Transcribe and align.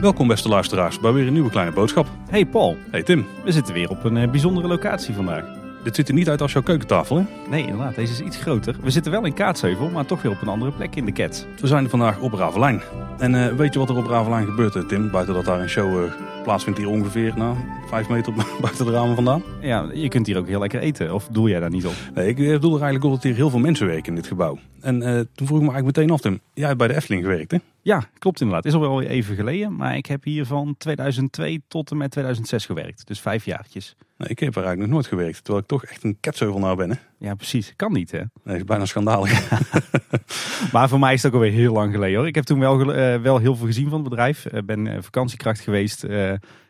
Welkom 0.00 0.28
beste 0.28 0.48
luisteraars 0.48 1.00
bij 1.00 1.12
weer 1.12 1.26
een 1.26 1.32
nieuwe 1.32 1.50
kleine 1.50 1.72
boodschap. 1.72 2.06
Hey 2.28 2.46
Paul, 2.46 2.76
Hey 2.90 3.02
Tim, 3.02 3.26
we 3.44 3.52
zitten 3.52 3.74
weer 3.74 3.90
op 3.90 4.04
een 4.04 4.16
eh, 4.16 4.30
bijzondere 4.30 4.68
locatie 4.68 5.14
vandaag. 5.14 5.59
Dit 5.82 5.94
ziet 5.94 6.08
er 6.08 6.14
niet 6.14 6.28
uit 6.28 6.42
als 6.42 6.52
jouw 6.52 6.62
keukentafel 6.62 7.16
hè? 7.16 7.24
Nee, 7.50 7.62
inderdaad, 7.62 7.94
deze 7.94 8.12
is 8.12 8.20
iets 8.20 8.36
groter. 8.36 8.76
We 8.82 8.90
zitten 8.90 9.12
wel 9.12 9.24
in 9.24 9.34
Kaatsheuvel, 9.34 9.90
maar 9.90 10.06
toch 10.06 10.22
weer 10.22 10.32
op 10.32 10.42
een 10.42 10.48
andere 10.48 10.72
plek 10.72 10.96
in 10.96 11.04
de 11.04 11.12
Ket. 11.12 11.46
We 11.60 11.66
zijn 11.66 11.88
vandaag 11.88 12.20
op 12.20 12.32
Ravelijn. 12.32 12.82
En 13.18 13.34
eh, 13.34 13.56
weet 13.56 13.72
je 13.72 13.78
wat 13.78 13.88
er 13.88 13.96
op 13.96 14.06
Ravelijn 14.06 14.46
gebeurt 14.46 14.76
eh, 14.76 14.82
Tim? 14.82 15.10
Buiten 15.10 15.34
dat 15.34 15.44
daar 15.44 15.60
een 15.60 15.68
show 15.68 16.04
eh, 16.04 16.12
plaatsvindt 16.42 16.78
hier 16.78 16.88
ongeveer 16.88 17.32
nou, 17.36 17.56
vijf 17.88 18.08
meter 18.08 18.32
buiten 18.60 18.86
de 18.86 18.92
ramen 18.92 19.14
vandaan. 19.14 19.42
Ja, 19.60 19.90
je 19.92 20.08
kunt 20.08 20.26
hier 20.26 20.38
ook 20.38 20.46
heel 20.46 20.60
lekker 20.60 20.80
eten, 20.80 21.14
of 21.14 21.28
doe 21.30 21.48
jij 21.48 21.60
daar 21.60 21.70
niet 21.70 21.86
op? 21.86 21.94
Nee, 22.14 22.28
ik 22.28 22.36
bedoel 22.36 22.74
er 22.74 22.82
eigenlijk 22.82 23.04
op 23.04 23.10
dat 23.10 23.22
hier 23.22 23.34
heel 23.34 23.50
veel 23.50 23.58
mensen 23.58 23.86
werken 23.86 24.06
in 24.06 24.14
dit 24.14 24.26
gebouw. 24.26 24.58
En 24.80 25.00
toen 25.34 25.46
vroeg 25.46 25.58
ik 25.58 25.66
me 25.66 25.72
eigenlijk 25.72 25.96
meteen 25.96 26.10
af 26.10 26.20
Tim, 26.20 26.40
jij 26.54 26.66
hebt 26.66 26.78
bij 26.78 26.88
de 26.88 26.94
Efteling 26.94 27.22
gewerkt 27.22 27.50
hè? 27.50 27.58
Ja, 27.82 28.04
klopt 28.18 28.40
inderdaad. 28.40 28.64
Is 28.64 28.74
al 28.74 28.80
wel 28.80 29.02
even 29.02 29.34
geleden, 29.34 29.76
maar 29.76 29.96
ik 29.96 30.06
heb 30.06 30.24
hier 30.24 30.46
van 30.46 30.74
2002 30.78 31.62
tot 31.68 31.90
en 31.90 31.96
met 31.96 32.10
2006 32.10 32.66
gewerkt. 32.66 33.06
Dus 33.06 33.20
vijf 33.20 33.44
jaartjes. 33.44 33.96
Ik 34.18 34.38
heb 34.38 34.56
er 34.56 34.62
eigenlijk 34.62 34.78
nog 34.78 34.88
nooit 34.88 35.06
gewerkt, 35.06 35.36
terwijl 35.36 35.58
ik 35.58 35.68
toch 35.68 35.84
echt 35.84 36.04
een 36.04 36.16
ketsheuvel 36.20 36.60
nou 36.60 36.76
ben 36.76 36.90
hè? 36.90 36.96
Ja, 37.18 37.34
precies. 37.34 37.72
Kan 37.76 37.92
niet, 37.92 38.10
hè? 38.10 38.18
Nee, 38.18 38.28
dat 38.44 38.56
is 38.56 38.64
bijna 38.64 38.84
schandalig. 38.84 39.48
Maar 40.72 40.88
voor 40.88 40.98
mij 40.98 41.12
is 41.12 41.22
het 41.22 41.32
ook 41.32 41.40
alweer 41.40 41.52
heel 41.52 41.72
lang 41.72 41.92
geleden 41.92 42.16
hoor. 42.18 42.26
Ik 42.26 42.34
heb 42.34 42.44
toen 42.44 42.58
wel, 42.58 42.92
eh, 42.94 43.20
wel 43.20 43.38
heel 43.38 43.56
veel 43.56 43.66
gezien 43.66 43.88
van 43.88 44.00
het 44.00 44.08
bedrijf. 44.08 44.46
Ik 44.46 44.66
ben 44.66 44.86
eh, 44.86 45.02
vakantiekracht 45.02 45.60
geweest, 45.60 46.06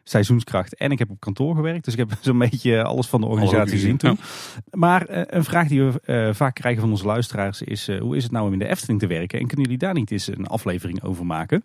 seizoenskracht 0.05 0.75
en 0.75 0.91
ik 0.91 0.99
heb 0.99 1.11
op 1.11 1.21
kantoor 1.21 1.55
gewerkt. 1.55 1.85
Dus 1.85 1.95
ik 1.95 1.99
heb 1.99 2.19
zo'n 2.21 2.39
beetje 2.39 2.83
alles 2.83 3.07
van 3.07 3.21
de 3.21 3.27
organisatie 3.27 3.73
gezien 3.73 3.97
toen. 3.97 4.19
Maar 4.71 5.07
eh, 5.07 5.23
een 5.27 5.45
vraag 5.45 5.69
die 5.69 5.83
we 5.83 6.01
eh, 6.05 6.35
vaak 6.35 6.55
krijgen 6.55 6.81
van 6.81 6.91
onze 6.91 7.07
luisteraars 7.07 7.63
is... 7.63 7.89
eh, 7.89 8.01
hoe 8.01 8.17
is 8.17 8.23
het 8.23 8.33
nou 8.33 8.47
om 8.47 8.53
in 8.53 8.59
de 8.59 8.69
Efteling 8.69 9.01
te 9.01 9.07
werken? 9.07 9.39
En 9.39 9.47
kunnen 9.47 9.65
jullie 9.65 9.79
daar 9.81 9.95
niet 9.95 10.11
eens 10.11 10.27
een 10.27 10.47
aflevering 10.47 11.03
over 11.03 11.27
maken? 11.27 11.65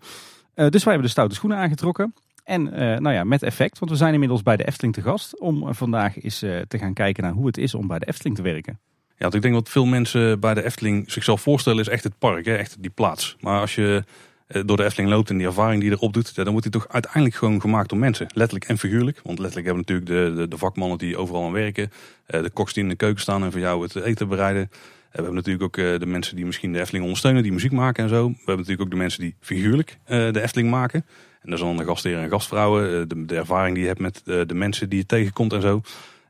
Dus 0.55 0.83
wij 0.83 0.93
hebben 0.93 1.01
de 1.01 1.07
stoute 1.07 1.35
schoenen 1.35 1.57
aangetrokken. 1.57 2.13
En 2.43 2.63
nou 3.01 3.11
ja, 3.11 3.23
met 3.23 3.43
effect, 3.43 3.79
want 3.79 3.91
we 3.91 3.97
zijn 3.97 4.13
inmiddels 4.13 4.43
bij 4.43 4.57
de 4.57 4.67
Efteling 4.67 4.93
te 4.93 5.01
gast... 5.01 5.39
om 5.39 5.73
vandaag 5.73 6.21
eens 6.21 6.39
te 6.39 6.77
gaan 6.77 6.93
kijken 6.93 7.23
naar 7.23 7.31
hoe 7.31 7.45
het 7.45 7.57
is 7.57 7.73
om 7.73 7.87
bij 7.87 7.99
de 7.99 8.05
Efteling 8.05 8.35
te 8.35 8.41
werken. 8.41 8.79
Ja, 9.07 9.15
want 9.17 9.33
ik 9.33 9.41
denk 9.41 9.53
wat 9.53 9.69
veel 9.69 9.85
mensen 9.85 10.39
bij 10.39 10.53
de 10.53 10.63
Efteling 10.63 11.11
zichzelf 11.11 11.41
voorstellen 11.41 11.79
is 11.79 11.87
echt 11.87 12.03
het 12.03 12.17
park, 12.17 12.45
hè? 12.45 12.55
echt 12.55 12.75
die 12.79 12.89
plaats. 12.89 13.35
Maar 13.39 13.59
als 13.59 13.75
je 13.75 14.03
door 14.47 14.77
de 14.77 14.83
Efteling 14.83 15.09
loopt 15.13 15.29
en 15.29 15.37
die 15.37 15.47
ervaring 15.47 15.81
die 15.81 15.91
erop 15.91 16.13
doet, 16.13 16.35
dan 16.35 16.45
wordt 16.47 16.63
die 16.63 16.71
toch 16.71 16.87
uiteindelijk 16.89 17.35
gewoon 17.35 17.61
gemaakt 17.61 17.89
door 17.89 17.99
mensen. 17.99 18.27
Letterlijk 18.33 18.69
en 18.69 18.77
figuurlijk. 18.77 19.19
Want 19.23 19.39
letterlijk 19.39 19.67
hebben 19.67 19.85
we 19.85 19.91
natuurlijk 19.91 20.35
de, 20.35 20.41
de, 20.41 20.47
de 20.47 20.57
vakmannen 20.57 20.97
die 20.97 21.17
overal 21.17 21.45
aan 21.45 21.51
werken. 21.51 21.91
eh, 22.25 22.41
de 22.41 22.49
koks 22.49 22.73
die 22.73 22.83
in 22.83 22.89
de 22.89 22.95
keuken 22.95 23.21
staan 23.21 23.43
en 23.43 23.51
voor 23.51 23.59
jou 23.61 23.83
het 23.83 23.95
eten 23.95 24.27
bereiden. 24.27 24.61
Eh, 24.63 24.69
we 25.11 25.15
hebben 25.17 25.33
natuurlijk 25.33 25.63
ook 25.63 25.77
eh, 25.77 25.99
de 25.99 26.05
mensen 26.05 26.35
die 26.35 26.45
misschien 26.45 26.71
de 26.73 26.79
Efteling 26.79 27.03
ondersteunen, 27.03 27.43
die 27.43 27.51
muziek 27.51 27.71
maken 27.71 28.03
en 28.03 28.09
zo. 28.09 28.23
We 28.27 28.33
hebben 28.35 28.55
natuurlijk 28.55 28.81
ook 28.81 28.89
de 28.91 28.95
mensen 28.95 29.21
die 29.21 29.35
figuurlijk 29.39 29.97
eh, 30.05 30.31
de 30.31 30.41
Efteling 30.41 30.69
maken. 30.69 31.05
En 31.41 31.49
dat 31.51 31.59
is 31.59 31.65
dan 31.65 31.77
de 31.77 31.85
gastheren 31.85 32.23
en 32.23 32.29
gastvrouwen. 32.29 32.83
eh, 33.01 33.07
de, 33.07 33.25
de 33.25 33.35
ervaring 33.35 33.73
die 33.73 33.81
je 33.83 33.89
hebt 33.89 34.01
met 34.01 34.21
eh, 34.25 34.41
de 34.45 34.53
mensen 34.53 34.89
die 34.89 34.99
je 34.99 35.05
tegenkomt 35.05 35.53
en 35.53 35.61
zo. 35.61 35.81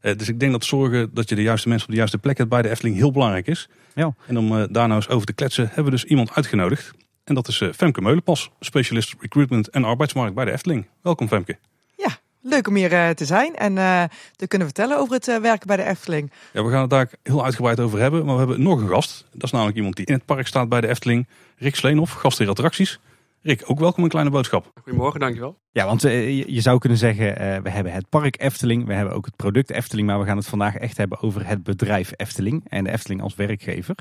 Eh, 0.02 0.16
dus 0.17 0.29
ik 0.29 0.39
denk 0.39 0.52
dat 0.52 0.66
zorgen 0.66 1.09
dat 1.13 1.29
je 1.29 1.35
de 1.35 1.41
juiste 1.41 1.67
mensen 1.67 1.85
op 1.88 1.91
de 1.94 2.00
juiste 2.00 2.17
plek 2.17 2.38
hebt 2.38 2.50
bij 2.50 2.61
de 2.61 2.69
Efteling 2.69 2.95
heel 2.95 3.11
belangrijk 3.11 3.47
is. 3.47 3.69
Ja. 3.95 4.13
En 4.27 4.38
om 4.38 4.52
eh, 4.57 4.63
daar 4.69 4.88
nou 4.88 4.94
eens 4.94 5.09
over 5.09 5.25
te 5.27 5.33
kletsen 5.33 5.66
hebben 5.66 5.83
we 5.85 5.91
dus 5.91 6.03
iemand 6.03 6.33
uitgenodigd. 6.33 6.91
En 7.25 7.35
dat 7.35 7.47
is 7.47 7.61
eh, 7.61 7.69
Femke 7.71 8.01
Meulenpas, 8.01 8.51
specialist 8.59 9.15
recruitment 9.19 9.69
en 9.69 9.83
arbeidsmarkt 9.83 10.35
bij 10.35 10.45
de 10.45 10.51
Efteling. 10.51 10.87
Welkom 11.01 11.27
Femke. 11.27 11.57
Ja, 11.95 12.17
leuk 12.41 12.67
om 12.67 12.75
hier 12.75 12.93
eh, 12.93 13.09
te 13.09 13.25
zijn 13.25 13.55
en 13.55 13.77
eh, 13.77 14.03
te 14.35 14.47
kunnen 14.47 14.67
vertellen 14.67 14.97
over 14.97 15.13
het 15.13 15.27
eh, 15.27 15.37
werken 15.37 15.67
bij 15.67 15.77
de 15.77 15.83
Efteling. 15.83 16.31
Ja, 16.53 16.63
we 16.63 16.71
gaan 16.71 16.81
het 16.81 16.89
daar 16.89 17.09
heel 17.23 17.43
uitgebreid 17.43 17.79
over 17.79 17.99
hebben, 17.99 18.25
maar 18.25 18.33
we 18.33 18.39
hebben 18.39 18.61
nog 18.61 18.81
een 18.81 18.89
gast. 18.89 19.25
Dat 19.31 19.43
is 19.43 19.51
namelijk 19.51 19.77
iemand 19.77 19.95
die 19.95 20.05
in 20.05 20.13
het 20.13 20.25
park 20.25 20.47
staat 20.47 20.69
bij 20.69 20.81
de 20.81 20.87
Efteling. 20.87 21.27
Rick 21.57 21.75
Sleenhoff, 21.75 22.13
gastheer 22.13 22.49
attracties. 22.49 22.99
Rick, 23.45 23.63
ook 23.65 23.79
welkom 23.79 24.03
een 24.03 24.09
kleine 24.09 24.31
boodschap. 24.31 24.71
Goedemorgen, 24.83 25.19
dankjewel. 25.19 25.57
Ja, 25.71 25.85
want 25.85 26.01
je, 26.01 26.61
zou 26.61 26.79
kunnen 26.79 26.97
zeggen, 26.97 27.38
eh, 27.38 27.61
we 27.61 27.69
hebben 27.69 27.94
het 27.94 28.09
park 28.09 28.41
Efteling, 28.41 28.85
we 28.85 28.94
hebben 28.94 29.13
ook 29.13 29.25
het 29.25 29.35
product 29.35 29.69
Efteling, 29.69 30.07
maar 30.07 30.19
we 30.19 30.25
gaan 30.25 30.38
het 30.38 30.47
vandaag 30.47 30.75
echt 30.75 30.97
hebben 30.97 31.21
over 31.21 31.47
het 31.47 31.63
bedrijf 31.63 32.11
Efteling 32.16 32.66
en 32.69 32.83
de 32.83 32.91
Efteling 32.91 33.21
als 33.21 33.35
werkgever. 33.35 33.95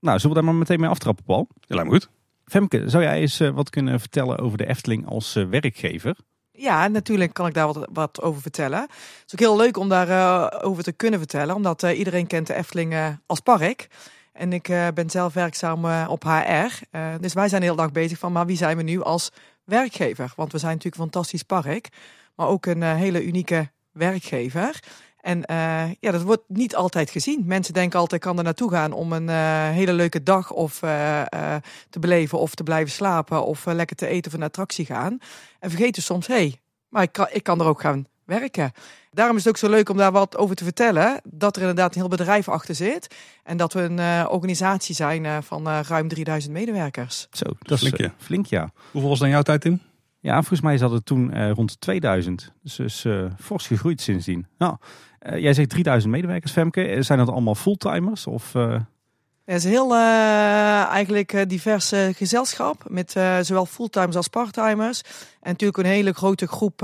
Nou, 0.00 0.18
zullen 0.18 0.36
we 0.36 0.42
daar 0.42 0.50
maar 0.50 0.60
meteen 0.60 0.80
mee 0.80 0.88
aftrappen, 0.88 1.24
Paul? 1.24 1.48
Ja, 1.60 1.74
lijkt 1.74 1.90
me 1.90 1.96
goed. 1.96 2.10
Femke, 2.44 2.88
zou 2.88 3.02
jij 3.02 3.20
eens 3.20 3.40
eh, 3.40 3.50
wat 3.50 3.70
kunnen 3.70 4.00
vertellen 4.00 4.38
over 4.38 4.58
de 4.58 4.66
Efteling 4.66 5.06
als 5.06 5.36
eh, 5.36 5.44
werkgever? 5.44 6.16
Ja, 6.52 6.88
natuurlijk 6.88 7.32
kan 7.32 7.46
ik 7.46 7.54
daar 7.54 7.66
wat, 7.66 7.88
wat 7.92 8.22
over 8.22 8.42
vertellen. 8.42 8.80
Het 8.80 9.22
is 9.26 9.32
ook 9.32 9.38
heel 9.40 9.56
leuk 9.56 9.76
om 9.76 9.88
daarover 9.88 10.62
over 10.62 10.82
te 10.82 10.92
kunnen 10.92 11.18
vertellen, 11.18 11.54
omdat 11.54 11.82
eh, 11.82 11.98
iedereen 11.98 12.26
kent 12.26 12.46
de 12.46 12.54
Efteling 12.54 12.92
eh, 12.92 13.08
als 13.26 13.40
park. 13.40 13.88
En 14.32 14.52
ik 14.52 14.68
eh, 14.68 14.86
ben 14.94 15.10
zelf 15.10 15.32
werkzaam 15.34 15.84
eh, 15.84 16.06
op 16.08 16.22
HR. 16.22 16.28
Eh, 16.90 17.14
dus 17.20 17.32
wij 17.32 17.48
zijn 17.48 17.60
de 17.60 17.66
hele 17.66 17.80
dag 17.80 17.92
bezig 17.92 18.18
van, 18.18 18.32
maar 18.32 18.46
wie 18.46 18.56
zijn 18.56 18.76
we 18.76 18.82
nu 18.82 19.02
als 19.02 19.30
werkgever? 19.64 20.32
Want 20.36 20.52
we 20.52 20.58
zijn 20.58 20.72
natuurlijk 20.72 21.02
een 21.02 21.10
fantastisch 21.10 21.42
park, 21.42 21.88
maar 22.34 22.48
ook 22.48 22.66
een 22.66 22.82
eh, 22.82 22.94
hele 22.94 23.24
unieke 23.24 23.70
werkgever. 23.92 24.80
En 25.22 25.44
eh, 25.44 25.84
ja, 26.00 26.10
dat 26.10 26.22
wordt 26.22 26.42
niet 26.46 26.76
altijd 26.76 27.10
gezien. 27.10 27.42
Mensen 27.46 27.74
denken 27.74 27.98
altijd, 27.98 28.22
ik 28.22 28.28
kan 28.28 28.38
er 28.38 28.44
naartoe 28.44 28.70
gaan 28.70 28.92
om 28.92 29.12
een 29.12 29.28
eh, 29.28 29.68
hele 29.68 29.92
leuke 29.92 30.22
dag 30.22 30.50
of 30.50 30.82
eh, 30.82 31.20
eh, 31.20 31.62
te 31.90 31.98
beleven 31.98 32.38
of 32.38 32.54
te 32.54 32.62
blijven 32.62 32.92
slapen 32.92 33.44
of 33.44 33.64
lekker 33.64 33.96
te 33.96 34.06
eten 34.06 34.32
of 34.32 34.36
een 34.38 34.44
attractie 34.44 34.86
gaan. 34.86 35.18
En 35.58 35.70
vergeten 35.70 36.02
soms, 36.02 36.26
hé, 36.26 36.34
hey, 36.34 36.60
maar 36.88 37.02
ik 37.02 37.12
kan, 37.12 37.26
ik 37.30 37.42
kan 37.42 37.60
er 37.60 37.66
ook 37.66 37.80
gaan 37.80 38.06
werken. 38.24 38.72
Daarom 39.10 39.36
is 39.36 39.44
het 39.44 39.52
ook 39.52 39.58
zo 39.58 39.68
leuk 39.68 39.88
om 39.88 39.96
daar 39.96 40.12
wat 40.12 40.36
over 40.36 40.56
te 40.56 40.64
vertellen. 40.64 41.20
Dat 41.24 41.56
er 41.56 41.60
inderdaad 41.60 41.94
een 41.94 42.00
heel 42.00 42.10
bedrijf 42.10 42.48
achter 42.48 42.74
zit. 42.74 43.14
En 43.42 43.56
dat 43.56 43.72
we 43.72 43.80
een 43.80 43.98
eh, 43.98 44.26
organisatie 44.30 44.94
zijn 44.94 45.24
eh, 45.24 45.36
van 45.40 45.68
eh, 45.68 45.80
ruim 45.88 46.08
3000 46.08 46.52
medewerkers. 46.52 47.26
Zo, 47.30 47.44
dat 47.58 47.78
Flink, 47.78 47.94
is 47.94 48.00
eh, 48.00 48.06
ja. 48.06 48.24
flink, 48.24 48.46
ja. 48.46 48.70
Hoeveel 48.90 49.10
was 49.10 49.18
dan 49.18 49.28
jouw 49.28 49.42
tijd, 49.42 49.60
Tim? 49.60 49.80
Ja, 50.22 50.34
volgens 50.34 50.60
mij 50.60 50.78
zat 50.78 50.90
het 50.90 51.06
toen 51.06 51.32
eh, 51.32 51.50
rond 51.50 51.80
2000. 51.80 52.52
Dus 52.62 52.78
is 52.78 53.04
eh, 53.04 53.24
fors 53.38 53.66
gegroeid 53.66 54.00
sindsdien. 54.00 54.46
Nou, 54.58 54.76
eh, 55.18 55.38
jij 55.38 55.54
zegt 55.54 55.68
3000 55.68 56.12
medewerkers, 56.12 56.52
Femke. 56.52 56.96
Zijn 57.02 57.18
dat 57.18 57.28
allemaal 57.28 57.54
fulltimers? 57.54 58.26
Of, 58.26 58.52
Het 58.52 58.84
is 59.44 59.64
heel 59.64 59.94
eigenlijk 59.94 61.48
divers 61.48 61.92
gezelschap. 62.12 62.84
Met 62.88 63.10
zowel 63.40 63.66
fulltimers 63.66 64.16
als 64.16 64.28
parttimers. 64.28 65.00
En 65.40 65.50
natuurlijk 65.50 65.78
een 65.78 65.92
hele 65.92 66.12
grote 66.12 66.46
groep 66.46 66.78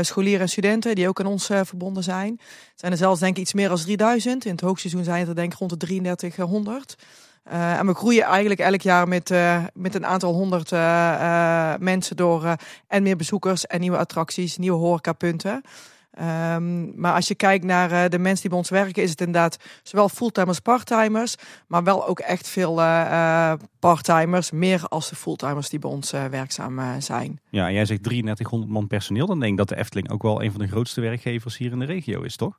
scholieren 0.00 0.40
en 0.40 0.48
studenten 0.48 0.94
die 0.94 1.08
ook 1.08 1.20
aan 1.20 1.26
ons 1.26 1.46
verbonden 1.46 2.02
zijn. 2.02 2.32
Het 2.40 2.80
zijn 2.80 2.92
er 2.92 2.98
zelfs 2.98 3.20
denk 3.20 3.36
ik 3.36 3.42
iets 3.42 3.52
meer 3.52 3.68
dan 3.68 3.78
3000. 3.78 4.44
In 4.44 4.50
het 4.50 4.60
hoogseizoen 4.60 5.04
zijn 5.04 5.18
het 5.18 5.28
er 5.28 5.34
denk 5.34 5.52
ik 5.52 5.58
rond 5.58 5.70
de 5.70 5.76
3300. 5.76 6.96
Eh, 7.44 7.78
en 7.78 7.86
we 7.86 7.94
groeien 7.94 8.22
eigenlijk 8.22 8.60
elk 8.60 8.80
jaar 8.80 9.08
met, 9.08 9.30
eh, 9.30 9.64
met 9.74 9.94
een 9.94 10.06
aantal 10.06 10.32
honderd 10.32 10.72
eh, 10.72 11.74
mensen 11.78 12.16
door 12.16 12.56
en 12.86 13.02
meer 13.02 13.16
bezoekers 13.16 13.66
en 13.66 13.80
nieuwe 13.80 13.96
attracties, 13.96 14.56
nieuwe 14.56 14.78
horecapunten. 14.78 15.62
Ehm, 16.10 17.00
maar 17.00 17.14
als 17.14 17.28
je 17.28 17.34
kijkt 17.34 17.64
naar 17.64 18.10
de 18.10 18.18
mensen 18.18 18.40
die 18.40 18.50
bij 18.50 18.58
ons 18.58 18.70
werken, 18.70 19.02
is 19.02 19.10
het 19.10 19.20
inderdaad 19.20 19.56
zowel 19.82 20.08
fulltimers, 20.08 20.60
parttimers, 20.60 21.34
maar 21.66 21.84
wel 21.84 22.06
ook 22.06 22.18
echt 22.18 22.48
veel 22.48 22.80
eh, 22.80 23.52
parttimers, 23.78 24.50
meer 24.50 24.88
als 24.88 25.08
de 25.08 25.16
fulltimers 25.16 25.68
die 25.68 25.78
bij 25.78 25.90
ons 25.90 26.10
werkzaam 26.10 26.80
zijn. 26.98 27.40
ja, 27.50 27.70
jij 27.70 27.84
zegt 27.84 28.02
3300 28.02 28.72
man 28.72 28.86
personeel. 28.86 29.26
Dan 29.26 29.40
denk 29.40 29.52
ik 29.52 29.58
dat 29.58 29.68
de 29.68 29.76
Efteling 29.76 30.10
ook 30.10 30.22
wel 30.22 30.42
een 30.42 30.50
van 30.50 30.60
de 30.60 30.68
grootste 30.68 31.00
werkgevers 31.00 31.56
hier 31.56 31.72
in 31.72 31.78
de 31.78 31.84
regio 31.84 32.22
is, 32.22 32.36
toch? 32.36 32.58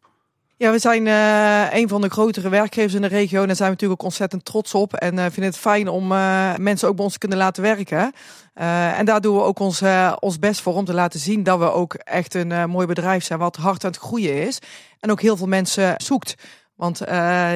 Ja, 0.57 0.71
we 0.71 0.79
zijn 0.79 1.07
eh, 1.07 1.79
een 1.79 1.87
van 1.87 2.01
de 2.01 2.09
grotere 2.09 2.49
werkgevers 2.49 2.93
in 2.93 3.01
de 3.01 3.07
regio 3.07 3.41
en 3.41 3.47
daar 3.47 3.55
zijn 3.55 3.69
we 3.69 3.73
natuurlijk 3.73 4.01
ook 4.01 4.07
ontzettend 4.07 4.45
trots 4.45 4.73
op. 4.73 4.93
En 4.93 5.19
eh 5.19 5.23
vinden 5.23 5.43
het 5.43 5.57
fijn 5.57 5.87
om 5.87 6.11
eh, 6.11 6.55
mensen 6.55 6.87
ook 6.87 6.95
bij 6.95 7.03
ons 7.03 7.13
te 7.13 7.19
kunnen 7.19 7.37
laten 7.37 7.63
werken. 7.63 8.13
En 8.53 9.05
daar 9.05 9.21
doen 9.21 9.35
we 9.35 9.41
ook 9.41 9.59
ons, 9.59 9.83
ons 10.19 10.39
best 10.39 10.61
voor 10.61 10.73
om 10.73 10.85
te 10.85 10.93
laten 10.93 11.19
zien 11.19 11.43
dat 11.43 11.59
we 11.59 11.71
ook 11.71 11.93
echt 11.93 12.33
een 12.33 12.69
mooi 12.69 12.87
bedrijf 12.87 13.23
zijn 13.23 13.39
wat 13.39 13.55
hard 13.55 13.83
aan 13.83 13.91
het 13.91 13.99
groeien 13.99 14.47
is. 14.47 14.59
En 14.99 15.11
ook 15.11 15.21
heel 15.21 15.37
veel 15.37 15.47
mensen 15.47 15.93
zoekt. 15.97 16.35
Want 16.75 17.01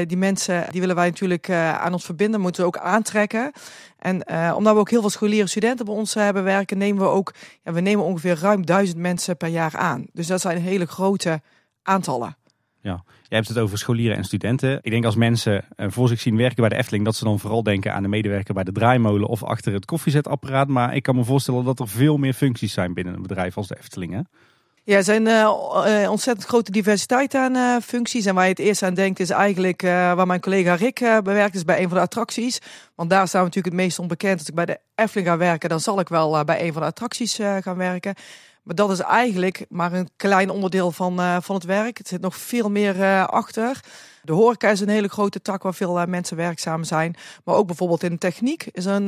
die 0.07 0.17
mensen 0.17 0.65
die 0.71 0.79
willen 0.79 0.95
wij 0.95 1.07
natuurlijk 1.07 1.49
aan 1.49 1.93
ons 1.93 2.05
verbinden, 2.05 2.41
moeten 2.41 2.61
we 2.61 2.67
ook 2.67 2.77
aantrekken. 2.77 3.51
En 3.97 4.29
omdat 4.55 4.73
we 4.73 4.79
ook 4.79 4.89
heel 4.89 5.01
veel 5.01 5.09
scholieren 5.09 5.49
studenten 5.49 5.85
bij 5.85 5.95
ons 5.95 6.13
hebben 6.13 6.43
werken, 6.43 6.77
nemen 6.77 7.03
we 7.03 7.09
ook, 7.09 7.33
ja, 7.63 7.71
we 7.71 7.81
nemen 7.81 8.05
ongeveer 8.05 8.39
ruim 8.39 8.65
duizend 8.65 8.97
mensen 8.97 9.37
per 9.37 9.49
jaar 9.49 9.77
aan. 9.77 10.05
Dus 10.13 10.27
dat 10.27 10.41
zijn 10.41 10.57
hele 10.57 10.85
grote 10.85 11.41
aantallen. 11.83 12.38
Ja, 12.89 13.03
jij 13.05 13.37
hebt 13.37 13.47
het 13.47 13.57
over 13.57 13.77
scholieren 13.77 14.17
en 14.17 14.23
studenten. 14.23 14.79
Ik 14.81 14.91
denk 14.91 15.05
als 15.05 15.15
mensen 15.15 15.65
eh, 15.75 15.87
voor 15.89 16.07
zich 16.07 16.19
zien 16.19 16.37
werken 16.37 16.55
bij 16.55 16.69
de 16.69 16.75
Efteling, 16.75 17.05
dat 17.05 17.15
ze 17.15 17.23
dan 17.23 17.39
vooral 17.39 17.63
denken 17.63 17.93
aan 17.93 18.03
de 18.03 18.09
medewerker 18.09 18.53
bij 18.53 18.63
de 18.63 18.71
draaimolen 18.71 19.27
of 19.27 19.43
achter 19.43 19.73
het 19.73 19.85
koffiezetapparaat. 19.85 20.67
Maar 20.67 20.95
ik 20.95 21.03
kan 21.03 21.15
me 21.15 21.23
voorstellen 21.23 21.63
dat 21.63 21.79
er 21.79 21.87
veel 21.87 22.17
meer 22.17 22.33
functies 22.33 22.73
zijn 22.73 22.93
binnen 22.93 23.13
een 23.13 23.21
bedrijf 23.21 23.57
als 23.57 23.67
de 23.67 23.77
Efteling. 23.77 24.13
Hè? 24.13 24.19
Ja, 24.83 24.95
er 24.95 25.03
zijn 25.03 25.27
eh, 25.27 26.03
eh, 26.03 26.11
ontzettend 26.11 26.47
grote 26.47 26.71
diversiteit 26.71 27.35
aan 27.35 27.81
functies. 27.81 28.25
En 28.25 28.35
waar 28.35 28.43
je 28.43 28.49
het 28.49 28.59
eerst 28.59 28.83
aan 28.83 28.93
denkt 28.93 29.19
is 29.19 29.29
eigenlijk 29.29 29.81
waar 29.81 30.27
mijn 30.27 30.41
collega 30.41 30.75
Rick 30.75 30.99
bewerkt 31.23 31.55
is 31.55 31.65
bij 31.65 31.81
een 31.81 31.87
van 31.87 31.97
de 31.97 32.03
attracties. 32.03 32.59
Want 32.95 33.09
daar 33.09 33.27
staan 33.27 33.41
we 33.41 33.47
natuurlijk 33.47 33.75
het 33.75 33.83
meest 33.85 33.99
onbekend. 33.99 34.39
Als 34.39 34.47
ik 34.49 34.55
bij 34.55 34.65
de 34.65 34.79
Efteling 34.95 35.27
ga 35.27 35.37
werken, 35.37 35.69
dan 35.69 35.79
zal 35.79 35.99
ik 35.99 36.09
wel 36.09 36.43
bij 36.43 36.65
een 36.65 36.73
van 36.73 36.81
de 36.81 36.87
attracties 36.87 37.39
gaan 37.61 37.77
werken. 37.77 38.15
Maar 38.63 38.75
dat 38.75 38.91
is 38.91 38.99
eigenlijk 38.99 39.65
maar 39.69 39.93
een 39.93 40.09
klein 40.15 40.49
onderdeel 40.49 40.91
van, 40.91 41.19
eh, 41.19 41.37
van 41.41 41.55
het 41.55 41.63
werk. 41.63 41.99
Er 41.99 42.07
zit 42.07 42.21
nog 42.21 42.35
veel 42.35 42.69
meer 42.69 43.01
eh, 43.01 43.27
achter. 43.27 43.79
De 44.23 44.33
horeca 44.33 44.69
is 44.69 44.79
een 44.79 44.89
hele 44.89 45.07
grote 45.07 45.41
tak 45.41 45.63
waar 45.63 45.73
veel 45.73 46.05
mensen 46.05 46.37
werkzaam 46.37 46.83
zijn. 46.83 47.15
Maar 47.43 47.55
ook 47.55 47.67
bijvoorbeeld 47.67 48.03
in 48.03 48.11
de 48.11 48.17
techniek 48.17 48.69
is 48.71 48.85
een, 48.85 49.05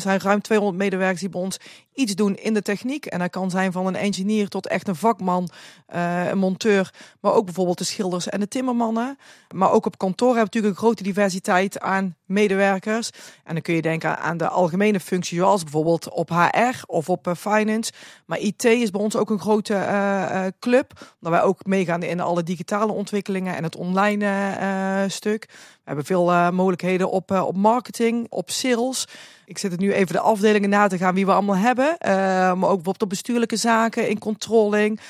zijn 0.00 0.20
ruim 0.20 0.40
200 0.40 0.78
medewerkers 0.78 1.20
die 1.20 1.28
bij 1.28 1.40
ons 1.40 1.58
iets 2.00 2.14
doen 2.14 2.36
in 2.36 2.54
de 2.54 2.62
techniek. 2.62 3.06
En 3.06 3.18
dat 3.18 3.30
kan 3.30 3.50
zijn 3.50 3.72
van 3.72 3.86
een 3.86 3.96
engineer 3.96 4.48
tot 4.48 4.66
echt 4.66 4.88
een 4.88 4.96
vakman, 4.96 5.48
een 5.86 6.38
monteur. 6.38 6.94
Maar 7.20 7.32
ook 7.32 7.44
bijvoorbeeld 7.44 7.78
de 7.78 7.84
schilders 7.84 8.28
en 8.28 8.40
de 8.40 8.48
timmermannen. 8.48 9.18
Maar 9.54 9.72
ook 9.72 9.86
op 9.86 9.98
kantoor 9.98 10.34
hebben 10.34 10.50
we 10.50 10.56
natuurlijk 10.56 10.74
een 10.74 10.86
grote 10.86 11.02
diversiteit 11.02 11.80
aan 11.80 12.16
medewerkers. 12.24 13.10
En 13.44 13.54
dan 13.54 13.62
kun 13.62 13.74
je 13.74 13.82
denken 13.82 14.18
aan 14.18 14.36
de 14.36 14.48
algemene 14.48 15.00
functies, 15.00 15.38
zoals 15.38 15.62
bijvoorbeeld 15.62 16.10
op 16.10 16.28
HR 16.28 16.82
of 16.86 17.08
op 17.08 17.34
finance. 17.38 17.92
Maar 18.26 18.38
IT 18.38 18.64
is 18.64 18.90
bij 18.90 19.00
ons 19.00 19.16
ook 19.16 19.30
een 19.30 19.40
grote 19.40 19.74
uh, 19.74 20.46
club. 20.58 20.92
Dat 21.20 21.30
wij 21.30 21.42
ook 21.42 21.66
meegaan 21.66 22.02
in 22.02 22.20
alle 22.20 22.42
digitale 22.42 22.92
ontwikkelingen 22.92 23.56
en 23.56 23.62
het 23.62 23.76
online 23.76 24.24
uh, 24.24 25.10
stuk. 25.10 25.48
Hebben 25.90 26.08
veel 26.08 26.52
mogelijkheden 26.52 27.10
op, 27.10 27.30
op 27.30 27.56
marketing, 27.56 28.26
op 28.28 28.50
sales. 28.50 29.08
Ik 29.44 29.58
zit 29.58 29.70
het 29.70 29.80
nu 29.80 29.92
even 29.92 30.12
de 30.12 30.20
afdelingen 30.20 30.70
na 30.70 30.86
te 30.86 30.98
gaan 30.98 31.14
wie 31.14 31.26
we 31.26 31.32
allemaal 31.32 31.56
hebben. 31.56 31.96
maar 32.00 32.52
ook 32.52 32.58
bijvoorbeeld 32.58 33.02
op 33.02 33.08
bestuurlijke 33.08 33.56
zaken, 33.56 34.08
in 34.08 34.18
controlling. 34.18 35.00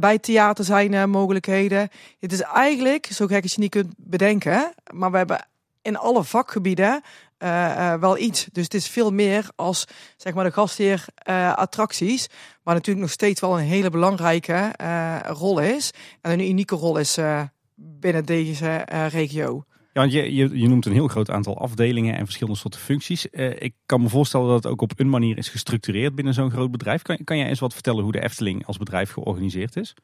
bij 0.00 0.18
theater 0.18 0.64
zijn 0.64 1.10
mogelijkheden. 1.10 1.88
Het 2.20 2.32
is 2.32 2.40
eigenlijk, 2.40 3.06
zo 3.06 3.26
gek 3.26 3.42
als 3.42 3.54
je 3.54 3.60
niet 3.60 3.70
kunt 3.70 3.94
bedenken, 3.96 4.72
maar 4.92 5.10
we 5.10 5.16
hebben 5.16 5.46
in 5.82 5.96
alle 5.96 6.24
vakgebieden 6.24 7.02
wel 8.00 8.18
iets. 8.18 8.46
Dus 8.52 8.64
het 8.64 8.74
is 8.74 8.88
veel 8.88 9.10
meer 9.10 9.48
als 9.56 9.84
zeg 10.16 10.34
maar 10.34 10.44
de 10.44 10.52
gastheer 10.52 11.04
attracties, 11.54 12.28
maar 12.62 12.74
natuurlijk 12.74 13.06
nog 13.06 13.14
steeds 13.14 13.40
wel 13.40 13.58
een 13.58 13.64
hele 13.64 13.90
belangrijke 13.90 14.72
rol 15.26 15.58
is 15.58 15.90
en 16.20 16.30
een 16.30 16.48
unieke 16.48 16.74
rol 16.74 16.96
is 16.96 17.18
binnen 17.74 18.24
deze 18.24 18.84
regio. 19.08 19.64
Ja, 19.92 20.00
want 20.00 20.12
je, 20.12 20.34
je, 20.34 20.58
je, 20.58 20.68
noemt 20.68 20.86
een 20.86 20.92
heel 20.92 21.08
groot 21.08 21.30
aantal 21.30 21.58
afdelingen 21.58 22.16
en 22.16 22.24
verschillende 22.24 22.58
soorten 22.58 22.80
functies. 22.80 23.26
ik 23.58 23.74
kan 23.86 24.00
me 24.00 24.08
voorstellen 24.08 24.46
dat 24.46 24.62
het 24.62 24.72
ook 24.72 24.80
op 24.80 24.92
een 24.96 25.10
manier 25.10 25.38
is 25.38 25.48
gestructureerd 25.48 26.14
binnen 26.14 26.34
zo'n 26.34 26.50
groot 26.50 26.70
bedrijf. 26.70 27.02
Kan, 27.02 27.18
kan 27.24 27.38
jij 27.38 27.48
eens 27.48 27.60
wat 27.60 27.72
vertellen 27.72 28.02
hoe 28.02 28.12
de 28.12 28.22
Efteling 28.22 28.66
als 28.66 28.76
bedrijf 28.76 29.10
georganiseerd 29.10 29.76
is? 29.76 29.94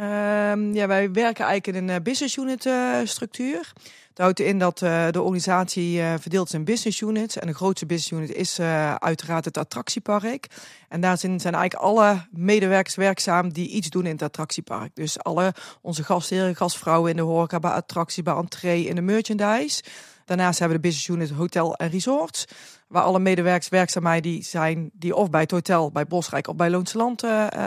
Um, 0.00 0.74
ja, 0.74 0.86
wij 0.86 1.12
werken 1.12 1.44
eigenlijk 1.44 1.66
in 1.66 1.88
een 1.88 2.02
business 2.02 2.36
unit 2.36 2.70
structuur. 3.04 3.72
Dat 4.18 4.26
houdt 4.26 4.40
in 4.40 4.58
dat 4.58 4.82
uh, 4.82 5.06
de 5.10 5.22
organisatie 5.22 5.98
uh, 5.98 6.14
verdeeld 6.20 6.46
is 6.46 6.54
in 6.54 6.64
business 6.64 7.00
units. 7.00 7.38
En 7.38 7.46
de 7.46 7.54
grootste 7.54 7.86
business 7.86 8.22
unit 8.22 8.36
is 8.36 8.58
uh, 8.58 8.94
uiteraard 8.94 9.44
het 9.44 9.58
attractiepark. 9.58 10.46
En 10.88 11.00
daarin 11.00 11.40
zijn 11.40 11.54
eigenlijk 11.54 11.84
alle 11.84 12.26
medewerkers 12.30 12.94
werkzaam 12.94 13.52
die 13.52 13.68
iets 13.68 13.88
doen 13.88 14.06
in 14.06 14.12
het 14.12 14.22
attractiepark. 14.22 14.90
Dus 14.94 15.18
alle 15.18 15.54
onze 15.80 16.04
gastheren, 16.04 16.56
gastvrouwen 16.56 17.10
in 17.10 17.16
de 17.16 17.22
horeca, 17.22 17.58
bij 17.58 17.70
attractie, 17.70 18.22
bij 18.22 18.34
entree, 18.34 18.84
in 18.84 18.94
de 18.94 19.00
merchandise. 19.00 19.82
Daarnaast 20.24 20.58
hebben 20.58 20.76
we 20.76 20.82
de 20.82 20.88
business 20.88 21.18
unit 21.18 21.30
hotel 21.30 21.74
en 21.74 21.90
resorts. 21.90 22.44
Waar 22.88 23.02
alle 23.02 23.18
medewerkers 23.18 23.68
werkzaam 23.68 24.20
die 24.20 24.44
zijn 24.44 24.90
die 24.92 25.14
of 25.14 25.30
bij 25.30 25.40
het 25.40 25.50
hotel, 25.50 25.90
bij 25.90 26.06
Bosrijk 26.06 26.48
of 26.48 26.56
bij 26.56 26.70
Loonse 26.70 26.96
Land 26.96 27.20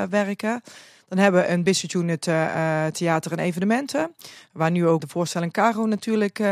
werken. 0.09 0.61
Dan 1.11 1.19
hebben 1.19 1.41
we 1.41 1.47
een 1.47 1.63
business 1.63 1.95
unit 1.95 2.27
uh, 2.27 2.85
theater 2.85 3.31
en 3.31 3.39
evenementen. 3.39 4.15
Waar 4.51 4.71
nu 4.71 4.87
ook 4.87 5.01
de 5.01 5.07
voorstelling 5.07 5.53
Caro 5.53 5.85
natuurlijk 5.85 6.39
uh, 6.39 6.47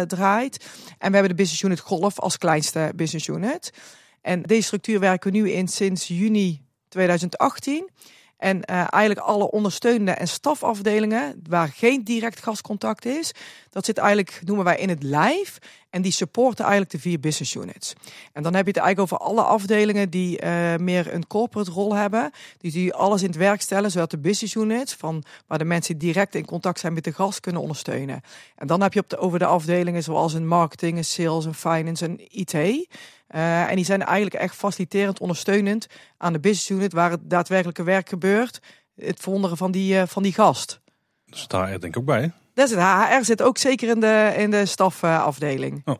draait. 0.00 0.66
En 0.98 1.08
we 1.08 1.16
hebben 1.16 1.28
de 1.28 1.42
business 1.42 1.62
unit 1.62 1.80
golf 1.80 2.20
als 2.20 2.38
kleinste 2.38 2.92
business 2.96 3.26
unit. 3.26 3.72
En 4.20 4.42
deze 4.42 4.62
structuur 4.62 5.00
werken 5.00 5.32
we 5.32 5.38
nu 5.38 5.50
in 5.50 5.68
sinds 5.68 6.08
juni 6.08 6.62
2018. 6.88 7.90
En 8.36 8.56
uh, 8.56 8.86
eigenlijk 8.92 9.26
alle 9.26 9.50
ondersteunende 9.50 10.12
en 10.12 10.28
stafafdelingen 10.28 11.42
waar 11.48 11.68
geen 11.68 12.04
direct 12.04 12.42
gastcontact 12.42 13.06
is, 13.06 13.32
dat 13.70 13.84
zit 13.84 13.98
eigenlijk, 13.98 14.40
noemen 14.44 14.64
wij 14.64 14.76
in 14.76 14.88
het 14.88 15.02
lijf. 15.02 15.58
En 15.90 16.02
die 16.02 16.12
supporten 16.12 16.64
eigenlijk 16.64 16.94
de 16.94 17.00
vier 17.00 17.20
business 17.20 17.54
units. 17.54 17.92
En 18.32 18.42
dan 18.42 18.54
heb 18.54 18.64
je 18.66 18.70
het 18.70 18.80
eigenlijk 18.80 19.12
over 19.12 19.26
alle 19.26 19.42
afdelingen 19.42 20.10
die 20.10 20.42
uh, 20.42 20.76
meer 20.76 21.14
een 21.14 21.26
corporate 21.26 21.70
rol 21.70 21.94
hebben. 21.94 22.30
Die, 22.58 22.72
die 22.72 22.94
alles 22.94 23.22
in 23.22 23.28
het 23.28 23.36
werk 23.36 23.60
stellen, 23.60 23.90
zodat 23.90 24.10
de 24.10 24.18
business 24.18 24.54
units, 24.54 24.94
van 24.94 25.24
waar 25.46 25.58
de 25.58 25.64
mensen 25.64 25.98
direct 25.98 26.34
in 26.34 26.44
contact 26.44 26.80
zijn 26.80 26.92
met 26.92 27.04
de 27.04 27.12
gast, 27.12 27.40
kunnen 27.40 27.62
ondersteunen. 27.62 28.20
En 28.56 28.66
dan 28.66 28.82
heb 28.82 28.92
je 28.92 29.00
op 29.00 29.08
de, 29.08 29.16
over 29.16 29.38
de 29.38 29.46
afdelingen 29.46 30.02
zoals 30.02 30.34
in 30.34 30.46
marketing, 30.46 31.04
sales, 31.04 31.46
en 31.46 31.54
finance 31.54 32.04
en 32.04 32.20
IT. 32.28 32.88
Uh, 33.34 33.70
en 33.70 33.76
die 33.76 33.84
zijn 33.84 34.02
eigenlijk 34.02 34.34
echt 34.34 34.54
faciliterend 34.54 35.20
ondersteunend 35.20 35.86
aan 36.16 36.32
de 36.32 36.40
business 36.40 36.70
unit 36.70 36.92
waar 36.92 37.10
het 37.10 37.30
daadwerkelijke 37.30 37.82
werk 37.82 38.08
gebeurt. 38.08 38.60
Het 38.94 39.20
verwonderen 39.20 39.56
van 39.56 39.70
die, 39.70 39.94
uh, 39.94 40.02
van 40.06 40.22
die 40.22 40.32
gast. 40.32 40.80
Dat 41.26 41.38
zit 41.38 41.50
daar 41.50 41.68
denk 41.68 41.82
ik 41.82 41.96
ook 41.96 42.04
bij. 42.04 42.32
Dat 42.54 42.68
is 42.68 42.74
het. 42.74 42.84
HR 42.84 43.24
zit 43.24 43.42
ook 43.42 43.58
zeker 43.58 43.88
in 43.88 44.00
de, 44.00 44.34
in 44.36 44.50
de 44.50 44.66
stafafdeling. 44.66 45.82
oh. 45.84 45.94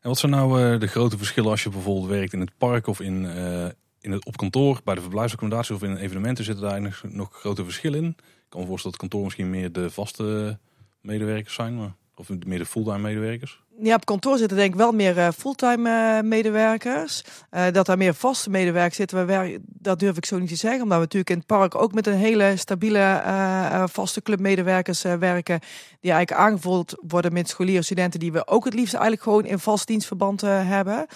En 0.00 0.08
wat 0.08 0.18
zijn 0.18 0.32
nou 0.32 0.72
uh, 0.72 0.80
de 0.80 0.86
grote 0.86 1.16
verschillen 1.16 1.50
als 1.50 1.62
je 1.62 1.70
bijvoorbeeld 1.70 2.10
werkt 2.10 2.32
in 2.32 2.40
het 2.40 2.52
park 2.58 2.86
of 2.86 3.00
in, 3.00 3.24
in 4.00 4.12
het, 4.12 4.24
op 4.24 4.36
kantoor, 4.36 4.80
bij 4.84 4.94
de 4.94 5.00
verblijfsaccommodatie 5.00 5.74
of 5.74 5.82
in 5.82 5.96
evenementen? 5.96 6.44
Zitten 6.44 6.64
daar 6.64 6.80
nog, 6.80 7.02
nog 7.08 7.28
grote 7.32 7.64
verschillen 7.64 7.98
in? 7.98 8.08
Ik 8.18 8.48
kan 8.48 8.60
me 8.60 8.66
voorstellen 8.66 8.98
dat 8.98 9.08
kantoor 9.08 9.24
misschien 9.24 9.50
meer 9.50 9.72
de 9.72 9.90
vaste 9.90 10.58
medewerkers 11.00 11.54
zijn, 11.54 11.76
maar, 11.76 11.94
of 12.16 12.28
meer 12.44 12.64
fulltime 12.64 12.98
medewerkers. 12.98 13.60
Ja, 13.78 13.94
op 13.94 14.04
kantoor 14.04 14.38
zitten 14.38 14.56
denk 14.56 14.72
ik 14.72 14.78
wel 14.78 14.92
meer 14.92 15.16
uh, 15.16 15.28
fulltime 15.36 15.90
uh, 15.90 16.28
medewerkers. 16.28 17.24
Uh, 17.50 17.64
dat 17.72 17.86
daar 17.86 17.96
meer 17.96 18.14
vaste 18.14 18.50
medewerkers 18.50 18.96
zitten, 18.96 19.62
dat 19.64 19.98
durf 19.98 20.16
ik 20.16 20.24
zo 20.24 20.38
niet 20.38 20.48
te 20.48 20.56
zeggen. 20.56 20.82
Omdat 20.82 20.96
we 20.96 21.02
natuurlijk 21.02 21.30
in 21.30 21.36
het 21.36 21.46
park 21.46 21.74
ook 21.74 21.92
met 21.92 22.06
een 22.06 22.16
hele 22.16 22.56
stabiele 22.56 23.22
vaste 23.90 24.22
club 24.22 24.40
medewerkers 24.40 25.02
werken. 25.02 25.60
Die 26.00 26.12
eigenlijk 26.12 26.40
aangevuld 26.40 26.96
worden 27.00 27.32
met 27.32 27.48
scholieren 27.48 27.84
studenten 27.84 28.20
die 28.20 28.32
we 28.32 28.46
ook 28.46 28.64
het 28.64 28.74
liefst 28.74 28.94
eigenlijk 28.94 29.22
gewoon 29.22 29.44
in 29.44 29.58
vast 29.58 29.86
dienstverband 29.86 30.40
hebben. 30.40 31.06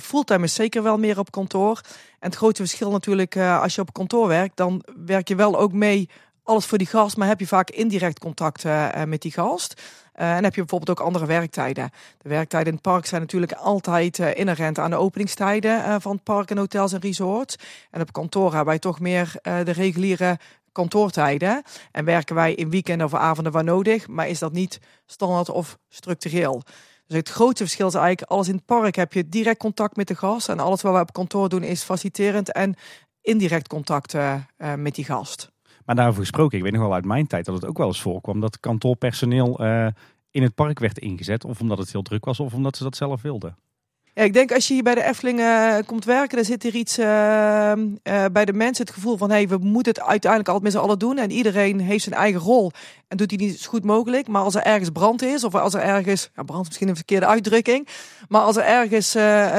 fulltime 0.00 0.44
is 0.44 0.54
zeker 0.54 0.82
wel 0.82 0.98
meer 0.98 1.18
op 1.18 1.30
kantoor. 1.30 1.80
En 2.18 2.28
het 2.28 2.34
grote 2.34 2.62
verschil 2.62 2.90
natuurlijk, 2.90 3.36
als 3.36 3.74
je 3.74 3.80
op 3.80 3.92
kantoor 3.92 4.28
werkt, 4.28 4.56
dan 4.56 4.84
werk 5.06 5.28
je 5.28 5.34
wel 5.34 5.58
ook 5.58 5.72
mee 5.72 6.08
alles 6.42 6.66
voor 6.66 6.78
die 6.78 6.86
gast, 6.86 7.16
maar 7.16 7.28
heb 7.28 7.40
je 7.40 7.46
vaak 7.46 7.70
indirect 7.70 8.18
contact 8.18 8.64
met 9.06 9.22
die 9.22 9.32
gast. 9.32 9.82
Uh, 10.20 10.36
en 10.36 10.44
heb 10.44 10.54
je 10.54 10.60
bijvoorbeeld 10.60 10.98
ook 10.98 11.06
andere 11.06 11.26
werktijden. 11.26 11.90
De 12.18 12.28
werktijden 12.28 12.68
in 12.68 12.74
het 12.74 12.82
park 12.82 13.06
zijn 13.06 13.20
natuurlijk 13.20 13.52
altijd 13.52 14.18
uh, 14.18 14.34
inherent 14.34 14.78
aan 14.78 14.90
de 14.90 14.96
openingstijden 14.96 15.78
uh, 15.78 15.96
van 15.98 16.12
het 16.12 16.22
park 16.22 16.50
en 16.50 16.58
hotels 16.58 16.92
en 16.92 17.00
resorts. 17.00 17.56
En 17.90 18.00
op 18.00 18.12
kantoor 18.12 18.46
hebben 18.46 18.64
wij 18.64 18.78
toch 18.78 19.00
meer 19.00 19.32
de 19.42 19.70
reguliere 19.70 20.38
kantoortijden. 20.72 21.62
En 21.92 22.04
werken 22.04 22.34
wij 22.34 22.54
in 22.54 22.70
weekenden 22.70 23.06
of 23.06 23.14
avonden 23.14 23.52
waar 23.52 23.64
nodig, 23.64 24.08
maar 24.08 24.28
is 24.28 24.38
dat 24.38 24.52
niet 24.52 24.80
standaard 25.06 25.48
of 25.48 25.78
structureel. 25.88 26.62
Dus 27.06 27.16
het 27.16 27.28
grootste 27.28 27.64
verschil 27.64 27.86
is 27.86 27.94
eigenlijk, 27.94 28.30
alles 28.30 28.48
in 28.48 28.54
het 28.54 28.64
park 28.64 28.94
heb 28.94 29.12
je 29.12 29.28
direct 29.28 29.58
contact 29.58 29.96
met 29.96 30.08
de 30.08 30.14
gast. 30.14 30.48
En 30.48 30.60
alles 30.60 30.82
wat 30.82 30.94
we 30.94 31.00
op 31.00 31.12
kantoor 31.12 31.48
doen 31.48 31.62
is 31.62 31.82
faciliterend 31.82 32.52
en 32.52 32.74
indirect 33.20 33.68
contact 33.68 34.14
met 34.76 34.94
die 34.94 35.04
gast. 35.04 35.51
Maar 35.84 35.96
daarover 35.96 36.20
gesproken, 36.20 36.56
ik 36.56 36.64
weet 36.64 36.72
nog 36.72 36.82
wel 36.82 36.94
uit 36.94 37.04
mijn 37.04 37.26
tijd 37.26 37.44
dat 37.44 37.54
het 37.54 37.66
ook 37.66 37.78
wel 37.78 37.86
eens 37.86 38.02
voorkwam 38.02 38.40
dat 38.40 38.60
kantoorpersoneel 38.60 39.64
uh, 39.64 39.86
in 40.30 40.42
het 40.42 40.54
park 40.54 40.78
werd 40.78 40.98
ingezet. 40.98 41.44
Of 41.44 41.60
omdat 41.60 41.78
het 41.78 41.92
heel 41.92 42.02
druk 42.02 42.24
was, 42.24 42.40
of 42.40 42.54
omdat 42.54 42.76
ze 42.76 42.82
dat 42.82 42.96
zelf 42.96 43.22
wilden. 43.22 43.56
Ja, 44.14 44.22
ik 44.22 44.32
denk 44.32 44.52
als 44.52 44.68
je 44.68 44.74
hier 44.74 44.82
bij 44.82 44.94
de 44.94 45.04
Efteling 45.04 45.38
uh, 45.38 45.76
komt 45.86 46.04
werken, 46.04 46.36
dan 46.36 46.44
zit 46.44 46.64
er 46.64 46.74
iets 46.74 46.98
uh, 46.98 47.06
uh, 47.06 48.24
bij 48.32 48.44
de 48.44 48.52
mensen 48.52 48.84
het 48.84 48.94
gevoel 48.94 49.16
van 49.16 49.30
hey, 49.30 49.48
we 49.48 49.56
moeten 49.56 49.92
het 49.92 50.02
uiteindelijk 50.02 50.50
altijd 50.50 50.72
met 50.72 50.82
z'n 50.82 50.86
allen 50.88 50.98
doen. 50.98 51.18
En 51.18 51.30
iedereen 51.30 51.80
heeft 51.80 52.04
zijn 52.04 52.14
eigen 52.14 52.40
rol 52.40 52.70
en 53.08 53.16
doet 53.16 53.28
die 53.28 53.38
niet 53.38 53.60
zo 53.60 53.70
goed 53.70 53.84
mogelijk. 53.84 54.28
Maar 54.28 54.42
als 54.42 54.54
er 54.54 54.62
ergens 54.62 54.90
brand 54.90 55.22
is, 55.22 55.44
of 55.44 55.54
als 55.54 55.74
er 55.74 55.80
ergens, 55.80 56.30
ja, 56.34 56.42
brand 56.42 56.60
is 56.62 56.68
misschien 56.68 56.88
een 56.88 56.96
verkeerde 56.96 57.26
uitdrukking, 57.26 57.88
maar 58.28 58.42
als 58.42 58.56
er 58.56 58.64
ergens 58.64 59.14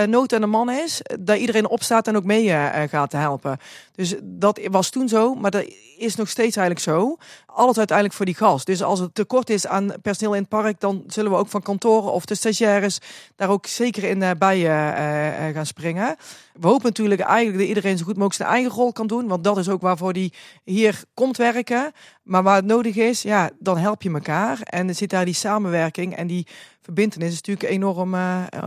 nood 0.09 0.33
aan 0.33 0.41
de 0.41 0.47
man 0.47 0.69
is, 0.69 1.01
dat 1.19 1.37
iedereen 1.37 1.67
opstaat 1.67 2.07
en 2.07 2.15
ook 2.15 2.23
mee 2.23 2.49
gaat 2.87 3.11
helpen. 3.11 3.57
Dus 3.95 4.15
dat 4.23 4.59
was 4.71 4.89
toen 4.89 5.07
zo, 5.07 5.35
maar 5.35 5.51
dat 5.51 5.65
is 5.97 6.15
nog 6.15 6.29
steeds 6.29 6.55
eigenlijk 6.55 6.85
zo. 6.85 7.17
Alles 7.45 7.77
uiteindelijk 7.77 8.17
voor 8.17 8.25
die 8.25 8.35
gast. 8.35 8.65
Dus 8.65 8.83
als 8.83 8.99
het 8.99 9.15
tekort 9.15 9.49
is 9.49 9.67
aan 9.67 9.93
personeel 10.01 10.33
in 10.33 10.39
het 10.39 10.49
park, 10.49 10.79
dan 10.79 11.03
zullen 11.07 11.31
we 11.31 11.37
ook 11.37 11.47
van 11.47 11.61
kantoren 11.61 12.11
of 12.11 12.25
de 12.25 12.35
stagiaires 12.35 12.99
daar 13.35 13.49
ook 13.49 13.65
zeker 13.65 14.03
in 14.03 14.37
bij 14.37 14.59
uh, 14.59 15.53
gaan 15.53 15.65
springen. 15.65 16.15
We 16.53 16.67
hopen 16.67 16.85
natuurlijk 16.85 17.21
eigenlijk 17.21 17.57
dat 17.59 17.67
iedereen 17.67 17.97
zo 17.97 18.03
goed 18.03 18.13
mogelijk 18.13 18.35
zijn 18.35 18.49
eigen 18.49 18.71
rol 18.71 18.91
kan 18.91 19.07
doen. 19.07 19.27
Want 19.27 19.43
dat 19.43 19.57
is 19.57 19.69
ook 19.69 19.81
waarvoor 19.81 20.13
die 20.13 20.33
hier 20.63 21.03
komt 21.13 21.37
werken. 21.37 21.91
Maar 22.23 22.43
waar 22.43 22.55
het 22.55 22.65
nodig 22.65 22.95
is, 22.95 23.21
ja, 23.21 23.49
dan 23.59 23.77
help 23.77 24.01
je 24.01 24.11
elkaar. 24.11 24.61
En 24.61 24.87
er 24.87 24.95
zit 24.95 25.09
daar 25.09 25.25
die 25.25 25.33
samenwerking 25.33 26.15
en 26.15 26.27
die 26.27 26.47
verbindenis 26.81 27.29
is 27.29 27.41
natuurlijk 27.41 27.69
enorm, 27.69 28.15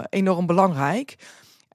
enorm 0.09 0.47
belangrijk. 0.47 1.16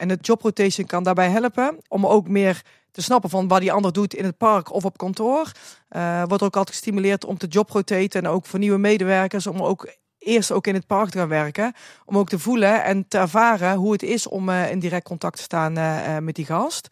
En 0.01 0.07
de 0.07 0.17
job 0.21 0.41
rotation 0.41 0.85
kan 0.85 1.03
daarbij 1.03 1.29
helpen 1.29 1.77
om 1.87 2.05
ook 2.05 2.27
meer 2.27 2.61
te 2.91 3.01
snappen 3.01 3.29
van 3.29 3.47
wat 3.47 3.59
die 3.59 3.71
ander 3.71 3.93
doet 3.93 4.13
in 4.13 4.25
het 4.25 4.37
park 4.37 4.73
of 4.73 4.85
op 4.85 4.97
kantoor. 4.97 5.51
Uh, 5.89 6.23
wordt 6.27 6.43
ook 6.43 6.55
altijd 6.55 6.75
gestimuleerd 6.75 7.25
om 7.25 7.37
te 7.37 7.47
jobrotaten 7.47 8.21
en 8.23 8.27
ook 8.27 8.45
voor 8.45 8.59
nieuwe 8.59 8.77
medewerkers 8.77 9.47
om 9.47 9.61
ook 9.61 9.93
eerst 10.17 10.51
ook 10.51 10.67
in 10.67 10.73
het 10.73 10.87
park 10.87 11.09
te 11.09 11.17
gaan 11.17 11.27
werken. 11.27 11.73
Om 12.05 12.17
ook 12.17 12.29
te 12.29 12.39
voelen 12.39 12.83
en 12.83 13.07
te 13.07 13.17
ervaren 13.17 13.75
hoe 13.75 13.91
het 13.91 14.03
is 14.03 14.27
om 14.27 14.49
uh, 14.49 14.71
in 14.71 14.79
direct 14.79 15.03
contact 15.05 15.37
te 15.37 15.43
staan 15.43 15.77
uh, 15.77 16.17
met 16.17 16.35
die 16.35 16.45
gast. 16.45 16.87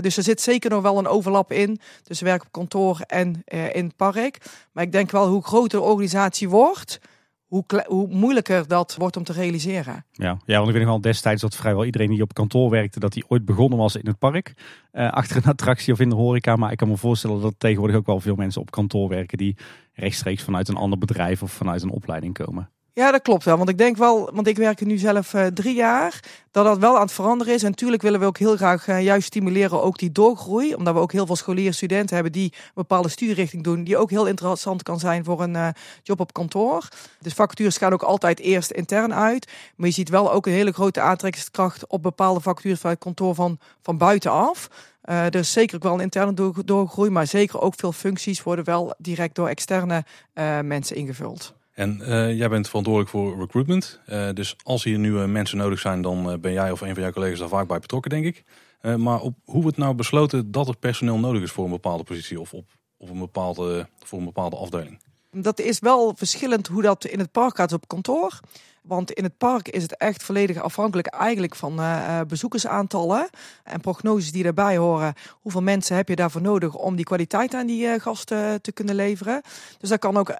dus 0.00 0.16
er 0.16 0.22
zit 0.22 0.40
zeker 0.40 0.70
nog 0.70 0.82
wel 0.82 0.98
een 0.98 1.06
overlap 1.06 1.52
in 1.52 1.80
tussen 2.02 2.26
werk 2.26 2.42
op 2.42 2.52
kantoor 2.52 3.00
en 3.00 3.42
in 3.72 3.84
het 3.84 3.96
park. 3.96 4.38
Maar 4.72 4.84
ik 4.84 4.92
denk 4.92 5.10
wel 5.10 5.28
hoe 5.28 5.44
groter 5.44 5.78
de 5.78 5.84
organisatie 5.84 6.48
wordt, 6.48 7.00
hoe, 7.48 7.64
hoe, 7.86 8.08
moeilijker 8.08 8.68
dat 8.68 8.94
wordt 8.98 9.16
om 9.16 9.24
te 9.24 9.32
realiseren. 9.32 10.04
Ja, 10.12 10.38
ja, 10.44 10.56
want 10.56 10.68
ik 10.68 10.74
weet 10.74 10.82
nog 10.82 10.92
wel 10.92 11.00
destijds 11.00 11.42
dat 11.42 11.56
vrijwel 11.56 11.84
iedereen 11.84 12.08
die 12.08 12.22
op 12.22 12.34
kantoor 12.34 12.70
werkte, 12.70 13.00
dat 13.00 13.14
hij 13.14 13.24
ooit 13.28 13.44
begonnen 13.44 13.78
was 13.78 13.96
in 13.96 14.06
het 14.06 14.18
park. 14.18 14.54
Uh, 14.92 15.10
achter 15.10 15.36
een 15.36 15.44
attractie 15.44 15.92
of 15.92 16.00
in 16.00 16.08
de 16.08 16.14
horeca. 16.14 16.56
Maar 16.56 16.72
ik 16.72 16.76
kan 16.76 16.88
me 16.88 16.96
voorstellen 16.96 17.40
dat 17.40 17.54
tegenwoordig 17.58 17.96
ook 17.96 18.06
wel 18.06 18.20
veel 18.20 18.34
mensen 18.34 18.60
op 18.60 18.70
kantoor 18.70 19.08
werken 19.08 19.38
die 19.38 19.56
rechtstreeks 19.92 20.42
vanuit 20.42 20.68
een 20.68 20.76
ander 20.76 20.98
bedrijf 20.98 21.42
of 21.42 21.52
vanuit 21.52 21.82
een 21.82 21.90
opleiding 21.90 22.34
komen. 22.34 22.70
Ja, 22.98 23.10
dat 23.10 23.22
klopt 23.22 23.44
wel. 23.44 23.56
Want 23.56 23.68
ik 23.68 23.78
denk 23.78 23.96
wel, 23.96 24.30
want 24.32 24.46
ik 24.46 24.56
werk 24.56 24.80
er 24.80 24.86
nu 24.86 24.96
zelf 24.96 25.34
uh, 25.34 25.46
drie 25.46 25.74
jaar, 25.74 26.20
dat 26.50 26.64
dat 26.64 26.78
wel 26.78 26.94
aan 26.94 27.02
het 27.02 27.12
veranderen 27.12 27.54
is. 27.54 27.62
En 27.62 27.70
natuurlijk 27.70 28.02
willen 28.02 28.20
we 28.20 28.26
ook 28.26 28.38
heel 28.38 28.56
graag 28.56 28.88
uh, 28.88 29.02
juist 29.02 29.26
stimuleren 29.26 29.82
ook 29.82 29.98
die 29.98 30.12
doorgroei. 30.12 30.74
Omdat 30.74 30.94
we 30.94 31.00
ook 31.00 31.12
heel 31.12 31.26
veel 31.26 31.36
scholieren 31.36 31.74
studenten 31.74 32.14
hebben 32.14 32.32
die 32.32 32.52
een 32.54 32.70
bepaalde 32.74 33.08
studierichting 33.08 33.64
doen. 33.64 33.84
Die 33.84 33.96
ook 33.96 34.10
heel 34.10 34.26
interessant 34.26 34.82
kan 34.82 34.98
zijn 34.98 35.24
voor 35.24 35.42
een 35.42 35.54
uh, 35.54 35.68
job 36.02 36.20
op 36.20 36.32
kantoor. 36.32 36.88
Dus 37.20 37.32
vacatures 37.32 37.76
gaan 37.76 37.92
ook 37.92 38.02
altijd 38.02 38.40
eerst 38.40 38.70
intern 38.70 39.14
uit. 39.14 39.52
Maar 39.76 39.86
je 39.86 39.94
ziet 39.94 40.08
wel 40.08 40.32
ook 40.32 40.46
een 40.46 40.52
hele 40.52 40.72
grote 40.72 41.00
aantrekkingskracht 41.00 41.86
op 41.86 42.02
bepaalde 42.02 42.40
vacatures 42.40 42.80
vanuit 42.80 42.98
kantoor 42.98 43.34
van, 43.34 43.58
van 43.82 43.98
buitenaf. 43.98 44.68
Er 45.02 45.34
is 45.34 45.52
zeker 45.52 45.76
ook 45.76 45.82
wel 45.82 45.94
een 45.94 46.00
interne 46.00 46.54
doorgroei, 46.64 47.10
maar 47.10 47.26
zeker 47.26 47.60
ook 47.60 47.74
veel 47.76 47.92
functies 47.92 48.42
worden 48.42 48.64
wel 48.64 48.94
direct 48.98 49.34
door 49.34 49.48
externe 49.48 50.04
mensen 50.62 50.96
ingevuld. 50.96 51.56
En 51.78 52.00
uh, 52.00 52.36
jij 52.36 52.48
bent 52.48 52.66
verantwoordelijk 52.66 53.10
voor 53.10 53.38
recruitment. 53.38 54.00
Uh, 54.08 54.28
dus 54.34 54.56
als 54.62 54.84
hier 54.84 54.98
nieuwe 54.98 55.26
mensen 55.26 55.58
nodig 55.58 55.78
zijn, 55.78 56.02
dan 56.02 56.30
uh, 56.30 56.38
ben 56.38 56.52
jij 56.52 56.70
of 56.70 56.80
een 56.80 56.94
van 56.94 57.02
jouw 57.02 57.12
collega's 57.12 57.38
daar 57.38 57.48
vaak 57.48 57.68
bij 57.68 57.78
betrokken, 57.78 58.10
denk 58.10 58.24
ik. 58.24 58.44
maar 58.96 59.20
op, 59.20 59.34
hoe 59.44 59.62
wordt 59.62 59.76
nou 59.76 59.94
besloten 59.94 60.50
dat 60.50 60.68
er 60.68 60.76
personeel 60.76 61.18
nodig 61.18 61.42
is 61.42 61.50
voor 61.50 61.64
een 61.64 61.70
bepaalde 61.70 62.04
positie 62.04 62.40
of 62.40 62.54
op, 62.54 62.64
op 62.96 63.10
een 63.10 63.18
bepaalde, 63.18 63.88
voor 63.98 64.18
een 64.18 64.24
bepaalde 64.24 64.56
afdeling? 64.56 65.00
Dat 65.30 65.60
is 65.60 65.78
wel 65.78 66.12
verschillend 66.16 66.66
hoe 66.66 66.82
dat 66.82 67.04
in 67.04 67.18
het 67.18 67.32
park 67.32 67.56
gaat 67.56 67.72
op 67.72 67.88
kantoor. 67.88 68.40
Want 68.88 69.12
in 69.12 69.24
het 69.24 69.38
park 69.38 69.68
is 69.68 69.82
het 69.82 69.96
echt 69.96 70.22
volledig 70.22 70.62
afhankelijk 70.62 71.06
eigenlijk 71.06 71.54
van 71.54 71.80
uh, 71.80 72.20
bezoekersaantallen 72.28 73.28
en 73.64 73.80
prognoses 73.80 74.32
die 74.32 74.42
daarbij 74.42 74.76
horen. 74.76 75.14
Hoeveel 75.40 75.62
mensen 75.62 75.96
heb 75.96 76.08
je 76.08 76.16
daarvoor 76.16 76.40
nodig 76.40 76.74
om 76.74 76.96
die 76.96 77.04
kwaliteit 77.04 77.54
aan 77.54 77.66
die 77.66 77.86
uh, 77.86 78.00
gasten 78.00 78.62
te 78.62 78.72
kunnen 78.72 78.94
leveren? 78.94 79.42
Dus 79.78 79.88
dat 79.88 79.98
kan 79.98 80.16
ook 80.16 80.34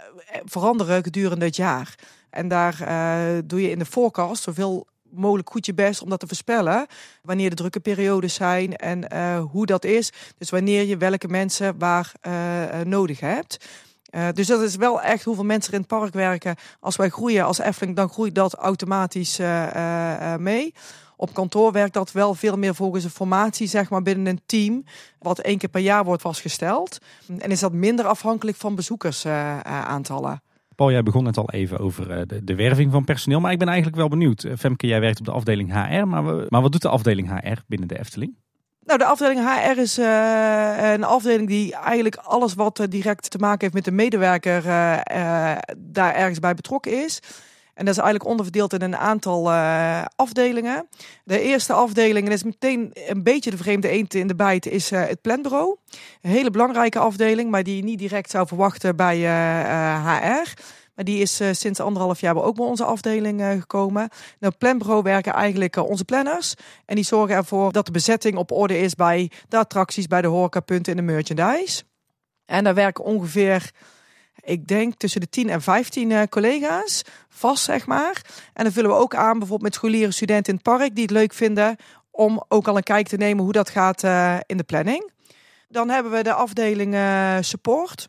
veranderen 0.45 1.03
gedurende 1.03 1.45
het 1.45 1.57
jaar. 1.57 1.95
En 2.31 2.49
daar 2.49 2.77
doe 3.45 3.63
je 3.63 3.71
in 3.71 3.79
de 3.79 3.85
forecast 3.85 4.43
zoveel 4.43 4.87
mogelijk 5.11 5.51
goed 5.51 5.67
je 5.67 5.75
best 5.75 6.03
om 6.03 6.09
dat 6.09 6.21
te 6.21 6.27
voorspellen. 6.27 6.87
Wanneer 7.23 7.51
de 7.51 7.57
drukke 7.57 7.81
periodes 7.81 8.35
zijn 8.35 8.77
en 8.77 9.13
hoe 9.41 9.67
dat 9.67 9.85
is. 9.85 10.13
Dus 10.39 10.51
wanneer 10.51 10.85
je 10.85 10.97
welke 10.97 11.29
mensen 11.29 11.79
waar 11.79 12.13
nodig 12.85 13.21
hebt. 13.21 13.67
Uh, 14.11 14.29
dus 14.33 14.47
dat 14.47 14.61
is 14.61 14.77
wel 14.77 15.01
echt 15.01 15.25
hoeveel 15.25 15.45
mensen 15.45 15.73
er 15.73 15.79
in 15.79 15.85
het 15.89 15.99
park 15.99 16.15
werken. 16.15 16.57
Als 16.81 16.97
wij 16.97 17.09
groeien 17.09 17.45
als 17.45 17.59
Efteling, 17.59 17.97
dan 17.97 18.09
groeit 18.09 18.35
dat 18.35 18.55
automatisch 18.55 19.41
uh, 19.41 19.67
uh, 19.77 20.37
mee. 20.37 20.75
Op 21.17 21.35
kantoor 21.35 21.73
werkt 21.73 21.95
dat 21.95 22.13
wel 22.13 22.35
veel 22.35 22.57
meer 22.57 22.75
volgens 22.75 23.05
een 23.05 23.11
formatie, 23.11 23.67
zeg 23.67 23.91
maar, 23.91 24.03
binnen 24.03 24.27
een 24.27 24.41
team. 24.47 24.85
Wat 25.19 25.39
één 25.39 25.59
keer 25.59 25.69
per 25.69 25.81
jaar 25.81 26.05
wordt 26.05 26.23
vastgesteld. 26.23 26.99
En 27.39 27.51
is 27.51 27.61
dat 27.61 27.73
minder 27.73 28.07
afhankelijk 28.07 28.57
van 28.57 28.75
bezoekersaantallen. 28.75 30.43
Paul, 30.75 30.91
jij 30.91 31.03
begon 31.03 31.25
net 31.25 31.37
al 31.37 31.51
even 31.51 31.79
over 31.79 32.29
de, 32.29 32.45
de, 32.45 32.55
werving 32.55 32.93
van 32.93 33.05
personeel. 33.05 33.41
Maar 33.41 33.53
ik 33.53 33.59
ben 33.59 33.69
eigenlijk 33.69 33.97
wel 33.97 34.09
benieuwd. 34.09 34.47
Femke, 34.59 34.87
jij 34.87 35.01
werkt 35.01 35.19
op 35.19 35.25
de 35.25 35.33
afdeling 35.33 35.73
HR. 35.73 36.07
Maar, 36.07 36.23
maar 36.49 36.63
wat 36.63 36.73
doet 36.73 36.83
de 36.83 36.89
afdeling 36.89 37.41
HR 37.41 37.59
binnen 37.67 37.89
de 37.89 37.99
Efteling? 37.99 38.37
Nou, 38.89 39.01
de 39.01 39.07
afdeling 39.07 39.41
HR 39.41 39.79
is 39.79 39.99
uh, 39.99 40.93
een 40.93 41.05
afdeling 41.05 41.49
die 41.49 41.75
eigenlijk 41.75 42.17
alles 42.17 42.55
wat 42.55 42.87
direct 42.89 43.31
te 43.31 43.39
maken 43.39 43.61
heeft 43.61 43.75
met 43.75 43.85
de 43.85 43.91
medewerker 43.91 44.67
uh, 44.67 44.99
daar 45.77 46.15
ergens 46.15 46.39
bij 46.39 46.55
betrokken 46.55 47.05
is. 47.05 47.23
En 47.75 47.85
dat 47.85 47.95
is 47.95 48.01
eigenlijk 48.01 48.31
onderverdeeld 48.31 48.73
in 48.73 48.83
een 48.83 48.97
aantal 48.97 49.53
afdelingen. 50.17 50.89
De 51.25 51.41
eerste 51.41 51.73
afdeling, 51.73 52.25
en 52.25 52.31
dat 52.31 52.33
is 52.33 52.43
meteen 52.43 52.91
een 53.07 53.23
beetje 53.23 53.51
de 53.51 53.57
vreemde 53.57 53.89
eend 53.89 54.15
in 54.15 54.27
de 54.27 54.35
bijt, 54.35 54.67
is 54.67 54.91
het 54.91 55.21
planbureau. 55.21 55.77
Een 56.23 56.31
hele 56.31 56.51
belangrijke 56.51 56.99
afdeling, 56.99 57.51
maar 57.51 57.63
die 57.63 57.77
je 57.77 57.83
niet 57.83 57.99
direct 57.99 58.31
zou 58.31 58.47
verwachten 58.47 58.97
bij 58.97 59.19
HR. 59.99 60.55
Die 61.05 61.21
is 61.21 61.41
uh, 61.41 61.49
sinds 61.53 61.81
anderhalf 61.81 62.21
jaar 62.21 62.43
ook 62.43 62.55
bij 62.55 62.67
onze 62.67 62.85
afdeling 62.85 63.41
uh, 63.41 63.51
gekomen. 63.51 64.09
Nou, 64.39 64.55
planbureau 64.59 65.03
werken 65.03 65.33
eigenlijk 65.33 65.77
uh, 65.77 65.85
onze 65.85 66.05
planners. 66.05 66.55
En 66.87 66.95
die 66.95 67.05
zorgen 67.05 67.37
ervoor 67.37 67.73
dat 67.73 67.87
de 67.87 67.93
bezetting 67.93 68.37
op 68.37 68.53
orde 68.53 68.79
is 68.79 68.95
bij 68.95 69.31
de 69.49 69.57
attracties, 69.57 70.07
bij 70.07 70.23
de 70.23 70.29
horecapunten 70.29 70.93
en 70.97 71.07
de 71.07 71.13
merchandise. 71.13 71.83
En 72.47 72.65
daar 72.65 72.75
werken 72.75 73.05
ongeveer, 73.05 73.71
ik 74.41 74.67
denk, 74.67 74.95
tussen 74.95 75.21
de 75.21 75.29
10 75.29 75.49
en 75.51 75.63
15 75.63 76.29
collega's. 76.29 77.03
Vast, 77.29 77.65
zeg 77.65 77.87
maar. 77.87 78.23
En 78.53 78.65
dan 78.65 78.73
vullen 78.73 78.91
we 78.91 78.97
ook 78.97 79.15
aan 79.15 79.39
bijvoorbeeld 79.39 79.63
met 79.63 79.75
scholieren, 79.75 80.13
studenten 80.13 80.53
in 80.53 80.61
het 80.63 80.79
park 80.79 80.95
die 80.95 81.03
het 81.03 81.13
leuk 81.13 81.33
vinden 81.33 81.77
om 82.11 82.45
ook 82.49 82.69
al 82.69 82.77
een 82.77 82.83
kijk 82.83 83.09
te 83.09 83.17
nemen 83.17 83.45
hoe 83.45 83.53
dat 83.53 83.71
gaat 83.71 84.03
in 84.47 84.57
de 84.57 84.65
planning. 84.67 85.11
Dan 85.69 85.89
hebben 85.89 86.13
we 86.13 86.23
de 86.23 86.33
afdeling 86.33 86.97
support. 87.41 88.09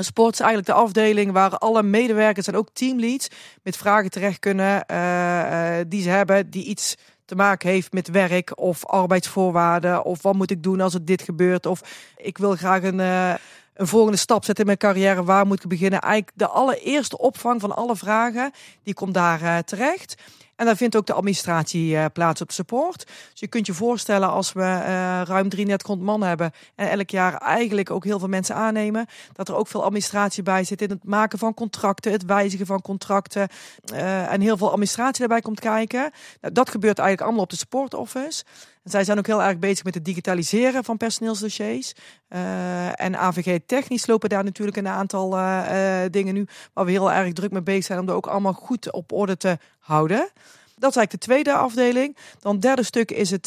Sport 0.00 0.32
is 0.32 0.40
eigenlijk 0.40 0.68
de 0.68 0.84
afdeling 0.84 1.32
waar 1.32 1.58
alle 1.58 1.82
medewerkers 1.82 2.46
en 2.46 2.56
ook 2.56 2.68
teamleads 2.72 3.28
met 3.62 3.76
vragen 3.76 4.10
terecht 4.10 4.38
kunnen 4.38 4.84
uh, 4.90 4.98
uh, 4.98 5.84
die 5.86 6.02
ze 6.02 6.08
hebben, 6.08 6.50
die 6.50 6.64
iets 6.64 6.96
te 7.24 7.34
maken 7.34 7.68
heeft 7.68 7.92
met 7.92 8.08
werk 8.08 8.60
of 8.60 8.86
arbeidsvoorwaarden 8.86 10.04
of 10.04 10.22
wat 10.22 10.34
moet 10.34 10.50
ik 10.50 10.62
doen 10.62 10.80
als 10.80 10.92
het 10.92 11.06
dit 11.06 11.22
gebeurt 11.22 11.66
of 11.66 11.80
ik 12.16 12.38
wil 12.38 12.56
graag 12.56 12.82
een, 12.82 12.98
uh, 12.98 13.34
een 13.74 13.86
volgende 13.86 14.18
stap 14.18 14.44
zetten 14.44 14.64
in 14.64 14.66
mijn 14.66 14.94
carrière, 14.94 15.24
waar 15.24 15.46
moet 15.46 15.62
ik 15.62 15.68
beginnen? 15.68 16.00
Eigenlijk 16.00 16.38
de 16.38 16.48
allereerste 16.48 17.18
opvang 17.18 17.60
van 17.60 17.76
alle 17.76 17.96
vragen, 17.96 18.50
die 18.82 18.94
komt 18.94 19.14
daar 19.14 19.64
terecht. 19.64 20.14
En 20.62 20.68
daar 20.68 20.76
vindt 20.76 20.96
ook 20.96 21.06
de 21.06 21.12
administratie 21.12 21.92
uh, 21.92 22.04
plaats 22.12 22.40
op 22.40 22.52
support. 22.52 23.06
Dus 23.06 23.40
je 23.40 23.46
kunt 23.46 23.66
je 23.66 23.74
voorstellen 23.74 24.28
als 24.30 24.52
we 24.52 24.60
uh, 24.60 25.22
ruim 25.24 25.48
3300 25.48 26.08
man 26.08 26.22
hebben 26.22 26.52
en 26.74 26.90
elk 26.90 27.10
jaar 27.10 27.36
eigenlijk 27.36 27.90
ook 27.90 28.04
heel 28.04 28.18
veel 28.18 28.28
mensen 28.28 28.54
aannemen, 28.54 29.06
dat 29.32 29.48
er 29.48 29.54
ook 29.54 29.68
veel 29.68 29.84
administratie 29.84 30.42
bij 30.42 30.64
zit 30.64 30.82
in 30.82 30.90
het 30.90 31.04
maken 31.04 31.38
van 31.38 31.54
contracten, 31.54 32.12
het 32.12 32.24
wijzigen 32.24 32.66
van 32.66 32.80
contracten 32.82 33.48
uh, 33.92 34.32
en 34.32 34.40
heel 34.40 34.56
veel 34.56 34.70
administratie 34.70 35.18
daarbij 35.18 35.40
komt 35.40 35.60
kijken. 35.60 36.10
Nou, 36.40 36.54
dat 36.54 36.70
gebeurt 36.70 36.98
eigenlijk 36.98 37.26
allemaal 37.26 37.44
op 37.44 37.50
de 37.50 37.56
support 37.56 37.94
office. 37.94 38.44
En 38.82 38.90
zij 38.90 39.04
zijn 39.04 39.18
ook 39.18 39.26
heel 39.26 39.42
erg 39.42 39.58
bezig 39.58 39.84
met 39.84 39.94
het 39.94 40.04
digitaliseren 40.04 40.84
van 40.84 40.96
personeelsdossiers. 40.96 41.92
Uh, 42.28 43.00
en 43.00 43.16
AVG 43.16 43.58
technisch 43.66 44.06
lopen 44.06 44.28
daar 44.28 44.44
natuurlijk 44.44 44.76
een 44.76 44.88
aantal 44.88 45.38
uh, 45.38 46.00
dingen 46.10 46.34
nu 46.34 46.46
waar 46.72 46.84
we 46.84 46.90
heel 46.90 47.12
erg 47.12 47.32
druk 47.32 47.50
mee 47.50 47.62
bezig 47.62 47.84
zijn 47.84 47.98
om 47.98 48.08
er 48.08 48.14
ook 48.14 48.26
allemaal 48.26 48.52
goed 48.52 48.92
op 48.92 49.12
orde 49.12 49.36
te 49.36 49.58
houden. 49.78 50.30
Dat 50.76 50.90
is 50.90 50.96
eigenlijk 50.96 51.10
de 51.10 51.18
tweede 51.18 51.52
afdeling. 51.52 52.16
Dan 52.40 52.52
het 52.52 52.62
derde 52.62 52.82
stuk 52.82 53.10
is 53.10 53.30
het 53.30 53.46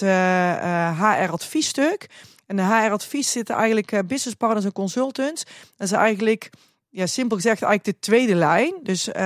HR-adviesstuk. 0.99 2.09
En 2.45 2.55
de 2.55 2.63
HR-advies 2.63 3.31
zitten 3.31 3.55
eigenlijk 3.55 4.07
business 4.07 4.35
partners 4.35 4.65
en 4.65 4.71
consultants. 4.71 5.43
Dat 5.75 5.87
is 5.87 5.91
eigenlijk 5.91 6.49
ja, 6.95 7.05
simpel 7.05 7.35
gezegd 7.35 7.61
eigenlijk 7.61 7.97
de 7.97 8.05
tweede 8.07 8.35
lijn. 8.35 8.73
Dus 8.83 9.07
uh, 9.07 9.13
uh, 9.13 9.21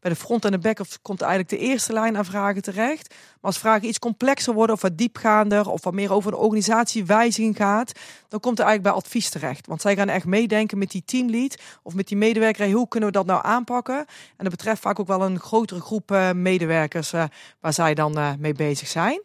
bij 0.00 0.10
de 0.10 0.16
front 0.16 0.44
en 0.44 0.50
de 0.50 0.58
back 0.58 0.78
komt 1.02 1.20
eigenlijk 1.20 1.50
de 1.50 1.58
eerste 1.58 1.92
lijn 1.92 2.16
aan 2.16 2.24
vragen 2.24 2.62
terecht. 2.62 3.08
Maar 3.08 3.52
als 3.52 3.58
vragen 3.58 3.88
iets 3.88 3.98
complexer 3.98 4.54
worden 4.54 4.74
of 4.76 4.82
wat 4.82 4.98
diepgaander 4.98 5.68
of 5.68 5.84
wat 5.84 5.92
meer 5.92 6.12
over 6.12 6.32
een 6.32 6.38
organisatiewijziging 6.38 7.56
gaat, 7.56 7.92
dan 8.28 8.40
komt 8.40 8.58
er 8.58 8.64
eigenlijk 8.64 8.94
bij 8.94 9.04
advies 9.04 9.30
terecht. 9.30 9.66
Want 9.66 9.80
zij 9.80 9.96
gaan 9.96 10.08
echt 10.08 10.26
meedenken 10.26 10.78
met 10.78 10.90
die 10.90 11.02
teamlead 11.04 11.56
of 11.82 11.94
met 11.94 12.08
die 12.08 12.16
medewerker. 12.16 12.70
Hoe 12.70 12.88
kunnen 12.88 13.08
we 13.08 13.14
dat 13.14 13.26
nou 13.26 13.40
aanpakken? 13.44 13.98
En 14.36 14.44
dat 14.44 14.50
betreft 14.50 14.80
vaak 14.80 15.00
ook 15.00 15.06
wel 15.06 15.22
een 15.22 15.40
grotere 15.40 15.80
groep 15.80 16.10
uh, 16.10 16.30
medewerkers 16.32 17.10
waar 17.60 17.72
zij 17.72 17.94
dan 17.94 18.36
mee 18.38 18.52
bezig 18.52 18.88
zijn. 18.88 19.22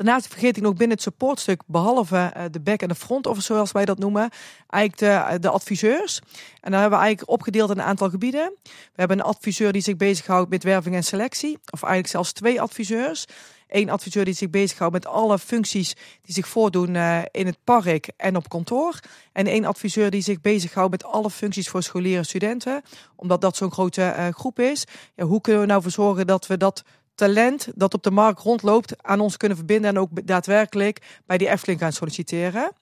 Daarnaast 0.00 0.26
vergeet 0.28 0.56
ik 0.56 0.62
nog 0.62 0.74
binnen 0.74 0.96
het 0.96 1.02
supportstuk, 1.02 1.62
behalve 1.66 2.16
eh, 2.16 2.44
de 2.50 2.60
back- 2.60 2.82
en 2.82 2.88
de 2.88 2.94
front 2.94 3.26
office, 3.26 3.52
zoals 3.52 3.72
wij 3.72 3.84
dat 3.84 3.98
noemen, 3.98 4.30
eigenlijk 4.66 5.30
de, 5.30 5.38
de 5.38 5.48
adviseurs. 5.48 6.20
En 6.60 6.70
dan 6.70 6.80
hebben 6.80 6.98
we 6.98 7.04
eigenlijk 7.04 7.30
opgedeeld 7.30 7.70
in 7.70 7.78
een 7.78 7.84
aantal 7.84 8.10
gebieden. 8.10 8.52
We 8.62 8.70
hebben 8.94 9.18
een 9.18 9.24
adviseur 9.24 9.72
die 9.72 9.82
zich 9.82 9.96
bezighoudt 9.96 10.50
met 10.50 10.62
werving 10.62 10.94
en 10.94 11.04
selectie, 11.04 11.58
of 11.70 11.82
eigenlijk 11.82 12.12
zelfs 12.12 12.32
twee 12.32 12.60
adviseurs. 12.60 13.24
Eén 13.68 13.90
adviseur 13.90 14.24
die 14.24 14.34
zich 14.34 14.50
bezighoudt 14.50 14.92
met 14.92 15.06
alle 15.06 15.38
functies 15.38 15.94
die 16.22 16.34
zich 16.34 16.48
voordoen 16.48 16.94
uh, 16.94 17.18
in 17.30 17.46
het 17.46 17.58
park 17.64 18.10
en 18.16 18.36
op 18.36 18.48
kantoor. 18.48 19.00
En 19.32 19.46
één 19.46 19.64
adviseur 19.64 20.10
die 20.10 20.22
zich 20.22 20.40
bezighoudt 20.40 20.90
met 20.90 21.04
alle 21.04 21.30
functies 21.30 21.68
voor 21.68 21.82
scholieren 21.82 22.18
en 22.18 22.24
studenten. 22.24 22.82
Omdat 23.16 23.40
dat 23.40 23.56
zo'n 23.56 23.72
grote 23.72 24.32
groep 24.34 24.58
is. 24.58 24.84
Ja, 25.14 25.24
hoe 25.24 25.40
kunnen 25.40 25.62
we 25.62 25.66
nou 25.66 25.82
voor 25.82 25.90
zorgen 25.90 26.26
dat 26.26 26.46
we 26.46 26.56
dat 26.56 26.82
talent 27.20 27.68
dat 27.74 27.94
op 27.94 28.02
de 28.02 28.10
markt 28.10 28.40
rondloopt 28.40 29.02
aan 29.02 29.20
ons 29.20 29.36
kunnen 29.36 29.56
verbinden 29.56 29.90
en 29.90 29.98
ook 29.98 30.26
daadwerkelijk 30.26 31.20
bij 31.26 31.38
die 31.38 31.48
Efteling 31.48 31.80
gaan 31.80 31.92
solliciteren. 31.92 32.72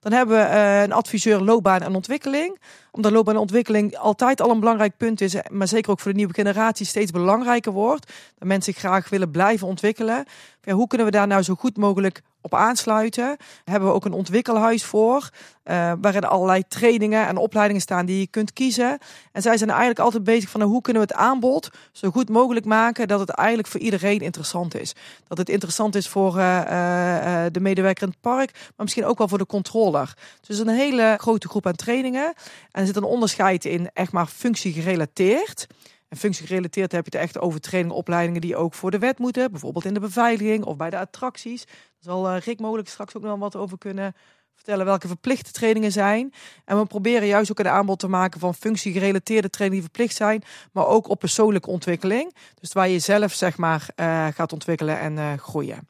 Dan 0.00 0.12
hebben 0.12 0.36
we 0.36 0.42
uh, 0.42 0.82
een 0.82 0.92
adviseur 0.92 1.40
loopbaan 1.40 1.82
en 1.82 1.94
ontwikkeling. 1.94 2.60
Omdat 2.90 3.12
loopbaan 3.12 3.34
en 3.34 3.40
ontwikkeling 3.40 3.96
altijd 3.96 4.40
al 4.40 4.50
een 4.50 4.60
belangrijk 4.60 4.96
punt 4.96 5.20
is, 5.20 5.36
maar 5.50 5.68
zeker 5.68 5.90
ook 5.90 6.00
voor 6.00 6.10
de 6.10 6.16
nieuwe 6.16 6.34
generatie 6.34 6.86
steeds 6.86 7.10
belangrijker 7.10 7.72
wordt. 7.72 8.12
Dat 8.38 8.48
mensen 8.48 8.72
zich 8.72 8.82
graag 8.82 9.08
willen 9.08 9.30
blijven 9.30 9.66
ontwikkelen. 9.66 10.24
Hoe 10.70 10.86
kunnen 10.86 11.06
we 11.06 11.12
daar 11.12 11.26
nou 11.26 11.42
zo 11.42 11.54
goed 11.54 11.76
mogelijk 11.76 12.22
op 12.44 12.54
aansluiten. 12.54 13.36
hebben 13.64 13.88
we 13.88 13.94
ook 13.94 14.04
een 14.04 14.12
ontwikkelhuis 14.12 14.84
voor. 14.84 15.30
Uh, 15.64 15.92
waarin 16.00 16.24
allerlei 16.24 16.62
trainingen 16.68 17.26
en 17.26 17.36
opleidingen 17.36 17.82
staan 17.82 18.06
die 18.06 18.18
je 18.18 18.26
kunt 18.26 18.52
kiezen. 18.52 18.98
En 19.32 19.42
zij 19.42 19.56
zijn 19.56 19.70
eigenlijk 19.70 19.98
altijd 19.98 20.24
bezig 20.24 20.50
van 20.50 20.62
hoe 20.62 20.80
kunnen 20.80 21.02
we 21.02 21.08
het 21.08 21.18
aanbod 21.18 21.70
zo 21.92 22.10
goed 22.10 22.28
mogelijk 22.28 22.66
maken 22.66 23.08
dat 23.08 23.20
het 23.20 23.30
eigenlijk 23.30 23.68
voor 23.68 23.80
iedereen 23.80 24.20
interessant 24.20 24.80
is. 24.80 24.94
Dat 25.28 25.38
het 25.38 25.48
interessant 25.48 25.94
is 25.94 26.08
voor 26.08 26.36
uh, 26.36 26.60
uh, 26.60 27.44
de 27.52 27.60
medewerker 27.60 28.02
in 28.02 28.08
het 28.08 28.20
park, 28.20 28.52
maar 28.52 28.72
misschien 28.76 29.04
ook 29.04 29.18
wel 29.18 29.28
voor 29.28 29.38
de 29.38 29.46
controller. 29.46 30.16
Dus 30.46 30.58
een 30.58 30.68
hele 30.68 31.16
grote 31.20 31.48
groep 31.48 31.66
aan 31.66 31.74
trainingen. 31.74 32.32
En 32.70 32.80
er 32.80 32.86
zit 32.86 32.96
een 32.96 33.02
onderscheid 33.04 33.64
in 33.64 33.90
echt 33.92 34.12
maar 34.12 34.26
functie 34.26 34.72
gerelateerd. 34.72 35.66
En 36.14 36.20
functiegerelateerd 36.20 36.92
heb 36.92 37.04
je 37.04 37.18
het 37.18 37.26
echt 37.26 37.38
over 37.38 37.60
trainingen, 37.60 37.96
opleidingen 37.96 38.40
die 38.40 38.56
ook 38.56 38.74
voor 38.74 38.90
de 38.90 38.98
wet 38.98 39.18
moeten. 39.18 39.50
Bijvoorbeeld 39.50 39.84
in 39.84 39.94
de 39.94 40.00
beveiliging 40.00 40.64
of 40.64 40.76
bij 40.76 40.90
de 40.90 40.98
attracties. 40.98 41.64
Daar 41.64 41.74
zal 41.98 42.34
uh, 42.34 42.40
Rick 42.40 42.60
mogelijk 42.60 42.88
straks 42.88 43.16
ook 43.16 43.22
nog 43.22 43.38
wat 43.38 43.56
over 43.56 43.78
kunnen 43.78 44.14
vertellen 44.54 44.84
welke 44.84 45.08
verplichte 45.08 45.52
trainingen 45.52 45.92
zijn. 45.92 46.32
En 46.64 46.78
we 46.78 46.86
proberen 46.86 47.26
juist 47.26 47.50
ook 47.50 47.58
een 47.58 47.68
aanbod 47.68 47.98
te 47.98 48.08
maken 48.08 48.40
van 48.40 48.54
functiegerelateerde 48.54 49.50
trainingen 49.50 49.84
die 49.84 49.92
verplicht 49.92 50.16
zijn, 50.16 50.42
maar 50.72 50.86
ook 50.86 51.08
op 51.08 51.18
persoonlijke 51.18 51.70
ontwikkeling. 51.70 52.34
Dus 52.60 52.72
waar 52.72 52.88
je 52.88 52.98
zelf 52.98 53.32
zeg 53.32 53.56
maar 53.56 53.88
uh, 53.96 54.26
gaat 54.26 54.52
ontwikkelen 54.52 54.98
en 54.98 55.16
uh, 55.16 55.32
groeien. 55.32 55.88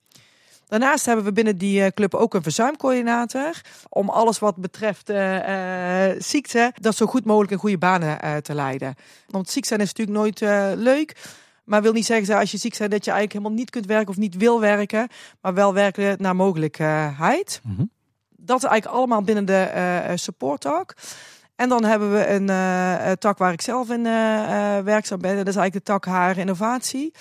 Daarnaast 0.66 1.06
hebben 1.06 1.25
we 1.25 1.33
binnen 1.33 1.59
die 1.59 1.83
eh, 1.83 1.90
club 1.90 2.14
ook 2.14 2.35
een 2.35 2.42
verzuimcoördinator. 2.42 3.61
Om 3.88 4.09
alles 4.09 4.38
wat 4.38 4.56
betreft 4.56 5.11
uh, 5.11 6.09
ziekte, 6.18 6.73
dat 6.80 6.97
zo 6.97 7.06
goed 7.06 7.25
mogelijk 7.25 7.52
in 7.52 7.59
goede 7.59 7.78
banen 7.78 8.42
te 8.42 8.54
leiden. 8.54 8.94
Want 9.28 9.50
ziek 9.50 9.64
zijn 9.64 9.80
is 9.80 9.92
natuurlijk 9.92 10.18
nooit 10.18 10.40
leuk. 10.78 11.16
Maar 11.64 11.83
wil 11.83 11.92
niet 11.92 12.06
zeggen 12.06 12.26
dat 12.26 12.38
als 12.38 12.50
je 12.50 12.56
ziek 12.56 12.78
bent 12.78 12.90
dat 12.90 13.04
je 13.04 13.11
eigenlijk 13.11 13.38
helemaal 13.38 13.59
niet 13.59 13.71
kunt 13.71 13.87
werken 13.87 14.09
of 14.09 14.16
niet 14.16 14.37
wil 14.37 14.61
werken. 14.61 15.09
Maar 15.40 15.54
wel 15.54 15.75
werken 15.75 16.16
naar 16.18 16.37
mogelijkheid. 16.37 17.61
Mm 17.62 17.76
-hmm. 17.76 17.90
Dat 18.37 18.56
is 18.56 18.64
eigenlijk 18.64 18.97
allemaal 18.97 19.23
binnen 19.23 19.44
de 19.44 20.12
support 20.14 20.61
talk. 20.61 20.94
En 21.56 21.68
dan 21.68 21.85
hebben 21.85 22.12
we 22.12 22.28
een 22.28 23.18
tak 23.18 23.38
waar 23.38 23.52
ik 23.52 23.61
zelf 23.61 23.90
in 23.90 24.02
werkzaam 24.85 25.21
ben. 25.21 25.37
Dat 25.37 25.49
is 25.49 25.56
eigenlijk 25.56 25.87
de 25.87 25.92
tak 25.92 26.04
haar 26.04 26.38
innovatie. 26.38 27.12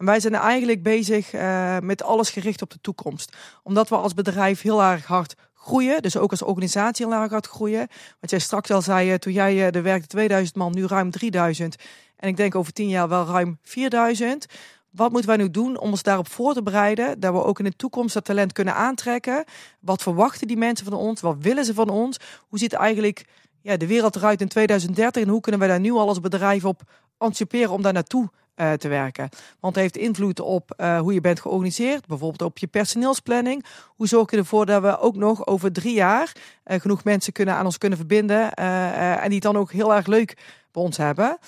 En 0.00 0.06
wij 0.06 0.20
zijn 0.20 0.34
eigenlijk 0.34 0.82
bezig 0.82 1.34
uh, 1.34 1.78
met 1.78 2.02
alles 2.02 2.30
gericht 2.30 2.62
op 2.62 2.70
de 2.70 2.80
toekomst. 2.80 3.36
Omdat 3.62 3.88
we 3.88 3.96
als 3.96 4.14
bedrijf 4.14 4.62
heel 4.62 4.82
erg 4.82 5.06
hard 5.06 5.34
groeien. 5.54 6.02
Dus 6.02 6.16
ook 6.16 6.30
als 6.30 6.42
organisatie 6.42 7.06
heel 7.06 7.14
erg 7.14 7.30
hard 7.30 7.46
groeien. 7.46 7.88
Wat 8.20 8.30
jij 8.30 8.38
straks 8.38 8.70
al 8.70 8.82
zei, 8.82 9.18
toen 9.18 9.32
jij 9.32 9.54
uh, 9.54 9.74
er 9.74 9.82
werkte 9.82 10.06
2000 10.06 10.56
man, 10.56 10.72
nu 10.72 10.86
ruim 10.86 11.10
3000. 11.10 11.76
En 12.16 12.28
ik 12.28 12.36
denk 12.36 12.54
over 12.54 12.72
10 12.72 12.88
jaar 12.88 13.08
wel 13.08 13.26
ruim 13.26 13.58
4000. 13.62 14.46
Wat 14.90 15.10
moeten 15.10 15.28
wij 15.28 15.38
nu 15.38 15.50
doen 15.50 15.78
om 15.78 15.90
ons 15.90 16.02
daarop 16.02 16.28
voor 16.28 16.54
te 16.54 16.62
bereiden? 16.62 17.20
Dat 17.20 17.32
we 17.32 17.44
ook 17.44 17.58
in 17.58 17.64
de 17.64 17.76
toekomst 17.76 18.14
dat 18.14 18.24
talent 18.24 18.52
kunnen 18.52 18.74
aantrekken. 18.74 19.44
Wat 19.80 20.02
verwachten 20.02 20.46
die 20.46 20.56
mensen 20.56 20.86
van 20.86 20.98
ons? 20.98 21.20
Wat 21.20 21.36
willen 21.40 21.64
ze 21.64 21.74
van 21.74 21.88
ons? 21.88 22.16
Hoe 22.48 22.58
ziet 22.58 22.72
eigenlijk 22.72 23.24
ja, 23.62 23.76
de 23.76 23.86
wereld 23.86 24.16
eruit 24.16 24.40
in 24.40 24.48
2030? 24.48 25.22
En 25.22 25.28
hoe 25.28 25.40
kunnen 25.40 25.60
wij 25.60 25.68
daar 25.68 25.80
nu 25.80 25.92
al 25.92 26.08
als 26.08 26.20
bedrijf 26.20 26.64
op 26.64 26.82
anticiperen 27.20 27.70
om 27.70 27.82
daar 27.82 27.92
naartoe 27.92 28.30
uh, 28.56 28.72
te 28.72 28.88
werken. 28.88 29.28
Want 29.60 29.74
het 29.74 29.82
heeft 29.82 29.96
invloed 29.96 30.40
op 30.40 30.74
uh, 30.76 30.98
hoe 30.98 31.12
je 31.12 31.20
bent 31.20 31.40
georganiseerd, 31.40 32.06
bijvoorbeeld 32.06 32.42
op 32.42 32.58
je 32.58 32.66
personeelsplanning. 32.66 33.64
Hoe 33.86 34.08
zorg 34.08 34.30
je 34.30 34.36
ervoor 34.36 34.66
dat 34.66 34.82
we 34.82 34.98
ook 34.98 35.16
nog 35.16 35.46
over 35.46 35.72
drie 35.72 35.94
jaar 35.94 36.32
uh, 36.66 36.80
genoeg 36.80 37.04
mensen 37.04 37.32
kunnen 37.32 37.54
aan 37.54 37.64
ons 37.64 37.78
kunnen 37.78 37.98
verbinden 37.98 38.54
en 38.54 39.24
die 39.24 39.34
het 39.34 39.42
dan 39.42 39.56
ook 39.56 39.72
heel 39.72 39.94
erg 39.94 40.06
leuk 40.06 40.36
bij 40.72 40.82
ons 40.82 40.96
hebben. 40.96 41.38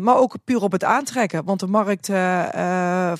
maar 0.00 0.16
ook 0.16 0.36
puur 0.44 0.62
op 0.62 0.72
het 0.72 0.84
aantrekken. 0.84 1.44
Want 1.44 1.60
de 1.60 1.66
markt 1.66 2.06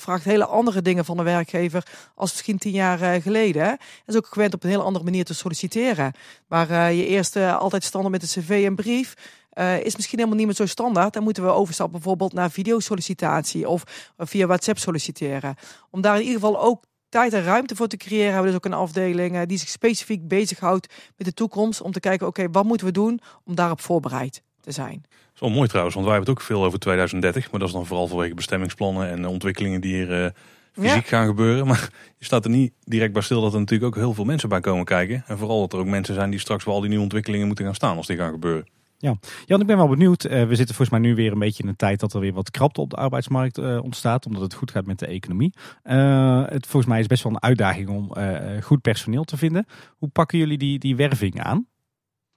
vraagt 0.01 0.23
hele 0.23 0.45
andere 0.45 0.81
dingen 0.81 1.05
van 1.05 1.17
de 1.17 1.23
werkgever 1.23 1.85
als 2.15 2.31
misschien 2.31 2.57
tien 2.57 2.71
jaar 2.71 3.21
geleden. 3.21 3.63
En 3.63 3.79
is 4.05 4.15
ook 4.15 4.27
gewend 4.27 4.53
op 4.53 4.63
een 4.63 4.69
hele 4.69 4.83
andere 4.83 5.05
manier 5.05 5.25
te 5.25 5.33
solliciteren. 5.33 6.13
Waar 6.47 6.93
je 6.93 7.07
eerst 7.07 7.35
altijd 7.35 7.83
standen 7.83 8.11
met 8.11 8.21
een 8.21 8.41
cv 8.41 8.63
en 8.65 8.75
brief 8.75 9.15
uh, 9.53 9.79
is 9.79 9.95
misschien 9.95 10.17
helemaal 10.17 10.37
niet 10.37 10.47
meer 10.47 10.55
zo 10.55 10.65
standaard. 10.65 11.13
Dan 11.13 11.23
moeten 11.23 11.43
we 11.43 11.49
overstappen 11.49 11.99
bijvoorbeeld 11.99 12.33
naar 12.33 12.51
videosollicitatie 12.51 13.69
of 13.69 14.11
via 14.17 14.45
WhatsApp 14.45 14.77
solliciteren. 14.77 15.55
Om 15.89 16.01
daar 16.01 16.15
in 16.15 16.21
ieder 16.21 16.39
geval 16.39 16.61
ook 16.61 16.83
tijd 17.09 17.33
en 17.33 17.43
ruimte 17.43 17.75
voor 17.75 17.87
te 17.87 17.97
creëren, 17.97 18.33
hebben 18.33 18.41
we 18.41 18.47
dus 18.47 18.57
ook 18.57 18.65
een 18.65 18.79
afdeling 18.79 19.35
uh, 19.35 19.41
die 19.45 19.57
zich 19.57 19.69
specifiek 19.69 20.27
bezighoudt 20.27 20.93
met 21.17 21.27
de 21.27 21.33
toekomst. 21.33 21.81
Om 21.81 21.91
te 21.91 21.99
kijken, 21.99 22.27
oké, 22.27 22.49
wat 22.51 22.63
moeten 22.63 22.87
we 22.87 22.93
doen 22.93 23.19
om 23.43 23.55
daarop 23.55 23.81
voorbereid 23.81 24.43
te 24.61 24.71
zijn. 24.71 25.01
Dat 25.01 25.33
is 25.33 25.39
wel 25.39 25.49
mooi 25.49 25.67
trouwens, 25.67 25.95
want 25.95 26.07
wij 26.07 26.15
hebben 26.15 26.33
het 26.33 26.43
ook 26.43 26.47
veel 26.49 26.63
over 26.63 26.79
2030. 26.79 27.51
Maar 27.51 27.59
dat 27.59 27.69
is 27.69 27.75
dan 27.75 27.85
vooral 27.85 28.07
vanwege 28.07 28.33
bestemmingsplannen 28.33 29.09
en 29.09 29.25
ontwikkelingen 29.25 29.81
die 29.81 29.95
hier 29.95 30.23
uh, 30.23 30.29
fysiek 30.73 31.07
gaan 31.07 31.25
gebeuren. 31.25 31.67
Maar 31.67 31.89
je 32.17 32.25
staat 32.25 32.43
er 32.43 32.51
niet 32.51 32.73
direct 32.83 33.13
bij 33.13 33.21
stil 33.21 33.41
dat 33.41 33.53
er 33.53 33.59
natuurlijk 33.59 33.95
ook 33.95 34.01
heel 34.01 34.13
veel 34.13 34.25
mensen 34.25 34.49
bij 34.49 34.59
komen 34.59 34.85
kijken. 34.85 35.23
En 35.27 35.37
vooral 35.37 35.59
dat 35.59 35.73
er 35.73 35.79
ook 35.79 35.85
mensen 35.85 36.13
zijn 36.13 36.29
die 36.29 36.39
straks 36.39 36.63
wel 36.63 36.73
al 36.73 36.79
die 36.79 36.89
nieuwe 36.89 37.03
ontwikkelingen 37.03 37.47
moeten 37.47 37.65
gaan 37.65 37.75
staan 37.75 37.97
als 37.97 38.07
die 38.07 38.17
gaan 38.17 38.31
gebeuren. 38.31 38.67
Ja, 39.03 39.15
Jan, 39.45 39.61
ik 39.61 39.67
ben 39.67 39.77
wel 39.77 39.87
benieuwd. 39.87 40.23
Uh, 40.23 40.31
we 40.31 40.55
zitten 40.55 40.75
volgens 40.75 40.89
mij 40.89 40.99
nu 40.99 41.15
weer 41.15 41.31
een 41.31 41.39
beetje 41.39 41.63
in 41.63 41.69
een 41.69 41.75
tijd 41.75 41.99
dat 41.99 42.13
er 42.13 42.19
weer 42.19 42.33
wat 42.33 42.51
krapte 42.51 42.81
op 42.81 42.89
de 42.89 42.95
arbeidsmarkt 42.95 43.57
uh, 43.57 43.83
ontstaat, 43.83 44.25
omdat 44.25 44.41
het 44.41 44.53
goed 44.53 44.71
gaat 44.71 44.85
met 44.85 44.99
de 44.99 45.07
economie. 45.07 45.53
Uh, 45.83 46.45
het 46.45 46.67
volgens 46.67 46.91
mij 46.91 46.99
is 46.99 47.07
best 47.07 47.23
wel 47.23 47.31
een 47.31 47.41
uitdaging 47.41 47.89
om 47.89 48.13
goed 48.61 48.81
personeel 48.81 49.23
te 49.23 49.37
vinden. 49.37 49.65
Hoe 49.97 50.09
pakken 50.09 50.37
jullie 50.37 50.57
die, 50.57 50.79
die 50.79 50.95
werving 50.95 51.41
aan? 51.41 51.67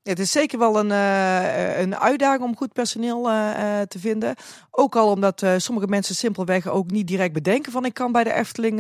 Het 0.07 0.19
is 0.19 0.31
zeker 0.31 0.59
wel 0.59 0.79
een, 0.79 0.91
uh, 0.91 1.79
een 1.79 1.97
uitdaging 1.97 2.43
om 2.43 2.57
goed 2.57 2.73
personeel 2.73 3.31
uh, 3.31 3.81
te 3.81 3.99
vinden. 3.99 4.35
Ook 4.71 4.97
al 4.97 5.11
omdat 5.11 5.43
uh, 5.43 5.55
sommige 5.57 5.87
mensen 5.87 6.15
simpelweg 6.15 6.67
ook 6.67 6.91
niet 6.91 7.07
direct 7.07 7.33
bedenken 7.33 7.73
van 7.73 7.85
ik 7.85 7.95
kan 7.95 8.13
bij 8.13 8.25
de 8.25 8.33
Efteling 8.33 8.77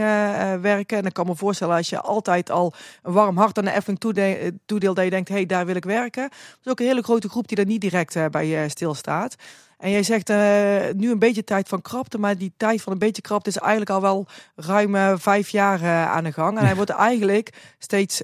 werken. 0.60 0.98
En 0.98 1.06
ik 1.06 1.12
kan 1.12 1.26
me 1.26 1.36
voorstellen 1.36 1.76
als 1.76 1.88
je 1.88 2.00
altijd 2.00 2.50
al 2.50 2.72
een 3.02 3.12
warm 3.12 3.36
hart 3.36 3.58
aan 3.58 3.64
de 3.64 3.72
Efteling 3.72 4.00
toedeelt 4.66 4.96
dat 4.96 5.04
je 5.04 5.10
denkt, 5.10 5.28
hé 5.28 5.34
hey, 5.34 5.46
daar 5.46 5.66
wil 5.66 5.76
ik 5.76 5.84
werken. 5.84 6.22
Er 6.22 6.30
is 6.64 6.70
ook 6.70 6.80
een 6.80 6.86
hele 6.86 7.02
grote 7.02 7.28
groep 7.28 7.48
die 7.48 7.58
er 7.58 7.66
niet 7.66 7.80
direct 7.80 8.30
bij 8.30 8.68
stilstaat. 8.68 9.34
En 9.78 9.90
jij 9.90 10.02
zegt 10.02 10.28
nu 10.96 11.10
een 11.10 11.18
beetje 11.18 11.44
tijd 11.44 11.68
van 11.68 11.82
krapte, 11.82 12.18
maar 12.18 12.38
die 12.38 12.52
tijd 12.56 12.82
van 12.82 12.92
een 12.92 12.98
beetje 12.98 13.22
krapte 13.22 13.48
is 13.48 13.56
eigenlijk 13.56 13.90
al 13.90 14.00
wel 14.00 14.26
ruim 14.56 15.18
vijf 15.18 15.48
jaar 15.48 16.06
aan 16.08 16.24
de 16.24 16.32
gang. 16.32 16.58
En 16.58 16.64
hij 16.64 16.76
wordt 16.76 16.90
eigenlijk 16.90 17.74
steeds 17.78 18.22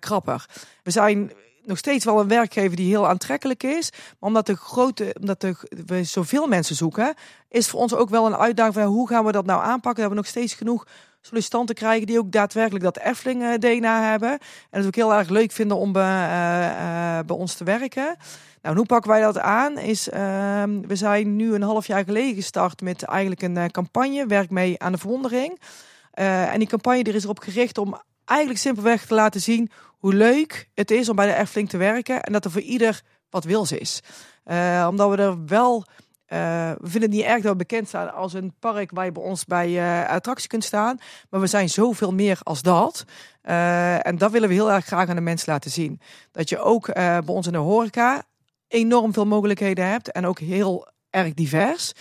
krapper. 0.00 0.46
We 0.82 0.90
zijn 0.90 1.32
nog 1.68 1.78
steeds 1.78 2.04
wel 2.04 2.20
een 2.20 2.28
werkgever 2.28 2.76
die 2.76 2.88
heel 2.88 3.08
aantrekkelijk 3.08 3.62
is. 3.62 3.90
Maar 3.92 4.28
omdat, 4.28 4.46
de 4.46 4.56
grote, 4.56 5.14
omdat 5.20 5.40
de, 5.40 5.54
we 5.86 6.04
zoveel 6.04 6.46
mensen 6.46 6.76
zoeken, 6.76 7.14
is 7.48 7.68
voor 7.68 7.80
ons 7.80 7.94
ook 7.94 8.10
wel 8.10 8.26
een 8.26 8.36
uitdaging 8.36 8.74
van 8.74 8.84
hoe 8.84 9.08
gaan 9.08 9.24
we 9.24 9.32
dat 9.32 9.46
nou 9.46 9.62
aanpakken. 9.62 10.02
Dat 10.02 10.10
we 10.10 10.18
nog 10.18 10.26
steeds 10.26 10.54
genoeg 10.54 10.86
sollicitanten 11.20 11.74
krijgen 11.74 12.06
die 12.06 12.18
ook 12.18 12.32
daadwerkelijk 12.32 12.84
dat 12.84 12.98
Efteling 12.98 13.42
uh, 13.42 13.54
DNA 13.54 14.10
hebben. 14.10 14.30
En 14.30 14.78
het 14.78 14.86
ook 14.86 14.94
heel 14.94 15.14
erg 15.14 15.28
leuk 15.28 15.52
vinden 15.52 15.76
om 15.76 15.92
bij, 15.92 16.28
uh, 16.28 17.18
uh, 17.18 17.18
bij 17.26 17.36
ons 17.36 17.54
te 17.54 17.64
werken. 17.64 18.16
Nou, 18.62 18.76
hoe 18.76 18.86
pakken 18.86 19.10
wij 19.10 19.20
dat 19.20 19.38
aan? 19.38 19.78
Is, 19.78 20.08
ehm, 20.08 20.80
we 20.80 20.96
zijn 20.96 21.36
nu 21.36 21.54
een 21.54 21.62
half 21.62 21.86
jaar 21.86 22.04
geleden 22.04 22.34
gestart 22.34 22.80
met 22.80 23.02
eigenlijk 23.02 23.42
een 23.42 23.70
campagne, 23.70 24.26
Werk 24.26 24.50
mee 24.50 24.82
aan 24.82 24.92
de 24.92 24.98
verwondering. 24.98 25.60
en 26.12 26.58
die 26.58 26.68
campagne 26.68 27.02
er 27.02 27.14
is 27.14 27.24
erop 27.24 27.38
gericht 27.38 27.78
om 27.78 28.00
eigenlijk 28.28 28.60
simpelweg 28.60 29.06
te 29.06 29.14
laten 29.14 29.40
zien 29.40 29.70
hoe 29.98 30.14
leuk 30.14 30.68
het 30.74 30.90
is 30.90 31.08
om 31.08 31.16
bij 31.16 31.26
de 31.26 31.34
Efteling 31.34 31.68
te 31.68 31.76
werken 31.76 32.22
en 32.22 32.32
dat 32.32 32.44
er 32.44 32.50
voor 32.50 32.60
ieder 32.60 33.02
wat 33.30 33.44
wils 33.44 33.72
is. 33.72 34.00
Uh, 34.46 34.86
omdat 34.90 35.10
we 35.10 35.16
er 35.16 35.46
wel, 35.46 35.84
uh, 36.28 36.70
we 36.70 36.88
vinden 36.88 37.10
het 37.10 37.18
niet 37.18 37.28
erg 37.28 37.42
dat 37.42 37.52
we 37.52 37.56
bekend 37.56 37.88
staan 37.88 38.14
als 38.14 38.32
een 38.32 38.54
park 38.58 38.90
waar 38.90 39.04
je 39.04 39.12
bij 39.12 39.22
ons 39.22 39.44
bij 39.44 39.70
uh, 39.70 40.08
attractie 40.08 40.48
kunt 40.48 40.64
staan, 40.64 40.98
maar 41.30 41.40
we 41.40 41.46
zijn 41.46 41.68
zoveel 41.68 42.12
meer 42.12 42.38
als 42.42 42.62
dat. 42.62 43.04
en 43.42 44.18
dat 44.18 44.30
willen 44.30 44.48
we 44.48 44.54
heel 44.54 44.72
erg 44.72 44.84
graag 44.84 45.08
aan 45.08 45.14
de 45.14 45.20
mensen 45.20 45.52
laten 45.52 45.70
zien. 45.70 46.00
Dat 46.32 46.48
je 46.48 46.58
ook 46.58 46.94
bij 46.94 47.22
ons 47.26 47.46
in 47.46 47.52
de 47.52 47.58
horeca 47.58 48.22
enorm 48.68 49.12
veel 49.12 49.26
mogelijkheden 49.26 49.86
hebt 49.86 50.12
en 50.12 50.26
ook 50.26 50.38
heel 50.38 50.88
erg 51.10 51.34
divers. 51.34 51.92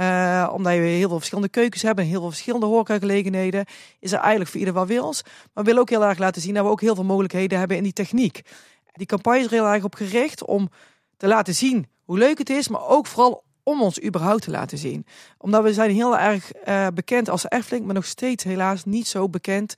Uh, 0.00 0.50
omdat 0.52 0.72
we 0.72 0.78
heel 0.78 1.08
veel 1.08 1.16
verschillende 1.16 1.50
keukens 1.50 1.82
hebben, 1.82 2.04
heel 2.04 2.20
veel 2.20 2.30
verschillende 2.30 2.66
horecagelegenheden, 2.66 3.64
is 3.98 4.12
er 4.12 4.18
eigenlijk 4.18 4.50
voor 4.50 4.58
ieder 4.58 4.74
wat 4.74 4.86
wils. 4.86 5.22
Maar 5.22 5.32
we 5.52 5.62
willen 5.62 5.80
ook 5.80 5.90
heel 5.90 6.04
erg 6.04 6.18
laten 6.18 6.42
zien 6.42 6.54
dat 6.54 6.64
we 6.64 6.70
ook 6.70 6.80
heel 6.80 6.94
veel 6.94 7.04
mogelijkheden 7.04 7.58
hebben 7.58 7.76
in 7.76 7.82
die 7.82 7.92
techniek. 7.92 8.40
Die 8.92 9.06
campagne 9.06 9.38
is 9.38 9.44
er 9.44 9.52
heel 9.52 9.66
erg 9.66 9.84
op 9.84 9.94
gericht 9.94 10.44
om 10.44 10.70
te 11.16 11.26
laten 11.26 11.54
zien 11.54 11.86
hoe 12.04 12.18
leuk 12.18 12.38
het 12.38 12.50
is, 12.50 12.68
maar 12.68 12.86
ook 12.86 13.06
vooral 13.06 13.44
om 13.62 13.82
ons 13.82 14.02
überhaupt 14.02 14.42
te 14.42 14.50
laten 14.50 14.78
zien. 14.78 15.06
Omdat 15.38 15.62
we 15.62 15.72
zijn 15.72 15.90
heel 15.90 16.18
erg 16.18 16.50
uh, 16.68 16.86
bekend 16.94 17.28
als 17.28 17.44
Efteling, 17.48 17.84
maar 17.84 17.94
nog 17.94 18.06
steeds 18.06 18.44
helaas 18.44 18.84
niet 18.84 19.06
zo 19.06 19.28
bekend 19.28 19.74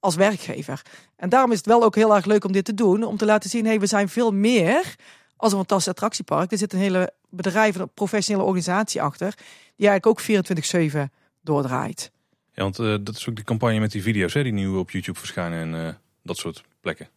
als 0.00 0.14
werkgever. 0.14 0.82
En 1.16 1.28
daarom 1.28 1.50
is 1.50 1.56
het 1.56 1.66
wel 1.66 1.82
ook 1.82 1.94
heel 1.94 2.14
erg 2.14 2.24
leuk 2.24 2.44
om 2.44 2.52
dit 2.52 2.64
te 2.64 2.74
doen, 2.74 3.02
om 3.04 3.16
te 3.16 3.24
laten 3.24 3.50
zien, 3.50 3.66
hey, 3.66 3.80
we 3.80 3.86
zijn 3.86 4.08
veel 4.08 4.32
meer 4.32 4.96
als 5.36 5.52
een 5.52 5.58
fantastisch 5.58 5.92
attractiepark. 5.92 6.52
Er 6.52 6.58
zit 6.58 6.72
een 6.72 6.78
hele 6.78 7.12
bedrijf, 7.30 7.76
een 7.76 7.90
professionele 7.94 8.46
organisatie 8.46 9.02
achter, 9.02 9.34
die 9.76 9.88
eigenlijk 9.88 10.06
ook 10.06 10.44
24-7 10.90 10.98
doordraait. 11.40 12.10
Ja, 12.54 12.62
want 12.62 12.78
uh, 12.78 12.96
dat 13.00 13.16
is 13.16 13.28
ook 13.28 13.34
die 13.34 13.44
campagne 13.44 13.80
met 13.80 13.90
die 13.90 14.02
video's 14.02 14.34
hè, 14.34 14.42
die 14.42 14.52
nu 14.52 14.68
op 14.68 14.90
YouTube 14.90 15.18
verschijnen 15.18 15.60
en 15.60 15.86
uh, 15.86 15.92
dat 16.22 16.36
soort 16.36 16.62
plekken. 16.80 17.08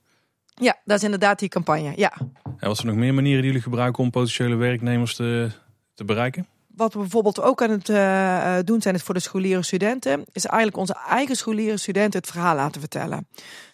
Ja, 0.45 0.77
dat 0.85 0.97
is 0.97 1.03
inderdaad 1.03 1.39
die 1.39 1.49
campagne, 1.49 1.93
ja. 1.95 2.13
En 2.57 2.67
wat 2.67 2.75
zijn 2.75 2.87
nog 2.87 2.97
meer 2.97 3.13
manieren 3.13 3.41
die 3.41 3.47
jullie 3.51 3.63
gebruiken 3.63 4.03
om 4.03 4.09
potentiële 4.09 4.55
werknemers 4.55 5.15
te, 5.15 5.51
te 5.93 6.03
bereiken? 6.03 6.47
wat 6.75 6.93
we 6.93 6.99
bijvoorbeeld 6.99 7.41
ook 7.41 7.61
aan 7.61 7.69
het 7.69 7.89
uh, 7.89 8.57
doen 8.63 8.81
zijn, 8.81 8.95
is 8.95 9.01
voor 9.03 9.13
de 9.13 9.19
scholieren 9.19 9.63
studenten, 9.63 10.25
is 10.31 10.45
eigenlijk 10.45 10.77
onze 10.77 10.95
eigen 11.07 11.35
scholieren 11.35 11.79
studenten 11.79 12.19
het 12.19 12.29
verhaal 12.29 12.55
laten 12.55 12.81
vertellen. 12.81 13.27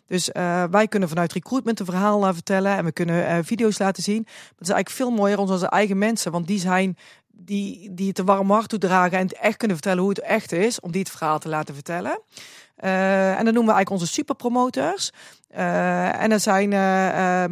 Dus 0.10 0.30
uh, 0.34 0.64
wij 0.72 0.88
kunnen 0.88 1.10
vanuit 1.10 1.34
recruitment 1.34 1.80
een 1.80 1.86
verhaal 1.86 2.34
vertellen 2.34 2.78
en 2.78 2.86
we 2.86 2.92
kunnen 2.92 3.46
video's 3.46 3.78
laten 3.78 4.04
zien. 4.04 4.22
Maar 4.26 4.34
het 4.58 4.68
is 4.68 4.74
eigenlijk 4.74 4.90
veel 4.90 5.12
mooier 5.12 5.40
onze 5.40 5.68
eigen 5.68 5.98
mensen, 5.98 6.32
want 6.32 6.48
die 6.48 6.60
zijn 6.60 6.98
die, 7.32 7.94
die 7.94 8.08
het 8.08 8.20
een 8.20 8.26
warm 8.26 8.52
hart 8.52 8.70
toedragen 8.70 9.18
en 9.18 9.28
echt 9.28 9.58
kunnen 9.58 9.78
vertellen 9.78 10.02
hoe 10.02 10.10
het 10.10 10.20
echt 10.20 10.52
is, 10.52 10.80
om 10.80 10.92
die 10.92 11.02
het 11.02 11.12
verhaal 11.12 11.40
te 11.40 11.50
laten 11.50 11.74
vertellen. 11.74 12.22
Uh, 12.84 13.30
en 13.30 13.46
dan 13.46 13.54
noemen 13.54 13.66
we 13.66 13.72
eigenlijk 13.74 13.90
onze 13.90 14.14
superpromoters. 14.14 15.12
Uh, 15.52 16.22
en 16.22 16.32
er 16.32 16.40
zijn 16.40 16.70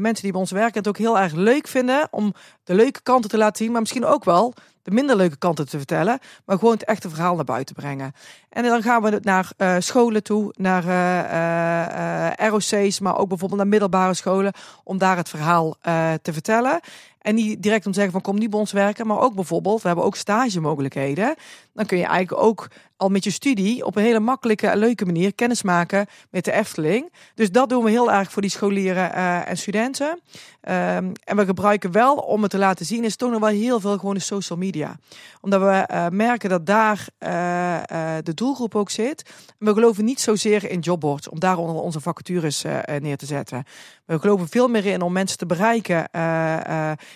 mensen 0.02 0.24
die 0.24 0.32
bij 0.32 0.42
ons 0.42 0.52
werken 0.52 0.78
het 0.78 0.88
ook 0.88 0.98
heel 0.98 1.20
erg 1.20 1.34
leuk 1.34 1.68
vinden 1.68 2.08
om 2.12 2.34
de 2.64 2.74
leuke 2.74 3.02
kanten 3.02 3.30
te 3.30 3.38
laten 3.38 3.64
zien, 3.64 3.72
maar 3.72 3.82
misschien 3.82 4.06
ook 4.06 4.24
wel 4.24 4.54
de 4.88 4.94
minder 4.94 5.16
leuke 5.16 5.38
kanten 5.38 5.70
te 5.70 5.78
vertellen, 5.78 6.20
maar 6.46 6.58
gewoon 6.58 6.74
het 6.74 6.84
echte 6.84 7.10
verhaal 7.10 7.36
naar 7.36 7.44
buiten 7.44 7.76
brengen. 7.76 8.14
En 8.58 8.64
dan 8.64 8.82
gaan 8.82 9.02
we 9.02 9.20
naar 9.22 9.52
uh, 9.58 9.76
scholen 9.80 10.24
toe, 10.24 10.54
naar 10.56 10.86
uh, 12.40 12.50
ROC's, 12.50 13.00
maar 13.00 13.18
ook 13.18 13.28
bijvoorbeeld 13.28 13.60
naar 13.60 13.70
middelbare 13.70 14.14
scholen, 14.14 14.54
om 14.84 14.98
daar 14.98 15.18
het 15.18 15.30
verhaal 15.30 15.76
te 16.22 16.34
vertellen. 16.34 16.80
En 17.22 17.36
niet 17.36 17.64
direct 17.64 17.86
om 17.86 17.92
te 17.92 17.98
zeggen 17.98 18.22
van 18.22 18.32
kom 18.32 18.40
niet 18.40 18.50
bij 18.50 18.60
ons 18.60 18.72
werken, 18.72 19.08
maar 19.08 19.20
ook 19.20 19.36
bijvoorbeeld, 19.36 19.82
we 19.82 19.88
hebben 19.88 20.06
ook 20.06 20.16
stagemogelijkheden. 20.16 21.36
Dan 21.74 21.86
kun 21.86 21.98
je 21.98 22.06
eigenlijk 22.06 22.44
ook 22.44 22.68
al 22.98 23.10
met 23.10 23.24
je 23.24 23.32
studie 23.32 23.86
op 23.86 23.96
een 23.96 24.04
hele 24.04 24.20
makkelijke 24.20 24.68
en 24.68 24.78
leuke 24.78 25.06
manier 25.06 25.34
kennis 25.34 25.64
maken 25.64 26.06
met 26.30 26.46
de 26.46 26.52
Efteling. 26.52 27.14
Dus 27.36 27.52
dat 27.52 27.70
doen 27.70 27.84
we 27.84 27.90
heel 27.90 28.12
erg 28.12 28.32
voor 28.32 28.42
die 28.42 28.52
scholieren 28.52 29.14
en 29.46 29.58
studenten. 29.58 30.08
Um, 30.08 31.12
en 31.24 31.36
we 31.36 31.46
gebruiken 31.46 31.92
wel 31.92 32.16
om 32.16 32.42
het 32.42 32.52
te 32.52 32.58
laten 32.58 32.86
zien, 32.86 33.04
is 33.04 33.16
toch 33.16 33.32
nog 33.32 33.40
wel 33.40 33.50
heel 33.50 33.80
veel 33.80 33.98
gewoon 33.98 34.14
de 34.14 34.20
social 34.20 34.60
media. 34.60 34.98
Omdat 35.42 35.62
we 35.62 36.08
merken 36.12 36.50
dat 36.50 36.66
daar 36.66 37.08
de 38.24 38.34
doelgroep 38.48 38.76
ook 38.76 38.90
zit. 38.90 39.30
we 39.60 39.74
geloven 39.74 40.06
niet 40.06 40.20
zozeer 40.20 40.70
in 40.70 40.80
jobboards 40.80 41.30
om 41.30 41.40
daaronder 41.40 41.76
onze 41.76 42.00
vacatures 42.00 42.64
neer 43.00 43.18
te 43.18 43.26
zetten. 43.26 43.64
We 44.06 44.20
geloven 44.20 44.48
veel 44.48 44.68
meer 44.68 44.86
in 44.86 45.02
om 45.02 45.14
mensen 45.14 45.38
te 45.38 45.46
bereiken 45.46 46.10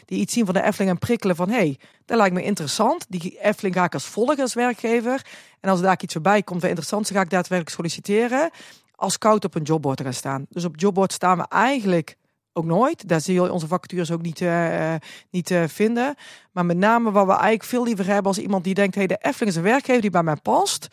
die 0.06 0.20
iets 0.20 0.34
zien 0.34 0.46
van 0.46 0.54
de 0.54 0.64
Efteling 0.64 0.92
en 0.92 1.00
prikkelen 1.00 1.36
van 1.36 1.50
hey, 1.50 1.80
dat 2.06 2.18
lijkt 2.18 2.36
me 2.36 2.44
interessant. 2.44 3.06
Die 3.10 3.38
Efteling 3.42 3.76
ga 3.76 3.84
ik 3.84 3.94
als 3.94 4.06
volger 4.06 4.52
werkgever. 4.54 5.26
En 5.60 5.70
als 5.70 5.82
daar 5.82 5.98
iets 6.02 6.14
voorbij 6.14 6.44
komt 6.44 6.62
wat 6.62 6.70
interessant 6.70 7.10
is, 7.10 7.16
ga 7.16 7.22
ik 7.22 7.30
daadwerkelijk 7.30 7.76
solliciteren. 7.76 8.50
Als 8.96 9.18
koud 9.18 9.46
op 9.46 9.56
een 9.56 9.64
jobboard 9.64 9.98
te 9.98 10.04
gaan 10.04 10.14
staan. 10.14 10.46
Dus 10.50 10.66
op 10.66 10.80
jobboard 10.80 11.14
staan 11.14 11.38
we 11.38 11.46
eigenlijk 11.50 12.16
ook 12.54 12.66
nooit. 12.66 13.08
Daar 13.08 13.22
zie 13.22 13.34
je 13.34 13.52
onze 13.52 13.68
vacatures 13.68 14.12
ook 14.12 14.22
niet, 14.22 14.42
uh, 14.42 14.94
niet 15.30 15.54
vinden. 15.68 16.16
Maar 16.52 16.66
met 16.66 16.78
name 16.78 17.12
wat 17.12 17.26
we 17.26 17.32
eigenlijk 17.32 17.64
veel 17.64 17.84
liever 17.84 18.06
hebben 18.06 18.26
als 18.26 18.38
iemand 18.38 18.64
die 18.64 18.74
denkt: 18.74 18.96
hey, 18.96 19.08
de 19.08 19.18
Efteling 19.22 19.52
is 19.52 19.56
een 19.56 19.64
werkgever 19.64 20.02
die 20.02 20.10
bij 20.10 20.24
mij 20.24 20.36
past. 20.36 20.88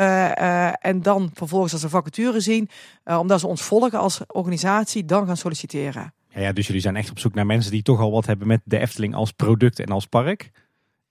Uh, 0.00 0.86
en 0.86 1.02
dan 1.02 1.30
vervolgens 1.34 1.72
als 1.72 1.82
een 1.82 1.90
vacature 1.90 2.40
zien, 2.40 2.68
omdat 3.04 3.40
ze 3.40 3.46
ons 3.46 3.62
volgen 3.62 3.98
als 3.98 4.20
organisatie, 4.26 5.04
dan 5.04 5.26
gaan 5.26 5.36
solliciteren. 5.36 6.12
Ja, 6.28 6.40
ja, 6.40 6.52
dus 6.52 6.66
jullie 6.66 6.82
zijn 6.82 6.96
echt 6.96 7.10
op 7.10 7.18
zoek 7.18 7.34
naar 7.34 7.46
mensen 7.46 7.70
die 7.70 7.82
toch 7.82 8.00
al 8.00 8.10
wat 8.10 8.26
hebben 8.26 8.46
met 8.46 8.60
de 8.64 8.78
Efteling 8.78 9.14
als 9.14 9.32
product 9.32 9.78
en 9.78 9.88
als 9.88 10.06
park. 10.06 10.50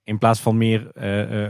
In 0.04 0.18
plaats 0.18 0.40
van 0.40 0.58
meer 0.58 0.92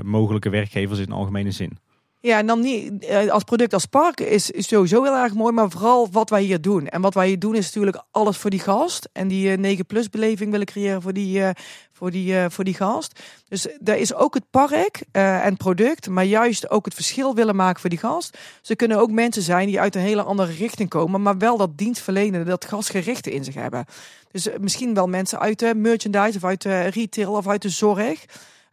mogelijke 0.03 0.49
werkgevers 0.49 0.99
in 0.99 1.11
algemene 1.11 1.51
zin. 1.51 1.77
Ja, 2.21 2.37
en 2.37 2.45
dan 2.45 2.59
niet 2.59 3.05
eh, 3.05 3.29
als 3.29 3.43
product 3.43 3.73
als 3.73 3.85
park 3.85 4.19
is, 4.19 4.51
sowieso 4.55 5.03
heel 5.03 5.15
erg 5.15 5.33
mooi, 5.33 5.53
maar 5.53 5.69
vooral 5.69 6.07
wat 6.11 6.29
wij 6.29 6.41
hier 6.41 6.61
doen. 6.61 6.87
En 6.87 7.01
wat 7.01 7.13
wij 7.13 7.27
hier 7.27 7.39
doen 7.39 7.55
is 7.55 7.65
natuurlijk 7.65 8.03
alles 8.11 8.37
voor 8.37 8.49
die 8.49 8.59
gast. 8.59 9.09
En 9.13 9.27
die 9.27 9.57
9 9.57 9.79
eh, 9.79 9.85
plus 9.87 10.09
beleving 10.09 10.51
willen 10.51 10.65
creëren 10.65 11.01
voor 11.01 11.13
die, 11.13 11.39
uh, 11.39 11.49
voor 11.91 12.11
die, 12.11 12.33
uh, 12.33 12.45
voor 12.49 12.63
die 12.63 12.73
gast. 12.73 13.19
Dus 13.47 13.67
daar 13.79 13.97
is 13.97 14.13
ook 14.13 14.33
het 14.33 14.43
park 14.49 15.03
uh, 15.11 15.45
en 15.45 15.57
product, 15.57 16.09
maar 16.09 16.23
juist 16.23 16.69
ook 16.69 16.85
het 16.85 16.93
verschil 16.93 17.35
willen 17.35 17.55
maken 17.55 17.81
voor 17.81 17.89
die 17.89 17.99
gast. 17.99 18.37
Ze 18.61 18.75
kunnen 18.75 18.97
ook 18.97 19.11
mensen 19.11 19.41
zijn 19.41 19.67
die 19.67 19.79
uit 19.79 19.95
een 19.95 20.01
hele 20.01 20.23
andere 20.23 20.51
richting 20.51 20.89
komen, 20.89 21.21
maar 21.21 21.37
wel 21.37 21.57
dat 21.57 21.77
dienstverlenen, 21.77 22.45
dat 22.45 22.65
gastgerichte 22.65 23.31
in 23.31 23.43
zich 23.43 23.55
hebben. 23.55 23.85
Dus 24.31 24.47
misschien 24.59 24.93
wel 24.93 25.07
mensen 25.07 25.39
uit 25.39 25.59
de 25.59 25.75
merchandise 25.75 26.37
of 26.37 26.43
uit 26.43 26.61
de 26.61 26.81
retail 26.81 27.31
of 27.31 27.47
uit 27.47 27.61
de 27.61 27.69
zorg. 27.69 28.25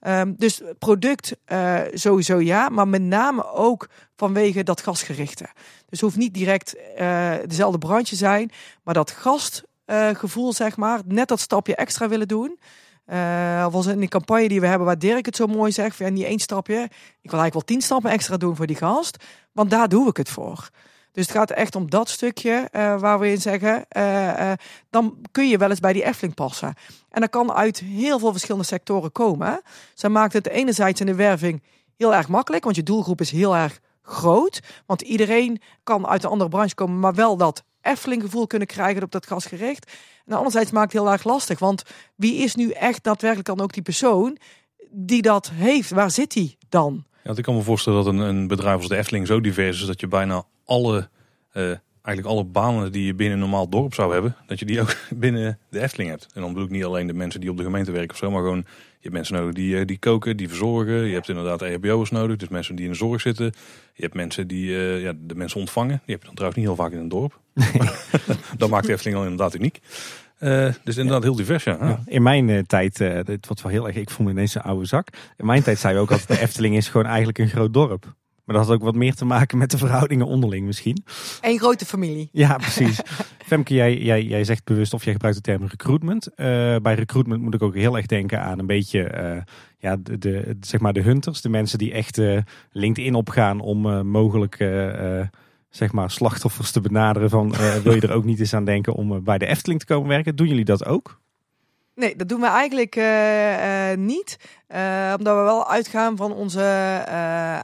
Um, 0.08 0.34
dus 0.38 0.60
product 0.78 1.36
uh, 1.52 1.80
sowieso 1.92 2.40
ja, 2.40 2.68
maar 2.68 2.88
met 2.88 3.02
name 3.02 3.52
ook 3.52 3.88
vanwege 4.16 4.62
dat 4.62 4.80
gastgerichte. 4.80 5.46
Dus 5.88 6.00
hoeft 6.00 6.16
niet 6.16 6.34
direct 6.34 6.76
uh, 6.98 7.34
dezelfde 7.46 7.78
brandje 7.78 8.16
zijn, 8.16 8.50
maar 8.82 8.94
dat 8.94 9.10
gastgevoel, 9.10 10.48
uh, 10.48 10.54
zeg 10.54 10.76
maar, 10.76 11.00
net 11.06 11.28
dat 11.28 11.40
stapje 11.40 11.76
extra 11.76 12.08
willen 12.08 12.28
doen. 12.28 12.58
Uh, 13.06 13.66
was 13.70 13.86
in 13.86 14.00
die 14.00 14.08
campagne 14.08 14.48
die 14.48 14.60
we 14.60 14.66
hebben, 14.66 14.86
waar 14.86 14.98
Dirk 14.98 15.26
het 15.26 15.36
zo 15.36 15.46
mooi 15.46 15.72
zegt, 15.72 15.96
van 15.96 16.12
niet 16.12 16.24
één 16.24 16.38
stapje. 16.38 16.82
Ik 17.20 17.30
wil 17.30 17.40
eigenlijk 17.40 17.52
wel 17.52 17.62
tien 17.62 17.80
stappen 17.80 18.10
extra 18.10 18.36
doen 18.36 18.56
voor 18.56 18.66
die 18.66 18.76
gast, 18.76 19.24
want 19.52 19.70
daar 19.70 19.88
doe 19.88 20.08
ik 20.08 20.16
het 20.16 20.28
voor. 20.28 20.68
Dus 21.16 21.26
het 21.26 21.36
gaat 21.36 21.50
echt 21.50 21.74
om 21.74 21.90
dat 21.90 22.08
stukje 22.08 22.68
uh, 22.72 23.00
waar 23.00 23.18
we 23.18 23.30
in 23.30 23.40
zeggen, 23.40 23.84
uh, 23.96 24.24
uh, 24.24 24.52
dan 24.90 25.18
kun 25.32 25.48
je 25.48 25.58
wel 25.58 25.70
eens 25.70 25.80
bij 25.80 25.92
die 25.92 26.04
Efteling 26.04 26.34
passen. 26.34 26.74
En 27.10 27.20
dat 27.20 27.30
kan 27.30 27.52
uit 27.52 27.78
heel 27.78 28.18
veel 28.18 28.30
verschillende 28.30 28.66
sectoren 28.66 29.12
komen. 29.12 29.60
Zij 29.94 30.10
maakt 30.10 30.32
het 30.32 30.48
enerzijds 30.48 31.00
in 31.00 31.06
de 31.06 31.14
werving 31.14 31.62
heel 31.96 32.14
erg 32.14 32.28
makkelijk, 32.28 32.64
want 32.64 32.76
je 32.76 32.82
doelgroep 32.82 33.20
is 33.20 33.30
heel 33.30 33.56
erg 33.56 33.80
groot. 34.02 34.60
Want 34.86 35.00
iedereen 35.00 35.60
kan 35.82 36.06
uit 36.06 36.24
een 36.24 36.30
andere 36.30 36.50
branche 36.50 36.74
komen, 36.74 37.00
maar 37.00 37.14
wel 37.14 37.36
dat 37.36 37.64
Efteling 37.80 38.22
gevoel 38.22 38.46
kunnen 38.46 38.68
krijgen 38.68 39.02
op 39.02 39.12
dat 39.12 39.26
gasgericht. 39.26 39.92
En 40.26 40.36
anderzijds 40.36 40.70
maakt 40.70 40.92
het 40.92 41.02
heel 41.02 41.12
erg 41.12 41.24
lastig, 41.24 41.58
want 41.58 41.82
wie 42.14 42.36
is 42.36 42.54
nu 42.54 42.70
echt 42.70 43.02
daadwerkelijk 43.02 43.48
dan 43.48 43.60
ook 43.60 43.72
die 43.72 43.82
persoon 43.82 44.38
die 44.90 45.22
dat 45.22 45.50
heeft? 45.52 45.90
Waar 45.90 46.10
zit 46.10 46.34
hij 46.34 46.56
dan? 46.68 47.04
Ja, 47.26 47.32
ik 47.36 47.42
kan 47.42 47.54
me 47.54 47.62
voorstellen 47.62 48.04
dat 48.04 48.12
een, 48.12 48.18
een 48.18 48.46
bedrijf 48.46 48.76
als 48.76 48.88
de 48.88 48.96
Efteling 48.96 49.26
zo 49.26 49.40
divers 49.40 49.80
is 49.80 49.86
dat 49.86 50.00
je 50.00 50.06
bijna 50.06 50.44
alle, 50.64 51.08
uh, 51.54 51.62
eigenlijk 52.02 52.36
alle 52.36 52.44
banen 52.44 52.92
die 52.92 53.06
je 53.06 53.14
binnen 53.14 53.34
een 53.34 53.42
normaal 53.42 53.68
dorp 53.68 53.94
zou 53.94 54.12
hebben, 54.12 54.36
dat 54.46 54.58
je 54.58 54.64
die 54.64 54.80
ook 54.80 54.96
binnen 55.14 55.58
de 55.70 55.80
Efteling 55.80 56.10
hebt. 56.10 56.26
En 56.34 56.40
dan 56.40 56.50
bedoel 56.50 56.64
ik 56.66 56.70
niet 56.70 56.84
alleen 56.84 57.06
de 57.06 57.12
mensen 57.12 57.40
die 57.40 57.50
op 57.50 57.56
de 57.56 57.62
gemeente 57.62 57.92
werken 57.92 58.10
of 58.10 58.16
zo, 58.16 58.30
maar 58.30 58.42
gewoon 58.42 58.64
je 58.66 59.12
hebt 59.12 59.14
mensen 59.14 59.34
nodig 59.34 59.54
die, 59.54 59.84
die 59.84 59.98
koken, 59.98 60.36
die 60.36 60.48
verzorgen. 60.48 61.06
Je 61.06 61.14
hebt 61.14 61.28
inderdaad 61.28 61.62
EHBO'ers 61.62 62.10
nodig, 62.10 62.36
dus 62.36 62.48
mensen 62.48 62.76
die 62.76 62.84
in 62.84 62.90
de 62.90 62.96
zorg 62.96 63.20
zitten. 63.20 63.52
Je 63.94 64.02
hebt 64.02 64.14
mensen 64.14 64.46
die 64.46 64.70
uh, 64.70 65.02
ja, 65.02 65.12
de 65.16 65.34
mensen 65.34 65.60
ontvangen. 65.60 66.02
Die 66.04 66.14
heb 66.14 66.20
je 66.20 66.26
dan 66.26 66.34
trouwens 66.34 66.60
niet 66.60 66.68
heel 66.68 66.84
vaak 66.84 66.92
in 66.92 66.98
een 66.98 67.08
dorp. 67.08 67.40
dat 68.58 68.70
maakt 68.70 68.86
de 68.86 68.92
Efteling 68.92 69.16
al 69.16 69.22
inderdaad 69.22 69.54
uniek. 69.54 69.80
Uh, 70.40 70.68
dus 70.84 70.96
inderdaad 70.96 71.22
heel 71.22 71.36
divers, 71.36 71.64
ja. 71.64 71.76
ja 71.80 72.00
in 72.06 72.22
mijn 72.22 72.48
uh, 72.48 72.58
tijd, 72.58 73.00
uh, 73.00 73.20
dit 73.24 73.46
wordt 73.46 73.62
wel 73.62 73.72
heel 73.72 73.86
erg, 73.86 73.96
ik 73.96 74.10
vond 74.10 74.28
ineens 74.28 74.54
een 74.54 74.62
oude 74.62 74.86
zak. 74.86 75.08
In 75.36 75.46
mijn 75.46 75.62
tijd 75.62 75.78
zei 75.78 75.94
je 75.94 76.00
ook 76.00 76.10
altijd, 76.10 76.28
de 76.28 76.40
Efteling 76.46 76.76
is 76.76 76.88
gewoon 76.88 77.06
eigenlijk 77.06 77.38
een 77.38 77.48
groot 77.48 77.72
dorp. 77.72 78.14
Maar 78.44 78.56
dat 78.56 78.66
had 78.66 78.74
ook 78.74 78.82
wat 78.82 78.94
meer 78.94 79.14
te 79.14 79.24
maken 79.24 79.58
met 79.58 79.70
de 79.70 79.78
verhoudingen 79.78 80.26
onderling 80.26 80.66
misschien. 80.66 81.04
Een 81.40 81.58
grote 81.58 81.84
familie. 81.84 82.28
Ja, 82.32 82.56
precies. 82.56 83.00
Femke, 83.38 83.74
jij, 83.74 83.98
jij, 83.98 84.22
jij 84.22 84.44
zegt 84.44 84.64
bewust 84.64 84.94
of 84.94 85.04
jij 85.04 85.12
gebruikt 85.12 85.36
de 85.36 85.42
term 85.42 85.66
recruitment. 85.66 86.28
bij 86.82 86.94
recruitment 86.94 87.42
moet 87.42 87.54
ik 87.54 87.62
ook 87.62 87.74
heel 87.74 87.96
erg 87.96 88.06
denken 88.06 88.40
aan 88.40 88.58
een 88.58 88.66
beetje 88.66 89.44
ja, 89.78 89.96
de, 89.96 90.18
de, 90.18 90.56
zeg 90.60 90.80
maar 90.80 90.92
de 90.92 91.02
hunters. 91.02 91.40
De 91.40 91.48
mensen 91.48 91.78
die 91.78 91.92
echt 91.92 92.20
LinkedIn 92.70 93.14
opgaan 93.14 93.60
om 93.60 94.06
mogelijk 94.06 94.58
zeg 95.70 95.92
maar, 95.92 96.10
slachtoffers 96.10 96.70
te 96.70 96.80
benaderen 96.80 97.30
van 97.30 97.54
uh, 97.54 97.74
wil 97.74 97.94
je 97.94 98.00
er 98.00 98.12
ook 98.12 98.24
niet 98.24 98.40
eens 98.40 98.54
aan 98.54 98.64
denken 98.64 98.94
om 98.94 99.12
uh, 99.12 99.18
bij 99.18 99.38
de 99.38 99.46
Efteling 99.46 99.80
te 99.80 99.86
komen 99.86 100.08
werken? 100.08 100.36
Doen 100.36 100.46
jullie 100.46 100.64
dat 100.64 100.84
ook? 100.84 101.20
Nee, 101.94 102.16
dat 102.16 102.28
doen 102.28 102.40
we 102.40 102.46
eigenlijk 102.46 102.96
uh, 102.96 104.04
niet. 104.04 104.36
omdat 105.18 105.36
we 105.36 105.42
wel 105.42 105.70
uitgaan 105.70 106.16
van 106.16 106.32
onze 106.32 106.62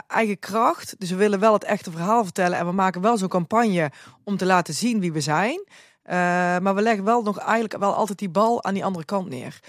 eigen 0.06 0.38
kracht. 0.38 0.94
Dus 0.98 1.10
we 1.10 1.16
willen 1.16 1.40
wel 1.40 1.52
het 1.52 1.64
echte 1.64 1.90
verhaal 1.90 2.24
vertellen. 2.24 2.58
En 2.58 2.66
we 2.66 2.72
maken 2.72 3.00
wel 3.00 3.18
zo'n 3.18 3.28
campagne 3.28 3.90
om 4.24 4.36
te 4.36 4.46
laten 4.46 4.74
zien 4.74 5.00
wie 5.00 5.12
we 5.12 5.20
zijn. 5.20 5.66
maar 6.62 6.74
we 6.74 6.82
leggen 6.82 7.04
wel 7.04 7.22
nog 7.22 7.38
eigenlijk 7.38 7.78
wel 7.78 7.94
altijd 7.94 8.18
die 8.18 8.30
bal 8.30 8.64
aan 8.64 8.74
die 8.74 8.84
andere 8.84 9.04
kant 9.04 9.28
neer 9.28 9.60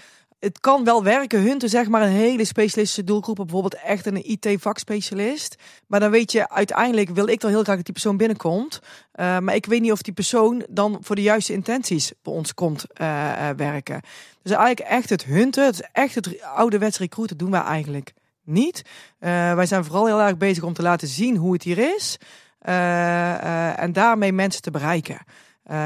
het 0.44 0.60
kan 0.60 0.84
wel 0.84 1.02
werken. 1.02 1.42
Hunten 1.42 1.68
zeg 1.68 1.88
maar 1.88 2.02
een 2.02 2.08
hele 2.08 2.44
specialistische 2.44 3.04
doelgroep. 3.04 3.36
Bijvoorbeeld 3.36 3.74
echt 3.74 4.06
een 4.06 4.30
IT-vakspecialist. 4.30 5.56
Maar 5.86 6.00
dan 6.00 6.10
weet 6.10 6.32
je, 6.32 6.48
uiteindelijk 6.48 7.10
wil 7.10 7.28
ik 7.28 7.40
dan 7.40 7.50
heel 7.50 7.62
graag 7.62 7.76
dat 7.76 7.84
die 7.84 7.94
persoon 7.94 8.16
binnenkomt. 8.16 8.80
Uh, 9.14 9.38
maar 9.38 9.54
ik 9.54 9.66
weet 9.66 9.80
niet 9.80 9.92
of 9.92 10.02
die 10.02 10.12
persoon 10.12 10.64
dan 10.68 10.98
voor 11.00 11.16
de 11.16 11.22
juiste 11.22 11.52
intenties 11.52 12.12
bij 12.22 12.32
ons 12.32 12.54
komt 12.54 12.86
uh, 13.00 13.06
uh, 13.06 13.48
werken. 13.56 14.00
Dus 14.42 14.52
eigenlijk 14.52 14.88
echt 14.88 15.10
het 15.10 15.24
hunten, 15.24 15.64
het 15.64 15.88
echt 15.92 16.14
het 16.14 16.42
ouderwets 16.42 16.98
recruiten 16.98 17.36
doen 17.36 17.50
wij 17.50 17.60
eigenlijk 17.60 18.12
niet. 18.42 18.82
wij 19.18 19.66
zijn 19.66 19.84
vooral 19.84 20.06
heel 20.06 20.20
erg 20.20 20.36
bezig 20.36 20.62
om 20.62 20.72
te 20.72 20.82
laten 20.82 21.08
zien 21.08 21.36
hoe 21.36 21.52
het 21.52 21.62
hier 21.62 21.78
is. 21.78 22.18
en 22.58 23.92
daarmee 23.92 24.32
mensen 24.32 24.62
te 24.62 24.70
bereiken. 24.70 25.18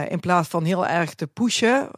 in 0.09 0.21
plaats 0.21 0.49
van 0.49 0.65
heel 0.65 0.87
erg 0.87 1.15
te 1.15 1.27
pushen 1.27 1.91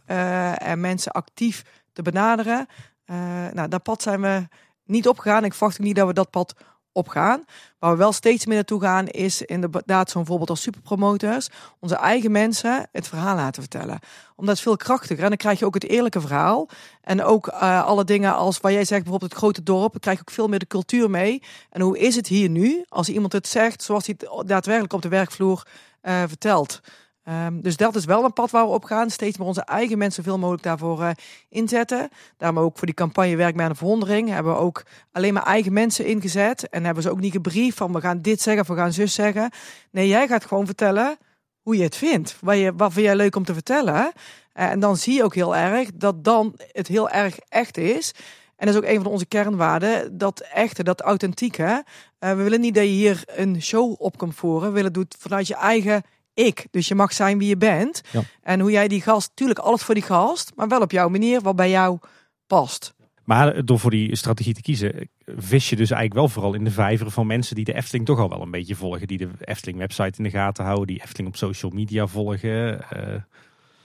en 0.57 0.81
mensen 0.81 1.13
actief 1.13 1.63
te 1.93 2.03
benaderen. 2.03 2.67
Uh, 3.07 3.17
nou, 3.53 3.69
dat 3.69 3.83
pad 3.83 4.03
zijn 4.03 4.21
we 4.21 4.49
niet 4.85 5.09
opgegaan. 5.09 5.45
Ik 5.45 5.55
verwacht 5.55 5.79
niet 5.79 5.97
dat 5.97 6.07
we 6.07 6.13
dat 6.13 6.31
pad 6.31 6.55
opgaan. 6.93 7.45
Waar 7.79 7.91
we 7.91 7.97
wel 7.97 8.13
steeds 8.13 8.47
meer 8.47 8.55
naartoe 8.55 8.81
gaan, 8.81 9.07
is 9.07 9.43
inderdaad 9.43 10.11
zo'n 10.11 10.27
voorbeeld 10.27 10.51
als 10.51 10.63
superpromoters. 10.63 11.49
Onze 11.79 11.95
eigen 11.95 12.31
mensen 12.31 12.89
het 12.93 13.09
verhaal 13.09 13.37
laten 13.37 13.63
vertellen. 13.63 13.99
Omdat 14.37 14.55
het 14.55 14.65
veel 14.65 14.77
krachtiger. 14.77 15.23
En 15.23 15.29
dan 15.29 15.37
krijg 15.37 15.59
je 15.59 15.65
ook 15.65 15.75
het 15.75 15.89
eerlijke 15.89 16.21
verhaal. 16.21 16.69
En 17.03 17.23
ook 17.23 17.47
uh, 17.47 17.85
alle 17.85 18.05
dingen 18.05 18.35
als 18.35 18.61
waar 18.61 18.73
jij 18.73 18.85
zegt, 18.85 19.03
bijvoorbeeld 19.03 19.31
het 19.31 19.41
grote 19.41 19.63
dorp. 19.63 19.93
Dan 19.93 20.01
krijg 20.01 20.17
je 20.17 20.23
ook 20.23 20.35
veel 20.35 20.49
meer 20.49 20.59
de 20.59 20.67
cultuur 20.67 21.11
mee. 21.11 21.43
En 21.71 21.81
hoe 21.81 21.99
is 21.99 22.17
het 22.17 22.27
hier 22.27 22.49
nu, 22.49 22.85
als 22.89 23.09
iemand 23.09 23.33
het 23.33 23.49
zegt, 23.49 23.83
zoals 23.83 24.07
hij 24.07 24.15
het 24.19 24.49
daadwerkelijk 24.49 24.93
op 24.93 25.03
de 25.03 25.09
werkvloer 25.09 25.67
uh, 26.03 26.23
vertelt. 26.27 26.81
Um, 27.29 27.61
dus 27.61 27.77
dat 27.77 27.97
is 27.97 28.05
wel 28.05 28.25
een 28.25 28.33
pad 28.33 28.51
waar 28.51 28.65
we 28.65 28.73
op 28.73 28.85
gaan. 28.85 29.11
Steeds 29.11 29.39
meer 29.39 29.47
onze 29.47 29.65
eigen 29.65 29.99
mensen 29.99 30.23
veel 30.23 30.39
mogelijk 30.39 30.63
daarvoor 30.63 31.01
uh, 31.01 31.11
inzetten. 31.49 32.09
Daarom 32.37 32.59
ook 32.59 32.79
voor 32.79 32.87
die 32.87 32.95
campagne 32.95 33.37
Werk 33.37 33.55
met 33.55 33.69
de 33.69 33.75
Verwondering 33.75 34.29
hebben 34.29 34.53
we 34.53 34.59
ook 34.59 34.83
alleen 35.13 35.35
maar 35.35 35.43
eigen 35.43 35.73
mensen 35.73 36.07
ingezet. 36.07 36.69
En 36.69 36.85
hebben 36.85 37.03
ze 37.03 37.11
ook 37.11 37.21
niet 37.21 37.33
gebriefd 37.33 37.77
van 37.77 37.93
we 37.93 38.01
gaan 38.01 38.21
dit 38.21 38.41
zeggen 38.41 38.63
of 38.63 38.69
we 38.69 38.75
gaan 38.75 38.93
zus 38.93 39.15
zeggen. 39.15 39.51
Nee, 39.91 40.09
jij 40.09 40.27
gaat 40.27 40.45
gewoon 40.45 40.67
vertellen 40.67 41.19
hoe 41.63 41.77
je 41.77 41.83
het 41.83 41.97
vindt. 41.97 42.37
Wat, 42.41 42.57
je, 42.57 42.73
vind 42.77 42.95
jij 42.95 43.17
leuk 43.17 43.37
om 43.37 43.45
te 43.45 43.55
vertellen. 43.55 44.13
Uh, 44.55 44.71
en 44.71 44.81
dan 44.81 44.97
zie 44.97 45.15
je 45.15 45.25
ook 45.25 45.35
heel 45.35 45.57
erg 45.57 45.91
dat 45.95 46.25
dan 46.25 46.55
het 46.73 46.87
heel 46.87 47.11
erg 47.11 47.39
echt 47.49 47.77
is. 47.77 48.15
En 48.57 48.67
dat 48.67 48.75
is 48.75 48.81
ook 48.81 48.95
een 48.97 49.03
van 49.03 49.13
onze 49.13 49.27
kernwaarden, 49.27 50.19
dat 50.19 50.41
echte, 50.41 50.83
dat 50.83 51.01
authentieke. 51.01 51.85
Uh, 52.21 52.31
we 52.31 52.43
willen 52.43 52.61
niet 52.61 52.75
dat 52.75 52.85
je 52.85 52.91
hier 52.91 53.23
een 53.27 53.63
show 53.63 53.95
op 53.99 54.19
komt 54.19 54.35
voeren. 54.35 54.69
We 54.69 54.75
willen 54.75 54.99
het 54.99 55.17
vanuit 55.19 55.47
je 55.47 55.55
eigen 55.55 56.03
ik. 56.47 56.67
Dus 56.71 56.89
je 56.89 56.95
mag 56.95 57.13
zijn 57.13 57.39
wie 57.39 57.49
je 57.49 57.57
bent. 57.57 58.03
Ja. 58.11 58.23
En 58.43 58.61
hoe 58.61 58.71
jij 58.71 58.89
die 58.89 59.03
gast, 59.03 59.31
tuurlijk 59.35 59.59
alles 59.59 59.83
voor 59.83 59.95
die 59.95 60.03
gast, 60.03 60.53
maar 60.57 60.69
wel 60.69 60.81
op 60.81 60.91
jouw 60.91 61.09
manier, 61.09 61.41
wat 61.41 61.57
bij 61.57 61.71
jou 61.71 61.99
past. 62.47 62.95
Maar 63.25 63.65
door 63.65 63.79
voor 63.79 63.91
die 63.91 64.17
strategie 64.17 64.55
te 64.55 64.63
kiezen, 64.63 65.11
vis 65.25 65.71
je 65.71 65.77
dus 65.77 65.91
eigenlijk 65.91 66.21
wel 66.21 66.29
vooral 66.29 66.55
in 66.55 66.65
de 66.65 66.71
vijver 66.71 67.11
van 67.11 67.27
mensen 67.27 67.55
die 67.55 67.65
de 67.65 67.75
Efteling 67.75 68.07
toch 68.07 68.19
al 68.19 68.29
wel 68.29 68.43
een 68.43 68.51
beetje 68.51 68.75
volgen. 68.75 69.07
Die 69.07 69.19
de 69.19 69.29
Efteling 69.41 69.79
website 69.79 70.19
in 70.19 70.25
de 70.25 70.31
gaten 70.31 70.65
houden, 70.65 70.87
die 70.87 71.01
Efteling 71.03 71.29
op 71.29 71.37
social 71.37 71.71
media 71.71 72.07
volgen. 72.07 72.81
Uh... 72.97 73.15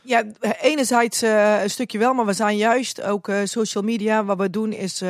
Ja, 0.02 0.24
enerzijds 0.62 1.24
uh, 1.24 1.62
een 1.64 1.70
stukje 1.70 1.98
wel, 1.98 2.14
maar 2.14 2.26
we 2.26 2.34
zijn 2.34 2.58
juist 2.58 3.02
ook 3.02 3.28
uh, 3.28 3.38
social 3.44 3.84
media. 3.84 4.26
Wat 4.26 4.38
we 4.38 4.50
doen 4.50 4.74
is 4.74 5.04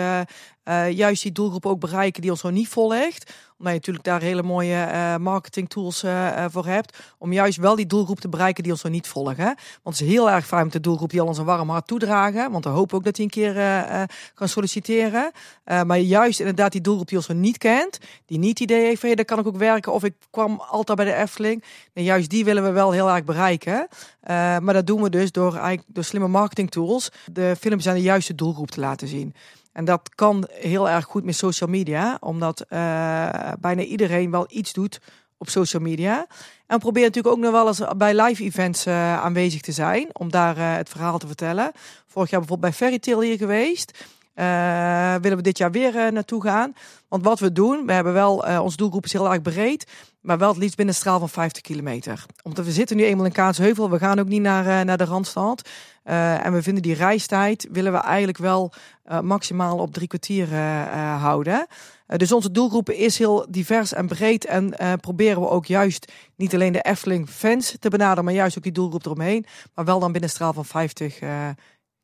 juist 0.89 1.23
die 1.23 1.31
doelgroep 1.31 1.65
ook 1.65 1.79
bereiken 1.79 2.21
die 2.21 2.31
ons 2.31 2.41
nog 2.41 2.51
niet 2.51 2.67
volgt 2.67 3.34
omdat 3.57 3.73
je 3.73 3.79
natuurlijk 3.79 4.05
daar 4.05 4.21
hele 4.21 4.43
mooie 4.43 4.87
uh, 4.91 5.15
marketing 5.15 5.69
tools 5.69 6.03
uh, 6.03 6.45
voor 6.49 6.65
hebt. 6.65 6.97
Om 7.17 7.33
juist 7.33 7.57
wel 7.57 7.75
die 7.75 7.85
doelgroep 7.85 8.19
te 8.19 8.29
bereiken 8.29 8.63
die 8.63 8.71
ons 8.71 8.81
nog 8.81 8.91
niet 8.91 9.07
volgen. 9.07 9.45
Want 9.83 9.97
het 9.97 10.07
is 10.07 10.13
heel 10.13 10.29
erg 10.29 10.45
fijn 10.45 10.63
met 10.63 10.73
de 10.73 10.79
doelgroep 10.79 11.09
die 11.09 11.21
al 11.21 11.27
ons 11.27 11.37
een 11.37 11.45
warm 11.45 11.69
hart 11.69 11.87
toedragen. 11.87 12.51
Want 12.51 12.63
we 12.63 12.69
hopen 12.69 12.97
ook 12.97 13.03
dat 13.03 13.15
hij 13.15 13.25
een 13.25 13.31
keer 13.31 13.55
uh, 13.57 14.03
kan 14.33 14.47
solliciteren. 14.47 15.31
maar 15.63 15.97
juist 15.97 16.39
inderdaad 16.39 16.71
die 16.71 16.81
doelgroep 16.81 17.07
die 17.07 17.17
ons 17.17 17.27
nog 17.27 17.37
niet 17.37 17.57
kent. 17.57 17.99
Die 18.25 18.37
niet 18.37 18.59
idee 18.59 18.85
heeft 18.85 19.01
daar 19.01 19.25
kan 19.25 19.39
ik 19.39 19.47
ook 19.47 19.57
werken. 19.57 19.93
Of 19.93 20.03
ik 20.03 20.13
kwam 20.29 20.59
altijd 20.59 20.97
bij 20.97 21.07
de 21.07 21.15
Efteling. 21.15 21.63
En 21.93 22.03
juist 22.03 22.29
die 22.29 22.45
willen 22.45 22.63
we 22.63 22.71
wel 22.71 22.91
heel 22.91 23.09
erg 23.09 23.23
bereiken. 23.23 23.87
maar 24.61 24.73
dat 24.73 24.87
doen 24.87 25.01
we 25.01 25.09
dus 25.09 25.31
door, 25.31 25.53
eigenlijk, 25.53 25.83
door 25.87 26.03
slimme 26.03 26.27
marketing 26.27 26.71
tools. 26.71 27.11
De 27.31 27.55
films 27.59 27.87
aan 27.87 27.95
de 27.95 28.01
juiste 28.01 28.35
doelgroep 28.35 28.71
te 28.71 28.79
laten 28.79 29.07
zien. 29.07 29.33
En 29.75 29.85
dat 29.85 30.09
kan 30.15 30.47
heel 30.49 30.89
erg 30.89 31.05
goed 31.05 31.23
met 31.23 31.35
social 31.35 31.69
media, 31.69 32.17
omdat 32.19 32.65
uh, 32.69 33.29
bijna 33.59 33.81
iedereen 33.81 34.31
wel 34.31 34.45
iets 34.49 34.73
doet 34.73 34.99
op 35.38 35.49
social 35.49 35.81
media. 35.81 36.17
En 36.67 36.75
we 36.75 36.79
proberen 36.79 37.07
natuurlijk 37.07 37.35
ook 37.35 37.41
nog 37.41 37.51
wel 37.51 37.67
eens 37.67 37.81
bij 37.97 38.21
live 38.21 38.43
events 38.43 38.88
uh, 38.88 39.23
aanwezig 39.23 39.61
te 39.61 39.71
zijn, 39.71 40.09
om 40.13 40.31
daar 40.31 40.57
uh, 40.57 40.75
het 40.75 40.89
verhaal 40.89 41.17
te 41.17 41.27
vertellen. 41.27 41.71
Vorig 42.07 42.29
jaar 42.29 42.39
bijvoorbeeld 42.39 42.71
bij 42.71 42.79
Fairy 42.79 42.99
Tale 42.99 43.25
hier 43.25 43.38
geweest. 43.38 44.05
Willen 45.21 45.38
we 45.38 45.41
dit 45.41 45.57
jaar 45.57 45.71
weer 45.71 46.13
naartoe 46.13 46.41
gaan. 46.41 46.73
Want 47.07 47.23
wat 47.23 47.39
we 47.39 47.51
doen, 47.51 47.85
we 47.85 47.93
hebben 47.93 48.13
wel, 48.13 48.35
onze 48.61 48.77
doelgroep 48.77 49.05
is 49.05 49.13
heel 49.13 49.31
erg 49.31 49.41
breed, 49.41 49.88
maar 50.21 50.38
wel 50.38 50.49
het 50.49 50.57
liefst 50.57 50.75
binnen 50.75 50.93
een 50.95 51.01
straal 51.01 51.19
van 51.19 51.29
50 51.29 51.61
kilometer. 51.61 52.25
Omdat 52.43 52.65
we 52.65 52.71
zitten 52.71 52.97
nu 52.97 53.03
eenmaal 53.03 53.25
in 53.25 53.31
Kaatsheuvel, 53.31 53.89
we 53.89 53.99
gaan 53.99 54.19
ook 54.19 54.27
niet 54.27 54.41
naar, 54.41 54.85
naar 54.85 54.97
de 54.97 55.05
Randstad. 55.05 55.69
En 56.05 56.53
we 56.53 56.61
vinden 56.61 56.83
die 56.83 56.93
reistijd, 56.93 57.67
willen 57.71 57.91
we 57.91 57.97
eigenlijk 57.97 58.37
wel 58.37 58.73
maximaal 59.21 59.77
op 59.77 59.93
drie 59.93 60.07
kwartier 60.07 60.55
houden. 61.17 61.67
dus 62.07 62.31
onze 62.31 62.51
doelgroep 62.51 62.89
is 62.89 63.17
heel 63.17 63.45
divers 63.49 63.93
en 63.93 64.07
breed 64.07 64.45
en 64.45 64.73
proberen 65.01 65.41
we 65.41 65.49
ook 65.49 65.65
juist 65.65 66.11
niet 66.35 66.53
alleen 66.53 66.73
de 66.73 66.81
Efteling 66.81 67.29
fans 67.29 67.75
te 67.79 67.89
benaderen, 67.89 68.23
maar 68.23 68.33
juist 68.33 68.57
ook 68.57 68.63
die 68.63 68.71
doelgroep 68.71 69.05
eromheen. 69.05 69.45
Maar 69.73 69.85
wel 69.85 69.99
dan 69.99 70.11
binnen 70.11 70.29
straal 70.29 70.53
van 70.53 70.65
50 70.65 71.19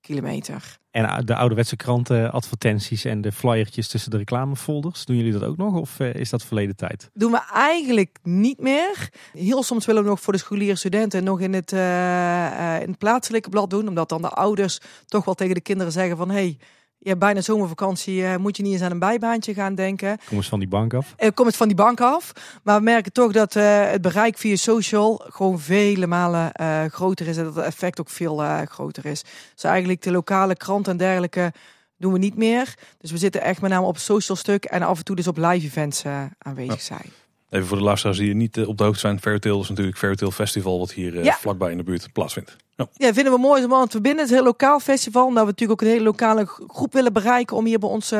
kilometer. 0.01 0.79
En 0.91 1.25
de 1.25 1.35
ouderwetse 1.35 1.75
kranten, 1.75 2.31
advertenties 2.31 3.05
en 3.05 3.21
de 3.21 3.31
flyertjes 3.31 3.87
tussen 3.87 4.11
de 4.11 4.17
reclamefolders. 4.17 5.05
Doen 5.05 5.15
jullie 5.15 5.31
dat 5.31 5.43
ook 5.43 5.57
nog 5.57 5.75
of 5.75 5.99
eh, 5.99 6.13
is 6.13 6.29
dat 6.29 6.43
verleden 6.43 6.75
tijd? 6.75 7.09
Doen 7.13 7.31
we 7.31 7.41
eigenlijk 7.53 8.17
niet 8.23 8.59
meer. 8.59 9.09
Heel 9.33 9.63
soms 9.63 9.85
willen 9.85 10.03
we 10.03 10.09
nog 10.09 10.21
voor 10.21 10.33
de 10.33 10.39
scholieren 10.39 10.77
studenten 10.77 11.23
nog 11.23 11.39
in 11.39 11.53
het, 11.53 11.71
uh, 11.71 12.81
in 12.81 12.89
het 12.89 12.97
plaatselijke 12.97 13.49
blad 13.49 13.69
doen. 13.69 13.87
Omdat 13.87 14.09
dan 14.09 14.21
de 14.21 14.29
ouders 14.29 14.79
toch 15.05 15.25
wel 15.25 15.33
tegen 15.33 15.55
de 15.55 15.61
kinderen 15.61 15.91
zeggen 15.91 16.17
van... 16.17 16.29
Hey, 16.29 16.57
je 17.03 17.09
hebt 17.09 17.19
bijna 17.19 17.41
zomervakantie, 17.41 18.21
uh, 18.21 18.35
moet 18.35 18.57
je 18.57 18.63
niet 18.63 18.73
eens 18.73 18.81
aan 18.81 18.91
een 18.91 18.99
bijbaantje 18.99 19.53
gaan 19.53 19.75
denken. 19.75 20.17
Kom 20.27 20.37
eens 20.37 20.47
van 20.47 20.59
die 20.59 20.67
bank 20.67 20.93
af. 20.93 21.15
Uh, 21.19 21.29
kom 21.33 21.45
eens 21.45 21.57
van 21.57 21.67
die 21.67 21.77
bank 21.77 22.01
af. 22.01 22.31
Maar 22.63 22.77
we 22.77 22.83
merken 22.83 23.11
toch 23.11 23.31
dat 23.31 23.55
uh, 23.55 23.89
het 23.89 24.01
bereik 24.01 24.37
via 24.37 24.55
social 24.55 25.25
gewoon 25.29 25.59
vele 25.59 26.07
malen 26.07 26.51
groter 26.91 27.27
is. 27.27 27.37
En 27.37 27.43
dat 27.43 27.55
het 27.55 27.65
effect 27.65 27.99
ook 27.99 28.09
veel 28.09 28.65
groter 28.65 29.05
is. 29.05 29.23
Dus 29.53 29.63
eigenlijk 29.63 30.01
de 30.01 30.11
lokale 30.11 30.55
krant 30.55 30.87
en 30.87 30.97
dergelijke 30.97 31.53
doen 31.97 32.13
we 32.13 32.19
niet 32.19 32.35
meer. 32.35 32.73
Dus 32.97 33.11
we 33.11 33.17
zitten 33.17 33.41
echt 33.41 33.61
met 33.61 33.71
name 33.71 33.85
op 33.85 33.97
social 33.97 34.37
stuk 34.37 34.65
en 34.65 34.81
af 34.81 34.97
en 34.97 35.03
toe 35.03 35.15
dus 35.15 35.27
op 35.27 35.37
live 35.37 35.65
events 35.65 36.03
aanwezig 36.37 36.81
zijn. 36.81 37.20
Even 37.51 37.67
voor 37.67 37.77
de 37.77 37.83
luisteraars 37.83 38.17
die 38.17 38.33
niet 38.33 38.65
op 38.65 38.77
de 38.77 38.83
hoogte 38.83 38.99
zijn. 38.99 39.19
Fairtail 39.19 39.61
is 39.61 39.69
natuurlijk 39.69 39.97
Fairtail 39.97 40.31
Festival 40.31 40.79
wat 40.79 40.91
hier 40.91 41.23
ja. 41.23 41.33
vlakbij 41.33 41.71
in 41.71 41.77
de 41.77 41.83
buurt 41.83 42.13
plaatsvindt. 42.13 42.55
Ja. 42.75 42.87
ja, 42.93 43.13
vinden 43.13 43.33
we 43.33 43.39
mooi, 43.39 43.67
want 43.67 43.93
we 43.93 44.01
binnen 44.01 44.23
het 44.23 44.33
heel 44.33 44.43
lokaal 44.43 44.79
festival, 44.79 45.25
omdat 45.25 45.43
we 45.43 45.49
natuurlijk 45.49 45.81
ook 45.81 45.87
een 45.87 45.93
hele 45.93 46.09
lokale 46.09 46.45
groep 46.45 46.93
willen 46.93 47.13
bereiken 47.13 47.55
om 47.55 47.65
hier 47.65 47.79
bij 47.79 47.89
ons 47.89 48.11
uh, 48.11 48.19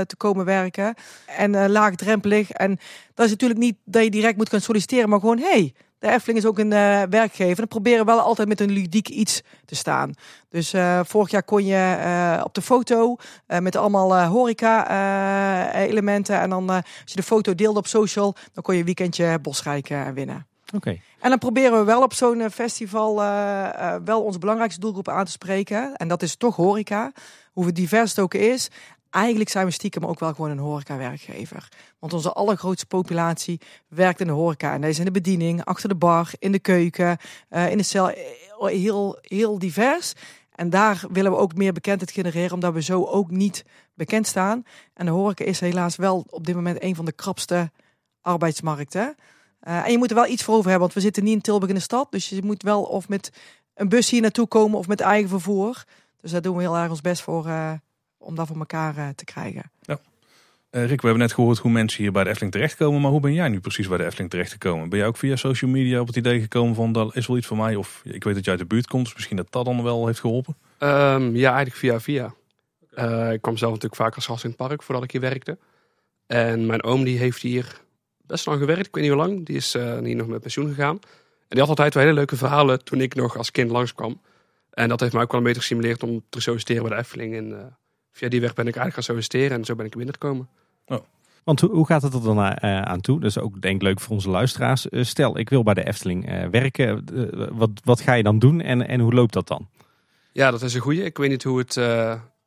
te 0.00 0.16
komen 0.16 0.44
werken. 0.44 0.94
En 1.26 1.52
uh, 1.52 1.64
laagdrempelig. 1.68 2.50
En 2.50 2.78
dat 3.14 3.24
is 3.24 3.30
natuurlijk 3.30 3.60
niet 3.60 3.76
dat 3.84 4.04
je 4.04 4.10
direct 4.10 4.36
moet 4.36 4.48
gaan 4.48 4.60
solliciteren, 4.60 5.08
maar 5.08 5.20
gewoon, 5.20 5.38
hey, 5.38 5.74
de 6.02 6.10
Efteling 6.10 6.38
is 6.38 6.46
ook 6.46 6.58
een 6.58 6.72
uh, 6.72 7.02
werkgever. 7.10 7.62
En 7.62 7.68
proberen 7.68 8.04
wel 8.04 8.20
altijd 8.20 8.48
met 8.48 8.60
een 8.60 8.70
ludiek 8.70 9.08
iets 9.08 9.42
te 9.64 9.74
staan. 9.74 10.14
Dus 10.48 10.74
uh, 10.74 11.00
vorig 11.04 11.30
jaar 11.30 11.42
kon 11.42 11.64
je 11.64 11.96
uh, 11.98 12.40
op 12.44 12.54
de 12.54 12.62
foto 12.62 13.16
met 13.46 13.76
allemaal 13.76 14.24
horeca-elementen. 14.24 16.40
en 16.40 16.50
dan 16.50 16.70
als 16.70 16.82
je 17.04 17.16
de 17.16 17.22
foto 17.22 17.54
deelde 17.54 17.78
op 17.78 17.86
social, 17.86 18.34
dan 18.52 18.62
kon 18.62 18.74
je 18.74 18.80
een 18.80 18.86
weekendje 18.86 19.38
Bosrijk 19.38 19.88
winnen. 20.14 20.46
Oké. 20.74 21.00
En 21.20 21.30
dan 21.30 21.38
proberen 21.38 21.78
we 21.78 21.84
wel 21.84 22.02
op 22.02 22.14
zo'n 22.14 22.50
festival 22.50 23.16
wel 24.04 24.22
onze 24.22 24.38
belangrijkste 24.38 24.80
doelgroep 24.80 25.08
aan 25.08 25.24
te 25.24 25.30
spreken. 25.30 25.96
En 25.96 26.08
dat 26.08 26.22
is 26.22 26.36
toch 26.36 26.56
horeca. 26.56 27.12
Hoe 27.52 27.72
divers 27.72 28.10
het 28.10 28.18
ook 28.18 28.34
is. 28.34 28.70
Eigenlijk 29.12 29.50
zijn 29.50 29.66
we 29.66 29.72
stiekem 29.72 30.06
ook 30.06 30.20
wel 30.20 30.34
gewoon 30.34 30.50
een 30.50 30.58
horeca-werkgever. 30.58 31.68
Want 31.98 32.12
onze 32.12 32.32
allergrootste 32.32 32.86
populatie 32.86 33.60
werkt 33.88 34.20
in 34.20 34.26
de 34.26 34.32
horeca. 34.32 34.72
En 34.72 34.80
dat 34.80 34.90
is 34.90 34.98
in 34.98 35.04
de 35.04 35.10
bediening, 35.10 35.64
achter 35.64 35.88
de 35.88 35.94
bar, 35.94 36.30
in 36.38 36.52
de 36.52 36.58
keuken, 36.58 37.18
uh, 37.50 37.70
in 37.70 37.76
de 37.76 37.82
cel. 37.82 38.10
Eh, 38.10 38.16
heel, 38.58 39.18
heel 39.20 39.58
divers. 39.58 40.12
En 40.54 40.70
daar 40.70 41.04
willen 41.10 41.30
we 41.30 41.36
ook 41.36 41.54
meer 41.54 41.72
bekendheid 41.72 42.10
genereren, 42.10 42.52
omdat 42.52 42.72
we 42.72 42.82
zo 42.82 43.04
ook 43.04 43.30
niet 43.30 43.64
bekend 43.94 44.26
staan. 44.26 44.64
En 44.94 45.06
de 45.06 45.12
horeca 45.12 45.44
is 45.44 45.60
helaas 45.60 45.96
wel 45.96 46.24
op 46.30 46.46
dit 46.46 46.54
moment 46.54 46.82
een 46.82 46.94
van 46.94 47.04
de 47.04 47.12
krapste 47.12 47.70
arbeidsmarkten. 48.20 49.14
Uh, 49.68 49.84
en 49.84 49.90
je 49.90 49.98
moet 49.98 50.10
er 50.10 50.16
wel 50.16 50.26
iets 50.26 50.42
voor 50.42 50.54
over 50.54 50.70
hebben, 50.70 50.88
want 50.88 50.94
we 50.94 51.04
zitten 51.04 51.24
niet 51.24 51.34
in 51.34 51.40
Tilburg 51.40 51.68
in 51.68 51.76
de 51.76 51.82
stad. 51.82 52.10
Dus 52.10 52.28
je 52.28 52.42
moet 52.42 52.62
wel 52.62 52.82
of 52.82 53.08
met 53.08 53.32
een 53.74 53.88
bus 53.88 54.10
hier 54.10 54.20
naartoe 54.20 54.46
komen 54.46 54.78
of 54.78 54.86
met 54.86 55.00
eigen 55.00 55.28
vervoer. 55.28 55.84
Dus 56.20 56.30
daar 56.30 56.42
doen 56.42 56.56
we 56.56 56.62
heel 56.62 56.76
erg 56.76 56.90
ons 56.90 57.00
best 57.00 57.22
voor, 57.22 57.46
om 58.22 58.34
dat 58.34 58.46
voor 58.46 58.58
elkaar 58.58 58.96
uh, 58.96 59.08
te 59.08 59.24
krijgen. 59.24 59.70
Ja. 59.80 60.00
Uh, 60.70 60.86
Rick, 60.86 61.00
we 61.00 61.06
hebben 61.06 61.26
net 61.26 61.32
gehoord 61.32 61.58
hoe 61.58 61.70
mensen 61.70 62.02
hier 62.02 62.12
bij 62.12 62.24
de 62.24 62.28
Efteling 62.28 62.52
terechtkomen. 62.52 63.00
Maar 63.00 63.10
hoe 63.10 63.20
ben 63.20 63.32
jij 63.32 63.48
nu 63.48 63.60
precies 63.60 63.88
bij 63.88 63.98
de 63.98 64.04
Efteling 64.04 64.30
terechtgekomen? 64.30 64.88
Ben 64.88 64.98
jij 64.98 65.08
ook 65.08 65.16
via 65.16 65.36
social 65.36 65.70
media 65.70 66.00
op 66.00 66.06
het 66.06 66.16
idee 66.16 66.40
gekomen 66.40 66.74
van 66.74 66.92
dat 66.92 67.16
is 67.16 67.26
wel 67.26 67.36
iets 67.36 67.46
voor 67.46 67.56
mij? 67.56 67.74
Of 67.76 68.00
ik 68.04 68.24
weet 68.24 68.34
dat 68.34 68.44
jij 68.44 68.52
uit 68.52 68.62
de 68.62 68.74
buurt 68.74 68.86
komt, 68.86 69.04
dus 69.04 69.14
misschien 69.14 69.36
dat 69.36 69.46
dat 69.50 69.64
dan 69.64 69.82
wel 69.82 70.06
heeft 70.06 70.20
geholpen? 70.20 70.56
Um, 70.78 71.36
ja, 71.36 71.54
eigenlijk 71.54 71.76
via 71.76 72.00
via. 72.00 72.34
Uh, 72.94 73.32
ik 73.32 73.42
kwam 73.42 73.56
zelf 73.56 73.72
natuurlijk 73.72 74.02
vaak 74.02 74.14
als 74.14 74.26
gast 74.26 74.44
in 74.44 74.50
het 74.50 74.58
park 74.58 74.82
voordat 74.82 75.04
ik 75.04 75.10
hier 75.10 75.20
werkte. 75.20 75.58
En 76.26 76.66
mijn 76.66 76.82
oom 76.82 77.04
die 77.04 77.18
heeft 77.18 77.42
hier 77.42 77.80
best 78.26 78.46
lang 78.46 78.58
gewerkt, 78.58 78.86
ik 78.86 78.94
weet 78.94 79.04
niet 79.04 79.12
hoe 79.12 79.22
lang. 79.22 79.46
Die 79.46 79.56
is 79.56 79.74
uh, 79.74 79.98
hier 79.98 80.16
nog 80.16 80.26
met 80.26 80.40
pensioen 80.40 80.68
gegaan. 80.68 80.98
En 81.48 81.58
die 81.58 81.60
had 81.60 81.68
altijd 81.68 81.94
wel 81.94 82.02
hele 82.02 82.14
leuke 82.14 82.36
verhalen 82.36 82.84
toen 82.84 83.00
ik 83.00 83.14
nog 83.14 83.36
als 83.36 83.50
kind 83.50 83.70
langskwam. 83.70 84.20
En 84.70 84.88
dat 84.88 85.00
heeft 85.00 85.12
mij 85.12 85.22
ook 85.22 85.30
wel 85.30 85.40
een 85.40 85.46
beetje 85.46 85.60
gestimuleerd 85.60 86.02
om 86.02 86.24
te 86.28 86.40
solliciteren 86.40 86.82
bij 86.82 86.92
de 86.92 86.98
Efteling. 86.98 87.36
En 87.36 87.76
via 88.12 88.28
die 88.28 88.40
weg 88.40 88.54
ben 88.54 88.66
ik 88.66 88.76
eigenlijk 88.76 88.94
gaan 88.94 89.02
solliciteren 89.02 89.58
en 89.58 89.64
zo 89.64 89.74
ben 89.74 89.86
ik 89.86 89.96
binnengekomen. 89.96 90.48
Oh. 90.86 90.98
Want 91.44 91.60
hoe 91.60 91.86
gaat 91.86 92.02
het 92.02 92.14
er 92.14 92.22
dan 92.22 92.38
uh, 92.38 92.52
aan 92.82 93.00
toe? 93.00 93.20
Dat 93.20 93.28
is 93.28 93.38
ook 93.38 93.60
denk 93.60 93.76
ik 93.76 93.82
leuk 93.82 94.00
voor 94.00 94.14
onze 94.14 94.30
luisteraars. 94.30 94.86
Uh, 94.90 95.04
stel, 95.04 95.38
ik 95.38 95.50
wil 95.50 95.62
bij 95.62 95.74
de 95.74 95.86
Efteling 95.86 96.32
uh, 96.32 96.46
werken. 96.46 97.04
wat, 97.52 97.70
wat 97.84 98.00
ga 98.00 98.12
je 98.12 98.22
dan 98.22 98.38
doen 98.38 98.60
en, 98.60 98.88
en 98.88 99.00
hoe 99.00 99.12
loopt 99.12 99.32
dat 99.32 99.48
dan? 99.48 99.68
Ja, 100.32 100.50
dat 100.50 100.62
is 100.62 100.74
een 100.74 100.80
goede. 100.80 101.04
Ik 101.04 101.18
weet 101.18 101.30
niet 101.30 101.42
hoe 101.42 101.58
het 101.58 101.76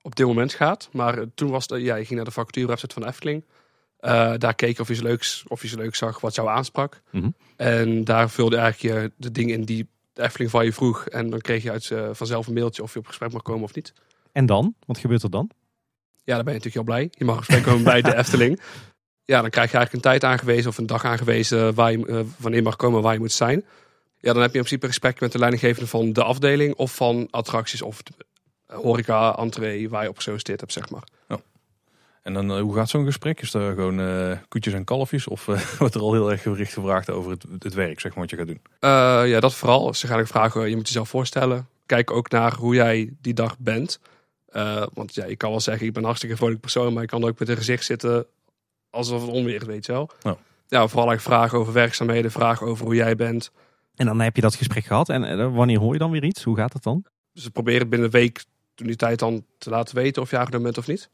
op 0.02 0.16
dit 0.16 0.26
moment 0.26 0.54
gaat. 0.54 0.90
Maar 0.92 1.26
toen 1.36 1.50
was 1.50 1.68
het, 1.68 1.82
ja, 1.82 1.96
je 1.96 2.06
ging 2.06 2.20
naar 2.20 2.46
de 2.52 2.66
website 2.66 2.94
van 2.94 3.02
de 3.02 3.08
Efteling. 3.08 3.44
Eh, 4.06 4.34
daar 4.38 4.56
keek 4.56 4.76
je 4.76 4.82
of 4.82 4.88
je, 4.88 4.94
iets 4.94 5.02
leuks, 5.02 5.44
of 5.48 5.62
je 5.62 5.68
iets 5.68 5.76
leuks 5.76 5.98
zag 5.98 6.20
wat 6.20 6.36
jou 6.36 6.50
aansprak. 6.50 7.02
Mhm. 7.12 7.30
En 7.56 8.04
daar 8.04 8.30
vulde 8.30 8.58
eigenlijk 8.58 8.96
je 8.96 9.12
de 9.18 9.32
dingen 9.32 9.56
in 9.56 9.64
die 9.64 9.88
de 10.14 10.22
Efteling 10.22 10.52
van 10.52 10.66
je 10.66 10.74
vroeg. 10.74 11.08
En 11.08 11.30
dan 11.30 11.40
kreeg 11.40 11.64
je 11.64 11.72
uit, 11.72 11.92
eh, 11.92 12.10
vanzelf 12.12 12.48
een 12.48 12.54
mailtje 12.54 12.84
of 12.84 12.94
je 12.94 13.00
op 13.00 13.08
gesprek 13.08 13.32
mag 13.32 13.42
komen 13.42 13.64
of 13.64 13.76
niet. 13.76 13.94
En 14.36 14.46
dan? 14.46 14.76
Wat 14.86 14.98
gebeurt 14.98 15.24
er 15.24 15.30
dan? 15.30 15.50
Ja, 16.24 16.36
dan 16.36 16.44
ben 16.46 16.54
je 16.54 16.60
natuurlijk 16.60 16.74
heel 16.74 16.84
blij. 16.84 17.10
Je 17.12 17.26
mag 17.26 17.38
gesprek 17.38 17.64
komen 17.64 17.84
bij 17.84 18.02
de 18.02 18.16
Efteling. 18.22 18.62
Ja, 19.26 19.42
dan 19.42 19.50
krijg 19.50 19.72
je 19.72 19.78
eigenlijk 19.78 20.06
een 20.06 20.12
tijd 20.12 20.32
aangewezen 20.32 20.70
of 20.70 20.78
een 20.78 20.86
dag 20.86 21.06
aangewezen 21.06 21.74
waar 21.74 21.92
je, 21.92 22.06
eh, 22.06 22.20
wanneer 22.38 22.60
je 22.60 22.66
mag 22.66 22.76
komen, 22.76 23.02
waar 23.02 23.14
je 23.14 23.20
moet 23.20 23.32
zijn. 23.32 23.66
Ja, 24.20 24.34
dan 24.34 24.42
heb 24.42 24.52
je 24.52 24.58
in 24.58 24.64
principe 24.64 24.86
een 24.86 24.92
gesprek 24.92 25.20
met 25.20 25.32
de 25.32 25.40
leidinggevende 25.40 25.90
van 25.90 26.14
de 26.14 26.24
afdeling 26.24 26.76
of 26.76 26.96
van 26.96 27.28
attracties 27.32 27.82
of 27.82 28.04
de 28.04 28.14
horeca, 28.66 29.38
entree, 29.38 29.90
waar 29.90 30.04
je 30.04 30.10
op 30.10 30.16
gesolliciteerd 30.16 30.60
hebt, 30.60 30.74
zeg 30.74 30.90
maar. 30.90 31.04
En 32.26 32.34
dan, 32.34 32.52
eh, 32.52 32.62
hoe 32.62 32.76
gaat 32.76 32.90
zo'n 32.90 33.06
gesprek? 33.06 33.42
Is 33.42 33.54
er 33.54 33.74
gewoon 33.74 34.00
eh, 34.00 34.38
koetjes 34.48 34.74
en 34.74 34.84
kalfjes? 34.84 35.28
Of 35.28 35.48
eh, 35.48 35.62
wordt 35.80 35.96
er 35.96 36.02
al 36.02 36.14
heel 36.14 36.32
erg 36.32 36.42
gericht 36.42 36.74
gevraagd 36.74 37.10
over 37.10 37.32
het, 37.32 37.46
het 37.60 37.74
werk, 37.74 38.00
zeg 38.00 38.12
maar, 38.12 38.22
wat 38.22 38.30
je 38.30 38.38
gaat 38.38 38.48
doen? 38.48 38.62
Eh, 38.80 39.30
ja, 39.30 39.40
dat 39.40 39.56
vooral. 39.56 39.94
Ze 39.94 40.08
gaan 40.08 40.20
ook 40.20 40.28
vragen, 40.28 40.70
je 40.70 40.76
moet 40.76 40.88
jezelf 40.88 41.10
voorstellen. 41.10 41.68
Kijk 41.86 42.12
ook 42.12 42.30
naar 42.30 42.54
hoe 42.54 42.76
jij 42.76 43.14
die 43.22 43.34
dag 43.34 43.58
bent. 43.60 44.00
Eh, 44.56 44.86
want 44.94 45.16
ja, 45.16 45.26
je 45.26 45.36
kan 45.36 45.50
wel 45.50 45.60
zeggen, 45.60 45.86
ik 45.86 45.92
ben 45.92 46.02
een 46.02 46.08
hartstikke 46.08 46.38
vrolijk 46.38 46.60
persoon, 46.60 46.94
maar 46.94 47.04
ik 47.04 47.10
kan 47.10 47.24
ook 47.24 47.40
met 47.40 47.50
een 47.50 47.58
gezicht 47.58 47.86
zitten 47.86 48.26
alsof 48.90 49.22
het 49.22 49.32
onweer 49.32 49.62
is, 49.62 49.68
weet 49.68 49.86
je 49.86 49.92
wel. 49.92 50.10
Ja. 50.22 50.38
Ja, 50.68 50.88
vooral 50.88 51.10
eigenlijk 51.10 51.22
vragen 51.22 51.58
over 51.58 51.74
werkzaamheden, 51.74 52.32
vragen 52.32 52.68
over 52.68 52.86
hoe 52.86 52.96
jij 52.96 53.16
bent. 53.16 53.52
En 53.96 54.06
dan 54.06 54.20
heb 54.20 54.36
je 54.36 54.42
dat 54.42 54.56
gesprek 54.56 54.86
gehad. 54.86 55.10
En 55.10 55.40
eh, 55.40 55.56
wanneer 55.56 55.80
hoor 55.80 55.94
je 55.94 56.00
dan 56.00 56.12
weer 56.12 56.24
iets? 56.24 56.44
Hoe 56.44 56.56
gaat 56.56 56.74
het 56.74 56.84
dan? 56.84 57.06
Dus 57.34 57.44
we 57.44 57.50
proberen 57.50 57.90
binnen 57.90 58.08
een 58.08 58.14
week 58.14 58.44
toen 58.76 58.88
die 58.88 58.96
tijd 58.96 59.20
dan 59.20 59.46
te 59.58 59.70
laten 59.70 59.96
weten 59.96 60.22
of 60.22 60.30
je 60.30 60.38
aangenomen 60.38 60.64
bent 60.64 60.78
of 60.78 60.88
niet. 60.88 61.10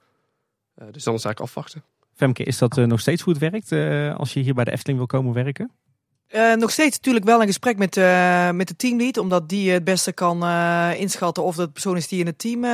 Eh, 0.74 0.88
dus 0.92 1.04
dan 1.04 1.14
is 1.14 1.24
het 1.24 1.26
eigenlijk 1.26 1.40
afwachten. 1.40 1.84
Femke, 2.14 2.44
is 2.44 2.58
dat 2.58 2.76
nog 2.76 3.00
steeds 3.00 3.22
hoe 3.22 3.34
het 3.34 3.42
werkt 3.42 3.72
eh, 3.72 4.16
als 4.16 4.34
je 4.34 4.40
hier 4.40 4.54
bij 4.54 4.64
de 4.64 4.72
Efteling 4.72 4.98
wil 4.98 5.08
komen 5.08 5.34
werken? 5.34 5.72
Eh, 6.32 6.54
nog 6.54 6.72
steeds 6.72 6.96
natuurlijk 6.96 7.26
wel 7.26 7.42
een 7.42 7.48
gesprek 7.48 7.78
met, 7.78 7.98
eh, 7.98 8.52
met 8.52 8.68
de 8.68 8.76
teamlead, 8.76 9.18
omdat 9.18 9.50
die 9.50 9.72
het 9.72 9.84
beste 9.84 10.12
kan 10.12 10.44
eh, 10.44 10.92
inschatten 10.98 11.44
of 11.44 11.56
dat 11.56 11.74
persoon 11.74 11.98
is 11.98 12.08
die 12.08 12.20
in 12.20 12.26
het 12.26 12.40
team 12.40 12.66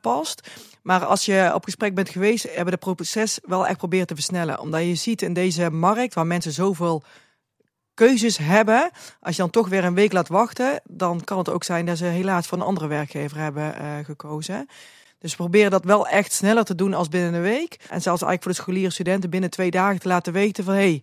past. 0.00 0.50
Maar 0.82 1.04
als 1.04 1.24
je 1.24 1.50
op 1.54 1.64
gesprek 1.64 1.94
bent 1.94 2.08
geweest, 2.08 2.44
hebben 2.44 2.64
we 2.64 2.70
het 2.70 2.96
proces 2.96 3.38
wel 3.42 3.66
echt 3.66 3.78
proberen 3.78 4.06
te 4.06 4.14
versnellen. 4.14 4.60
Omdat 4.60 4.82
je 4.82 4.94
ziet 4.94 5.22
in 5.22 5.32
deze 5.32 5.70
markt, 5.70 6.14
waar 6.14 6.26
mensen 6.26 6.52
zoveel 6.52 7.02
keuzes 7.94 8.38
hebben, 8.38 8.90
als 9.20 9.36
je 9.36 9.42
dan 9.42 9.50
toch 9.50 9.68
weer 9.68 9.84
een 9.84 9.94
week 9.94 10.12
laat 10.12 10.28
wachten, 10.28 10.80
dan 10.84 11.24
kan 11.24 11.38
het 11.38 11.48
ook 11.48 11.64
zijn 11.64 11.86
dat 11.86 11.98
ze 11.98 12.04
helaas 12.04 12.46
voor 12.46 12.58
een 12.58 12.64
andere 12.64 12.86
werkgever 12.86 13.38
hebben 13.38 13.74
gekozen. 14.04 14.66
Dus 15.18 15.30
we 15.30 15.36
proberen 15.36 15.70
dat 15.70 15.84
wel 15.84 16.06
echt 16.06 16.32
sneller 16.32 16.64
te 16.64 16.74
doen 16.74 16.94
als 16.94 17.08
binnen 17.08 17.34
een 17.34 17.42
week. 17.42 17.72
En 17.72 18.02
zelfs 18.02 18.22
eigenlijk 18.22 18.42
voor 18.42 18.52
de 18.52 18.58
scholieren 18.58 18.92
studenten 18.92 19.30
binnen 19.30 19.50
twee 19.50 19.70
dagen 19.70 20.00
te 20.00 20.08
laten 20.08 20.32
weten 20.32 20.64
van... 20.64 20.74
hey, 20.74 21.02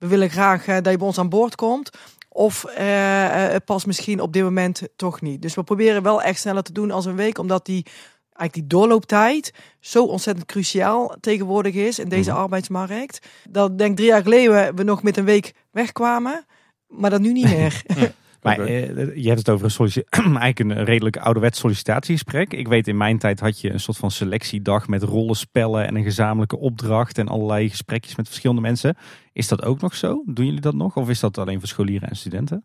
we 0.00 0.06
willen 0.06 0.30
graag 0.30 0.66
eh, 0.66 0.74
dat 0.74 0.92
je 0.92 0.98
bij 0.98 1.06
ons 1.06 1.18
aan 1.18 1.28
boord 1.28 1.54
komt. 1.54 1.90
Of 2.28 2.64
eh, 2.64 3.44
eh, 3.44 3.52
het 3.52 3.64
past 3.64 3.86
misschien 3.86 4.20
op 4.20 4.32
dit 4.32 4.42
moment 4.42 4.82
toch 4.96 5.20
niet. 5.20 5.42
Dus 5.42 5.54
we 5.54 5.62
proberen 5.62 6.02
wel 6.02 6.22
echt 6.22 6.40
sneller 6.40 6.62
te 6.62 6.72
doen 6.72 6.90
als 6.90 7.04
een 7.04 7.16
week. 7.16 7.38
Omdat 7.38 7.66
die, 7.66 7.84
eigenlijk 8.32 8.52
die 8.52 8.66
doorlooptijd 8.66 9.52
zo 9.80 10.04
ontzettend 10.04 10.46
cruciaal 10.46 11.14
tegenwoordig 11.20 11.74
is 11.74 11.98
in 11.98 12.08
deze 12.08 12.32
arbeidsmarkt. 12.32 13.26
Dat 13.48 13.78
denk 13.78 13.96
drie 13.96 14.08
jaar 14.08 14.22
geleden 14.22 14.76
we 14.76 14.82
nog 14.82 15.02
met 15.02 15.16
een 15.16 15.24
week 15.24 15.54
wegkwamen. 15.70 16.46
Maar 16.86 17.10
dat 17.10 17.20
nu 17.20 17.32
niet 17.32 17.50
meer. 17.56 17.82
Maar 18.42 18.60
Oké. 18.60 18.64
eh, 18.66 19.16
je 19.16 19.26
hebt 19.26 19.38
het 19.38 19.48
over 19.48 19.64
een 19.64 19.70
sollici- 19.70 20.02
eigenlijk 20.10 20.58
een 20.58 20.84
redelijk 20.84 21.16
ouderwets 21.16 21.58
sollicitatiegesprek. 21.58 22.52
Ik 22.52 22.68
weet 22.68 22.88
in 22.88 22.96
mijn 22.96 23.18
tijd 23.18 23.40
had 23.40 23.60
je 23.60 23.72
een 23.72 23.80
soort 23.80 23.96
van 23.96 24.10
selectiedag 24.10 24.88
met 24.88 25.02
rollenspellen 25.02 25.86
en 25.86 25.96
een 25.96 26.02
gezamenlijke 26.04 26.58
opdracht 26.58 27.18
en 27.18 27.28
allerlei 27.28 27.68
gesprekjes 27.68 28.16
met 28.16 28.26
verschillende 28.26 28.60
mensen. 28.62 28.96
Is 29.32 29.48
dat 29.48 29.62
ook 29.64 29.80
nog 29.80 29.94
zo? 29.94 30.22
Doen 30.26 30.44
jullie 30.44 30.60
dat 30.60 30.74
nog? 30.74 30.96
Of 30.96 31.08
is 31.08 31.20
dat 31.20 31.38
alleen 31.38 31.58
voor 31.58 31.68
scholieren 31.68 32.08
en 32.08 32.16
studenten? 32.16 32.64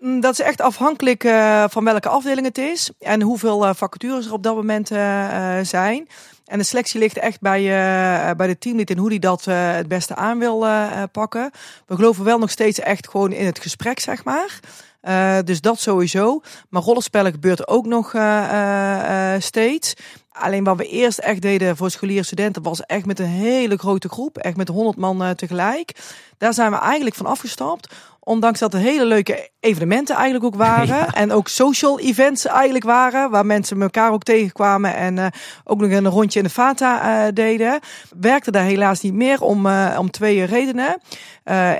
Mm, 0.00 0.20
Dat 0.20 0.32
is 0.32 0.40
echt 0.40 0.60
afhankelijk 0.60 1.24
eh, 1.24 1.64
van 1.68 1.84
welke 1.84 2.08
afdeling 2.08 2.46
het 2.46 2.58
is 2.58 2.90
en 2.98 3.22
hoeveel 3.22 3.66
eh, 3.66 3.74
vacatures 3.74 4.26
er 4.26 4.32
op 4.32 4.42
dat 4.42 4.54
moment 4.54 4.90
eh, 4.90 5.58
eh, 5.58 5.64
zijn. 5.64 6.06
En 6.46 6.58
de 6.58 6.64
selectie 6.64 7.00
ligt 7.00 7.18
echt 7.18 7.40
bij, 7.40 7.60
eh, 7.60 8.36
bij 8.36 8.46
de 8.46 8.58
teamlid 8.58 8.90
in 8.90 8.98
hoe 8.98 9.08
die 9.10 9.18
dat 9.20 9.46
eh, 9.46 9.72
het 9.74 9.88
beste 9.88 10.14
aan 10.14 10.38
wil 10.38 10.66
eh, 10.66 11.02
eh, 11.02 11.08
pakken. 11.12 11.50
We 11.86 11.94
geloven 11.94 12.24
wel 12.24 12.38
nog 12.38 12.50
steeds 12.50 12.80
echt 12.80 13.08
gewoon 13.08 13.32
in 13.32 13.46
het 13.46 13.58
gesprek, 13.58 13.98
zeg 14.00 14.24
maar. 14.24 14.60
Eh, 15.06 15.38
dus 15.44 15.60
dat 15.60 15.80
sowieso. 15.80 16.40
Maar 16.68 16.82
rollenspellen 16.82 17.32
gebeurt 17.32 17.68
ook 17.68 17.86
nog 17.86 18.14
eh, 18.14 19.34
eh, 19.34 19.40
steeds. 19.40 19.94
Alleen 20.32 20.64
wat 20.64 20.76
we 20.76 20.88
eerst 20.88 21.18
echt 21.18 21.42
deden 21.42 21.76
voor 21.76 21.90
scholieren 21.90 22.20
en 22.20 22.26
studenten 22.26 22.62
was 22.62 22.80
echt 22.80 23.06
met 23.06 23.18
een 23.18 23.26
hele 23.26 23.76
grote 23.76 24.08
groep. 24.08 24.38
Echt 24.38 24.56
met 24.56 24.68
100 24.68 24.96
man 24.96 25.34
tegelijk. 25.34 25.92
Daar 26.38 26.54
zijn 26.54 26.70
we 26.70 26.78
eigenlijk 26.78 27.16
van 27.16 27.26
afgestapt. 27.26 27.94
Ondanks 28.28 28.60
dat 28.60 28.74
er 28.74 28.80
hele 28.80 29.04
leuke 29.04 29.50
evenementen 29.60 30.14
eigenlijk 30.14 30.44
ook 30.44 30.54
waren. 30.54 31.12
En 31.22 31.32
ook 31.32 31.48
social 31.48 31.98
events 31.98 32.46
eigenlijk 32.46 32.84
waren. 32.84 33.30
Waar 33.30 33.46
mensen 33.46 33.82
elkaar 33.82 34.12
ook 34.12 34.22
tegenkwamen. 34.22 34.94
En 34.94 35.18
eh, 35.18 35.26
ook 35.64 35.80
nog 35.80 35.90
een 35.90 36.08
rondje 36.08 36.38
in 36.38 36.44
de 36.44 36.50
Fata 36.50 37.26
eh, 37.26 37.32
deden. 37.34 37.80
Werkte 38.20 38.50
daar 38.50 38.64
helaas 38.64 39.00
niet 39.00 39.14
meer 39.14 39.40
om, 39.42 39.66
eh, 39.66 39.96
om 39.98 40.10
twee 40.10 40.44
redenen. 40.44 41.00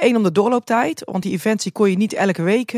Eén 0.00 0.16
om 0.16 0.22
de 0.22 0.32
doorlooptijd. 0.32 1.02
Want 1.04 1.22
die 1.22 1.32
events 1.32 1.62
die 1.62 1.72
kon 1.72 1.90
je 1.90 1.96
niet 1.96 2.12
elke 2.12 2.42
week 2.42 2.70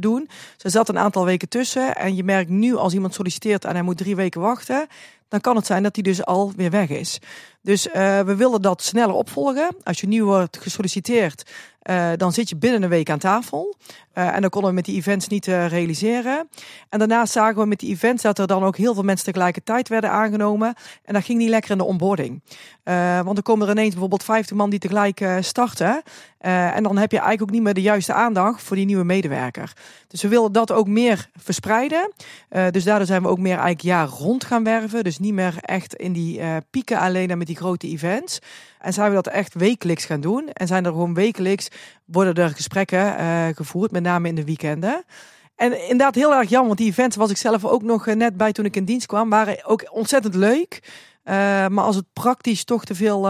doen. 0.00 0.28
Er 0.58 0.70
zat 0.70 0.88
een 0.88 0.98
aantal 0.98 1.24
weken 1.24 1.48
tussen. 1.48 1.96
En 1.96 2.16
je 2.16 2.24
merkt 2.24 2.50
nu 2.50 2.76
als 2.76 2.94
iemand 2.94 3.14
solliciteert 3.14 3.64
en 3.64 3.72
hij 3.72 3.82
moet 3.82 3.96
drie 3.96 4.16
weken 4.16 4.40
wachten. 4.40 4.86
Dan 5.28 5.40
kan 5.40 5.56
het 5.56 5.66
zijn 5.66 5.82
dat 5.82 5.94
hij 5.94 6.04
dus 6.04 6.24
al 6.24 6.52
weer 6.56 6.70
weg 6.70 6.88
is. 6.88 7.18
Dus 7.62 7.88
we 8.24 8.34
willen 8.36 8.62
dat 8.62 8.82
sneller 8.82 9.14
opvolgen. 9.14 9.76
Als 9.82 10.00
je 10.00 10.06
nu 10.06 10.24
wordt 10.24 10.58
gesolliciteerd, 10.60 11.50
eh, 11.84 12.10
dan 12.16 12.32
zit 12.32 12.48
je 12.48 12.56
binnen 12.56 12.82
een 12.82 12.88
week 12.88 13.10
aan 13.10 13.18
tafel. 13.18 13.76
Eh, 14.12 14.34
en 14.34 14.40
dan 14.40 14.50
konden 14.50 14.70
we 14.70 14.76
met 14.76 14.84
die 14.84 14.96
events 14.96 15.28
niet 15.28 15.48
eh, 15.48 15.66
realiseren. 15.66 16.48
En 16.88 16.98
daarnaast 16.98 17.32
zagen 17.32 17.60
we 17.60 17.66
met 17.66 17.78
die 17.78 17.90
events 17.90 18.22
dat 18.22 18.38
er 18.38 18.46
dan 18.46 18.64
ook 18.64 18.76
heel 18.76 18.94
veel 18.94 19.02
mensen 19.02 19.26
tegelijkertijd 19.26 19.88
werden 19.88 20.10
aangenomen. 20.10 20.74
En 21.04 21.14
dat 21.14 21.24
ging 21.24 21.38
niet 21.38 21.48
lekker 21.48 21.70
in 21.70 21.78
de 21.78 21.84
onboarding. 21.84 22.42
Want 22.84 23.34
dan 23.34 23.42
komen 23.42 23.66
er 23.66 23.72
ineens 23.72 23.90
bijvoorbeeld 23.90 24.24
50 24.24 24.56
man 24.56 24.70
die 24.70 24.78
tegelijk 24.78 25.24
starten. 25.40 26.02
En 26.38 26.82
dan 26.82 26.96
heb 26.96 27.10
je 27.10 27.18
eigenlijk 27.18 27.42
ook 27.42 27.50
niet 27.50 27.62
meer 27.62 27.74
de 27.74 27.82
juiste 27.82 28.12
aandacht 28.12 28.62
voor 28.62 28.76
die 28.76 28.84
nieuwe 28.84 29.04
medewerker. 29.04 29.72
Dus 30.08 30.22
we 30.22 30.28
willen 30.28 30.52
dat 30.52 30.72
ook 30.72 30.86
meer 30.86 31.30
verspreiden. 31.36 32.12
Dus 32.70 32.84
daardoor 32.84 33.06
zijn 33.06 33.22
we 33.22 33.28
ook 33.28 33.38
meer 33.38 33.58
eigenlijk 33.58 33.80
jaar 33.80 34.08
rond 34.08 34.44
gaan 34.44 34.64
werven. 34.64 35.04
Dus 35.04 35.18
niet 35.18 35.34
meer 35.34 35.54
echt 35.60 35.94
in 35.94 36.12
die 36.12 36.40
pieken 36.70 36.98
alleen 36.98 37.30
en 37.30 37.38
met 37.38 37.46
die 37.46 37.56
grote 37.56 37.86
events. 37.86 38.40
En 38.84 38.92
zijn 38.92 39.08
we 39.08 39.14
dat 39.14 39.26
echt 39.26 39.54
wekelijks 39.54 40.04
gaan 40.04 40.20
doen. 40.20 40.48
En 40.52 40.66
zijn 40.66 40.84
er 40.84 40.90
gewoon 40.90 41.14
wekelijks 41.14 41.68
worden 42.04 42.34
er 42.34 42.48
gesprekken 42.48 43.16
eh, 43.16 43.46
gevoerd, 43.54 43.90
met 43.90 44.02
name 44.02 44.28
in 44.28 44.34
de 44.34 44.44
weekenden. 44.44 45.04
En 45.56 45.80
inderdaad 45.82 46.14
heel 46.14 46.34
erg 46.34 46.48
jammer, 46.48 46.66
want 46.66 46.78
die 46.78 46.90
events 46.90 47.16
was 47.16 47.30
ik 47.30 47.36
zelf 47.36 47.64
ook 47.64 47.82
nog 47.82 48.06
eh, 48.06 48.14
net 48.14 48.36
bij 48.36 48.52
toen 48.52 48.64
ik 48.64 48.76
in 48.76 48.84
dienst 48.84 49.06
kwam. 49.06 49.30
Waren 49.30 49.64
ook 49.64 49.88
ontzettend 49.90 50.34
leuk. 50.34 50.92
Eh, 51.22 51.34
maar 51.66 51.84
als 51.84 51.96
het 51.96 52.12
praktisch 52.12 52.64
toch 52.64 52.84
te 52.84 52.94
veel 52.94 53.22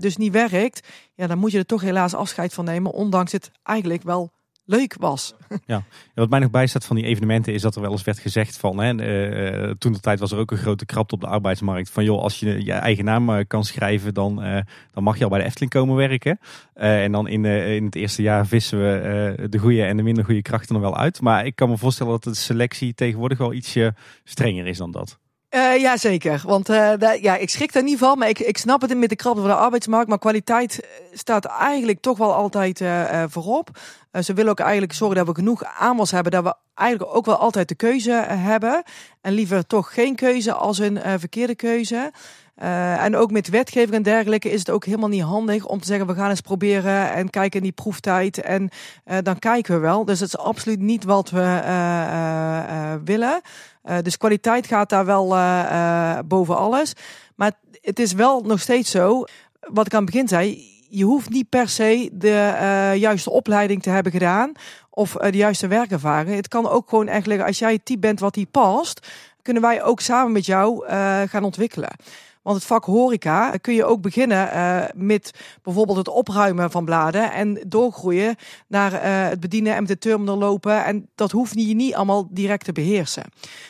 dus 0.00 0.16
niet 0.16 0.32
werkt, 0.32 0.88
ja, 1.14 1.26
dan 1.26 1.38
moet 1.38 1.52
je 1.52 1.58
er 1.58 1.66
toch 1.66 1.80
helaas 1.80 2.14
afscheid 2.14 2.54
van 2.54 2.64
nemen. 2.64 2.92
Ondanks 2.92 3.32
het 3.32 3.50
eigenlijk 3.62 4.02
wel 4.02 4.30
leuk 4.64 4.96
was. 4.98 5.34
Ja, 5.66 5.82
wat 6.14 6.30
mij 6.30 6.38
nog 6.38 6.50
bijstaat 6.50 6.84
van 6.84 6.96
die 6.96 7.04
evenementen 7.04 7.52
is 7.52 7.62
dat 7.62 7.74
er 7.74 7.80
wel 7.80 7.90
eens 7.90 8.04
werd 8.04 8.18
gezegd 8.18 8.56
van, 8.56 8.78
hè, 8.78 8.94
eh, 8.94 9.70
toen 9.78 9.92
de 9.92 10.00
tijd 10.00 10.18
was 10.18 10.32
er 10.32 10.38
ook 10.38 10.50
een 10.50 10.56
grote 10.56 10.86
krapte 10.86 11.14
op 11.14 11.20
de 11.20 11.26
arbeidsmarkt. 11.26 11.90
Van 11.90 12.04
joh, 12.04 12.22
als 12.22 12.40
je 12.40 12.64
je 12.64 12.72
eigen 12.72 13.04
naam 13.04 13.30
eh, 13.30 13.44
kan 13.46 13.64
schrijven, 13.64 14.14
dan, 14.14 14.42
eh, 14.42 14.60
dan 14.92 15.02
mag 15.02 15.18
je 15.18 15.24
al 15.24 15.30
bij 15.30 15.38
de 15.38 15.44
Efteling 15.44 15.72
komen 15.72 15.96
werken. 15.96 16.38
En 16.74 17.12
dan 17.12 17.28
in, 17.28 17.44
in 17.44 17.84
het 17.84 17.94
eerste 17.94 18.22
jaar 18.22 18.46
vissen 18.46 18.78
we 18.78 19.48
de 19.48 19.58
goede 19.58 19.82
en 19.82 19.96
de 19.96 20.02
minder 20.02 20.24
goede 20.24 20.42
krachten 20.42 20.74
er 20.74 20.80
wel 20.80 20.96
uit. 20.96 21.20
Maar 21.20 21.46
ik 21.46 21.56
kan 21.56 21.68
me 21.68 21.78
voorstellen 21.78 22.12
dat 22.12 22.22
de 22.22 22.34
selectie 22.34 22.94
tegenwoordig 22.94 23.38
wel 23.38 23.52
ietsje 23.52 23.94
strenger 24.24 24.66
is 24.66 24.78
dan 24.78 24.90
dat. 24.90 25.18
Eh 25.54 25.80
ja, 25.80 25.96
zeker. 25.96 26.42
Want 26.46 26.68
eh, 26.68 26.92
ja, 27.20 27.36
ik 27.36 27.50
schrik 27.50 27.72
daar 27.72 27.82
niet 27.82 27.98
van. 27.98 28.18
Maar 28.18 28.28
ik, 28.28 28.38
ik 28.38 28.58
snap 28.58 28.80
het 28.80 28.98
met 28.98 29.08
de 29.08 29.16
krapte 29.16 29.40
van 29.40 29.50
de 29.50 29.56
arbeidsmarkt. 29.56 30.08
Maar 30.08 30.18
kwaliteit 30.18 30.80
eh, 30.80 30.88
staat 31.12 31.44
eigenlijk 31.44 32.00
toch 32.00 32.18
wel 32.18 32.34
altijd 32.34 32.82
voorop. 33.28 33.70
Ze 34.20 34.32
willen 34.32 34.50
ook 34.50 34.60
eigenlijk 34.60 34.92
zorgen 34.92 35.16
dat 35.16 35.26
we 35.26 35.34
genoeg 35.34 35.64
aanwas 35.64 36.10
hebben. 36.10 36.32
Dat 36.32 36.44
we 36.44 36.54
eigenlijk 36.74 37.16
ook 37.16 37.24
wel 37.24 37.36
altijd 37.36 37.68
de 37.68 37.74
keuze 37.74 38.12
hebben. 38.28 38.82
En 39.20 39.32
liever 39.32 39.66
toch 39.66 39.94
geen 39.94 40.14
keuze 40.14 40.52
als 40.52 40.78
een 40.78 40.98
verkeerde 41.18 41.54
keuze. 41.54 42.12
Eh, 42.54 43.04
en 43.04 43.16
ook 43.16 43.30
met 43.30 43.48
wetgeving 43.48 43.94
en 43.94 44.02
dergelijke 44.02 44.50
is 44.50 44.58
het 44.58 44.70
ook 44.70 44.84
helemaal 44.84 45.08
niet 45.08 45.22
handig 45.22 45.66
om 45.66 45.80
te 45.80 45.86
zeggen 45.86 46.06
we 46.06 46.14
gaan 46.14 46.30
eens 46.30 46.40
proberen 46.40 47.12
en 47.12 47.30
kijken 47.30 47.58
in 47.58 47.62
die 47.64 47.72
proeftijd 47.72 48.40
en 48.40 48.68
eh, 49.04 49.18
dan 49.22 49.38
kijken 49.38 49.74
we 49.74 49.80
wel. 49.80 50.04
Dus 50.04 50.18
dat 50.18 50.28
is 50.28 50.36
absoluut 50.38 50.80
niet 50.80 51.04
wat 51.04 51.30
we 51.30 51.60
eh, 51.64 52.94
willen. 53.04 53.40
Dus 54.02 54.16
kwaliteit 54.16 54.66
gaat 54.66 54.88
daar 54.88 55.04
wel 55.04 55.28
boven 56.24 56.56
alles. 56.56 56.92
Maar 57.34 57.52
het- 57.82 57.98
is 57.98 58.12
wel 58.12 58.40
nog 58.40 58.60
steeds 58.60 58.90
zo, 58.90 59.24
wat 59.60 59.86
ik 59.86 59.94
aan 59.94 60.02
het 60.02 60.10
begin 60.10 60.28
zei, 60.28 60.64
je 60.88 61.04
hoeft 61.04 61.30
niet 61.30 61.48
per 61.48 61.68
se 61.68 62.10
de 62.12 62.94
juiste 62.96 63.30
opleiding 63.30 63.82
te 63.82 63.90
hebben 63.90 64.12
gedaan 64.12 64.52
of 64.90 65.12
de 65.12 65.36
juiste 65.36 65.66
werkervaring. 65.66 66.36
Het 66.36 66.48
kan 66.48 66.68
ook 66.68 66.88
gewoon 66.88 67.08
echt 67.08 67.26
liggen, 67.26 67.46
als 67.46 67.58
jij 67.58 67.72
het 67.72 67.84
type 67.84 68.00
bent 68.00 68.20
wat 68.20 68.34
die 68.34 68.48
past, 68.50 69.08
kunnen 69.42 69.62
wij 69.62 69.82
ook 69.82 70.00
samen 70.00 70.32
met 70.32 70.46
jou 70.46 70.86
gaan 71.26 71.44
ontwikkelen. 71.44 71.90
Want 72.44 72.56
het 72.56 72.66
vak 72.66 72.84
horeca 72.84 73.50
kun 73.50 73.74
je 73.74 73.84
ook 73.84 74.00
beginnen 74.00 74.48
uh, 74.52 74.84
met 74.94 75.30
bijvoorbeeld 75.62 75.98
het 75.98 76.08
opruimen 76.08 76.70
van 76.70 76.84
bladen 76.84 77.32
en 77.32 77.60
doorgroeien 77.66 78.36
naar 78.68 78.92
uh, 78.92 79.00
het 79.28 79.40
bedienen 79.40 79.74
en 79.74 79.78
met 79.78 79.88
de 79.88 79.98
terminal 79.98 80.38
lopen. 80.38 80.84
En 80.84 81.08
dat 81.14 81.30
hoeft 81.30 81.54
je 81.54 81.74
niet 81.74 81.94
allemaal 81.94 82.28
direct 82.30 82.64
te 82.64 82.72
beheersen. 82.72 83.24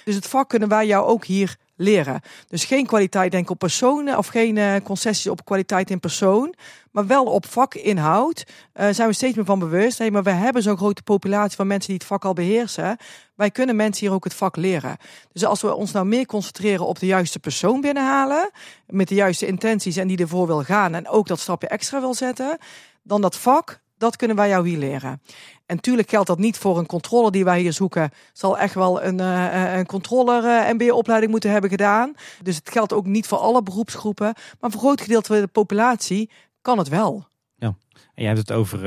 Dus 0.05 0.15
het 0.15 0.27
vak 0.27 0.49
kunnen 0.49 0.69
wij 0.69 0.87
jou 0.87 1.07
ook 1.07 1.25
hier 1.25 1.57
leren. 1.77 2.21
Dus 2.49 2.65
geen 2.65 2.87
kwaliteit 2.87 3.33
denk 3.33 3.51
op 3.51 3.59
personen 3.59 4.19
of 4.19 4.27
geen 4.27 4.57
uh, 4.57 4.75
concessies 4.83 5.31
op 5.31 5.45
kwaliteit 5.45 5.91
in 5.91 6.01
persoon, 6.01 6.55
maar 6.91 7.07
wel 7.07 7.25
op 7.25 7.47
vakinhoud. 7.47 8.45
Uh, 8.75 8.89
zijn 8.91 9.09
we 9.09 9.15
steeds 9.15 9.37
meer 9.37 9.45
van 9.45 9.59
bewust. 9.59 9.99
Hey, 9.99 10.11
maar 10.11 10.23
we 10.23 10.31
hebben 10.31 10.63
zo'n 10.63 10.77
grote 10.77 11.03
populatie 11.03 11.57
van 11.57 11.67
mensen 11.67 11.89
die 11.89 11.99
het 11.99 12.07
vak 12.07 12.25
al 12.25 12.33
beheersen. 12.33 12.97
Wij 13.35 13.51
kunnen 13.51 13.77
mensen 13.77 14.07
hier 14.07 14.15
ook 14.15 14.25
het 14.25 14.35
vak 14.35 14.57
leren. 14.57 14.97
Dus 15.33 15.45
als 15.45 15.63
we 15.63 15.75
ons 15.75 15.93
nou 15.93 16.07
meer 16.07 16.27
concentreren 16.27 16.87
op 16.87 16.99
de 16.99 17.07
juiste 17.07 17.39
persoon 17.39 17.81
binnenhalen, 17.81 18.51
met 18.87 19.09
de 19.09 19.15
juiste 19.15 19.47
intenties 19.47 19.97
en 19.97 20.09
die 20.09 20.19
ervoor 20.19 20.47
wil 20.47 20.63
gaan 20.63 20.95
en 20.95 21.09
ook 21.09 21.27
dat 21.27 21.41
stapje 21.41 21.69
extra 21.69 22.01
wil 22.01 22.15
zetten, 22.15 22.59
dan 23.03 23.21
dat 23.21 23.37
vak, 23.37 23.83
dat 23.97 24.17
kunnen 24.17 24.37
wij 24.37 24.49
jou 24.49 24.69
hier 24.69 24.79
leren. 24.79 25.21
En 25.67 25.77
natuurlijk 25.77 26.09
geldt 26.09 26.27
dat 26.27 26.39
niet 26.39 26.59
voor 26.59 26.79
een 26.79 26.87
controller 26.87 27.33
die 27.33 27.45
wij 27.45 27.61
hier 27.61 27.73
zoeken. 27.73 28.11
Zal 28.33 28.59
echt 28.59 28.75
wel 28.75 29.03
een, 29.03 29.19
uh, 29.21 29.77
een 29.77 29.87
controller 29.87 30.45
uh, 30.45 30.73
MBA-opleiding 30.73 31.31
moeten 31.31 31.51
hebben 31.51 31.71
gedaan. 31.71 32.15
Dus 32.43 32.57
het 32.57 32.71
geldt 32.71 32.93
ook 32.93 33.07
niet 33.07 33.27
voor 33.27 33.39
alle 33.39 33.63
beroepsgroepen. 33.63 34.35
Maar 34.61 34.71
voor 34.71 34.73
een 34.73 34.79
groot 34.79 35.01
gedeelte 35.01 35.33
van 35.33 35.43
de 35.43 35.47
populatie 35.47 36.31
kan 36.61 36.79
het 36.79 36.89
wel. 36.89 37.27
Ja. 37.57 37.75
En 38.15 38.23
jij 38.23 38.27
hebt 38.27 38.49
het 38.49 38.53
over, 38.53 38.81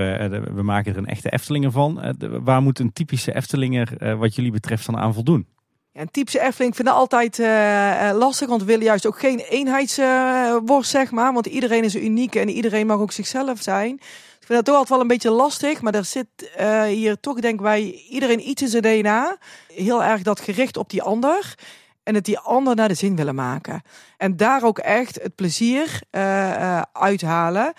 we 0.55 0.63
maken 0.63 0.91
er 0.91 0.97
een 0.97 1.05
echte 1.05 1.29
Eftelinger 1.29 1.71
van. 1.71 2.15
waar 2.43 2.61
moet 2.61 2.79
een 2.79 2.93
typische 2.93 3.31
Eftelinger 3.31 4.17
wat 4.17 4.35
jullie 4.35 4.51
betreft 4.51 4.85
dan 4.85 4.97
aan 4.97 5.13
voldoen? 5.13 5.47
Ja, 5.97 6.03
een 6.03 6.11
typische 6.11 6.41
Efteling 6.41 6.75
vinden 6.75 6.93
altijd 6.93 7.39
uh, 7.39 8.11
lastig, 8.13 8.47
want 8.47 8.61
we 8.61 8.67
willen 8.67 8.85
juist 8.85 9.05
ook 9.05 9.19
geen 9.19 9.39
eenheidsworst, 9.39 10.89
zeg 10.89 11.11
maar. 11.11 11.33
Want 11.33 11.45
iedereen 11.45 11.83
is 11.83 11.95
uniek 11.95 12.35
en 12.35 12.49
iedereen 12.49 12.87
mag 12.87 12.99
ook 12.99 13.11
zichzelf 13.11 13.61
zijn 13.61 13.99
vind 14.47 14.65
dat 14.65 14.65
toch 14.65 14.75
altijd 14.75 14.89
wel 14.89 14.99
een 14.99 15.07
beetje 15.07 15.31
lastig. 15.31 15.81
Maar 15.81 15.93
er 15.93 16.05
zit 16.05 16.27
uh, 16.59 16.83
hier 16.83 17.19
toch, 17.19 17.39
denk 17.39 17.59
wij, 17.61 17.91
iedereen 18.09 18.49
iets 18.49 18.61
in 18.61 18.67
zijn 18.67 18.83
DNA. 18.83 19.37
Heel 19.67 20.03
erg 20.03 20.21
dat 20.21 20.39
gericht 20.39 20.77
op 20.77 20.89
die 20.89 21.01
ander. 21.01 21.55
En 22.03 22.15
het 22.15 22.25
die 22.25 22.39
ander 22.39 22.75
naar 22.75 22.87
de 22.87 22.93
zin 22.93 23.15
willen 23.15 23.35
maken. 23.35 23.81
En 24.17 24.37
daar 24.37 24.63
ook 24.63 24.79
echt 24.79 25.21
het 25.21 25.35
plezier 25.35 26.01
uh, 26.11 26.81
uithalen. 26.81 27.73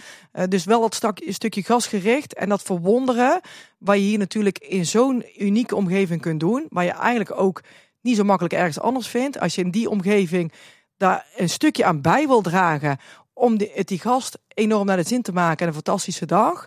dus 0.49 0.65
wel 0.65 0.81
dat 0.81 0.95
stuk, 0.95 1.23
stukje 1.27 1.63
gasgericht 1.63 2.35
en 2.35 2.49
dat 2.49 2.63
verwonderen. 2.63 3.41
Wat 3.79 3.97
je 3.97 4.03
hier 4.03 4.19
natuurlijk 4.19 4.59
in 4.59 4.87
zo'n 4.87 5.25
unieke 5.39 5.77
omgeving 5.77 6.21
kunt 6.21 6.41
doen. 6.41 6.67
Waar 6.69 6.85
je 6.85 6.91
eigenlijk 6.91 7.41
ook 7.41 7.63
niet 8.01 8.17
zo 8.17 8.25
makkelijk 8.25 8.55
ergens 8.55 8.81
anders 8.81 9.09
vindt. 9.09 9.41
Als 9.41 9.55
je 9.55 9.63
in 9.63 9.71
die 9.71 9.91
omgeving 9.91 10.53
daar 10.97 11.27
een 11.37 11.51
stukje 11.51 11.85
aan 11.85 12.01
bij 12.01 12.27
wil 12.27 12.41
dragen 12.41 12.99
om 13.33 13.59
die, 13.59 13.85
die 13.85 14.01
gast 14.01 14.39
enorm 14.59 14.87
naar 14.87 14.97
de 14.97 15.07
zin 15.07 15.23
te 15.23 15.33
maken 15.33 15.61
en 15.61 15.67
een 15.67 15.83
fantastische 15.83 16.27
dag. 16.27 16.67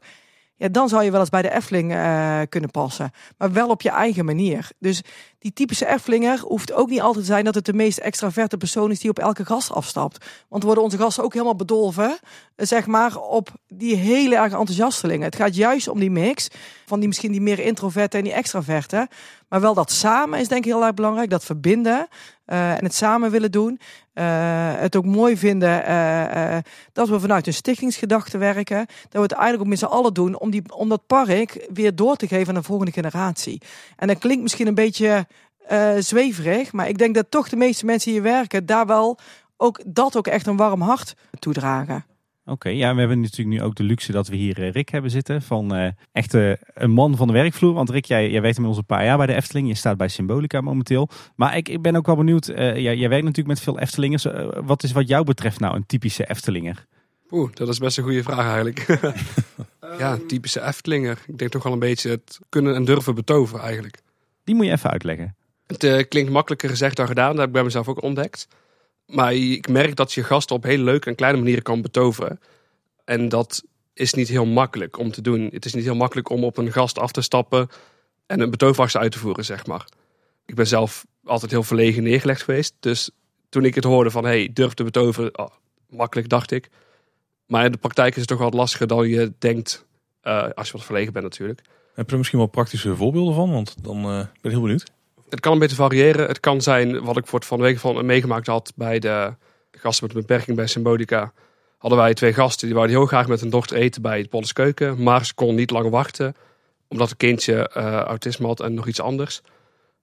Ja, 0.56 0.68
dan 0.68 0.90
zou 0.90 1.04
je 1.04 1.12
wel 1.12 1.20
eens 1.20 1.30
bij 1.30 1.42
de 1.42 1.54
Efteling 1.54 1.92
uh, 1.92 2.42
kunnen 2.50 2.72
passen. 2.72 3.12
Maar 3.38 3.52
wel 3.52 3.70
op 3.70 3.82
je 3.82 3.90
eigen 3.90 4.26
manier. 4.26 4.70
Dus 4.80 5.02
die 5.42 5.54
typische 5.54 5.86
Efflinger 5.86 6.40
hoeft 6.40 6.74
ook 6.74 6.90
niet 6.90 7.02
altijd 7.02 7.26
te 7.26 7.32
zijn 7.32 7.46
dat 7.46 7.56
het 7.56 7.66
de 7.66 7.74
meest 7.74 7.98
extraverte 7.98 8.58
persoon 8.58 8.92
is 8.92 9.00
die 9.00 9.10
op 9.10 9.20
elke 9.20 9.46
gast 9.46 9.72
afstapt. 9.72 10.26
Want 10.48 10.64
worden 10.64 10.84
onze 10.84 10.98
gasten 10.98 11.24
ook 11.24 11.34
helemaal 11.34 11.56
bedolven, 11.56 12.18
zeg 12.56 12.86
maar, 12.86 13.18
op 13.18 13.50
die 13.68 13.96
hele 13.96 14.36
erg 14.36 14.54
enthousiastelingen. 14.54 15.26
Het 15.26 15.36
gaat 15.36 15.56
juist 15.56 15.88
om 15.88 16.00
die 16.00 16.12
mix 16.12 16.48
van 16.86 17.00
die 17.00 17.08
misschien 17.08 17.32
die 17.32 17.42
meer 17.42 17.60
introverte 17.60 18.18
en 18.18 18.24
die 18.24 18.34
extraverte. 18.34 19.08
Maar 19.50 19.62
wel 19.62 19.74
dat 19.74 19.92
samen 19.92 20.40
is 20.40 20.48
denk 20.48 20.66
ik 20.66 20.72
heel 20.72 20.84
erg 20.84 20.94
belangrijk. 20.94 21.30
Dat 21.30 21.46
verbinden 21.46 22.08
uh, 22.48 22.72
en 22.72 22.84
het 22.84 22.94
samen 22.94 23.32
willen 23.32 23.52
doen. 23.52 23.80
Uh, 24.14 24.24
het 24.76 24.96
ook 24.96 25.06
mooi 25.06 25.38
vinden 25.38 25.84
dat 26.94 27.10
we 27.10 27.20
vanuit 27.20 27.48
een 27.48 27.54
stichtingsgedachte 27.54 28.38
werken. 28.38 28.78
Dat 28.78 29.12
we 29.12 29.22
het 29.22 29.32
eigenlijk 29.32 29.64
ook 29.64 29.70
met 29.70 29.80
z'n 29.80 29.86
allen 29.86 30.14
doen 30.14 30.40
om, 30.40 30.50
die, 30.50 30.64
om 30.74 30.90
dat 30.90 31.08
park 31.08 31.68
weer 31.74 31.96
door 31.96 32.16
te 32.16 32.28
geven 32.28 32.48
aan 32.48 32.62
de 32.62 32.68
volgende 32.68 32.92
generatie. 32.92 33.62
En 33.96 34.08
dat 34.08 34.18
klinkt 34.18 34.42
misschien 34.42 34.68
een 34.68 34.76
beetje 34.76 35.28
uh, 35.72 35.94
zweverig. 35.98 36.72
Maar 36.72 36.90
ik 36.90 36.98
denk 36.98 37.16
dat 37.16 37.32
toch 37.32 37.50
de 37.50 37.56
meeste 37.56 37.86
mensen 37.86 38.12
die 38.12 38.22
hier 38.22 38.32
werken, 38.32 38.66
daar 38.66 38.86
wel 38.86 39.20
ook 39.58 39.82
dat 39.86 40.18
ook 40.18 40.28
echt 40.28 40.48
een 40.48 40.58
warm 40.58 40.82
hart 40.82 41.14
toedragen. 41.40 42.06
Oké, 42.46 42.70
ja, 42.70 42.94
we 42.94 43.00
hebben 43.00 43.20
natuurlijk 43.22 43.50
nu 43.50 43.62
ook 43.62 43.76
de 43.76 43.84
luxe 43.84 44.12
dat 44.12 44.28
we 44.28 44.36
hier 44.36 44.60
uh, 44.60 44.72
Rick 44.72 44.90
hebben 44.90 45.12
zitten. 45.12 45.42
Van 45.42 45.76
uh, 45.76 45.88
echt 46.12 46.34
uh, 46.34 46.54
een 46.74 46.92
man 46.92 47.16
van 47.18 47.28
de 47.28 47.34
werkvloer. 47.34 47.74
Want 47.74 47.90
Rick, 47.90 48.06
jij, 48.06 48.30
jij 48.30 48.42
weet 48.42 48.56
inmiddels 48.56 48.78
een 48.78 48.96
paar 48.96 49.06
jaar 49.06 49.18
bij 49.18 49.26
de 49.26 49.34
Efteling. 49.36 49.68
Je 49.68 49.76
staat 49.76 49.98
bij 49.98 50.08
Symbolica 50.08 50.62
momenteel. 50.62 51.10
Maar 51.36 51.58
ik, 51.58 51.70
ik 51.70 51.82
ben 51.82 51.96
ook 51.96 52.06
wel 52.06 52.16
benieuwd. 52.16 52.46
jij, 52.46 52.82
jij 52.82 53.10
werkt 53.10 53.26
natuurlijk 53.26 53.48
met 53.48 53.60
veel 53.60 53.80
Eftelingers. 53.80 54.26
wat 54.66 54.84
is 54.84 54.92
wat 54.92 55.08
jou 55.08 55.24
betreft 55.24 55.60
nou 55.60 55.76
een 55.76 55.86
typische 55.86 56.26
Eftelinger? 56.26 56.86
Oeh, 57.32 57.52
dat 57.54 57.68
is 57.68 57.78
best 57.78 57.98
een 57.98 58.04
goede 58.04 58.24
vraag 58.24 58.46
eigenlijk. 58.46 59.00
ja, 60.00 60.18
typische 60.28 60.60
Eftelinger. 60.60 61.24
Ik 61.28 61.38
denk 61.38 61.52
toch 61.52 61.64
wel 61.64 61.74
een 61.74 61.80
beetje 61.80 62.10
het 62.10 62.40
kunnen 62.50 62.76
en 62.76 62.86
durven 62.86 63.16
betoveren 63.16 63.64
eigenlijk. 63.64 64.00
Die 64.44 64.56
moet 64.56 64.66
je 64.66 64.72
even 64.72 64.90
uitleggen. 64.90 65.36
Het 65.72 65.84
uh, 65.84 66.04
klinkt 66.10 66.32
makkelijker 66.32 66.70
gezegd 66.70 66.96
dan 66.96 67.08
gedaan. 67.08 67.30
Dat 67.30 67.38
heb 67.38 67.48
ik 67.48 67.54
bij 67.54 67.64
mezelf 67.64 67.88
ook 67.88 68.02
ontdekt. 68.02 68.48
Maar 69.06 69.34
ik 69.34 69.68
merk 69.68 69.96
dat 69.96 70.14
je 70.14 70.24
gasten 70.24 70.56
op 70.56 70.64
hele 70.64 70.84
leuke 70.84 71.10
en 71.10 71.16
kleine 71.16 71.38
manieren 71.38 71.64
kan 71.64 71.82
betoveren. 71.82 72.40
En 73.06 73.30
dat 73.30 73.64
is 73.94 74.14
niet 74.14 74.28
heel 74.28 74.46
makkelijk 74.46 74.98
om 74.98 75.12
te 75.12 75.22
doen. 75.22 75.50
Het 75.52 75.66
is 75.66 75.74
niet 75.74 75.84
heel 75.84 75.96
makkelijk 75.96 76.30
om 76.30 76.44
op 76.44 76.58
een 76.58 76.72
gast 76.72 77.00
af 77.00 77.12
te 77.12 77.22
stappen 77.22 77.70
en 78.26 78.40
een 78.40 78.50
betoveractie 78.50 79.00
uit 79.00 79.12
te 79.12 79.20
voeren, 79.20 79.46
zeg 79.46 79.66
maar. 79.66 79.86
Ik 80.46 80.56
ben 80.56 80.68
zelf 80.68 81.06
altijd 81.24 81.52
heel 81.52 81.64
verlegen 81.64 82.04
neergelegd 82.04 82.44
geweest. 82.44 82.74
Dus 82.80 83.10
toen 83.50 83.66
ik 83.66 83.76
het 83.76 83.84
hoorde 83.84 84.12
van, 84.12 84.24
hey, 84.24 84.50
durf 84.54 84.74
te 84.74 84.84
betoveren, 84.84 85.40
oh, 85.40 85.50
makkelijk 85.90 86.30
dacht 86.30 86.52
ik. 86.52 86.70
Maar 87.46 87.66
in 87.66 87.72
de 87.72 87.78
praktijk 87.78 88.14
is 88.14 88.20
het 88.20 88.28
toch 88.28 88.40
wat 88.40 88.54
lastiger 88.54 88.88
dan 88.88 89.08
je 89.08 89.34
denkt, 89.40 89.86
uh, 90.24 90.50
als 90.56 90.68
je 90.68 90.74
wat 90.74 90.86
verlegen 90.86 91.14
bent 91.14 91.26
natuurlijk. 91.26 91.62
Heb 91.94 92.06
je 92.06 92.12
er 92.12 92.18
misschien 92.18 92.40
wel 92.40 92.48
praktische 92.48 92.96
voorbeelden 92.96 93.34
van? 93.34 93.52
Want 93.52 93.84
dan 93.84 93.98
uh, 93.98 94.04
ben 94.04 94.30
ik 94.42 94.52
heel 94.52 94.62
benieuwd. 94.62 94.92
Het 95.32 95.40
kan 95.40 95.52
een 95.52 95.60
beetje 95.60 95.76
variëren. 95.76 96.28
Het 96.28 96.40
kan 96.40 96.62
zijn 96.62 97.04
wat 97.04 97.18
ik 97.18 97.28
voor 97.28 97.40
het 97.40 97.48
van 97.48 97.58
de 97.58 97.64
week 97.64 97.80
van 97.80 98.06
meegemaakt 98.06 98.48
had 98.48 98.72
bij 98.76 99.00
de 99.00 99.34
gasten 99.72 100.08
met 100.08 100.16
een 100.16 100.22
beperking 100.22 100.58
bij 100.58 100.68
Symbolica. 100.68 101.34
Hadden 101.78 102.00
wij 102.00 102.14
twee 102.14 102.34
gasten 102.34 102.68
die 102.68 102.76
wilden 102.76 102.96
heel 102.96 103.06
graag 103.06 103.28
met 103.28 103.40
hun 103.40 103.50
dochter 103.50 103.78
eten 103.78 104.02
bij 104.02 104.20
het 104.20 104.30
Polles 104.30 104.54
Keuken. 104.54 105.04
Maar 105.04 105.26
ze 105.26 105.34
kon 105.34 105.56
niet 105.56 105.72
lang 105.72 105.90
wachten. 105.90 106.36
Omdat 106.88 107.10
het 107.10 107.18
kindje 107.18 107.72
uh, 107.78 108.00
autisme 108.00 108.48
had 108.48 108.60
en 108.60 108.74
nog 108.74 108.88
iets 108.88 109.02
anders. 109.02 109.42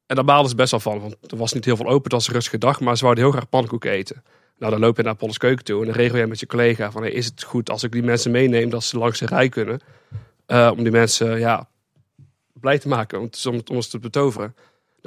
En 0.06 0.16
daar 0.16 0.24
baalden 0.24 0.50
ze 0.50 0.56
best 0.56 0.70
wel 0.70 0.80
van. 0.80 1.00
Want 1.00 1.16
er 1.26 1.36
was 1.36 1.52
niet 1.52 1.64
heel 1.64 1.76
veel 1.76 1.86
open. 1.86 2.02
Het 2.02 2.12
was 2.12 2.26
een 2.26 2.34
rustige 2.34 2.58
dag. 2.58 2.80
Maar 2.80 2.96
ze 2.96 3.04
wilden 3.04 3.22
heel 3.22 3.32
graag 3.32 3.48
pannenkoeken 3.48 3.90
eten. 3.90 4.22
Nou, 4.58 4.72
dan 4.72 4.80
loop 4.80 4.96
je 4.96 5.02
naar 5.02 5.14
Polles 5.14 5.38
Keuken 5.38 5.64
toe. 5.64 5.80
En 5.80 5.86
dan 5.86 5.94
regel 5.94 6.18
je 6.18 6.26
met 6.26 6.40
je 6.40 6.46
collega 6.46 6.90
van... 6.90 7.04
Is 7.04 7.26
het 7.26 7.42
goed 7.42 7.70
als 7.70 7.82
ik 7.82 7.92
die 7.92 8.02
mensen 8.02 8.30
meeneem 8.30 8.70
dat 8.70 8.84
ze 8.84 8.98
langs 8.98 9.18
de 9.18 9.26
rij 9.26 9.48
kunnen? 9.48 9.80
Uh, 10.46 10.70
om 10.76 10.82
die 10.82 10.92
mensen 10.92 11.38
ja, 11.38 11.68
blij 12.52 12.78
te 12.78 12.88
maken. 12.88 13.20
Om, 13.20 13.30
om, 13.48 13.60
om 13.72 13.80
te 13.80 13.98
betoveren. 13.98 14.54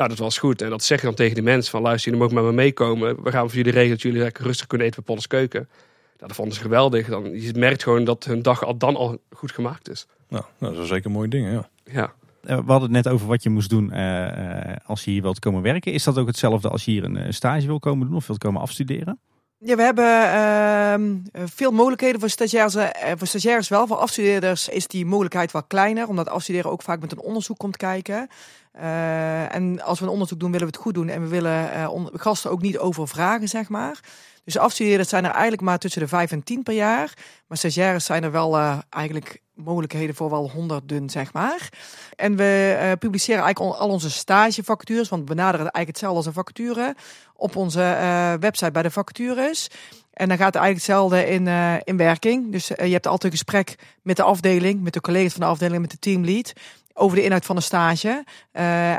Nou, 0.01 0.13
dat 0.13 0.21
was 0.21 0.37
goed. 0.37 0.61
En 0.61 0.69
dat 0.69 0.83
zeg 0.83 0.99
je 0.99 1.05
dan 1.05 1.15
tegen 1.15 1.33
die 1.33 1.43
mensen 1.43 1.71
van 1.71 1.81
luister, 1.81 2.11
jullie 2.11 2.27
mogen 2.27 2.43
met 2.43 2.53
me 2.53 2.61
meekomen. 2.61 3.23
We 3.23 3.31
gaan 3.31 3.47
voor 3.47 3.57
jullie 3.57 3.71
regelen 3.71 3.91
dat 3.91 4.01
jullie 4.01 4.21
lekker 4.21 4.43
rustig 4.43 4.67
kunnen 4.67 4.87
eten 4.87 5.03
bij 5.03 5.13
Polles 5.13 5.27
Keuken. 5.27 5.69
Nou, 5.69 6.27
dat 6.27 6.35
vonden 6.35 6.55
ze 6.55 6.61
geweldig. 6.61 7.07
Dan, 7.07 7.41
je 7.41 7.53
merkt 7.53 7.83
gewoon 7.83 8.03
dat 8.03 8.23
hun 8.23 8.41
dag 8.41 8.65
al 8.65 8.77
dan 8.77 8.95
al 8.95 9.17
goed 9.29 9.51
gemaakt 9.51 9.89
is. 9.89 10.07
Nou, 10.29 10.43
nou 10.57 10.73
dat 10.73 10.83
is 10.83 10.89
zeker 10.89 11.11
mooie 11.11 11.27
dingen, 11.27 11.51
ja. 11.51 11.69
Ja. 11.83 12.13
We 12.41 12.53
hadden 12.53 12.81
het 12.81 12.91
net 12.91 13.07
over 13.07 13.27
wat 13.27 13.43
je 13.43 13.49
moest 13.49 13.69
doen 13.69 13.91
uh, 13.93 14.75
als 14.85 15.03
je 15.03 15.11
hier 15.11 15.21
wilt 15.21 15.39
komen 15.39 15.61
werken. 15.61 15.93
Is 15.93 16.03
dat 16.03 16.17
ook 16.17 16.27
hetzelfde 16.27 16.69
als 16.69 16.85
je 16.85 16.91
hier 16.91 17.03
een 17.03 17.33
stage 17.33 17.65
wil 17.65 17.79
komen 17.79 18.07
doen 18.07 18.15
of 18.15 18.27
wilt 18.27 18.39
komen 18.39 18.61
afstuderen? 18.61 19.19
Ja, 19.57 19.75
we 19.75 19.81
hebben 19.81 21.23
uh, 21.33 21.41
veel 21.45 21.71
mogelijkheden 21.71 22.19
voor 22.19 22.29
stagiairs, 22.29 22.75
uh, 22.75 22.87
voor 23.17 23.27
stagiairs 23.27 23.67
wel. 23.67 23.87
Voor 23.87 23.97
afstudeerders 23.97 24.69
is 24.69 24.87
die 24.87 25.05
mogelijkheid 25.05 25.51
wat 25.51 25.65
kleiner, 25.67 26.07
omdat 26.07 26.29
afstuderen 26.29 26.71
ook 26.71 26.81
vaak 26.81 26.99
met 26.99 27.11
een 27.11 27.19
onderzoek 27.19 27.57
komt 27.57 27.77
kijken. 27.77 28.29
Uh, 28.75 29.55
en 29.55 29.81
als 29.81 29.99
we 29.99 30.05
een 30.05 30.11
onderzoek 30.11 30.39
doen, 30.39 30.51
willen 30.51 30.67
we 30.67 30.73
het 30.73 30.83
goed 30.83 30.93
doen 30.93 31.09
en 31.09 31.21
we 31.21 31.27
willen 31.27 31.69
gasten 32.13 32.51
ook 32.51 32.61
niet 32.61 32.77
overvragen, 32.77 33.47
zeg 33.47 33.69
maar. 33.69 33.99
Dus 34.43 34.57
afstuderen 34.57 35.05
zijn 35.05 35.25
er 35.25 35.31
eigenlijk 35.31 35.61
maar 35.61 35.77
tussen 35.77 36.01
de 36.01 36.07
5 36.07 36.31
en 36.31 36.43
10 36.43 36.63
per 36.63 36.73
jaar. 36.73 37.13
Maar 37.47 37.57
stagiaires 37.57 38.05
zijn 38.05 38.23
er 38.23 38.31
wel 38.31 38.57
uh, 38.57 38.77
eigenlijk 38.89 39.41
mogelijkheden 39.53 40.15
voor 40.15 40.29
wel 40.29 40.49
honderden, 40.49 41.09
zeg 41.09 41.33
maar. 41.33 41.69
En 42.15 42.35
we 42.35 42.79
uh, 42.81 42.91
publiceren 42.99 43.43
eigenlijk 43.43 43.79
al 43.79 43.89
onze 43.89 44.11
stagevacatures, 44.11 45.09
want 45.09 45.21
we 45.21 45.35
benaderen 45.35 45.71
eigenlijk 45.71 45.87
hetzelfde 45.87 46.17
als 46.17 46.25
een 46.25 46.33
vacature, 46.33 46.95
op 47.35 47.55
onze 47.55 47.79
uh, 47.79 48.33
website 48.39 48.71
bij 48.71 48.81
de 48.81 48.91
vacatures. 48.91 49.67
En 50.13 50.27
dan 50.27 50.37
gaat 50.37 50.53
het 50.53 50.63
eigenlijk 50.63 50.85
hetzelfde 50.85 51.27
in, 51.27 51.45
uh, 51.45 51.75
in 51.83 51.97
werking. 51.97 52.51
Dus 52.51 52.67
je 52.67 52.73
hebt 52.75 53.07
altijd 53.07 53.23
een 53.23 53.39
gesprek 53.39 53.75
met 54.01 54.15
de 54.15 54.23
afdeling, 54.23 54.81
met 54.81 54.93
de 54.93 55.01
collega's 55.01 55.31
van 55.31 55.41
de 55.41 55.47
afdeling, 55.47 55.81
met 55.81 55.91
de 55.91 55.99
teamlead, 55.99 56.53
over 56.93 57.17
de 57.17 57.23
inhoud 57.23 57.45
van 57.45 57.55
de 57.55 57.61
stage 57.61 58.23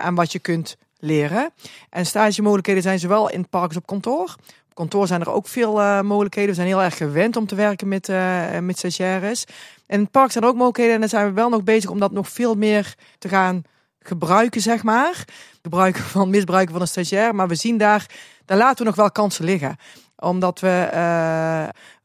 en 0.03 0.14
wat 0.14 0.32
je 0.32 0.38
kunt 0.38 0.76
leren. 0.99 1.51
En 1.90 2.07
stagemogelijkheden 2.07 2.82
zijn 2.82 2.99
zowel 2.99 3.30
in 3.30 3.49
parks 3.49 3.76
op 3.76 3.86
kantoor 3.86 4.36
kantoor 4.74 5.07
zijn 5.07 5.20
er 5.20 5.32
ook 5.32 5.49
veel 5.49 5.80
uh, 5.80 6.01
mogelijkheden. 6.01 6.51
We 6.51 6.57
zijn 6.57 6.66
heel 6.66 6.82
erg 6.82 6.97
gewend 6.97 7.36
om 7.36 7.47
te 7.47 7.55
werken 7.55 7.88
met, 7.88 8.09
uh, 8.09 8.59
met 8.59 8.78
stagiaires. 8.78 9.45
En 9.86 9.97
in 9.97 10.01
het 10.01 10.11
park 10.11 10.32
zijn 10.32 10.45
er 10.45 10.51
ook 10.51 10.57
mogelijkheden. 10.57 10.95
En 10.95 11.01
dan 11.01 11.09
zijn 11.09 11.26
we 11.26 11.32
wel 11.32 11.49
nog 11.49 11.64
bezig 11.64 11.90
om 11.90 11.99
dat 11.99 12.12
nog 12.12 12.28
veel 12.28 12.55
meer 12.55 12.95
te 13.18 13.28
gaan 13.28 13.62
gebruiken, 14.01 14.61
zeg 14.61 14.82
maar. 14.82 15.24
Gebruiken 15.62 16.03
van 16.03 16.30
misbruiken 16.30 16.72
van 16.72 16.80
een 16.80 16.88
stagiair. 16.88 17.34
Maar 17.34 17.49
we 17.49 17.55
zien 17.55 17.78
daar, 17.78 18.07
daar 18.45 18.59
laten 18.59 18.78
we 18.78 18.84
nog 18.84 18.95
wel 18.95 19.11
kansen 19.11 19.45
liggen. 19.45 19.76
Omdat 20.16 20.61
we 20.61 20.88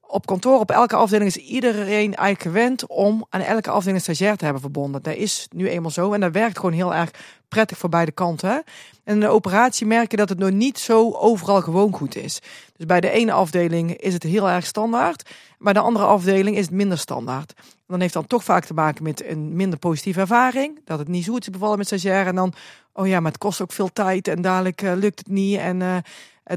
op 0.08 0.26
kantoor, 0.26 0.60
op 0.60 0.72
elke 0.72 0.96
afdeling 0.96 1.30
is 1.30 1.38
iedereen 1.38 2.16
eigenlijk 2.16 2.42
gewend 2.42 2.88
om 2.88 3.26
aan 3.30 3.42
elke 3.42 3.70
afdeling 3.70 3.98
een 3.98 4.04
stagiair 4.04 4.38
te 4.38 4.44
hebben 4.44 4.62
verbonden. 4.62 5.02
Dat 5.02 5.16
is 5.16 5.48
nu 5.52 5.70
eenmaal 5.70 5.92
zo 5.92 6.14
en 6.14 6.20
dat 6.20 6.32
werkt 6.32 6.56
gewoon 6.56 6.72
heel 6.72 6.94
erg 6.94 7.12
prettig 7.48 7.78
voor 7.78 7.90
beide 7.90 8.12
kanten. 8.12 8.64
En 9.04 9.14
in 9.14 9.20
de 9.20 9.28
operatie 9.28 9.86
merk 9.86 10.12
je 10.12 10.18
dat 10.18 10.30
het 10.30 10.38
nog 10.38 10.52
niet 10.52 10.80
zo 10.80 11.12
overal 11.12 11.62
gewoon 11.62 11.94
goed 11.94 12.16
is. 12.16 12.42
Dus 12.76 12.86
bij 12.86 13.02
de 13.02 13.10
ene 13.10 13.32
afdeling 13.32 13.96
is 13.96 14.14
het 14.14 14.24
heel 14.24 14.50
erg 14.50 14.66
standaard, 14.66 15.30
bij 15.60 15.74
de 15.74 15.80
andere 15.80 16.06
afdeling 16.06 16.58
is 16.58 16.66
het 16.66 16.74
minder 16.74 16.98
standaard. 16.98 17.54
En 17.58 17.64
dan 17.88 18.00
heeft 18.00 18.14
dan 18.14 18.28
toch 18.28 18.44
vaak 18.44 18.66
te 18.66 18.74
maken 18.74 19.04
met 19.04 19.26
een 19.26 19.56
minder 19.56 19.80
positieve 19.80 20.20
ervaring, 20.20 20.80
dat 20.86 21.00
het 21.00 21.08
niet 21.08 21.24
zo 21.24 21.34
goed 21.34 21.42
is 21.42 21.50
bevallen 21.50 21.78
met 21.78 21.88
stagiair 21.88 22.28
en 22.28 22.36
dan, 22.36 22.54
oh 22.94 23.08
ja, 23.08 23.20
maar 23.20 23.32
het 23.32 23.42
kost 23.42 23.62
ook 23.62 23.72
veel 23.72 23.94
tijd 23.94 24.28
en 24.28 24.42
dadelijk 24.42 24.82
uh, 24.82 24.94
lukt 24.96 25.20
het 25.20 25.30
niet 25.30 25.58
en 25.58 25.80
uh, 25.80 25.98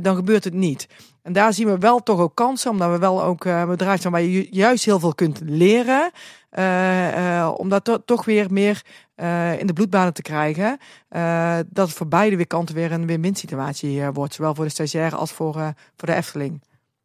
dan 0.03 0.16
gebeurt 0.16 0.44
het 0.44 0.55
niet. 0.55 0.88
En 1.22 1.32
daar 1.32 1.52
zien 1.52 1.66
we 1.66 1.78
wel 1.78 2.02
toch 2.02 2.18
ook 2.18 2.34
kansen, 2.34 2.70
omdat 2.70 2.90
we 2.90 2.98
wel 2.98 3.22
ook 3.22 3.44
uh, 3.44 3.68
bedrijf 3.68 4.00
zijn 4.00 4.12
waar 4.12 4.22
je 4.22 4.46
juist 4.50 4.84
heel 4.84 5.00
veel 5.00 5.14
kunt 5.14 5.40
leren. 5.44 6.10
Uh, 6.58 7.16
uh, 7.18 7.54
om 7.56 7.68
dat 7.68 8.00
toch 8.04 8.24
weer 8.24 8.46
meer 8.50 8.82
in 9.58 9.66
de 9.66 9.72
bloedbanen 9.72 10.12
te 10.12 10.22
krijgen. 10.22 10.78
dat 11.68 11.86
het 11.86 11.96
voor 11.96 12.08
beide 12.08 12.36
weer 12.36 12.46
kanten 12.46 12.74
weer 12.74 12.92
een 12.92 13.06
win-win 13.06 13.34
situatie 13.34 14.10
wordt. 14.10 14.34
Zowel 14.34 14.54
voor 14.54 14.64
de 14.64 14.70
stagiaire 14.70 15.16
als 15.16 15.32
voor, 15.32 15.52
voor 15.96 16.08
de 16.08 16.14
Efteling. 16.14 16.60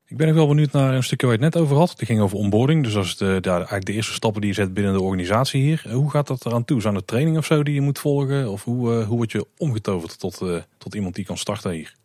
Ik 0.08 0.18
ben 0.18 0.30
ook 0.30 0.36
wel 0.36 0.48
benieuwd 0.48 0.72
naar 0.72 0.94
een 0.94 1.04
stukje 1.04 1.28
waar 1.28 1.38
je 1.38 1.44
het 1.44 1.54
net 1.54 1.64
over 1.64 1.78
had. 1.78 1.90
Het 1.90 2.06
ging 2.06 2.22
over 2.22 2.38
onboarding. 2.38 2.84
Dus 2.84 2.94
dat 2.94 3.06
is 3.06 3.18
de, 3.18 3.38
de, 3.42 3.50
eigenlijk 3.50 3.86
de 3.86 3.94
eerste 3.94 4.14
stappen 4.14 4.42
die 4.42 4.50
je 4.50 4.56
zet 4.56 4.74
binnen 4.74 4.94
de 4.94 5.02
organisatie 5.02 5.62
hier. 5.62 5.86
Hoe 5.92 6.12
gaat 6.12 6.28
dat 6.28 6.46
eraan 6.46 6.66
toe? 6.66 6.82
Zijn 6.82 6.96
er 6.96 7.06
training 7.06 7.38
of 7.38 7.46
zo 7.46 7.64
die 7.64 7.74
je 7.74 7.82
moet 7.82 8.00
volgen? 8.00 8.52
Of 8.52 8.64
hoe, 8.64 9.04
hoe 9.04 9.18
word 9.18 9.32
je 9.32 9.48
omgetoverd 9.58 10.20
tot, 10.20 10.42
tot 10.78 10.96
iemand 10.96 11.16
die 11.16 11.26
kan 11.26 11.38
starten 11.38 11.72
hier? 11.72 11.96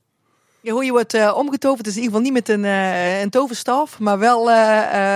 Hoe 0.69 0.85
je 0.85 0.91
wordt 0.91 1.15
uh, 1.15 1.37
omgetoverd 1.37 1.87
is 1.87 1.97
in 1.97 2.03
ieder 2.03 2.17
geval 2.17 2.33
niet 2.33 2.47
met 2.47 2.57
een, 2.57 2.65
uh, 2.65 3.21
een 3.21 3.31
toverstaf. 3.31 3.99
Maar 3.99 4.19
wel, 4.19 4.41
uh, 4.41 4.55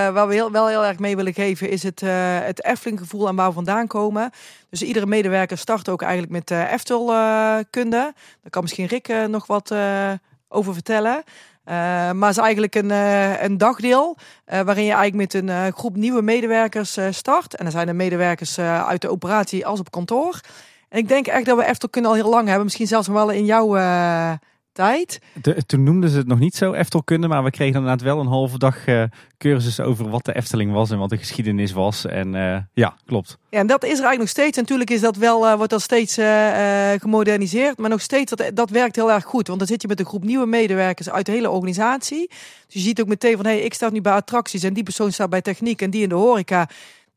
waar 0.09 0.27
we 0.27 0.33
heel, 0.33 0.51
wel 0.51 0.67
heel 0.67 0.85
erg 0.85 0.99
mee 0.99 1.15
willen 1.15 1.33
geven 1.33 1.69
is 1.69 1.83
het, 1.83 1.99
het 2.45 2.63
Efteling 2.63 2.99
gevoel 2.99 3.27
aan 3.27 3.35
waar 3.35 3.47
we 3.47 3.53
vandaan 3.53 3.87
komen. 3.87 4.31
Dus 4.69 4.81
iedere 4.81 5.05
medewerker 5.05 5.57
start 5.57 5.89
ook 5.89 6.01
eigenlijk 6.01 6.31
met 6.31 6.51
Eftel-kunde. 6.51 8.13
Daar 8.41 8.49
kan 8.49 8.61
misschien 8.61 8.85
Rick 8.85 9.27
nog 9.27 9.47
wat 9.47 9.73
over 10.47 10.73
vertellen. 10.73 11.23
maar 11.63 12.27
het 12.27 12.37
is 12.37 12.43
eigenlijk 12.43 12.75
een, 12.75 12.89
een 13.43 13.57
dagdeel 13.57 14.17
waarin 14.45 14.85
je 14.85 14.93
eigenlijk 14.93 15.33
met 15.33 15.43
een 15.43 15.73
groep 15.73 15.95
nieuwe 15.95 16.21
medewerkers 16.21 16.97
start. 17.09 17.55
En 17.55 17.63
dan 17.63 17.71
zijn 17.71 17.87
er 17.87 17.95
medewerkers 17.95 18.59
uit 18.59 19.01
de 19.01 19.09
operatie 19.09 19.65
als 19.65 19.79
op 19.79 19.91
kantoor. 19.91 20.39
En 20.89 20.97
ik 20.97 21.07
denk 21.07 21.27
echt 21.27 21.45
dat 21.45 21.57
we 21.57 21.65
Eftel 21.65 21.89
kunnen 21.89 22.11
al 22.11 22.17
heel 22.17 22.29
lang 22.29 22.45
hebben. 22.45 22.63
Misschien 22.63 22.87
zelfs 22.87 23.07
wel 23.07 23.29
in 23.29 23.45
jouw 23.45 23.75
tijd. 24.75 25.19
toen 25.65 25.83
noemden 25.83 26.09
ze 26.09 26.17
het 26.17 26.27
nog 26.27 26.39
niet 26.39 26.55
zo 26.55 26.73
Eftelkunde, 26.73 27.27
maar 27.27 27.43
we 27.43 27.49
kregen 27.49 27.75
inderdaad 27.75 28.01
wel 28.01 28.19
een 28.19 28.27
halve 28.27 28.57
dag 28.57 28.87
uh, 28.87 29.03
cursus 29.37 29.79
over 29.79 30.09
wat 30.09 30.25
de 30.25 30.35
Efteling 30.35 30.71
was 30.71 30.91
en 30.91 30.97
wat 30.97 31.09
de 31.09 31.17
geschiedenis 31.17 31.71
was. 31.71 32.05
En 32.05 32.35
uh, 32.35 32.57
ja, 32.73 32.95
klopt. 33.05 33.37
Ja, 33.49 33.59
en 33.59 33.67
dat 33.67 33.83
is 33.83 33.89
er 33.89 34.05
eigenlijk 34.05 34.19
nog 34.19 34.29
steeds. 34.29 34.57
En 34.57 34.61
natuurlijk 34.61 34.89
is 34.89 35.01
dat 35.01 35.15
wel, 35.15 35.45
uh, 35.47 35.55
wordt 35.55 35.71
dat 35.71 35.81
steeds 35.81 36.19
gemoderniseerd, 37.01 37.77
maar 37.77 37.89
nog 37.89 38.01
steeds, 38.01 38.33
dat, 38.33 38.51
dat 38.53 38.69
werkt 38.69 38.95
heel 38.95 39.11
erg 39.11 39.23
goed. 39.23 39.47
Want 39.47 39.59
dan 39.59 39.67
zit 39.67 39.81
je 39.81 39.87
met 39.87 39.99
een 39.99 40.05
groep 40.05 40.23
nieuwe 40.23 40.45
medewerkers 40.45 41.09
uit 41.09 41.25
de 41.25 41.31
hele 41.31 41.49
organisatie. 41.49 42.27
Dus 42.65 42.73
je 42.73 42.79
ziet 42.79 43.01
ook 43.01 43.07
meteen 43.07 43.35
van, 43.35 43.45
hé, 43.45 43.51
hey, 43.51 43.61
ik 43.61 43.73
sta 43.73 43.89
nu 43.89 44.01
bij 44.01 44.13
attracties 44.13 44.63
en 44.63 44.73
die 44.73 44.83
persoon 44.83 45.11
staat 45.11 45.29
bij 45.29 45.41
techniek 45.41 45.81
en 45.81 45.89
die 45.89 46.01
in 46.01 46.09
de 46.09 46.15
horeca 46.15 46.67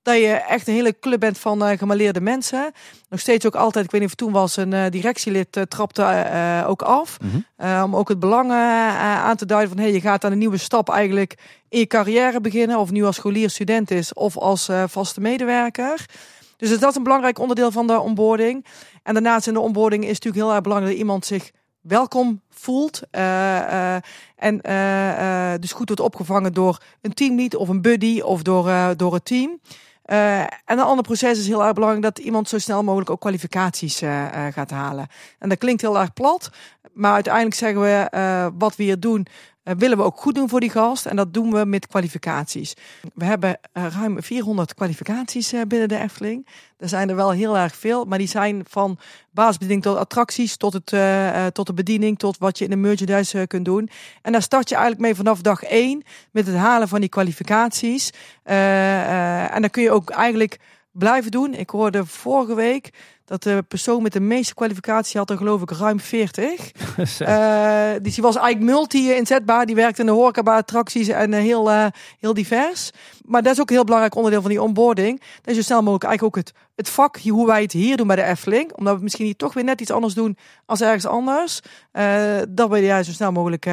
dat 0.02 0.16
je 0.16 0.32
echt 0.32 0.68
een 0.68 0.74
hele 0.74 0.98
club 1.00 1.20
bent 1.20 1.38
van 1.38 1.62
uh, 1.62 1.78
gemaleerde 1.78 2.20
mensen. 2.20 2.72
Nog 3.08 3.20
steeds 3.20 3.46
ook 3.46 3.54
altijd, 3.54 3.84
ik 3.84 3.90
weet 3.90 4.00
niet 4.00 4.10
of 4.10 4.16
toen 4.16 4.32
was, 4.32 4.56
een 4.56 4.72
uh, 4.72 4.84
directielid 4.90 5.56
uh, 5.56 5.62
trapte 5.62 6.64
ook 6.66 6.82
af. 6.82 7.18
Mhm. 7.20 7.82
om 7.82 7.96
ook 7.96 8.08
het 8.08 8.18
belang 8.18 8.52
aan 8.52 9.36
te 9.36 9.46
duiden 9.46 9.68
van 9.68 9.78
hey, 9.78 9.92
je 9.92 10.00
gaat 10.00 10.24
aan 10.24 10.32
een 10.32 10.38
nieuwe 10.38 10.56
stap 10.56 10.88
eigenlijk 10.88 11.38
in 11.68 11.78
je 11.78 11.86
carrière 11.86 12.40
beginnen. 12.40 12.78
Of 12.78 12.90
nu 12.90 13.04
als 13.04 13.16
scholier 13.16 13.50
student 13.50 13.90
is 13.90 14.12
of 14.12 14.36
als 14.36 14.68
vaste 14.86 15.20
medewerker. 15.20 16.06
Dus 16.56 16.78
dat 16.78 16.90
is 16.90 16.96
een 16.96 17.02
belangrijk 17.02 17.38
onderdeel 17.38 17.70
van 17.70 17.86
de 17.86 18.00
onboarding. 18.00 18.66
En 19.02 19.14
daarnaast 19.14 19.46
in 19.46 19.52
de 19.52 19.60
onboarding 19.60 20.02
is 20.02 20.08
natuurlijk 20.08 20.44
heel 20.44 20.52
erg 20.52 20.62
belangrijk 20.62 20.92
dat 20.92 21.02
iemand 21.02 21.26
zich 21.26 21.50
welkom 21.80 22.40
voelt. 22.50 23.00
en 24.36 24.60
dus 25.60 25.72
goed 25.72 25.88
wordt 25.88 26.00
opgevangen 26.00 26.52
door 26.52 26.82
een 27.00 27.14
teamlead 27.14 27.54
of 27.54 27.68
een 27.68 27.82
buddy 27.82 28.20
of 28.20 28.42
door, 28.42 28.94
door 28.96 29.14
het 29.14 29.24
team. 29.24 29.60
Uh, 30.10 30.40
en 30.40 30.50
een 30.64 30.80
ander 30.80 31.04
proces 31.04 31.38
is 31.38 31.46
heel 31.46 31.64
erg 31.64 31.72
belangrijk 31.72 32.04
dat 32.04 32.18
iemand 32.18 32.48
zo 32.48 32.58
snel 32.58 32.82
mogelijk 32.82 33.10
ook 33.10 33.20
kwalificaties 33.20 34.02
uh, 34.02 34.24
uh, 34.24 34.46
gaat 34.52 34.70
halen. 34.70 35.06
En 35.38 35.48
dat 35.48 35.58
klinkt 35.58 35.80
heel 35.80 35.98
erg 35.98 36.12
plat, 36.12 36.50
maar 36.92 37.12
uiteindelijk 37.12 37.54
zeggen 37.54 37.80
we 37.80 38.50
wat 38.58 38.76
we 38.76 38.82
hier 38.82 39.00
doen, 39.00 39.26
uh, 39.68 39.74
willen 39.78 39.96
we 39.96 40.02
ook 40.02 40.20
goed 40.20 40.34
doen 40.34 40.48
voor 40.48 40.60
die 40.60 40.70
gast. 40.70 41.06
En 41.06 41.16
dat 41.16 41.34
doen 41.34 41.50
we 41.50 41.64
met 41.64 41.86
kwalificaties. 41.86 42.74
We 43.14 43.24
hebben 43.24 43.58
uh, 43.74 43.86
ruim 43.98 44.22
400 44.22 44.74
kwalificaties 44.74 45.54
binnen 45.68 45.88
de 45.88 45.98
Efteling. 45.98 46.46
Er 46.78 46.88
zijn 46.88 47.08
er 47.08 47.16
wel 47.16 47.30
heel 47.30 47.56
erg 47.56 47.76
veel, 47.76 48.04
maar 48.04 48.18
die 48.18 48.28
zijn 48.28 48.64
van 48.68 48.98
basisbediening 49.30 49.82
tot 49.82 49.96
attracties, 49.96 50.56
tot, 50.56 50.72
het, 50.72 51.54
tot 51.54 51.66
de 51.66 51.74
bediening, 51.74 52.18
tot 52.18 52.38
wat 52.38 52.58
je 52.58 52.64
in 52.64 52.70
de 52.70 52.76
merchandise 52.76 53.46
kunt 53.46 53.64
doen. 53.64 53.90
En 54.22 54.32
daar 54.32 54.42
start 54.42 54.68
je 54.68 54.74
eigenlijk 54.74 55.04
mee 55.04 55.14
vanaf 55.14 55.40
dag 55.40 55.62
één 55.62 56.02
met 56.30 56.46
het 56.46 56.56
halen 56.56 56.88
van 56.88 57.00
die 57.00 57.08
kwalificaties. 57.08 58.10
en 58.42 59.60
dan 59.60 59.70
kun 59.70 59.82
je 59.82 59.90
ook 59.90 60.10
eigenlijk 60.10 60.58
blijven 60.98 61.30
doen. 61.30 61.54
Ik 61.54 61.70
hoorde 61.70 62.06
vorige 62.06 62.54
week 62.54 62.90
dat 63.24 63.42
de 63.42 63.64
persoon 63.68 64.02
met 64.02 64.12
de 64.12 64.20
meeste 64.20 64.54
kwalificatie 64.54 65.18
had 65.18 65.30
er 65.30 65.36
geloof 65.36 65.62
ik 65.62 65.70
ruim 65.70 66.00
40. 66.00 66.72
uh, 66.98 67.92
dus 68.02 68.14
die 68.14 68.22
was 68.22 68.36
eigenlijk 68.36 68.70
multi-inzetbaar. 68.70 69.66
Die 69.66 69.74
werkte 69.74 70.00
in 70.00 70.06
de 70.06 70.12
horeca 70.12 70.42
bij 70.42 70.54
attracties 70.54 71.08
en 71.08 71.32
uh, 71.32 71.38
heel, 71.38 71.70
uh, 71.70 71.86
heel 72.18 72.34
divers. 72.34 72.90
Maar 73.24 73.42
dat 73.42 73.52
is 73.52 73.60
ook 73.60 73.68
een 73.68 73.74
heel 73.74 73.84
belangrijk 73.84 74.14
onderdeel 74.14 74.40
van 74.40 74.50
die 74.50 74.62
onboarding. 74.62 75.20
Dat 75.20 75.46
is 75.46 75.54
zo 75.54 75.62
snel 75.62 75.82
mogelijk 75.82 76.04
eigenlijk 76.04 76.36
ook 76.36 76.44
het, 76.44 76.54
het 76.74 76.88
vak, 76.88 77.18
hoe 77.18 77.46
wij 77.46 77.62
het 77.62 77.72
hier 77.72 77.96
doen 77.96 78.06
bij 78.06 78.16
de 78.16 78.22
Efteling. 78.22 78.72
Omdat 78.72 78.96
we 78.96 79.02
misschien 79.02 79.24
hier 79.24 79.36
toch 79.36 79.54
weer 79.54 79.64
net 79.64 79.80
iets 79.80 79.90
anders 79.90 80.14
doen 80.14 80.36
als 80.66 80.80
ergens 80.80 81.06
anders. 81.06 81.60
dat 82.48 82.68
we 82.68 82.78
ja, 82.78 83.02
zo 83.02 83.12
snel 83.12 83.32
mogelijk 83.32 83.66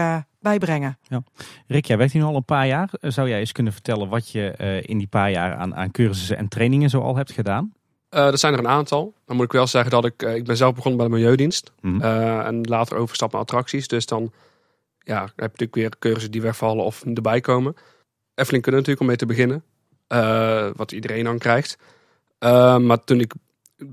bijbrengen. 0.46 0.98
Ja. 1.08 1.24
Rick, 1.68 1.86
jij 1.86 1.98
werkt 1.98 2.14
hier 2.14 2.22
nu 2.22 2.28
al 2.28 2.36
een 2.36 2.46
paar 2.46 2.68
jaar. 2.68 2.90
Zou 3.02 3.30
jij 3.30 3.40
eens 3.40 3.52
kunnen 3.52 3.74
vertellen 3.74 4.10
wat 4.10 4.32
je 4.32 4.52
in 4.86 4.98
die 4.98 5.08
paar 5.08 5.32
jaar 5.32 5.56
aan, 5.56 5.76
aan 5.76 5.92
cursussen 5.92 6.38
en 6.38 6.48
trainingen 6.48 6.90
zo 6.90 7.02
al 7.02 7.16
hebt 7.16 7.32
gedaan? 7.32 7.74
Uh, 8.16 8.28
er 8.28 8.38
zijn 8.38 8.54
er 8.54 8.60
een 8.60 8.68
aantal. 8.68 9.14
Dan 9.26 9.36
moet 9.36 9.46
ik 9.46 9.52
wel 9.52 9.68
zeggen 9.68 9.92
dat 9.92 10.06
ik, 10.06 10.24
uh, 10.24 10.36
ik 10.36 10.46
ben 10.46 10.58
zelf 10.58 10.76
begonnen 10.76 11.00
bij 11.00 11.10
de 11.10 11.14
Milieudienst. 11.14 11.72
Mm. 11.82 12.02
Uh, 12.02 12.46
en 12.46 12.62
later 12.62 12.98
overstap 12.98 13.32
naar 13.32 13.42
attracties. 13.42 13.88
Dus 13.88 14.06
dan 14.06 14.32
ja, 15.00 15.22
heb 15.22 15.32
je 15.36 15.42
natuurlijk 15.42 15.76
weer 15.76 15.94
cursussen 16.00 16.32
die 16.32 16.42
wegvallen 16.42 16.84
of 16.84 17.04
erbij 17.04 17.42
komen. 17.42 17.76
Efteling 18.36 18.64
kunnen 18.64 18.82
natuurlijk 18.82 19.00
om 19.00 19.08
mee 19.08 19.16
te 19.16 19.26
beginnen. 19.26 19.64
wat 20.76 20.92
iedereen 20.92 21.24
dan 21.24 21.38
krijgt. 21.38 21.78
maar 22.80 23.04
toen 23.04 23.20
ik 23.20 23.34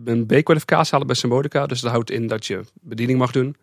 een 0.04 0.26
B-kwalificatie 0.26 0.90
haalde 0.90 1.06
bij 1.06 1.14
Symbolica. 1.14 1.66
Dus 1.66 1.80
dat 1.80 1.90
houdt 1.90 2.10
in 2.10 2.26
dat 2.26 2.46
je 2.46 2.60
bediening 2.80 3.18
mag 3.18 3.32
doen 3.32 3.56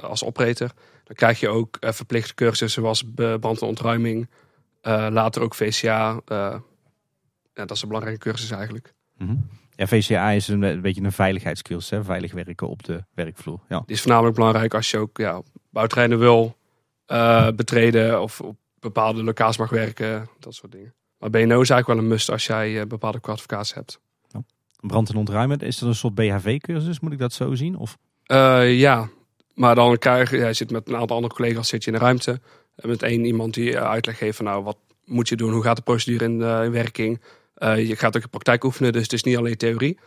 als 0.00 0.24
operator. 0.24 0.70
Dan 1.04 1.16
krijg 1.16 1.40
je 1.40 1.48
ook 1.48 1.76
verplichte 1.80 2.34
cursussen 2.34 2.82
zoals 2.82 3.04
brand 3.14 3.60
en 3.60 3.66
ontruiming. 3.66 4.28
later 4.82 5.42
ook 5.42 5.54
VCA. 5.54 6.20
ja, 6.26 6.62
dat 7.52 7.70
is 7.70 7.82
een 7.82 7.88
belangrijke 7.88 8.28
cursus 8.28 8.50
eigenlijk. 8.50 8.94
Mm 9.16 9.48
ja, 9.76 9.86
VCA 9.86 10.30
is 10.30 10.48
een, 10.48 10.62
een 10.62 10.80
beetje 10.80 11.02
een 11.02 11.12
veiligheidsskills, 11.12 11.90
hè? 11.90 12.04
veilig 12.04 12.32
werken 12.32 12.68
op 12.68 12.82
de 12.82 13.04
werkvloer. 13.14 13.60
Ja. 13.68 13.82
Die 13.86 13.94
is 13.94 14.00
voornamelijk 14.00 14.36
belangrijk 14.36 14.74
als 14.74 14.90
je 14.90 14.98
ook 14.98 15.18
ja, 15.18 15.42
bouwtreinen 15.70 16.18
wil 16.18 16.56
betreden 17.54 18.22
of 18.22 18.40
op 18.40 18.56
bepaalde 18.78 19.22
locaties 19.22 19.58
mag 19.58 19.70
werken, 19.70 20.28
dat 20.38 20.54
soort 20.54 20.72
dingen. 20.72 20.94
Maar 21.18 21.30
BNO 21.30 21.60
is 21.60 21.70
eigenlijk 21.70 21.86
wel 21.86 21.98
een 21.98 22.06
must 22.06 22.30
als 22.30 22.46
jij 22.46 22.86
bepaalde 22.86 23.20
kwalificaties 23.20 23.74
hebt. 23.74 24.00
Brand 24.86 25.08
en 25.08 25.16
ontruimen, 25.16 25.58
is 25.58 25.78
dat 25.78 25.88
een 25.88 25.94
soort 25.94 26.14
BHV-cursus, 26.14 27.00
moet 27.00 27.12
ik 27.12 27.18
dat 27.18 27.32
zo 27.32 27.54
zien? 27.54 27.76
Of? 27.76 27.98
Uh, 28.26 28.78
ja, 28.78 29.08
maar 29.54 29.74
dan 29.74 29.98
krijg 29.98 30.30
je, 30.30 30.36
jij 30.36 30.52
zit 30.52 30.70
met 30.70 30.88
een 30.88 30.96
aantal 30.96 31.16
andere 31.16 31.34
collega's 31.34 31.68
zit 31.68 31.84
je 31.84 31.90
in 31.90 31.96
de 31.96 32.02
ruimte. 32.02 32.40
Met 32.76 33.02
één 33.02 33.24
iemand 33.24 33.54
die 33.54 33.78
uitleg 33.78 34.18
geeft 34.18 34.36
van 34.36 34.44
nou, 34.44 34.62
wat 34.62 34.76
moet 35.04 35.28
je 35.28 35.36
doen, 35.36 35.52
hoe 35.52 35.62
gaat 35.62 35.76
de 35.76 35.82
procedure 35.82 36.24
in, 36.24 36.42
in 36.64 36.70
werking... 36.70 37.20
Uh, 37.58 37.88
je 37.88 37.96
gaat 37.96 38.16
ook 38.16 38.22
in 38.22 38.28
praktijk 38.28 38.64
oefenen, 38.64 38.92
dus 38.92 39.02
het 39.02 39.12
is 39.12 39.22
niet 39.22 39.36
alleen 39.36 39.56
theorie. 39.56 39.98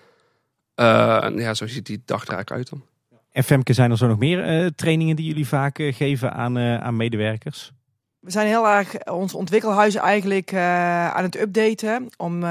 Uh, 0.75 1.23
en 1.23 1.37
ja, 1.37 1.53
zo 1.53 1.67
ziet 1.67 1.85
die 1.85 2.01
dag 2.05 2.27
er 2.27 2.45
uit 2.45 2.69
dan. 2.69 2.83
En 3.31 3.43
Femke, 3.43 3.73
zijn 3.73 3.91
er 3.91 3.97
zo 3.97 4.07
nog 4.07 4.17
meer 4.17 4.71
trainingen 4.75 5.15
die 5.15 5.25
jullie 5.25 5.47
vaak 5.47 5.77
geven 5.77 6.33
aan, 6.33 6.57
aan 6.59 6.95
medewerkers? 6.95 7.71
We 8.19 8.31
zijn 8.31 8.47
heel 8.47 8.67
erg 8.67 9.05
ons 9.05 9.33
ontwikkelhuis 9.33 9.95
eigenlijk 9.95 10.53
aan 10.53 11.23
het 11.23 11.39
updaten. 11.39 12.09
Om 12.17 12.41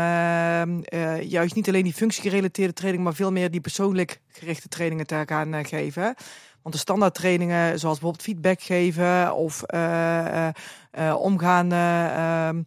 juist 1.21 1.55
niet 1.55 1.69
alleen 1.69 1.85
die 1.85 1.93
functiegerelateerde 1.93 2.73
training, 2.73 3.05
maar 3.05 3.15
veel 3.15 3.33
meer 3.33 3.51
die 3.51 3.61
persoonlijk 3.61 4.21
gerichte 4.29 4.69
trainingen 4.69 5.07
te 5.07 5.23
gaan 5.27 5.67
geven. 5.67 6.15
Want 6.63 6.75
de 6.75 6.81
standaard 6.81 7.15
trainingen, 7.15 7.79
zoals 7.79 7.99
bijvoorbeeld 7.99 8.23
feedback 8.23 8.63
geven 8.63 9.35
of 9.35 9.63
omgaan 11.19 11.73
ehm, 11.73 12.63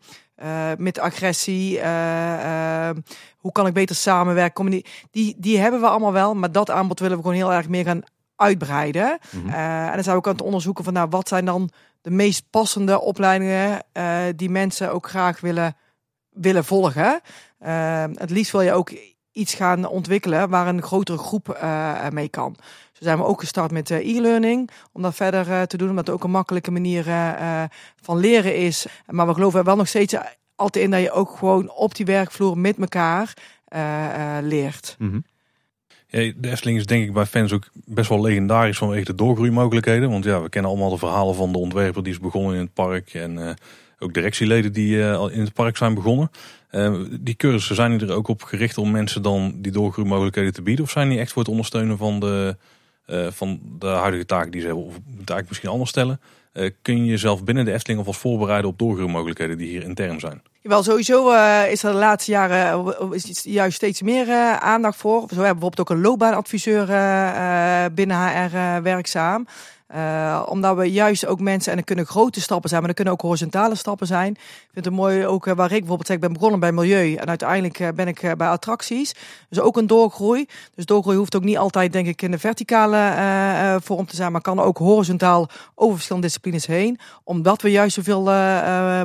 met 0.78 1.00
agressie. 1.00 1.78
Uh, 1.78 2.90
hoe 3.38 3.52
kan 3.52 3.68
ik 3.68 3.74
beter 3.74 3.96
samenwerken? 3.96 4.70
Die, 4.70 4.86
die, 5.12 5.36
die 5.38 5.58
hebben 5.58 5.80
we 5.80 5.88
allemaal 5.88 6.14
wel. 6.14 6.36
Maar 6.36 6.52
dat 6.52 6.70
aanbod 6.70 7.00
willen 7.00 7.18
we 7.18 7.24
gewoon 7.24 7.38
heel 7.38 7.54
erg 7.54 7.70
meer 7.70 7.86
gaan 7.86 8.04
uitbreiden. 8.40 9.18
Mhm. 9.32 9.50
Eh, 9.50 9.86
en 9.88 9.94
dan 9.94 10.04
zijn 10.04 10.16
we 10.16 10.22
ook 10.22 10.28
aan 10.28 10.34
het 10.34 10.42
onderzoeken 10.42 10.84
van 10.84 10.94
nou, 10.94 11.08
wat 11.10 11.28
zijn 11.28 11.46
dan 11.46 11.72
de 12.02 12.12
meest 12.12 12.44
passende 12.50 13.02
opleidingen 13.02 13.84
eh, 13.92 14.22
die 14.36 14.50
mensen 14.50 14.92
ook 14.92 15.10
graag 15.10 15.40
willen, 15.40 15.76
willen 16.30 16.66
volgen. 16.66 17.22
Eh, 17.60 18.04
het 18.14 18.30
liefst 18.30 18.52
wil 18.52 18.62
je 18.62 18.74
ook 18.74 18.92
iets 19.32 19.54
gaan 19.54 19.88
ontwikkelen 19.88 20.50
waar 20.50 20.68
een 20.68 20.82
grotere 20.82 21.18
groep 21.18 21.50
eh, 21.50 22.10
mee 22.10 22.30
kan. 22.30 22.56
Zo 22.92 23.04
zijn 23.04 23.18
we 23.18 23.24
ook 23.24 23.40
gestart 23.40 23.72
met 23.72 23.90
e-learning 23.90 24.70
om 24.92 25.02
dat 25.02 25.16
verder 25.16 25.68
te 25.68 25.78
doen, 25.78 25.90
omdat 25.90 26.08
het 26.08 26.16
ook 26.16 26.24
een 26.24 26.32
makkelijke 26.32 26.72
manier 26.72 27.04
van 28.02 28.18
leren 28.18 28.56
is. 28.56 28.86
Maar 29.06 29.28
we 29.28 29.34
geloven 29.34 29.60
er 29.60 29.66
wel 29.66 29.76
nog 29.76 29.88
steeds 29.88 30.16
altijd 30.56 30.84
in 30.84 30.92
dat 30.92 31.02
je 31.02 31.12
ook 31.12 31.38
gewoon 31.38 31.72
op 31.72 31.96
die 31.96 32.06
werkvloer 32.06 32.58
met 32.58 32.78
elkaar 32.78 33.34
leert. 34.42 34.98
De 36.10 36.36
Efteling 36.42 36.78
is 36.78 36.86
denk 36.86 37.04
ik 37.04 37.14
bij 37.14 37.26
fans 37.26 37.54
ook 37.54 37.70
best 37.74 38.10
wel 38.10 38.22
legendarisch 38.22 38.78
vanwege 38.78 39.06
de 39.06 39.16
doorgroeimogelijkheden. 39.16 40.10
Want 40.10 40.24
ja, 40.24 40.42
we 40.42 40.50
kennen 40.50 40.72
allemaal 40.72 40.90
de 40.90 40.98
verhalen 40.98 41.36
van 41.36 41.52
de 41.52 41.58
ontwerper 41.58 42.04
die 42.04 42.14
is 42.14 42.20
begonnen 42.20 42.54
in 42.54 42.62
het 42.62 42.74
park. 42.74 43.14
En 43.14 43.48
eh, 43.48 43.54
ook 44.00 44.14
directieleden 44.14 44.74
die 44.74 45.04
eh, 45.04 45.16
al 45.16 45.30
in 45.30 45.40
het 45.40 45.54
park 45.54 45.78
zijn 45.78 45.94
begonnen. 45.94 46.32
Eh, 46.70 46.96
die 47.20 47.36
cursussen 47.36 47.76
zijn 47.76 47.98
die 47.98 48.08
er 48.08 48.14
ook 48.14 48.28
op 48.28 48.44
gericht 48.44 48.78
om 48.78 48.92
mensen 48.92 49.22
dan 49.22 49.54
die 49.58 49.72
doorgroeimogelijkheden 49.72 50.54
te 50.54 50.62
bieden? 50.62 50.86
Of 50.86 50.92
zijn 50.92 51.10
die 51.10 51.20
echt 51.20 51.32
voor 51.32 51.42
het 51.42 51.52
ondersteunen 51.52 51.98
van 51.98 52.20
de, 52.20 52.58
eh, 53.06 53.28
van 53.32 53.60
de 53.80 53.88
huidige 53.88 54.26
taken 54.26 54.52
die 54.52 54.62
ze 54.62 54.68
hebben? 54.68 54.86
Of 54.86 55.00
moet 55.06 55.30
ik 55.30 55.48
misschien 55.48 55.70
anders 55.70 55.90
stellen? 55.90 56.20
Eh, 56.52 56.70
kun 56.82 56.98
je 56.98 57.06
jezelf 57.06 57.44
binnen 57.44 57.66
de 57.66 57.74
Efteling 57.74 58.00
alvast 58.00 58.20
voorbereiden 58.20 58.70
op 58.70 58.80
doorgroeimogelijkheden 58.80 59.58
die 59.58 59.68
hier 59.68 59.84
intern 59.84 60.20
zijn? 60.20 60.42
Wel, 60.62 60.84
sowieso 60.84 61.32
eh, 61.32 61.72
is 61.72 61.84
er 61.84 61.92
de 61.92 61.98
laatste 61.98 62.32
jaren 62.32 62.96
eh, 63.00 63.12
is 63.12 63.44
juist 63.44 63.76
steeds 63.76 64.02
meer 64.02 64.28
aandacht 64.60 64.98
voor. 64.98 65.20
Zo 65.20 65.28
hebben 65.28 65.46
we 65.46 65.52
bijvoorbeeld 65.54 65.80
ook 65.80 65.90
een 65.90 66.02
loopbaanadviseur 66.02 66.86
binnen 67.94 68.18
HR 68.18 68.82
werkzaam. 68.82 69.48
Eh, 69.90 70.44
omdat 70.46 70.76
we 70.76 70.92
juist 70.92 71.26
ook 71.26 71.40
mensen, 71.40 71.72
en 71.72 71.78
er 71.78 71.84
kunnen 71.84 72.06
grote 72.06 72.42
stappen 72.42 72.70
zijn, 72.70 72.82
maar 72.82 72.90
er 72.90 72.96
kunnen 72.96 73.14
ook 73.14 73.22
horizontale 73.22 73.76
stappen 73.76 74.08
zijn. 74.08 74.32
Ik 74.32 74.70
vind 74.74 74.86
het 74.86 74.94
mooi 74.94 75.26
ook 75.26 75.48
eh, 75.48 75.54
waar 75.54 75.72
ik 75.72 75.80
bijvoorbeeld 75.80 76.08
zeg, 76.08 76.16
ik 76.16 76.22
ben 76.22 76.34
begonnen 76.34 76.60
bij 76.60 76.72
milieu 76.72 77.16
en 77.16 77.28
uiteindelijk 77.28 77.80
eh, 77.80 77.88
ben 77.96 78.08
ik 78.08 78.34
bij 78.38 78.48
attracties. 78.48 79.16
Dus 79.50 79.60
ook 79.60 79.78
een 79.78 79.88
doorgroei. 79.88 80.46
Dus 80.76 80.86
doorgroei 80.86 81.18
hoeft 81.18 81.36
ook 81.36 81.44
niet 81.44 81.58
altijd, 81.58 81.94
denk 81.94 82.08
ik, 82.08 82.22
in 82.22 82.32
de 82.32 82.40
verticale 82.40 83.78
vorm 83.84 84.06
te 84.06 84.16
zijn, 84.16 84.32
maar 84.32 84.42
kan 84.42 84.60
ook 84.60 84.78
horizontaal 84.78 85.48
over 85.76 85.94
verschillende 85.94 86.28
disciplines 86.28 86.66
heen. 86.66 87.00
Omdat 87.24 87.62
we 87.62 87.72
juist 87.72 87.96
zoveel 87.96 88.24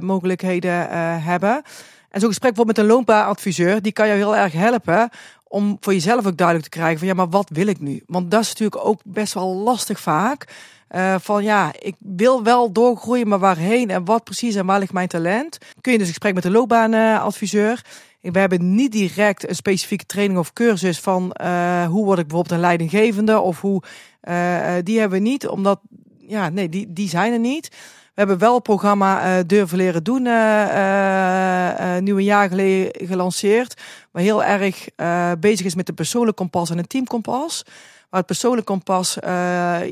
mogelijkheden 0.01 0.89
hebben. 1.23 1.63
En 2.11 2.21
zo'n 2.21 2.29
gesprek 2.29 2.55
bijvoorbeeld 2.55 2.77
met 2.77 2.79
een 2.87 2.93
loopbaanadviseur, 2.97 3.83
die 3.83 3.93
kan 3.93 4.07
jou 4.07 4.19
heel 4.19 4.37
erg 4.37 4.53
helpen 4.53 5.11
om 5.55 5.77
voor 5.81 5.93
jezelf 5.93 6.27
ook 6.27 6.37
duidelijk 6.37 6.69
te 6.69 6.79
krijgen 6.79 6.99
van 6.99 7.09
ja, 7.09 7.15
maar 7.15 7.29
wat 7.29 7.49
wil 7.53 7.67
ik 7.67 7.81
nu? 7.81 8.03
Want 8.07 8.31
dat 8.31 8.41
is 8.41 8.49
natuurlijk 8.49 8.87
ook 8.87 9.01
best 9.05 9.35
wel 9.35 9.55
lastig 9.55 10.01
vaak. 10.01 10.47
Eh, 10.95 11.15
van 11.21 11.45
ja, 11.45 11.73
ik 11.79 11.95
wil 11.99 12.43
wel 12.43 12.73
doorgroeien, 12.73 13.29
maar 13.29 13.39
waarheen 13.39 13.91
en 13.91 14.05
wat 14.05 14.25
precies 14.25 14.55
en 14.55 14.67
waar 14.67 14.79
ligt 14.79 14.93
mijn 14.93 15.09
talent? 15.09 15.59
Kun 15.81 15.93
je 15.93 15.99
dus 15.99 16.09
gesprek 16.09 16.35
met 16.35 16.43
de 16.43 16.51
loopbaanadviseur. 16.51 17.85
We 18.21 18.39
hebben 18.39 18.75
niet 18.75 18.93
direct 18.93 19.49
een 19.49 19.55
specifieke 19.55 20.07
training 20.07 20.39
of 20.39 20.53
cursus 20.53 21.01
van 21.01 21.33
eh, 21.33 21.87
hoe 21.87 22.05
word 22.05 22.19
ik 22.19 22.27
bijvoorbeeld 22.27 22.55
een 22.55 22.67
leidinggevende 22.67 23.41
of 23.41 23.61
hoe 23.61 23.83
eh, 24.21 24.77
eh, 24.77 24.85
die 24.85 24.99
hebben 25.01 25.19
we 25.23 25.29
niet, 25.29 25.49
omdat 25.49 25.81
ja, 26.19 26.49
nee, 26.49 26.69
die, 26.69 26.93
die 26.93 27.09
zijn 27.09 27.33
er 27.33 27.39
niet. 27.39 27.71
We 28.15 28.21
hebben 28.21 28.39
wel 28.39 28.55
het 28.55 28.63
programma 28.63 29.23
eh, 29.23 29.45
Durven 29.47 29.77
Leren 29.77 30.05
Doen 30.05 30.27
eh, 30.27 30.63
eh, 30.63 31.97
eh, 31.97 32.05
een 32.05 32.23
jaar 32.23 32.49
geleden 32.49 33.07
gelanceerd. 33.07 33.81
Waar 34.15 34.23
heel 34.23 34.45
erg 34.45 34.89
eh, 34.97 35.33
bezig 35.41 35.67
is 35.67 35.75
met 35.75 35.87
de 35.87 35.93
persoonlijk 35.93 36.37
kompas 36.37 36.71
en 36.71 36.79
een 36.79 36.87
teamkompas. 36.87 37.63
Waar 38.11 38.21
het 38.21 38.27
persoonlijk 38.27 38.67
kompas 38.67 39.19
eh, 39.19 39.31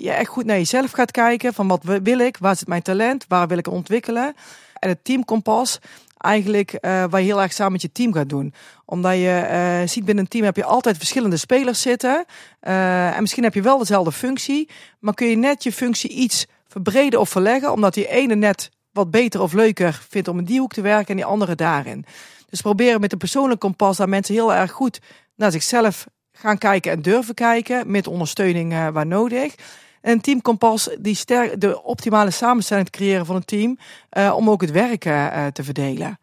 je 0.01 0.11
echt 0.11 0.29
goed 0.29 0.45
naar 0.45 0.57
jezelf 0.57 0.91
gaat 0.91 1.11
kijken. 1.11 1.55
Van 1.55 1.69
wat 1.69 1.85
wil 2.03 2.19
ik, 2.19 2.37
waar 2.37 2.57
zit 2.57 2.69
mijn 2.69 2.83
talent, 2.83 3.25
waar 3.29 3.49
wil 3.49 3.59
ik 3.59 3.69
ontwikkelen. 3.69 4.35
En 4.79 4.89
het 4.89 5.05
teamkompas 5.05 5.79
eigenlijk 6.19 6.73
eh, 6.73 7.05
waar 7.11 7.21
je 7.21 7.27
heel 7.27 7.43
erg 7.43 7.53
samen 7.53 7.73
met 7.73 7.83
je 7.83 7.93
team 7.93 8.13
gaat 8.13 8.29
doen. 8.29 8.55
Omdat 8.85 9.15
je 9.15 9.83
ziet 9.87 10.05
binnen 10.05 10.25
een 10.25 10.31
team 10.31 10.45
heb 10.45 10.57
je 10.57 10.65
altijd 10.65 10.97
verschillende 10.97 11.37
spelers 11.37 11.81
zitten. 11.81 12.25
En 12.61 13.21
misschien 13.21 13.43
heb 13.43 13.55
je 13.55 13.63
wel 13.63 13.79
dezelfde 13.79 14.13
functie. 14.13 14.69
Maar 14.99 15.15
kun 15.15 15.27
je 15.27 15.37
net 15.37 15.63
je 15.63 15.73
functie 15.73 16.11
iets 16.11 16.47
verbreden 16.69 17.21
of 17.21 17.29
verleggen. 17.29 17.73
Omdat 17.73 17.95
die 17.95 18.09
ene 18.09 18.35
net 18.35 18.71
wat 18.93 19.11
beter 19.11 19.41
of 19.41 19.53
leuker 19.53 20.03
vindt 20.09 20.29
om 20.29 20.39
in 20.39 20.45
die 20.45 20.61
hoek 20.61 20.73
te 20.73 20.81
werken 20.81 21.09
en 21.09 21.17
die 21.17 21.25
andere 21.25 21.55
daarin. 21.55 22.05
Dus 22.53 22.61
proberen 22.61 23.01
met 23.01 23.13
een 23.13 23.19
persoonlijk 23.19 23.61
kompas 23.61 23.97
daar 23.97 24.09
mensen 24.09 24.35
heel 24.35 24.55
erg 24.55 24.71
goed 24.71 25.01
naar 25.37 25.51
zichzelf 25.51 26.07
gaan 26.33 26.59
kijken 26.59 26.93
en 26.93 27.03
durven 27.03 27.35
kijken. 27.35 27.91
Met 27.91 28.07
ondersteuning 28.07 28.73
eh, 28.73 28.89
waar 28.89 29.07
nodig. 29.07 29.55
En 30.01 30.13
een 30.13 30.21
teamkompas 30.21 30.97
die 30.99 31.15
sterk, 31.15 31.61
de 31.61 31.83
optimale 31.83 32.31
samenstelling 32.31 32.87
te 32.87 32.99
creëren 32.99 33.27
van 33.27 33.37
een 33.37 33.45
team. 33.45 33.79
eh, 34.09 34.33
om 34.37 34.51
ook 34.51 34.61
het 34.61 34.71
werk 34.71 35.05
eh, 35.05 35.47
te 35.47 35.65
verdelen. 35.65 36.19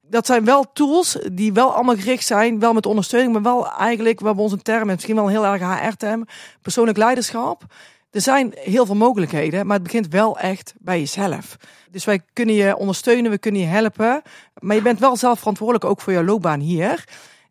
Dat 0.00 0.26
zijn 0.26 0.44
wel 0.44 0.72
tools 0.72 1.18
die 1.32 1.52
wel 1.52 1.74
allemaal 1.74 1.96
gericht 1.96 2.26
zijn, 2.26 2.58
wel 2.58 2.72
met 2.72 2.86
ondersteuning, 2.86 3.32
maar 3.32 3.42
wel 3.42 3.72
eigenlijk, 3.72 4.20
we 4.20 4.26
hebben 4.26 4.44
onze 4.44 4.62
term, 4.62 4.88
en 4.88 4.94
misschien 4.94 5.14
wel 5.14 5.24
een 5.24 5.30
heel 5.30 5.46
erg 5.46 5.80
HR-term, 5.80 6.26
persoonlijk 6.62 6.98
leiderschap. 6.98 7.64
Er 8.10 8.20
zijn 8.20 8.52
heel 8.54 8.86
veel 8.86 8.94
mogelijkheden, 8.94 9.66
maar 9.66 9.74
het 9.74 9.84
begint 9.84 10.08
wel 10.08 10.38
echt 10.38 10.74
bij 10.78 10.98
jezelf. 10.98 11.56
Dus 11.90 12.04
wij 12.04 12.20
kunnen 12.32 12.54
je 12.54 12.76
ondersteunen, 12.76 13.30
we 13.30 13.38
kunnen 13.38 13.60
je 13.60 13.66
helpen, 13.66 14.22
maar 14.60 14.76
je 14.76 14.82
bent 14.82 14.98
wel 14.98 15.16
zelf 15.16 15.38
verantwoordelijk 15.38 15.84
ook 15.84 16.00
voor 16.00 16.12
jouw 16.12 16.24
loopbaan 16.24 16.60
hier. 16.60 17.04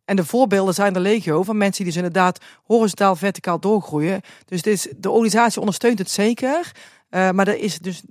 En 0.05 0.15
de 0.15 0.25
voorbeelden 0.25 0.73
zijn 0.73 0.95
er 0.95 1.01
legio 1.01 1.43
van 1.43 1.57
mensen 1.57 1.83
die 1.83 1.93
dus 1.93 2.03
inderdaad 2.03 2.39
horizontaal, 2.63 3.15
verticaal 3.15 3.59
doorgroeien. 3.59 4.21
Dus 4.45 4.61
is, 4.61 4.87
de 4.97 5.09
organisatie 5.09 5.59
ondersteunt 5.59 5.99
het 5.99 6.09
zeker, 6.09 6.71
uh, 7.09 7.31
maar 7.31 7.47
er 7.47 7.57
is 7.57 7.79
dus 7.79 8.03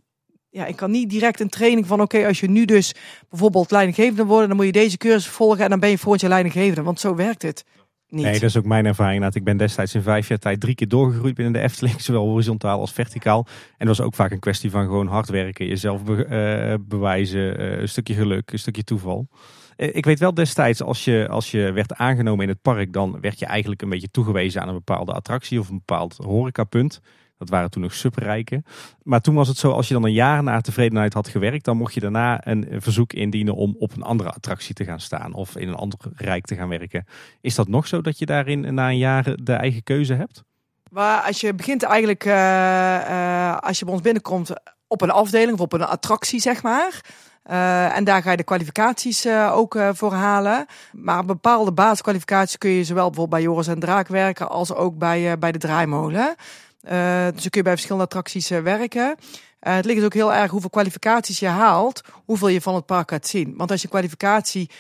ja, 0.55 0.67
ik 0.67 0.77
kan 0.77 0.91
niet 0.91 1.11
direct 1.11 1.41
een 1.41 1.49
training 1.49 1.87
van 1.87 2.01
oké, 2.01 2.27
als 2.27 2.41
je 2.41 2.51
nu 2.51 2.65
dus 2.65 2.95
bijvoorbeeld 3.29 3.71
leidinggevende 3.71 4.25
wordt, 4.25 4.49
dan 4.49 4.57
moet 4.57 4.67
je 4.67 4.73
deze 4.73 4.97
cursus 4.97 5.27
volgen 5.27 5.65
en 5.65 5.71
dan 5.71 5.81
ben 5.81 5.91
je 5.91 5.99
volgend 5.99 6.21
jaar 6.21 6.31
leidinggevende. 6.31 6.83
Want 6.83 7.01
zo 7.01 7.15
werkt 7.15 7.43
het 7.43 7.65
Nee, 8.23 8.33
dat 8.33 8.43
is 8.43 8.57
ook 8.57 8.65
mijn 8.65 8.87
ervaring. 8.87 9.35
Ik 9.35 9.45
ben 9.45 9.57
destijds 9.57 9.95
in 9.95 10.03
vijf 10.03 10.29
jaar 10.29 10.39
tijd 10.39 10.61
drie 10.61 10.75
keer 10.75 10.89
doorgegroeid 10.89 11.35
binnen 11.35 11.53
de 11.53 11.61
Efteling, 11.69 12.01
zowel 12.01 12.27
horizontaal 12.27 12.81
als 12.81 12.93
verticaal. 12.93 13.47
En 13.79 13.87
dat 13.87 13.97
was 13.97 14.07
ook 14.07 14.15
vaak 14.15 14.31
een 14.31 14.39
kwestie 14.39 14.71
van 14.71 14.85
gewoon 14.85 15.07
hard 15.07 15.29
werken, 15.29 15.67
jezelf 15.67 16.05
be 16.05 16.27
uh, 16.31 16.87
bewijzen, 16.89 17.61
uh, 17.61 17.81
een 17.81 17.89
stukje 17.89 18.15
geluk, 18.15 18.53
een 18.53 18.59
stukje 18.59 18.85
toeval. 18.85 19.29
Uh, 19.77 19.97
ik 19.97 20.05
weet 20.05 20.19
wel 20.19 20.35
destijds, 20.35 20.83
als 20.83 21.05
je, 21.05 21.27
als 21.29 21.51
je 21.51 21.73
werd 21.73 21.95
aangenomen 21.95 22.43
in 22.43 22.49
het 22.49 22.63
park, 22.63 22.93
dan 22.93 23.21
werd 23.21 23.39
je 23.39 23.47
eigenlijk 23.47 23.83
een 23.83 23.89
beetje 23.89 24.11
toegewezen 24.11 24.63
aan 24.63 24.69
een 24.69 24.75
bepaalde 24.75 25.13
attractie 25.13 25.61
of 25.61 25.69
een 25.69 25.83
bepaald 25.87 26.17
horecapunt. 26.17 27.01
Dat 27.39 27.49
waren 27.49 27.71
toen 27.71 27.83
nog 27.83 27.95
superrijken. 27.95 28.65
Maar 29.03 29.21
toen 29.21 29.35
was 29.35 29.49
het 29.49 29.57
zo, 29.57 29.71
als 29.71 29.89
je 29.89 29.95
dan 29.95 30.05
een 30.05 30.13
jaar 30.13 30.43
na 30.43 30.61
tevredenheid 30.61 31.15
had 31.15 31.29
gewerkt, 31.29 31.65
dan 31.65 31.77
mocht 31.77 31.95
je 31.95 32.01
daarna 32.01 32.47
een 32.47 32.67
verzoek 32.79 33.13
indienen 33.13 33.55
om 33.55 33.75
op 33.79 33.97
een 33.97 34.03
andere 34.03 34.31
attractie 34.31 34.75
te 34.75 34.85
gaan 34.85 35.01
staan 35.01 35.35
of 35.35 35.57
in 35.57 35.69
een 35.69 35.75
ander 35.75 35.99
rijk 36.15 36.47
te 36.47 36.55
gaan 36.55 36.69
werken. 36.69 37.07
Is 37.41 37.55
dat 37.55 37.69
nog 37.69 37.87
zo 37.87 38.01
dat 38.01 38.19
je 38.19 38.27
daarin 38.27 38.75
na 38.75 38.89
een 38.89 38.99
jaar 38.99 39.37
de 39.43 39.53
eigen 39.53 39.83
keuze 39.83 40.15
hebt? 40.15 40.43
Maar 40.91 41.21
als 41.21 41.41
je 41.41 41.55
begint 41.55 41.83
eigenlijk, 41.83 42.25
uh, 42.25 42.33
uh, 42.33 43.57
als 43.59 43.79
je 43.79 43.85
bij 43.85 43.95
ons 43.95 44.03
binnenkomt, 44.03 44.51
op 44.87 45.01
een 45.01 45.11
afdeling 45.11 45.53
of 45.53 45.61
op 45.61 45.73
een 45.73 45.85
attractie, 45.85 46.41
zeg 46.41 46.63
maar. 46.63 47.01
Uh, 47.51 47.97
en 47.97 48.05
daar 48.05 48.23
ga 48.23 48.31
je 48.31 48.37
de 48.37 48.43
kwalificaties 48.43 49.27
ook 49.51 49.79
voor 49.93 50.13
halen. 50.13 50.67
Maar 50.93 51.25
bepaalde 51.25 51.73
basiskwalificaties 51.73 52.59
kun 52.59 52.71
je 52.71 52.85
zowel 52.85 53.11
bijvoorbeeld 53.11 53.43
bij 53.43 53.51
Joris 53.51 53.67
en 53.67 53.79
Draak 53.79 54.09
werken 54.09 54.49
als 54.49 54.75
ook 54.75 54.99
bij, 54.99 55.39
bij 55.39 55.53
de 55.53 55.59
draaimolen. 55.59 56.35
Uh, 56.85 57.25
dus 57.25 57.43
dan 57.43 57.51
kun 57.51 57.51
je 57.51 57.63
bij 57.63 57.73
verschillende 57.73 58.05
attracties 58.05 58.51
uh, 58.51 58.61
werken. 58.61 59.17
Uh, 59.63 59.75
het 59.75 59.85
ligt 59.85 59.97
dus 59.97 60.07
ook 60.07 60.15
heel 60.15 60.35
erg 60.35 60.51
hoeveel 60.51 60.71
kwalificaties 60.71 61.39
je 61.39 61.47
haalt, 61.47 62.01
hoeveel 62.25 62.49
je 62.49 62.61
van 62.61 62.75
het 62.75 62.87
park 62.87 63.11
gaat 63.11 63.27
zien. 63.27 63.55
Want 63.57 63.71
als 63.71 63.83
je 63.83 63.89
kwalificatie 63.89 64.71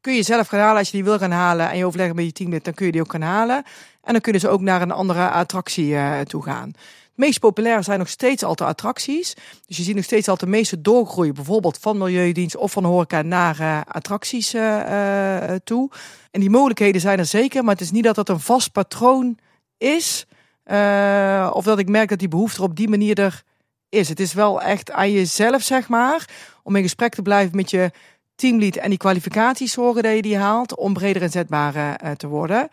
kun 0.00 0.14
je 0.14 0.22
zelf 0.22 0.48
gaan 0.48 0.60
halen 0.60 0.78
als 0.78 0.86
je 0.86 0.96
die 0.96 1.04
wil 1.04 1.18
gaan 1.18 1.30
halen 1.30 1.70
en 1.70 1.76
je 1.76 1.84
overleggen 1.84 2.16
met 2.16 2.24
je 2.24 2.32
teamlid, 2.32 2.64
dan 2.64 2.74
kun 2.74 2.86
je 2.86 2.92
die 2.92 3.00
ook 3.00 3.10
gaan 3.10 3.22
halen. 3.22 3.64
En 4.02 4.12
dan 4.12 4.20
kunnen 4.20 4.40
ze 4.40 4.48
ook 4.48 4.60
naar 4.60 4.82
een 4.82 4.90
andere 4.90 5.30
attractie 5.30 5.96
toe 6.24 6.42
gaan. 6.42 6.68
Het 6.68 7.28
meest 7.28 7.40
populair 7.40 7.84
zijn 7.84 7.98
nog 7.98 8.08
steeds 8.08 8.42
altijd 8.44 8.70
attracties. 8.70 9.34
Dus 9.66 9.76
je 9.76 9.82
ziet 9.82 9.94
nog 9.94 10.04
steeds 10.04 10.28
altijd 10.28 10.50
de 10.50 10.56
meeste 10.56 10.80
doorgroeien, 10.80 11.34
bijvoorbeeld 11.34 11.78
van 11.78 11.98
Milieudienst 11.98 12.56
of 12.56 12.72
van 12.72 12.84
horeca 12.84 13.22
naar 13.22 13.84
attracties 13.88 14.50
toe. 15.64 15.90
En 16.30 16.40
die 16.40 16.50
mogelijkheden 16.50 17.00
zijn 17.00 17.18
er 17.18 17.26
zeker, 17.26 17.64
maar 17.64 17.74
het 17.74 17.82
is 17.82 17.90
niet 17.90 18.04
dat 18.04 18.14
dat 18.14 18.28
een 18.28 18.40
vast 18.40 18.72
patroon 18.72 19.38
is. 19.78 20.26
Uh, 20.70 21.50
of 21.52 21.64
dat 21.64 21.78
ik 21.78 21.88
merk 21.88 22.08
dat 22.08 22.18
die 22.18 22.28
behoefte 22.28 22.58
er 22.58 22.64
op 22.64 22.76
die 22.76 22.88
manier 22.88 23.18
er 23.18 23.42
is. 23.88 24.08
Het 24.08 24.20
is 24.20 24.32
wel 24.32 24.62
echt 24.62 24.90
aan 24.90 25.12
jezelf, 25.12 25.62
zeg 25.62 25.88
maar, 25.88 26.28
om 26.62 26.76
in 26.76 26.82
gesprek 26.82 27.14
te 27.14 27.22
blijven 27.22 27.56
met 27.56 27.70
je 27.70 27.90
teamlead 28.34 28.76
en 28.76 28.88
die 28.88 28.98
kwalificaties 28.98 29.72
zorgen 29.72 30.02
dat 30.02 30.14
je 30.14 30.22
die 30.22 30.36
haalt 30.36 30.76
om 30.76 30.92
breder 30.92 31.22
inzetbaar 31.22 31.74
uh, 31.76 32.10
te 32.10 32.26
worden. 32.26 32.68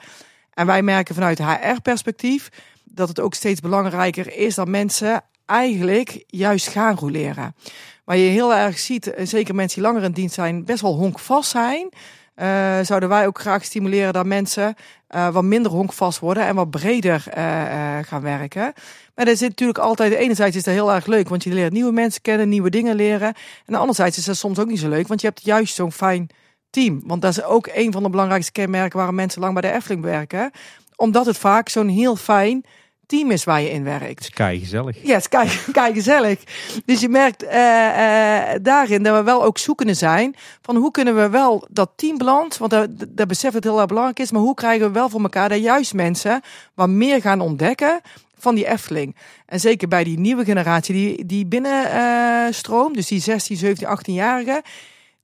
En 0.54 0.66
wij 0.66 0.82
merken 0.82 1.16
vanuit 1.16 1.39
HR-perspectief 1.39 2.50
dat 2.84 3.08
het 3.08 3.20
ook 3.20 3.34
steeds 3.34 3.60
belangrijker 3.60 4.38
is 4.38 4.56
dat 4.56 4.68
mensen 4.68 5.24
eigenlijk 5.45 6.24
juist 6.28 6.68
gaan 6.68 6.95
roleren. 6.95 7.56
Waar 8.04 8.18
je 8.18 8.30
heel 8.30 8.56
erg 8.56 8.80
ziet, 8.80 9.14
zeker 9.24 9.56
mensen 9.56 9.82
die 9.82 9.91
langer 9.91 10.04
in 10.04 10.12
dienst 10.12 10.36
zijn, 10.36 10.66
best 10.66 10.82
wel 10.82 10.95
honkvast 10.95 11.50
zijn. 11.50 11.89
Eh, 12.38 12.80
zouden 12.82 13.10
wij 13.10 13.28
ook 13.28 13.40
graag 13.40 13.64
stimuleren 13.64 14.14
dat 14.14 14.26
mensen 14.26 14.76
uh, 15.16 15.30
wat 15.30 15.44
minder 15.44 15.72
honkvast 15.72 16.20
worden 16.20 16.46
en 16.46 16.56
wat 16.56 16.70
breder 16.70 17.24
uh, 17.28 17.98
gaan 18.02 18.22
werken. 18.22 18.74
Maar 19.16 19.28
er 19.28 19.38
zit 19.38 19.50
natuurlijk 19.50 19.78
altijd, 19.78 20.14
enerzijds 20.14 20.56
is 20.56 20.64
dat 20.64 20.74
heel 20.74 20.94
erg 20.94 21.06
leuk, 21.06 21.30
want 21.30 21.44
je 21.44 21.54
leert 21.54 21.74
nieuwe 21.74 21.92
mensen 21.92 22.22
kennen, 22.22 22.50
nieuwe 22.50 22.70
dingen 22.70 22.96
leren. 22.96 23.34
En 23.66 23.76
anderzijds 23.76 24.18
is 24.18 24.26
dat 24.26 24.38
soms 24.38 24.60
ook 24.60 24.68
niet 24.68 24.80
zo 24.80 24.90
leuk, 24.90 25.08
want 25.08 25.22
je 25.22 25.28
hebt 25.28 25.44
juist 25.44 25.76
zo'n 25.76 25.92
fijn 25.92 26.30
team. 26.70 27.02
Want 27.06 27.22
dat 27.22 27.32
is 27.32 27.44
ook 27.44 27.70
een 27.74 27.92
van 27.92 28.04
de 28.04 28.10
belangrijkste 28.10 28.52
kenmerken 28.52 28.98
waarom 28.98 29.16
mensen 29.16 29.42
lang 29.42 29.54
bij 29.54 29.62
de 29.62 29.78
Efteling 29.78 30.04
werken. 30.04 30.52
Omdat 30.96 31.26
het 31.26 31.38
vaak 31.38 31.70
zo'n 31.70 31.88
heel 31.88 32.16
fijn 32.16 32.66
team 33.08 33.32
is 33.32 33.43
waar 33.43 33.62
je 33.62 33.70
in 33.70 33.84
werkt. 33.84 34.26
Het 34.26 34.39
is 34.39 34.60
gezellig. 34.60 34.97
Ja, 35.03 35.14
het 35.14 35.34
is 35.34 35.72
kei 35.72 35.93
gezellig. 35.99 36.39
Dus 36.86 37.01
je 37.01 37.10
merkt 37.10 37.43
uh, 37.43 37.49
uh, 37.51 38.41
daarin 38.62 39.03
dat 39.03 39.18
we 39.18 39.24
wel 39.24 39.43
ook 39.43 39.58
zoekende 39.58 39.93
zijn 39.93 40.36
van 40.62 40.76
hoe 40.76 40.91
kunnen 40.91 41.16
we 41.16 41.30
wel 41.30 41.68
dat 41.70 41.89
teambeland, 41.95 42.58
want 42.58 42.72
dat, 42.72 42.89
dat 43.08 43.28
besef 43.28 43.53
het 43.53 43.64
heel 43.64 43.78
erg 43.78 43.88
belangrijk 43.88 44.20
is, 44.20 44.32
maar 44.32 44.41
hoe 44.41 44.53
krijgen 44.53 44.88
we 44.88 44.93
wel 44.93 45.10
voor 45.10 45.22
elkaar 45.22 45.49
dat 45.49 45.62
juist 45.62 45.93
mensen 45.93 46.41
wat 46.74 46.89
meer 46.89 47.22
gaan 47.22 47.41
ontdekken 47.41 48.01
van 48.38 48.55
die 48.55 48.68
Efteling. 48.68 49.16
En 49.45 49.60
zeker 49.60 49.88
bij 49.88 50.03
die 50.03 50.20
nieuwe 50.20 50.45
generatie 50.45 50.93
die, 50.93 51.26
die 51.26 51.45
binnenstroomt, 51.45 52.89
uh, 52.89 52.95
dus 52.95 53.08
die 53.08 53.20
16, 53.20 53.58
17, 53.58 53.88
18-jarigen, 53.88 54.62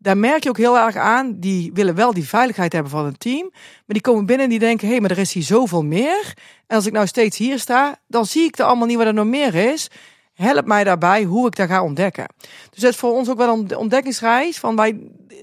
daar 0.04 0.18
merk 0.18 0.44
je 0.44 0.50
ook 0.50 0.58
heel 0.58 0.78
erg 0.78 0.96
aan, 0.96 1.40
die 1.40 1.72
willen 1.74 1.96
wel 1.96 2.14
die 2.14 2.28
veiligheid 2.28 2.74
hebben 2.74 2.92
van 2.92 3.06
een 3.06 3.18
team. 3.18 3.50
Maar 3.52 3.84
die 3.86 4.02
komen 4.02 4.26
binnen 4.26 4.46
en 4.46 4.52
die 4.52 4.60
denken, 4.60 4.86
hé, 4.86 4.92
hey, 4.92 5.02
maar 5.02 5.12
er 5.12 5.18
is 5.18 5.34
hier 5.34 5.44
zoveel 5.44 5.84
meer. 5.84 6.34
En 6.68 6.76
als 6.76 6.86
ik 6.86 6.94
nou 6.94 7.08
steeds 7.08 7.38
hier 7.38 7.60
sta, 7.60 7.96
dan 8.08 8.26
zie 8.26 8.44
ik 8.44 8.58
er 8.58 8.66
allemaal 8.66 8.88
niet 8.88 8.98
wat 8.98 9.06
er 9.06 9.14
nog 9.14 9.26
meer 9.26 9.56
is. 9.56 9.90
Help 10.34 10.66
mij 10.66 10.84
daarbij 10.84 11.24
hoe 11.24 11.48
ik 11.48 11.56
daar 11.56 11.68
ga 11.68 11.84
ontdekken. 11.84 12.26
Dus 12.70 12.82
dat 12.82 12.92
is 12.92 12.98
voor 12.98 13.14
ons 13.14 13.30
ook 13.30 13.38
wel 13.38 13.54
een 13.54 13.78
ontdekkingsreis. 13.78 14.60
Van 14.60 14.76
wij, 14.76 15.00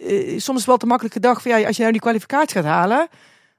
eh, 0.06 0.38
soms 0.38 0.58
is 0.58 0.66
wel 0.66 0.76
te 0.76 0.86
makkelijk 0.86 1.14
gedacht 1.14 1.42
van 1.42 1.50
ja, 1.50 1.66
als 1.66 1.76
je 1.76 1.80
nou 1.80 1.92
die 1.92 2.02
kwalificatie 2.02 2.56
gaat 2.56 2.64
halen, 2.64 3.08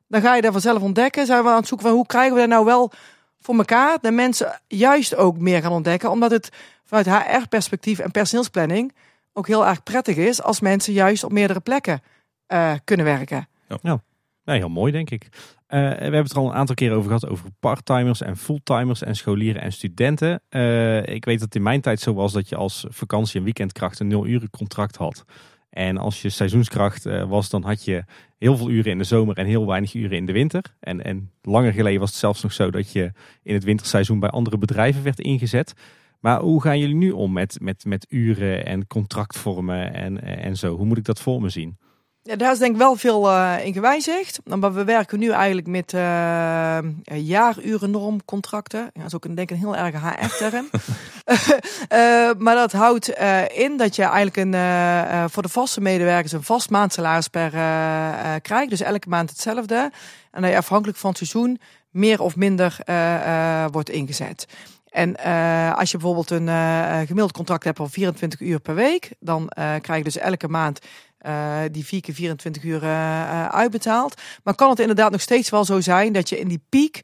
dan 0.08 0.22
ga 0.22 0.36
je 0.36 0.42
daar 0.42 0.52
vanzelf 0.52 0.82
ontdekken. 0.82 1.26
Zijn 1.26 1.44
we 1.44 1.50
aan 1.50 1.56
het 1.56 1.68
zoeken 1.68 1.88
van 1.88 1.96
hoe 1.96 2.06
krijgen 2.06 2.34
we 2.34 2.40
dat 2.40 2.50
nou 2.50 2.66
wel 2.66 2.92
voor 3.40 3.56
elkaar. 3.56 3.98
De 4.02 4.12
mensen 4.12 4.62
juist 4.68 5.16
ook 5.16 5.38
meer 5.38 5.62
gaan 5.62 5.72
ontdekken, 5.72 6.10
omdat 6.10 6.32
het 6.32 6.50
vanuit 6.86 7.08
HR-perspectief 7.08 8.00
en 8.00 8.12
personeelsplanning 8.12 8.94
ook 9.34 9.48
heel 9.48 9.68
erg 9.68 9.84
prettig 9.84 10.16
is 10.16 10.42
als 10.42 10.60
mensen 10.60 10.94
juist 10.94 11.24
op 11.24 11.32
meerdere 11.32 11.60
plekken 11.60 12.02
uh, 12.48 12.74
kunnen 12.84 13.06
werken. 13.06 13.48
Ja. 13.68 14.02
ja. 14.44 14.54
heel 14.54 14.70
mooi 14.70 14.92
denk 14.92 15.10
ik. 15.10 15.24
Uh, 15.24 15.80
we 15.80 15.86
hebben 15.86 16.22
het 16.22 16.32
er 16.32 16.38
al 16.38 16.48
een 16.48 16.54
aantal 16.54 16.76
keer 16.76 16.92
over 16.92 17.06
gehad, 17.06 17.28
over 17.28 17.50
parttimers 17.60 18.22
en 18.22 18.38
fulltimers 18.38 19.02
en 19.02 19.16
scholieren 19.16 19.62
en 19.62 19.72
studenten. 19.72 20.42
Uh, 20.50 21.06
ik 21.06 21.26
weet 21.26 21.40
dat 21.40 21.46
het 21.46 21.56
in 21.56 21.64
mijn 21.64 21.82
tijd 21.82 22.00
zo 22.00 22.14
was 22.14 22.34
dat 22.34 22.50
je 22.50 22.56
als 22.56 22.86
vakantie- 22.90 23.38
en 23.38 23.44
weekendkracht 23.44 24.00
een 24.00 24.08
nul 24.08 24.26
uren 24.26 24.50
contract 24.50 24.96
had. 24.96 25.26
En 25.70 25.98
als 25.98 26.22
je 26.22 26.30
seizoenskracht 26.30 27.04
was, 27.28 27.50
dan 27.50 27.64
had 27.64 27.84
je 27.84 28.04
heel 28.38 28.58
veel 28.58 28.70
uren 28.70 28.92
in 28.92 28.98
de 28.98 29.04
zomer 29.04 29.38
en 29.38 29.46
heel 29.46 29.68
weinig 29.68 29.94
uren 29.94 30.18
in 30.18 30.26
de 30.26 30.32
winter. 30.32 30.64
En, 30.80 31.04
en 31.04 31.32
langer 31.42 31.74
geleden 31.74 32.00
was 32.00 32.10
het 32.10 32.20
zelfs 32.20 32.44
nog 32.44 32.54
zo 32.54 32.72
dat 32.72 32.92
je 32.92 33.12
in 33.44 33.54
het 33.54 33.64
winterseizoen 33.64 34.20
bij 34.20 34.30
andere 34.30 34.58
bedrijven 34.58 35.04
werd 35.04 35.20
ingezet. 35.20 35.74
Maar 36.22 36.40
hoe 36.40 36.62
gaan 36.62 36.80
jullie 36.80 36.96
nu 36.96 37.12
om 37.12 37.34
met, 37.34 37.58
met, 37.62 37.86
met 37.86 38.06
uren 38.10 38.66
en 38.66 38.88
contractvormen 38.88 39.94
en, 39.94 40.24
en 40.24 40.58
zo? 40.58 40.76
Hoe 40.76 40.86
moet 40.86 40.98
ik 40.98 41.06
dat 41.06 41.22
voor 41.22 41.42
me 41.42 41.50
zien? 41.50 41.78
Ja, 42.24 42.36
daar 42.36 42.52
is 42.52 42.60
denk 42.60 42.72
ik 42.72 42.78
wel 42.78 42.96
veel 42.96 43.30
uh, 43.32 43.66
in 43.66 43.74
gewijzigd. 43.74 44.40
Maar 44.44 44.74
we 44.74 44.84
werken 44.84 45.20
nu 45.20 45.32
eigenlijk 45.32 45.68
met 45.68 45.94
uh, 45.94 46.80
jaarurennormcontracten. 47.04 48.80
Ja, 48.80 48.90
dat 48.94 49.06
is 49.06 49.16
ook 49.16 49.26
een, 49.26 49.36
denk 49.36 49.52
ik 49.52 49.56
een 49.56 49.62
heel 49.62 49.76
erg 49.76 49.96
HR-term. 50.02 50.70
uh, 51.26 52.32
maar 52.46 52.56
dat 52.56 52.72
houdt 52.72 53.10
in 53.54 53.78
dat 53.78 53.96
je 53.96 54.04
eigenlijk 54.04 54.38
een, 54.38 55.30
voor 55.30 55.44
de 55.44 55.50
vaste 55.50 55.82
medewerkers 55.82 56.32
een 56.32 56.44
vast 56.44 56.70
maandsalaris 56.70 57.28
per 57.28 57.50
krijgt. 58.42 58.70
Dus 58.70 58.82
elke 58.82 59.10
maand 59.10 59.30
hetzelfde. 59.30 59.92
En 60.32 60.42
dat 60.42 60.52
je 60.52 60.58
afhankelijk 60.58 60.98
van 60.98 61.10
het 61.10 61.18
seizoen 61.18 61.60
meer 61.90 62.22
of 62.22 62.36
minder 62.36 62.78
wordt 63.72 63.90
ingezet. 63.90 64.48
En 64.92 65.16
uh, 65.26 65.74
als 65.74 65.92
je 65.92 65.98
bijvoorbeeld 65.98 66.30
een 66.30 66.48
uh, 66.48 66.98
gemiddeld 66.98 67.32
contract 67.32 67.64
hebt 67.64 67.78
van 67.78 67.90
24 67.90 68.40
uur 68.40 68.60
per 68.60 68.76
week, 68.76 69.10
dan 69.20 69.42
uh, 69.42 69.76
krijg 69.82 69.98
je 69.98 70.04
dus 70.04 70.18
elke 70.18 70.48
maand 70.48 70.80
die 71.72 71.86
vier 71.86 72.02
keer 72.02 72.14
24 72.14 72.64
uur 72.64 72.84
uitbetaald. 73.50 74.22
Maar 74.44 74.56
kan 74.56 74.70
het 74.70 74.80
inderdaad 74.80 75.12
nog 75.12 75.22
steeds 75.22 75.50
wel 75.50 75.66
zo 75.66 75.82
zijn 75.82 76.14
dat 76.14 76.30
je 76.30 76.40
in 76.40 76.48
die 76.48 76.62
piek 76.70 77.02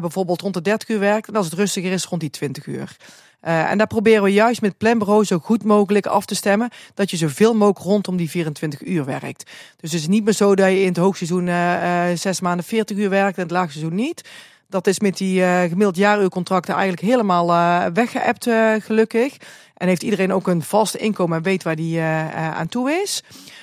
bijvoorbeeld 0.00 0.40
rond 0.40 0.54
de 0.54 0.62
30 0.62 0.88
uur 0.88 0.98
werkt 0.98 1.28
en 1.28 1.36
als 1.36 1.46
het 1.46 1.54
rustiger 1.54 1.92
is 1.92 2.04
rond 2.04 2.20
die 2.20 2.30
20 2.30 2.66
uur. 2.66 2.96
Uh, 3.44 3.70
en 3.70 3.78
daar 3.78 3.86
proberen 3.86 4.22
we 4.22 4.32
juist 4.32 4.60
met 4.60 4.78
planbureau 4.78 5.24
zo 5.24 5.38
goed 5.38 5.64
mogelijk 5.64 6.06
af 6.06 6.24
te 6.24 6.34
stemmen 6.34 6.70
dat 6.94 7.10
je 7.10 7.16
zoveel 7.16 7.54
mogelijk 7.54 7.78
rondom 7.78 8.16
die 8.16 8.30
24 8.30 8.82
uur 8.82 9.04
werkt. 9.04 9.50
Dus 9.76 9.92
het 9.92 10.00
is 10.00 10.06
niet 10.06 10.24
meer 10.24 10.32
zo 10.32 10.54
dat 10.54 10.70
je 10.70 10.80
in 10.80 10.86
het 10.86 10.96
hoogseizoen 10.96 11.46
uh, 11.46 12.04
zes 12.14 12.40
maanden 12.40 12.64
40 12.64 12.96
uur 12.96 13.10
werkt 13.10 13.36
en 13.36 13.42
het 13.42 13.50
laagseizoen 13.50 13.94
niet. 13.94 14.28
Dat 14.72 14.86
is 14.86 15.00
met 15.00 15.16
die 15.16 15.40
uh, 15.40 15.60
gemiddeld 15.60 15.96
jaaruurcontracten 15.96 16.74
eigenlijk 16.74 17.02
helemaal 17.02 17.48
uh, 17.48 17.84
weggeëpt, 17.94 18.46
uh, 18.46 18.74
gelukkig. 18.78 19.36
En 19.76 19.88
heeft 19.88 20.02
iedereen 20.02 20.32
ook 20.32 20.46
een 20.46 20.62
vast 20.62 20.94
inkomen 20.94 21.36
en 21.36 21.42
weet 21.42 21.62
waar 21.62 21.76
die 21.76 22.00
aan 22.00 22.68
toe 22.68 22.90
is. 22.90 23.22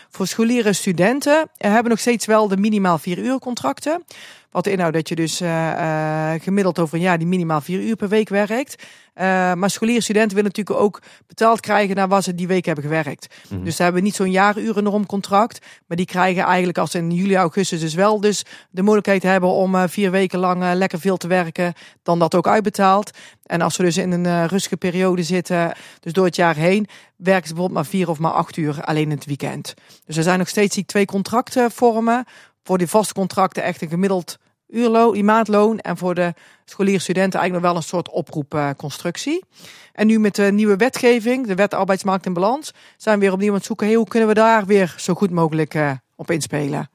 Voor 0.10 0.28
scholieren 0.28 0.66
en 0.66 0.76
studenten 0.76 1.50
hebben 1.58 1.90
nog 1.90 2.00
steeds 2.00 2.26
wel 2.26 2.48
de 2.48 2.58
minimaal 2.58 2.98
vier 2.98 3.18
uur 3.18 3.40
contracten. 3.40 4.04
Wat 4.52 4.68
inhoudt 4.68 4.96
dat 4.96 5.10
je 5.10 5.16
dus 5.16 5.42
gemiddeld 6.44 6.80
over 6.80 6.96
een 6.96 7.02
jaar 7.02 7.18
die 7.18 7.28
minimaal 7.28 7.62
vier 7.62 7.82
uur 7.82 7.96
per 7.96 8.10
week 8.10 8.30
werkt. 8.30 8.84
Uh, 9.20 9.54
maar 9.54 9.70
scholieren 9.70 10.04
studenten 10.04 10.36
willen 10.36 10.52
natuurlijk 10.56 10.86
ook 10.86 11.02
betaald 11.28 11.60
krijgen 11.60 11.96
naar 11.96 12.08
wat 12.08 12.24
ze 12.24 12.36
die 12.36 12.48
week 12.48 12.66
hebben 12.66 12.84
gewerkt. 12.84 13.36
Mm 13.50 13.64
Dus 13.64 13.76
ze 13.76 13.84
hebben 13.84 14.04
niet 14.04 14.16
zo'n 14.16 14.32
jaarurennormcontract. 14.32 15.66
Maar 15.88 15.98
die 15.98 16.06
krijgen 16.06 16.44
eigenlijk 16.44 16.78
als 16.78 16.96
in 16.96 17.12
juli, 17.12 17.36
augustus 17.36 17.80
dus 17.80 17.94
wel 17.94 18.22
dus 18.22 18.46
de 18.70 18.82
mogelijkheid 18.82 19.24
hebben 19.24 19.50
om 19.50 19.90
vier 19.90 20.12
weken 20.12 20.40
lang 20.40 20.74
lekker 20.74 21.00
veel 21.00 21.18
te 21.18 21.28
werken. 21.28 21.74
Dan 22.04 22.20
dat 22.20 22.36
ook 22.36 22.48
uitbetaald. 22.48 23.12
En 23.44 23.62
als 23.62 23.76
ze 23.76 23.82
dus 23.82 23.98
in 23.98 24.12
een 24.12 24.48
rustige 24.48 24.78
periode 24.78 25.24
zitten, 25.24 25.76
dus 26.00 26.14
door 26.14 26.26
het 26.26 26.36
jaar 26.36 26.56
heen, 26.56 26.88
werken 27.16 27.48
ze 27.48 27.54
bijvoorbeeld 27.54 27.82
maar 27.82 27.92
vier 27.92 28.10
of 28.10 28.20
maar 28.20 28.32
acht 28.32 28.58
uur 28.58 28.82
alleen 28.82 29.04
in 29.04 29.10
het 29.18 29.26
weekend. 29.26 29.74
Dus 30.06 30.18
er 30.18 30.24
zijn 30.24 30.40
nog 30.40 30.48
steeds 30.48 30.76
die 30.76 30.86
twee 30.86 31.06
contracten 31.06 31.72
vormen. 31.72 32.26
Voor 32.70 32.78
die 32.78 32.88
vaste 32.88 33.14
contracten 33.14 33.64
echt 33.64 33.82
een 33.82 33.90
gemiddeld 33.90 34.38
uurloon, 34.68 35.26
maandloon. 35.26 35.80
En 35.80 35.98
voor 35.98 36.16
de 36.16 36.34
scholieren 36.66 37.02
studenten 37.02 37.40
eigenlijk 37.40 37.64
nog 37.64 37.74
wel 37.74 37.82
een 37.82 37.88
soort 37.88 38.10
oproepconstructie. 38.10 39.44
En 39.94 40.08
nu 40.08 40.20
met 40.20 40.36
de 40.36 40.52
nieuwe 40.52 40.76
wetgeving, 40.76 41.48
de 41.48 41.56
wet 41.56 41.74
arbeidsmarkt 41.74 42.26
in 42.26 42.34
balans, 42.34 42.74
zijn 42.98 43.16
we 43.16 43.22
weer 43.22 43.34
opnieuw 43.34 43.50
aan 43.50 43.56
het 43.56 43.66
zoeken. 43.66 43.94
Hoe 43.94 44.08
kunnen 44.08 44.28
we 44.28 44.34
daar 44.34 44.66
weer 44.66 44.96
zo 44.98 45.14
goed 45.14 45.32
mogelijk 45.32 45.74
uh, 45.74 45.92
op 46.16 46.32
inspelen? 46.32 46.90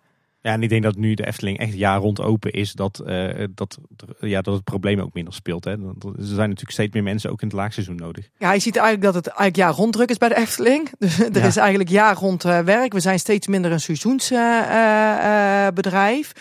Ja, 0.45 0.53
en 0.53 0.62
ik 0.62 0.68
denk 0.68 0.82
dat 0.82 0.97
nu 0.97 1.14
de 1.14 1.26
Efteling 1.26 1.59
echt 1.59 1.72
jaar 1.72 1.99
rond 1.99 2.20
open 2.20 2.53
is, 2.53 2.72
dat, 2.72 3.03
uh, 3.07 3.45
dat, 3.51 3.78
ja, 4.20 4.40
dat 4.40 4.55
het 4.55 4.64
probleem 4.64 5.01
ook 5.01 5.14
minder 5.14 5.34
speelt. 5.34 5.64
Hè. 5.64 5.70
Er 5.70 5.78
zijn 6.16 6.38
natuurlijk 6.38 6.70
steeds 6.70 6.95
meer 6.95 7.03
mensen 7.03 7.30
ook 7.30 7.42
in 7.42 7.47
het 7.47 7.57
laagseizoen 7.57 7.97
nodig. 7.97 8.28
Ja, 8.38 8.53
je 8.53 8.61
ziet 8.61 8.76
eigenlijk 8.76 9.05
dat 9.05 9.14
het 9.14 9.26
eigenlijk 9.26 9.57
jaar 9.57 9.72
rond 9.72 9.92
druk 9.92 10.11
is 10.11 10.18
bij 10.18 10.28
de 10.28 10.36
Efteling. 10.36 10.90
Dus 10.99 11.18
er 11.18 11.38
ja. 11.38 11.47
is 11.47 11.57
eigenlijk 11.57 11.90
jaar 11.90 12.16
rond 12.16 12.45
uh, 12.45 12.59
werk. 12.59 12.92
We 12.92 13.01
zijn 13.01 13.18
steeds 13.18 13.47
minder 13.47 13.72
een 13.72 13.80
seizoensbedrijf. 13.80 16.32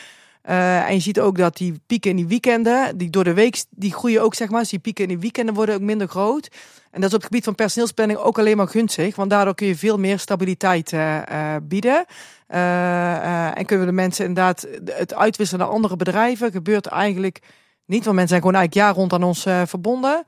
Uh, 0.49 0.88
en 0.88 0.93
je 0.93 0.99
ziet 0.99 1.20
ook 1.20 1.38
dat 1.38 1.58
die 1.58 1.82
pieken 1.88 2.10
in 2.10 2.16
die 2.16 2.28
weekenden, 2.28 2.97
die 2.97 3.10
door 3.10 3.24
de 3.24 3.34
week, 3.34 3.64
die 3.70 3.93
groeien 3.93 4.22
ook 4.22 4.36
zeg 4.36 4.49
maar. 4.49 4.60
Dus 4.60 4.70
die 4.70 4.80
pieken 4.80 5.04
in 5.04 5.10
die 5.10 5.20
weekenden 5.20 5.56
worden 5.56 5.76
ook 5.76 5.82
minder 5.82 6.08
groot. 6.08 6.49
En 6.91 7.01
dat 7.01 7.10
is 7.10 7.16
op 7.16 7.22
het 7.22 7.30
gebied 7.30 7.43
van 7.43 7.56
personeelsplanning 7.56 8.20
ook 8.20 8.39
alleen 8.39 8.58
maar 8.58 8.68
gunstig. 8.68 9.16
Want 9.16 9.30
daardoor 9.30 9.56
kun 9.56 9.68
je 9.68 9.76
veel 9.76 9.97
meer 9.97 10.20
stabiliteit 10.20 10.93
bieden. 11.64 12.06
En 12.54 13.66
kunnen 13.66 13.86
we 13.86 13.91
de 13.91 13.97
mensen 13.97 14.26
inderdaad 14.26 14.68
het 14.86 15.14
uitwisselen 15.14 15.66
naar 15.66 15.74
andere 15.74 15.95
bedrijven. 15.95 16.51
Gebeurt 16.51 16.86
eigenlijk 16.86 17.39
niet, 17.86 18.04
want 18.04 18.16
mensen 18.16 18.28
zijn 18.28 18.41
gewoon 18.41 18.56
eigenlijk 18.56 18.88
jaar 18.88 18.95
rond 18.95 19.14
aan 19.14 19.24
ons 19.24 19.41
verbonden. 19.70 20.24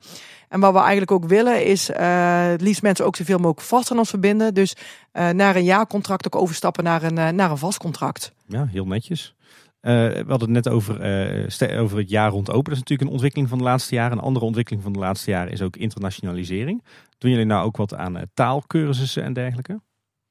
En 0.48 0.60
wat 0.60 0.72
we 0.72 0.78
eigenlijk 0.78 1.10
ook 1.10 1.24
willen 1.24 1.64
is 1.64 1.88
het 1.92 2.60
liefst 2.60 2.82
mensen 2.82 3.04
ook 3.04 3.16
zoveel 3.16 3.38
mogelijk 3.38 3.60
vast 3.60 3.90
aan 3.90 3.98
ons 3.98 4.10
verbinden. 4.10 4.54
Dus 4.54 4.76
naar 5.12 5.56
een 5.56 5.64
jaarcontract 5.64 6.26
ook 6.26 6.42
overstappen 6.42 6.84
naar 6.84 7.02
een, 7.02 7.34
naar 7.34 7.50
een 7.50 7.58
vast 7.58 7.78
contract. 7.78 8.32
Ja, 8.46 8.66
heel 8.66 8.86
netjes. 8.86 9.34
Uh, 9.80 9.92
we 9.92 10.24
hadden 10.28 10.54
het 10.54 10.64
net 10.64 10.68
over, 10.68 10.94
uh, 11.62 11.80
over 11.80 11.98
het 11.98 12.10
jaar 12.10 12.30
rond 12.30 12.50
open. 12.50 12.64
Dat 12.64 12.72
is 12.72 12.78
natuurlijk 12.78 13.08
een 13.08 13.14
ontwikkeling 13.14 13.48
van 13.48 13.58
de 13.58 13.64
laatste 13.64 13.94
jaren. 13.94 14.12
Een 14.12 14.24
andere 14.24 14.44
ontwikkeling 14.44 14.82
van 14.82 14.92
de 14.92 14.98
laatste 14.98 15.30
jaren 15.30 15.52
is 15.52 15.62
ook 15.62 15.76
internationalisering. 15.76 16.84
Doen 17.18 17.30
jullie 17.30 17.46
nou 17.46 17.66
ook 17.66 17.76
wat 17.76 17.94
aan 17.94 18.16
uh, 18.16 18.22
taalkursussen 18.34 19.22
en 19.22 19.32
dergelijke? 19.32 19.80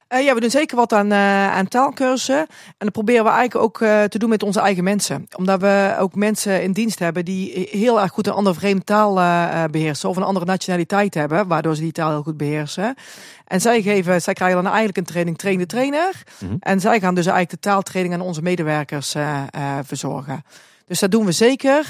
Uh, 0.09 0.23
ja, 0.23 0.33
we 0.33 0.39
doen 0.39 0.49
zeker 0.49 0.75
wat 0.75 0.93
aan, 0.93 1.11
uh, 1.11 1.53
aan 1.53 1.67
taalkursen. 1.67 2.37
En 2.37 2.75
dat 2.77 2.91
proberen 2.91 3.23
we 3.23 3.29
eigenlijk 3.29 3.65
ook 3.65 3.79
uh, 3.79 4.03
te 4.03 4.17
doen 4.17 4.29
met 4.29 4.43
onze 4.43 4.59
eigen 4.59 4.83
mensen. 4.83 5.27
Omdat 5.35 5.61
we 5.61 5.95
ook 5.99 6.15
mensen 6.15 6.63
in 6.63 6.71
dienst 6.71 6.99
hebben 6.99 7.25
die 7.25 7.67
heel 7.71 8.01
erg 8.01 8.11
goed 8.11 8.27
een 8.27 8.33
andere 8.33 8.55
vreemde 8.55 8.83
taal 8.83 9.13
beheersen. 9.69 10.09
Of 10.09 10.17
een 10.17 10.23
andere 10.23 10.45
nationaliteit 10.45 11.13
hebben, 11.13 11.47
waardoor 11.47 11.75
ze 11.75 11.81
die 11.81 11.91
taal 11.91 12.09
heel 12.09 12.23
goed 12.23 12.37
beheersen. 12.37 12.95
En 13.45 13.61
zij, 13.61 13.81
geven, 13.81 14.21
zij 14.21 14.33
krijgen 14.33 14.57
dan 14.57 14.65
eigenlijk 14.65 14.97
een 14.97 15.03
training 15.03 15.37
train 15.37 15.57
de 15.57 15.65
trainer. 15.65 16.23
Mm 16.39 16.47
-hmm. 16.47 16.57
En 16.59 16.79
zij 16.79 16.99
gaan 16.99 17.15
dus 17.15 17.25
eigenlijk 17.25 17.61
de 17.61 17.69
taaltraining 17.69 18.13
aan 18.13 18.21
onze 18.21 18.41
medewerkers 18.41 19.15
verzorgen. 19.83 20.43
Dus 20.85 20.99
dat 20.99 21.11
doen 21.11 21.25
we 21.25 21.31
zeker 21.31 21.89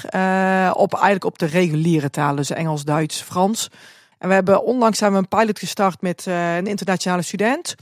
op, 0.72 0.94
eigenlijk 0.94 1.24
op 1.24 1.38
de 1.38 1.46
reguliere 1.46 2.10
talen. 2.10 2.36
Dus 2.36 2.50
Engels, 2.50 2.84
Duits, 2.84 3.20
Frans. 3.20 3.70
En 4.18 4.28
we 4.28 4.34
hebben 4.34 4.64
onlangs 4.64 4.98
zijn 4.98 5.12
we 5.12 5.18
een 5.18 5.28
pilot 5.28 5.58
gestart 5.58 6.00
met 6.00 6.26
een 6.26 6.66
internationale 6.66 7.22
student. 7.22 7.74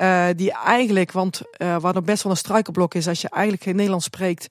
Uh, 0.00 0.26
die 0.36 0.52
eigenlijk, 0.52 1.12
want 1.12 1.42
uh, 1.58 1.76
waar 1.80 1.94
nog 1.94 2.04
best 2.04 2.22
wel 2.22 2.32
een 2.32 2.38
struikelblok 2.38 2.94
is, 2.94 3.08
als 3.08 3.20
je 3.20 3.28
eigenlijk 3.28 3.62
geen 3.62 3.74
Nederlands 3.74 4.04
spreekt, 4.04 4.46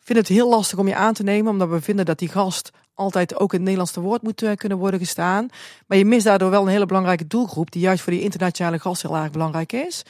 vind 0.00 0.18
het 0.18 0.28
heel 0.28 0.48
lastig 0.48 0.78
om 0.78 0.88
je 0.88 0.94
aan 0.94 1.14
te 1.14 1.22
nemen, 1.22 1.52
omdat 1.52 1.68
we 1.68 1.80
vinden 1.80 2.04
dat 2.04 2.18
die 2.18 2.28
gast 2.28 2.70
altijd 2.94 3.34
ook 3.34 3.50
in 3.50 3.54
het 3.54 3.60
Nederlands 3.60 3.92
te 3.92 4.00
woord 4.00 4.22
moet 4.22 4.42
uh, 4.42 4.54
kunnen 4.54 4.78
worden 4.78 5.00
gestaan. 5.00 5.48
Maar 5.86 5.98
je 5.98 6.04
mist 6.04 6.24
daardoor 6.24 6.50
wel 6.50 6.62
een 6.62 6.68
hele 6.68 6.86
belangrijke 6.86 7.26
doelgroep, 7.26 7.70
die 7.70 7.82
juist 7.82 8.02
voor 8.02 8.12
die 8.12 8.22
internationale 8.22 8.78
gast 8.78 9.02
heel 9.02 9.16
erg 9.16 9.30
belangrijk 9.30 9.72
is. 9.72 10.02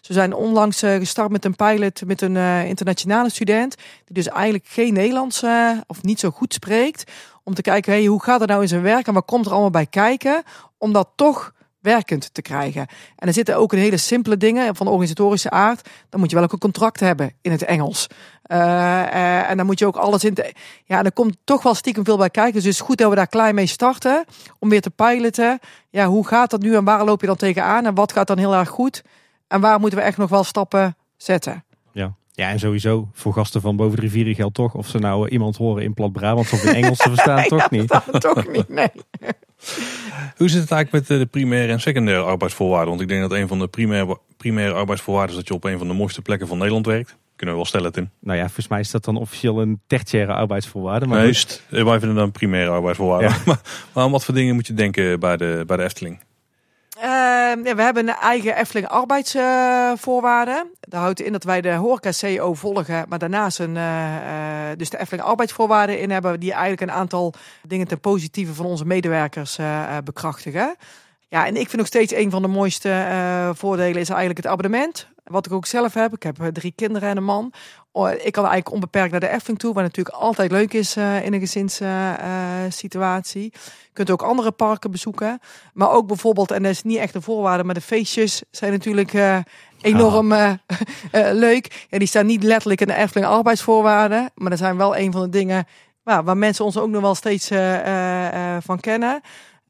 Ze 0.00 0.12
zijn 0.12 0.34
onlangs 0.34 0.78
gestart 0.78 1.30
met 1.30 1.44
een 1.44 1.56
pilot 1.56 2.04
met 2.06 2.22
een 2.22 2.36
internationale 2.66 3.30
student, 3.30 3.76
die 3.76 4.14
dus 4.14 4.28
eigenlijk 4.28 4.66
geen 4.68 4.92
Nederlands 4.92 5.42
of 5.86 6.02
niet 6.02 6.20
zo 6.20 6.30
goed 6.30 6.54
spreekt. 6.54 7.12
Om 7.42 7.54
te 7.54 7.62
kijken, 7.62 7.92
hey, 7.92 8.04
hoe 8.04 8.22
gaat 8.22 8.40
het 8.40 8.48
nou 8.48 8.62
in 8.62 8.68
zijn 8.68 8.82
werk 8.82 9.06
en 9.06 9.14
wat 9.14 9.24
komt 9.24 9.46
er 9.46 9.52
allemaal 9.52 9.70
bij 9.70 9.86
kijken? 9.86 10.42
Om 10.78 10.92
dat 10.92 11.08
toch 11.14 11.52
werkend 11.84 12.34
te 12.34 12.42
krijgen. 12.42 12.86
En 13.16 13.28
er 13.28 13.32
zitten 13.32 13.56
ook 13.56 13.72
een 13.72 13.78
hele 13.78 13.96
simpele 13.96 14.36
dingen 14.36 14.76
van 14.76 14.86
organisatorische 14.86 15.50
aard. 15.50 15.88
Dan 16.08 16.20
moet 16.20 16.30
je 16.30 16.36
wel 16.36 16.44
ook 16.44 16.52
een 16.52 16.58
contract 16.58 17.00
hebben 17.00 17.32
in 17.40 17.50
het 17.50 17.62
Engels. 17.64 18.06
Uh, 18.46 18.58
uh, 18.58 19.50
en 19.50 19.56
dan 19.56 19.66
moet 19.66 19.78
je 19.78 19.86
ook 19.86 19.96
alles 19.96 20.24
in. 20.24 20.34
Te, 20.34 20.52
ja, 20.84 21.04
er 21.04 21.12
komt 21.12 21.36
toch 21.44 21.62
wel 21.62 21.74
stiekem 21.74 22.04
veel 22.04 22.16
bij 22.16 22.30
kijken. 22.30 22.54
Dus 22.54 22.64
het 22.64 22.72
is 22.72 22.80
goed 22.80 22.98
dat 22.98 23.10
we 23.10 23.16
daar 23.16 23.26
klein 23.26 23.54
mee 23.54 23.66
starten. 23.66 24.24
Om 24.58 24.68
weer 24.68 24.80
te 24.80 24.90
piloten. 24.90 25.58
Ja, 25.90 26.06
hoe 26.06 26.26
gaat 26.26 26.50
dat 26.50 26.60
nu 26.60 26.74
en 26.74 26.84
waar 26.84 27.04
loop 27.04 27.20
je 27.20 27.26
dan 27.26 27.36
tegenaan? 27.36 27.86
En 27.86 27.94
wat 27.94 28.12
gaat 28.12 28.26
dan 28.26 28.38
heel 28.38 28.54
erg 28.54 28.68
goed? 28.68 29.02
En 29.48 29.60
waar 29.60 29.80
moeten 29.80 29.98
we 29.98 30.04
echt 30.04 30.18
nog 30.18 30.30
wel 30.30 30.44
stappen 30.44 30.96
zetten? 31.16 31.64
Ja. 31.92 32.14
Ja, 32.36 32.50
en 32.50 32.58
sowieso 32.58 33.08
voor 33.12 33.32
gasten 33.32 33.60
van 33.60 33.76
boven 33.76 33.96
de 33.96 34.02
rivieren 34.02 34.34
geldt 34.34 34.54
toch 34.54 34.74
of 34.74 34.88
ze 34.88 34.98
nou 34.98 35.28
iemand 35.28 35.56
horen 35.56 35.82
in 35.82 35.94
plat 35.94 36.12
Brabant 36.12 36.52
of 36.52 36.64
in 36.64 36.74
Engels 36.74 36.98
te 36.98 37.08
verstaan, 37.08 37.44
toch 37.58 37.70
niet. 37.70 38.00
toch 38.18 38.48
niet, 38.48 38.68
nee. 38.68 38.88
Hoe 40.36 40.48
zit 40.48 40.60
het 40.60 40.70
eigenlijk 40.70 41.08
met 41.08 41.18
de 41.18 41.26
primaire 41.26 41.72
en 41.72 41.80
secundaire 41.80 42.22
arbeidsvoorwaarden? 42.22 42.88
Want 42.88 43.00
ik 43.00 43.08
denk 43.08 43.20
dat 43.20 43.32
een 43.32 43.48
van 43.48 43.58
de 43.58 43.68
primaire, 43.68 44.18
primaire 44.36 44.74
arbeidsvoorwaarden 44.74 45.30
is 45.30 45.36
dat 45.36 45.48
je 45.48 45.54
op 45.54 45.64
een 45.64 45.78
van 45.78 45.88
de 45.88 45.94
mooiste 45.94 46.22
plekken 46.22 46.48
van 46.48 46.58
Nederland 46.58 46.86
werkt. 46.86 47.16
Kunnen 47.36 47.54
we 47.54 47.60
wel 47.60 47.70
stellen, 47.70 47.92
Tim? 47.92 48.10
Nou 48.20 48.38
ja, 48.38 48.44
volgens 48.44 48.68
mij 48.68 48.80
is 48.80 48.90
dat 48.90 49.04
dan 49.04 49.16
officieel 49.16 49.60
een 49.60 49.80
tertiaire 49.86 50.32
arbeidsvoorwaarde. 50.32 51.06
Maar 51.06 51.22
Juist, 51.22 51.62
wij 51.68 51.98
vinden 51.98 52.14
dan 52.14 52.32
primaire 52.32 52.70
arbeidsvoorwaarden. 52.70 53.28
Ja. 53.30 53.36
maar, 53.46 53.60
maar 53.92 54.04
aan 54.04 54.10
wat 54.10 54.24
voor 54.24 54.34
dingen 54.34 54.54
moet 54.54 54.66
je 54.66 54.74
denken 54.74 55.20
bij 55.20 55.36
de, 55.36 55.64
bij 55.66 55.76
de 55.76 55.82
Efteling? 55.82 56.20
Ja, 57.00 57.56
we 57.62 57.82
hebben 57.82 58.08
een 58.08 58.14
eigen 58.14 58.56
Efteling 58.56 58.88
arbeidsvoorwaarden. 58.88 60.70
dat 60.80 61.00
houdt 61.00 61.20
in 61.20 61.32
dat 61.32 61.44
wij 61.44 61.60
de 61.60 61.72
horeca 61.72 62.12
CEO 62.12 62.54
volgen, 62.54 63.04
maar 63.08 63.18
daarnaast 63.18 63.58
een, 63.58 63.76
uh, 63.76 64.68
dus 64.76 64.90
de 64.90 64.98
Efteling 64.98 65.26
arbeidsvoorwaarden 65.26 66.00
in 66.00 66.10
hebben, 66.10 66.40
die 66.40 66.52
eigenlijk 66.52 66.80
een 66.80 66.96
aantal 66.96 67.34
dingen 67.62 67.88
ten 67.88 68.00
positieve 68.00 68.54
van 68.54 68.66
onze 68.66 68.84
medewerkers 68.84 69.58
uh, 69.58 69.96
bekrachtigen. 70.04 70.76
Ja, 71.28 71.46
en 71.46 71.56
ik 71.56 71.66
vind 71.68 71.76
nog 71.76 71.86
steeds 71.86 72.12
een 72.12 72.30
van 72.30 72.42
de 72.42 72.48
mooiste 72.48 73.06
voordelen 73.54 74.00
is 74.00 74.08
eigenlijk 74.08 74.38
het 74.38 74.46
abonnement. 74.46 75.08
Wat 75.24 75.46
ik 75.46 75.52
ook 75.52 75.66
zelf 75.66 75.94
heb. 75.94 76.14
Ik 76.14 76.22
heb 76.22 76.36
drie 76.52 76.72
kinderen 76.76 77.08
en 77.08 77.16
een 77.16 77.24
man. 77.24 77.52
Oh, 77.96 78.10
ik 78.10 78.32
kan 78.32 78.44
eigenlijk 78.44 78.72
onbeperkt 78.72 79.10
naar 79.10 79.20
de 79.20 79.28
Efteling 79.28 79.58
toe, 79.58 79.74
wat 79.74 79.82
natuurlijk 79.82 80.16
altijd 80.16 80.50
leuk 80.50 80.72
is 80.72 80.96
uh, 80.96 81.24
in 81.24 81.32
een 81.32 81.40
gezinssituatie. 81.40 83.44
Uh, 83.44 83.62
je 83.62 83.90
kunt 83.92 84.10
ook 84.10 84.22
andere 84.22 84.50
parken 84.50 84.90
bezoeken. 84.90 85.40
Maar 85.72 85.90
ook 85.90 86.06
bijvoorbeeld, 86.06 86.50
en 86.50 86.62
dat 86.62 86.72
is 86.72 86.82
niet 86.82 86.98
echt 86.98 87.14
een 87.14 87.22
voorwaarde, 87.22 87.64
maar 87.64 87.74
de 87.74 87.80
feestjes 87.80 88.42
zijn 88.50 88.72
natuurlijk 88.72 89.12
uh, 89.12 89.38
enorm 89.80 90.28
leuk. 91.46 91.86
Ja, 91.90 91.98
die 91.98 92.08
staan 92.08 92.26
niet 92.26 92.42
letterlijk 92.42 92.80
in 92.80 92.86
de 92.86 92.94
Efteling 92.94 93.30
arbeidsvoorwaarden, 93.30 94.30
maar 94.34 94.50
dat 94.50 94.58
zijn 94.58 94.76
wel 94.76 94.96
een 94.96 95.12
van 95.12 95.22
de 95.22 95.28
dingen 95.28 95.66
waar, 96.02 96.24
waar 96.24 96.36
mensen 96.36 96.64
ons 96.64 96.78
ook 96.78 96.90
nog 96.90 97.02
wel 97.02 97.14
steeds 97.14 97.48
van 98.60 98.80
kennen. 98.80 99.20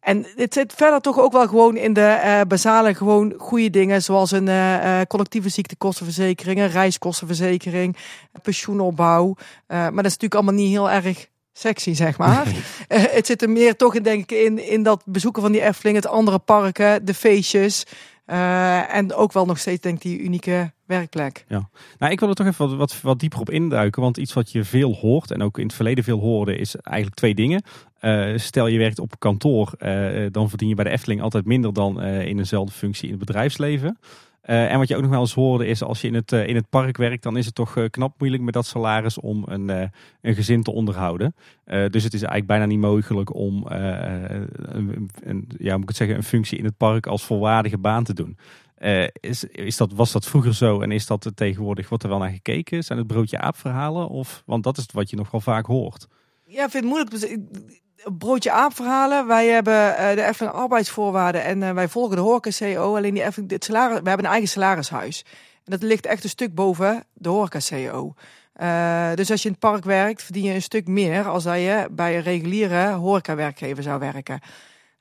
En 0.05 0.27
het 0.37 0.55
zit 0.55 0.73
verder 0.77 1.01
toch 1.01 1.19
ook 1.19 1.33
wel 1.33 1.49
gewoon 1.49 1.77
in 1.77 1.93
de 1.93 2.21
uh, 2.25 2.41
basale, 2.49 2.95
gewoon 2.95 3.35
goede 3.39 3.71
dingen. 3.71 4.03
Zoals 4.03 4.31
een 4.31 4.47
uh, 4.47 5.01
collectieve 5.09 5.49
ziektekostenverzekering, 5.49 6.61
een 6.61 6.71
reiskostenverzekering, 6.71 7.97
pensioenopbouw. 8.43 9.37
Maar 9.67 9.91
dat 9.91 10.05
is 10.05 10.19
natuurlijk 10.19 10.35
allemaal 10.35 10.55
niet 10.55 10.71
heel 10.71 10.91
erg 10.91 11.29
sexy, 11.53 11.95
zeg 11.95 12.19
maar. 12.19 12.47
het 12.89 13.27
zit 13.27 13.43
er 13.43 13.51
meer 13.51 13.77
toch 13.77 13.95
in, 13.95 14.03
denk 14.03 14.31
ik, 14.31 14.39
in, 14.39 14.69
in 14.69 14.83
dat 14.83 15.03
bezoeken 15.07 15.43
van 15.43 15.53
die 15.53 15.63
Efteling, 15.63 15.97
het 15.97 16.07
andere 16.07 16.39
parken, 16.39 17.05
de 17.05 17.15
feestjes. 17.15 17.87
Uh, 18.27 18.95
en 18.95 19.15
ook 19.15 19.33
wel 19.33 19.47
nog 19.47 19.59
steeds, 19.59 19.81
denk 19.81 19.95
ik, 19.97 20.03
die 20.03 20.21
unieke 20.21 20.73
werkplek. 20.87 21.45
Ja, 21.49 21.69
nou, 21.99 22.13
ik 22.13 22.21
wil 22.21 22.29
er 22.29 22.35
toch 22.35 22.47
even 22.47 22.77
wat, 22.77 23.01
wat, 23.01 23.19
dieper 23.19 23.41
op 23.41 23.51
induiken. 23.51 24.03
Want 24.03 24.17
iets 24.17 24.33
wat 24.33 24.53
je 24.53 24.65
veel 24.65 24.93
hoort, 24.93 25.31
en 25.31 25.43
ook 25.43 25.59
in 25.59 25.67
het 25.67 25.75
verleden 25.75 26.05
veel 26.05 26.21
hoorde, 26.21 26.57
is 26.57 26.77
eigenlijk 26.77 27.17
twee 27.17 27.35
dingen. 27.35 27.63
Uh, 28.01 28.39
stel 28.39 28.67
je 28.67 28.79
werkt 28.79 28.99
op 28.99 29.19
kantoor, 29.19 29.75
uh, 29.79 30.27
dan 30.31 30.49
verdien 30.49 30.69
je 30.69 30.75
bij 30.75 30.85
de 30.85 30.91
Efteling 30.91 31.23
altijd 31.23 31.45
minder 31.45 31.73
dan 31.73 32.03
in 32.03 32.39
eenzelfde 32.39 32.73
functie 32.73 33.05
in 33.05 33.15
het 33.15 33.25
bedrijfsleven. 33.25 33.99
Uh, 34.47 34.73
en 34.73 34.79
wat 34.79 34.89
je 34.89 34.97
ook 34.97 35.03
nog 35.03 35.11
wel 35.11 35.21
eens 35.21 35.35
hoorde 35.35 35.67
is 35.67 35.83
als 35.83 36.01
je 36.01 36.09
in 36.09 36.15
het, 36.15 36.33
uh, 36.33 36.47
in 36.47 36.55
het 36.55 36.69
park 36.69 36.97
werkt, 36.97 37.23
dan 37.23 37.37
is 37.37 37.47
het 37.47 37.55
toch 37.55 37.77
uh, 37.77 37.85
knap 37.91 38.19
moeilijk 38.19 38.43
met 38.43 38.55
dat 38.55 38.67
salaris 38.67 39.21
om 39.21 39.43
een, 39.47 39.91
een 40.21 40.35
gezin 40.35 40.63
te 40.63 40.73
onderhouden. 40.73 41.35
dus 41.65 42.03
het 42.03 42.15
is 42.15 42.23
eigenlijk 42.23 42.47
bijna 42.47 42.65
niet 42.65 42.79
mogelijk 42.79 43.35
om 43.35 43.65
een, 43.67 45.11
een, 45.23 45.51
ja, 45.59 45.73
moet 45.73 45.83
ik 45.83 45.89
het 45.89 45.97
zeggen, 45.97 46.17
een 46.17 46.23
functie 46.23 46.59
in 46.59 46.65
het 46.65 46.77
park 46.77 47.07
als 47.07 47.25
volwaardige 47.25 47.79
baan 47.79 48.05
te 48.05 48.15
doen. 48.15 48.37
is, 49.21 49.45
is 49.45 49.77
dat, 49.77 49.93
was 49.93 50.13
dat 50.13 50.27
vroeger 50.27 50.55
zo 50.55 50.81
en 50.81 50.93
is 50.93 51.07
dat 51.07 51.33
tegenwoordig, 51.35 51.89
wordt 51.89 52.05
er 52.05 52.11
wel 52.11 52.19
naar 52.19 52.31
gekeken? 52.31 52.83
Zijn 52.83 52.99
het 52.99 53.07
broodje 53.07 53.39
aap 53.39 53.57
verhalen? 53.57 54.09
Of, 54.09 54.43
want 54.47 54.65
dat 54.65 54.79
is 54.79 54.87
wat 54.93 55.11
je 55.11 55.17
nog 55.17 55.31
wel 55.31 55.41
vaak 55.41 55.67
hoort. 55.67 56.07
Ja, 56.47 56.65
ik 56.65 56.71
vind 56.71 56.85
het 56.85 56.93
moeilijk 56.93 57.11
broodje 58.19 58.51
aapverhalen. 58.51 59.27
Wij 59.27 59.47
hebben 59.47 59.75
uh, 59.75 60.15
de 60.15 60.25
Efteling 60.25 60.55
arbeidsvoorwaarden 60.55 61.45
en 61.45 61.61
uh, 61.61 61.71
wij 61.71 61.89
volgen 61.89 62.17
de 62.17 62.23
horeca 62.23 62.51
CEO. 62.51 62.97
Alleen 62.97 63.15
die 63.15 63.23
Efteling, 63.23 63.49
dit 63.49 63.65
salaris, 63.65 64.01
we 64.01 64.09
hebben 64.09 64.27
een 64.27 64.33
eigen 64.33 64.49
salarishuis. 64.49 65.25
En 65.65 65.71
dat 65.71 65.83
ligt 65.83 66.07
echt 66.07 66.25
een 66.25 66.31
stuk 66.31 66.55
boven 66.55 67.05
de 67.13 67.29
horeca 67.29 67.61
CEO. 67.61 68.15
Uh, 68.63 69.13
dus 69.15 69.31
als 69.31 69.43
je 69.43 69.49
in 69.49 69.55
het 69.61 69.71
park 69.71 69.85
werkt, 69.85 70.23
verdien 70.23 70.43
je 70.43 70.55
een 70.55 70.63
stuk 70.63 70.87
meer 70.87 71.29
als 71.29 71.45
dat 71.45 71.57
je 71.57 71.89
bij 71.91 72.17
een 72.17 72.23
reguliere 72.23 72.93
horeca-werkgever 72.93 73.83
zou 73.83 73.99
werken. 73.99 74.41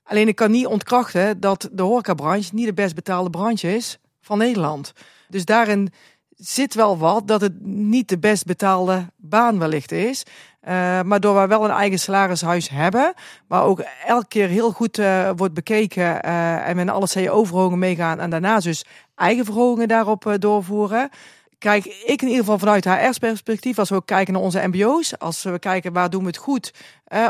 Alleen 0.03 0.27
ik 0.27 0.35
kan 0.35 0.51
niet 0.51 0.65
ontkrachten 0.65 1.39
dat 1.39 1.69
de 1.71 1.83
horecabranche 1.83 2.55
niet 2.55 2.65
de 2.65 2.73
best 2.73 2.95
betaalde 2.95 3.29
branche 3.29 3.75
is 3.75 3.99
van 4.21 4.37
Nederland. 4.37 4.93
Dus 5.27 5.45
daarin 5.45 5.93
zit 6.35 6.73
wel 6.73 6.97
wat 6.97 7.27
dat 7.27 7.41
het 7.41 7.61
niet 7.65 8.09
de 8.09 8.19
best 8.19 8.45
betaalde 8.45 9.05
baan 9.15 9.59
wellicht 9.59 9.91
is. 9.91 10.23
Uh, 10.67 11.01
maar 11.01 11.19
door 11.19 11.41
we 11.41 11.47
wel 11.47 11.63
een 11.63 11.71
eigen 11.71 11.99
salarishuis 11.99 12.69
hebben, 12.69 13.13
maar 13.47 13.63
ook 13.63 13.83
elke 14.05 14.27
keer 14.27 14.47
heel 14.47 14.71
goed 14.71 14.97
uh, 14.97 15.29
wordt 15.35 15.53
bekeken 15.53 16.03
uh, 16.03 16.67
en 16.67 16.75
met 16.75 16.89
alle 16.89 17.07
CEO-verhogingen 17.07 17.79
meegaan 17.79 18.19
en 18.19 18.29
daarna 18.29 18.59
dus 18.59 18.85
eigen 19.15 19.45
verhogingen 19.45 19.87
daarop 19.87 20.35
doorvoeren. 20.39 21.09
Kijk, 21.57 21.85
ik 21.85 22.21
in 22.21 22.27
ieder 22.27 22.43
geval 22.43 22.59
vanuit 22.59 22.85
HR-perspectief, 22.85 23.79
als 23.79 23.89
we 23.89 23.95
ook 23.95 24.05
kijken 24.05 24.33
naar 24.33 24.41
onze 24.41 24.67
MBO's, 24.67 25.19
als 25.19 25.43
we 25.43 25.59
kijken 25.59 25.93
waar 25.93 26.09
doen 26.09 26.21
we 26.21 26.27
het 26.27 26.37
goed 26.37 26.73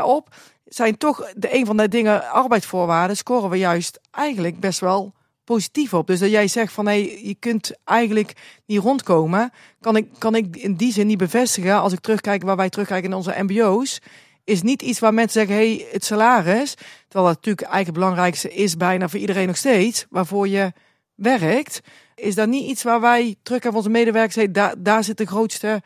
op, 0.04 0.28
zijn 0.64 0.98
toch 0.98 1.32
de 1.36 1.54
een 1.54 1.66
van 1.66 1.76
de 1.76 1.88
dingen 1.88 2.30
arbeidsvoorwaarden 2.30 3.16
scoren 3.16 3.50
we 3.50 3.58
juist 3.58 4.00
eigenlijk 4.10 4.60
best 4.60 4.80
wel 4.80 5.12
positief 5.44 5.94
op. 5.94 6.06
Dus 6.06 6.18
dat 6.18 6.30
jij 6.30 6.48
zegt 6.48 6.72
van 6.72 6.86
hé, 6.86 7.02
hey, 7.02 7.20
je 7.22 7.34
kunt 7.34 7.72
eigenlijk 7.84 8.32
niet 8.66 8.80
rondkomen, 8.80 9.52
kan 9.80 9.96
ik, 9.96 10.06
kan 10.18 10.34
ik 10.34 10.56
in 10.56 10.74
die 10.74 10.92
zin 10.92 11.06
niet 11.06 11.18
bevestigen. 11.18 11.80
Als 11.80 11.92
ik 11.92 12.00
terugkijk 12.00 12.42
waar 12.42 12.56
wij 12.56 12.70
terugkijken 12.70 13.10
in 13.10 13.16
onze 13.16 13.34
MBO's, 13.38 14.00
is 14.44 14.62
niet 14.62 14.82
iets 14.82 14.98
waar 14.98 15.14
mensen 15.14 15.40
zeggen 15.40 15.56
hé, 15.56 15.74
hey, 15.74 15.86
het 15.92 16.04
salaris, 16.04 16.74
terwijl 17.08 17.26
dat 17.26 17.34
natuurlijk 17.34 17.60
eigenlijk 17.60 17.86
het 17.86 17.94
belangrijkste 17.94 18.54
is 18.54 18.76
bijna 18.76 19.08
voor 19.08 19.20
iedereen 19.20 19.46
nog 19.46 19.56
steeds, 19.56 20.06
waarvoor 20.10 20.48
je 20.48 20.72
werkt, 21.14 21.80
is 22.14 22.34
dat 22.34 22.48
niet 22.48 22.68
iets 22.68 22.82
waar 22.82 23.00
wij 23.00 23.36
terug 23.42 23.64
aan 23.64 23.74
onze 23.74 23.88
medewerkers 23.88 24.46
daar, 24.50 24.74
daar 24.78 25.04
zit 25.04 25.18
de 25.18 25.26
grootste 25.26 25.82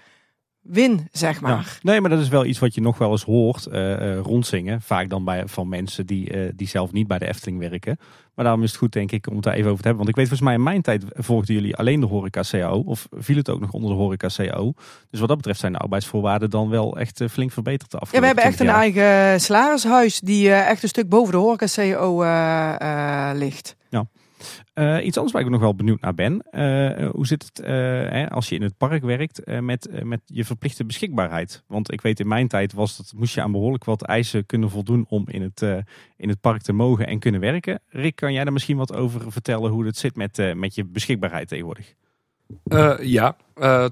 win, 0.69 1.09
zeg 1.12 1.41
maar. 1.41 1.79
nee, 1.83 2.01
maar 2.01 2.11
dat 2.11 2.21
is 2.21 2.29
wel 2.29 2.45
iets 2.45 2.59
wat 2.59 2.75
je 2.75 2.81
nog 2.81 2.99
wel 2.99 3.11
eens 3.11 3.25
hoort 3.25 3.69
uh, 3.73 4.19
rondzingen. 4.19 4.83
Vaak 4.83 5.09
dan 5.09 5.25
bij, 5.25 5.43
van 5.47 5.69
mensen 5.69 6.07
die, 6.07 6.37
uh, 6.37 6.51
die 6.55 6.69
zelf 6.69 6.93
niet 6.93 7.07
bij 7.07 7.19
de 7.19 7.27
Efteling 7.27 7.59
werken. 7.59 7.99
Maar 8.35 8.45
daarom 8.45 8.62
is 8.62 8.71
het 8.71 8.79
goed, 8.79 8.93
denk 8.93 9.12
ik, 9.12 9.27
om 9.29 9.35
het 9.35 9.45
daar 9.45 9.55
even 9.55 9.71
over 9.71 9.83
te 9.83 9.89
hebben. 9.89 10.05
Want 10.05 10.09
ik 10.09 10.16
weet 10.16 10.29
volgens 10.29 10.49
mij 10.49 10.59
in 10.59 10.62
mijn 10.62 10.83
tijd 10.83 11.05
volgden 11.14 11.55
jullie 11.55 11.77
alleen 11.77 12.01
de 12.01 12.07
horeca 12.07 12.43
CAO. 12.51 12.83
Of 12.87 13.09
viel 13.11 13.37
het 13.37 13.51
ook 13.51 13.61
nog 13.61 13.71
onder 13.71 13.91
de 13.91 13.97
horeca 13.97 14.29
CAO. 14.37 14.73
Dus 15.11 15.21
wat 15.21 15.29
dat 15.29 15.37
betreft 15.37 15.61
zijn 15.61 15.73
de 15.73 15.79
arbeidsvoorwaarden 15.79 16.51
dan 16.51 16.69
wel 16.69 16.99
echt 16.99 17.23
flink 17.31 17.53
verbeterd 17.53 17.91
de 17.91 17.99
Ja, 18.11 18.21
we 18.21 18.27
hebben 18.27 18.45
echt 18.45 18.61
een 18.61 18.69
eigen 18.69 19.41
salarishuis 19.41 20.21
die 20.21 20.53
echt 20.53 20.83
een 20.83 20.89
stuk 20.89 21.09
boven 21.09 21.33
de 21.33 21.39
horeca 21.39 21.66
CAO 21.75 22.23
ligt. 23.39 23.77
Ja. 23.91 24.07
Uh, 24.79 25.05
iets 25.05 25.16
anders 25.16 25.33
waar 25.35 25.43
ik 25.43 25.49
nog 25.49 25.61
wel 25.61 25.74
benieuwd 25.74 26.01
naar 26.01 26.14
ben. 26.14 26.33
Uh, 26.33 27.11
hoe 27.11 27.26
zit 27.26 27.43
het 27.43 27.61
uh, 27.61 27.66
hè, 28.11 28.31
als 28.31 28.49
je 28.49 28.55
in 28.55 28.62
het 28.62 28.76
park 28.76 29.03
werkt 29.03 29.47
met, 29.61 29.89
met 30.05 30.20
je 30.24 30.45
verplichte 30.45 30.85
beschikbaarheid? 30.85 31.62
Want 31.66 31.93
ik 31.93 32.01
weet 32.01 32.20
in 32.20 32.29
mijn 32.29 32.49
tijd 32.49 32.72
was 32.72 32.97
dat, 32.97 33.12
moest 33.16 33.35
je 33.35 33.43
aan 33.43 33.53
behoorlijk 33.53 33.85
wat 33.85 34.03
eisen 34.03 34.47
kunnen 34.47 34.70
voldoen 34.70 35.07
om 35.09 35.24
in 35.29 35.43
het, 35.43 35.85
in 36.16 36.29
het 36.29 36.41
park 36.41 36.62
te 36.62 36.72
mogen 36.72 37.07
en 37.07 37.18
kunnen 37.18 37.41
werken. 37.41 37.81
Rick, 37.89 38.16
kan 38.16 38.33
jij 38.33 38.45
daar 38.45 38.53
misschien 38.53 38.76
wat 38.76 38.95
over 38.95 39.33
vertellen 39.33 39.70
hoe 39.70 39.87
het 39.87 39.97
zit 39.97 40.16
met, 40.16 40.55
met 40.55 40.74
je 40.74 40.85
beschikbaarheid 40.85 41.49
tegenwoordig? 41.49 41.95
ja, 43.01 43.37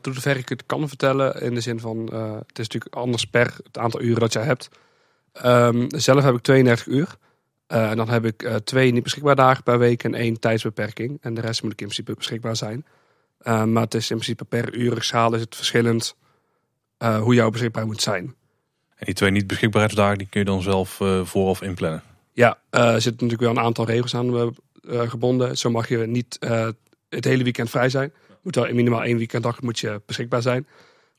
tot 0.00 0.14
zover 0.14 0.36
ik 0.36 0.48
het 0.48 0.66
kan 0.66 0.88
vertellen. 0.88 1.42
In 1.42 1.54
de 1.54 1.60
zin 1.60 1.80
van, 1.80 1.98
het 2.46 2.58
is 2.58 2.68
natuurlijk 2.68 2.94
anders 2.94 3.24
per 3.24 3.54
het 3.64 3.78
aantal 3.78 4.00
uren 4.00 4.20
dat 4.20 4.32
jij 4.32 4.44
hebt. 4.44 4.68
Um, 5.44 5.86
zelf 5.88 6.22
heb 6.22 6.34
ik 6.34 6.40
32 6.40 6.86
uur. 6.86 7.16
Eh, 7.66 7.90
en 7.90 7.96
dan 7.96 8.08
heb 8.08 8.24
ik 8.24 8.42
eh, 8.42 8.54
twee 8.54 8.92
niet 8.92 9.02
beschikbare 9.02 9.34
dagen 9.34 9.62
per 9.62 9.78
week 9.78 10.04
en 10.04 10.14
één 10.14 10.40
tijdsbeperking. 10.40 11.18
En 11.20 11.34
de 11.34 11.40
rest 11.40 11.62
moet 11.62 11.72
ik 11.72 11.80
in 11.80 11.86
principe 11.86 12.14
beschikbaar 12.14 12.56
zijn. 12.56 12.86
Eh, 13.38 13.64
maar 13.64 13.82
het 13.82 13.94
is 13.94 14.10
in 14.10 14.16
principe 14.16 14.44
per 14.44 14.74
uurzaal 14.74 15.34
is 15.34 15.40
het 15.40 15.56
verschillend 15.56 16.16
hoe 17.20 17.34
jouw 17.34 17.50
beschikbaar 17.50 17.86
moet 17.86 18.02
zijn. 18.02 18.34
En 18.96 19.06
die 19.06 19.14
twee 19.14 19.30
niet 19.30 19.46
beschikbaarheidsdagen 19.46 20.18
die 20.18 20.26
kun 20.26 20.40
je 20.40 20.46
dan 20.46 20.62
zelf 20.62 21.00
eh, 21.00 21.24
vooraf 21.24 21.62
inplannen. 21.62 22.02
Ja, 22.32 22.58
er 22.70 23.00
zitten 23.00 23.26
natuurlijk 23.26 23.40
wel 23.40 23.50
een 23.50 23.68
aantal 23.68 23.86
regels 23.86 24.14
aan 24.14 24.54
gebonden. 24.88 25.56
Zo 25.56 25.70
mag 25.70 25.88
je 25.88 25.96
niet 25.96 26.38
het 27.08 27.24
hele 27.24 27.42
weekend 27.42 27.70
vrij 27.70 27.88
zijn. 27.88 28.12
Moet 28.42 28.54
wel 28.54 28.72
minimaal 28.72 29.04
één 29.04 29.16
weekenddag 29.16 29.62
moet 29.62 29.78
je 29.78 30.02
beschikbaar 30.06 30.42
zijn. 30.42 30.66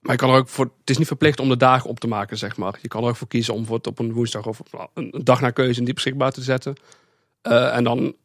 Maar 0.07 0.15
je 0.15 0.21
kan 0.21 0.33
er 0.33 0.39
ook 0.39 0.49
voor, 0.49 0.65
het 0.65 0.89
is 0.89 0.97
niet 0.97 1.07
verplicht 1.07 1.39
om 1.39 1.49
de 1.49 1.57
dagen 1.57 1.89
op 1.89 1.99
te 1.99 2.07
maken, 2.07 2.37
zeg 2.37 2.57
maar. 2.57 2.79
Je 2.81 2.87
kan 2.87 3.03
er 3.03 3.09
ook 3.09 3.15
voor 3.15 3.27
kiezen 3.27 3.53
om 3.53 3.59
bijvoorbeeld 3.59 3.99
op 3.99 4.05
een 4.05 4.13
woensdag 4.13 4.45
of 4.45 4.61
een 4.93 5.21
dag 5.23 5.41
naar 5.41 5.53
keuze 5.53 5.81
niet 5.81 5.93
beschikbaar 5.93 6.31
te 6.31 6.41
zetten. 6.41 6.75
Eh, 7.41 7.75
en 7.75 7.83
dan 7.83 8.15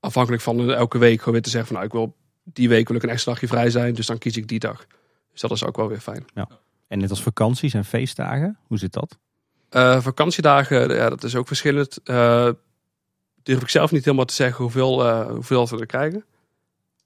afhankelijk 0.00 0.42
van 0.42 0.70
elke 0.70 0.98
week 0.98 1.18
gewoon 1.18 1.34
weer 1.34 1.42
te 1.42 1.50
zeggen 1.50 1.68
van 1.68 1.76
nou, 1.76 1.86
ik 1.86 1.94
wil 1.94 2.16
die 2.44 2.68
week 2.68 2.88
wil 2.88 2.96
ik 2.96 3.02
een 3.02 3.08
extra 3.08 3.32
dagje 3.32 3.46
vrij 3.46 3.70
zijn, 3.70 3.94
dus 3.94 4.06
dan 4.06 4.18
kies 4.18 4.36
ik 4.36 4.48
die 4.48 4.58
dag. 4.58 4.86
Dus 5.32 5.40
dat 5.40 5.50
is 5.50 5.64
ook 5.64 5.76
wel 5.76 5.88
weer 5.88 6.00
fijn. 6.00 6.24
En 6.88 6.98
net 6.98 7.10
als 7.10 7.22
vakanties 7.22 7.74
en 7.74 7.84
feestdagen, 7.84 8.58
hoe 8.66 8.78
zit 8.78 8.92
dat? 8.92 9.18
Eh, 9.68 10.00
vakantiedagen, 10.00 10.94
ja, 10.94 11.08
dat 11.08 11.24
is 11.24 11.36
ook 11.36 11.46
verschillend. 11.46 12.00
Eh 12.04 12.48
durf 13.42 13.62
ik 13.62 13.68
zelf 13.68 13.90
niet 13.90 14.04
helemaal 14.04 14.24
te 14.24 14.34
zeggen 14.34 14.62
hoeveel, 14.62 15.26
hoeveel 15.28 15.68
we 15.68 15.78
er 15.78 15.86
krijgen. 15.86 16.24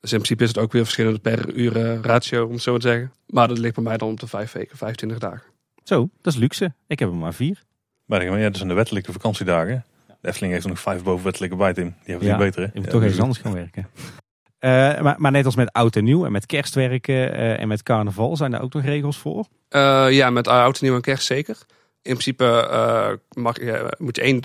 Dus 0.02 0.12
in 0.12 0.16
principe 0.18 0.42
is 0.42 0.48
het 0.48 0.58
ook 0.58 0.72
weer 0.72 0.82
verschillend 0.82 1.22
per 1.22 1.52
uur 1.52 1.76
eh, 1.76 2.00
ratio, 2.00 2.46
om 2.46 2.52
het 2.52 2.62
zo 2.62 2.78
te 2.78 2.88
zeggen. 2.88 3.12
Maar 3.26 3.48
dat 3.48 3.58
ligt 3.58 3.74
bij 3.74 3.84
mij 3.84 3.96
dan 3.96 4.08
op 4.10 4.20
de 4.20 4.26
vijf 4.26 4.52
weken, 4.52 4.76
25 4.76 5.18
dagen. 5.18 5.42
Zo, 5.84 6.08
dat 6.20 6.32
is 6.32 6.38
luxe. 6.38 6.74
Ik 6.86 6.98
heb 6.98 7.08
er 7.08 7.14
maar 7.14 7.34
vier. 7.34 7.62
Maar 8.04 8.24
dan, 8.24 8.38
ja, 8.38 8.44
dat 8.44 8.56
zijn 8.56 8.68
de 8.68 8.74
wettelijke 8.74 9.12
vakantiedagen. 9.12 9.84
De 10.20 10.28
Efteling 10.28 10.52
heeft 10.52 10.64
er 10.64 10.70
nog 10.70 10.80
vijf 10.80 11.02
bovenwettelijke 11.02 11.56
bij, 11.56 11.72
Tim. 11.72 11.84
Die 11.84 11.94
hebben 12.04 12.26
Ja, 12.26 12.32
ja, 12.32 12.38
beter, 12.38 12.60
hè? 12.60 12.66
Je 12.66 12.72
moet 12.74 12.84
Ja, 12.84 12.90
toch 12.90 13.02
eens 13.02 13.20
anders 13.20 13.38
gaan 13.38 13.52
werken. 13.54 13.86
Eh, 14.58 15.00
maar, 15.00 15.14
maar 15.18 15.30
net 15.30 15.44
als 15.44 15.56
met 15.56 15.72
oud 15.72 15.96
en 15.96 16.04
nieuw 16.04 16.24
en 16.24 16.32
met 16.32 16.46
kerstwerken 16.46 17.34
eh, 17.34 17.60
en 17.60 17.68
met 17.68 17.82
carnaval 17.82 18.36
zijn 18.36 18.50
daar 18.50 18.62
ook 18.62 18.72
nog 18.72 18.84
regels 18.84 19.18
voor. 19.18 19.46
Eh, 19.68 20.06
ja, 20.10 20.30
met 20.30 20.48
oud 20.48 20.78
en 20.80 20.84
nieuw 20.84 20.94
en 20.94 21.00
kerst 21.00 21.26
zeker. 21.26 21.56
In 22.02 22.12
principe 22.12 22.44
eh, 22.44 23.42
mag, 23.42 23.56
je 23.56 23.94
moet 23.98 24.16
je 24.16 24.22
één 24.22 24.40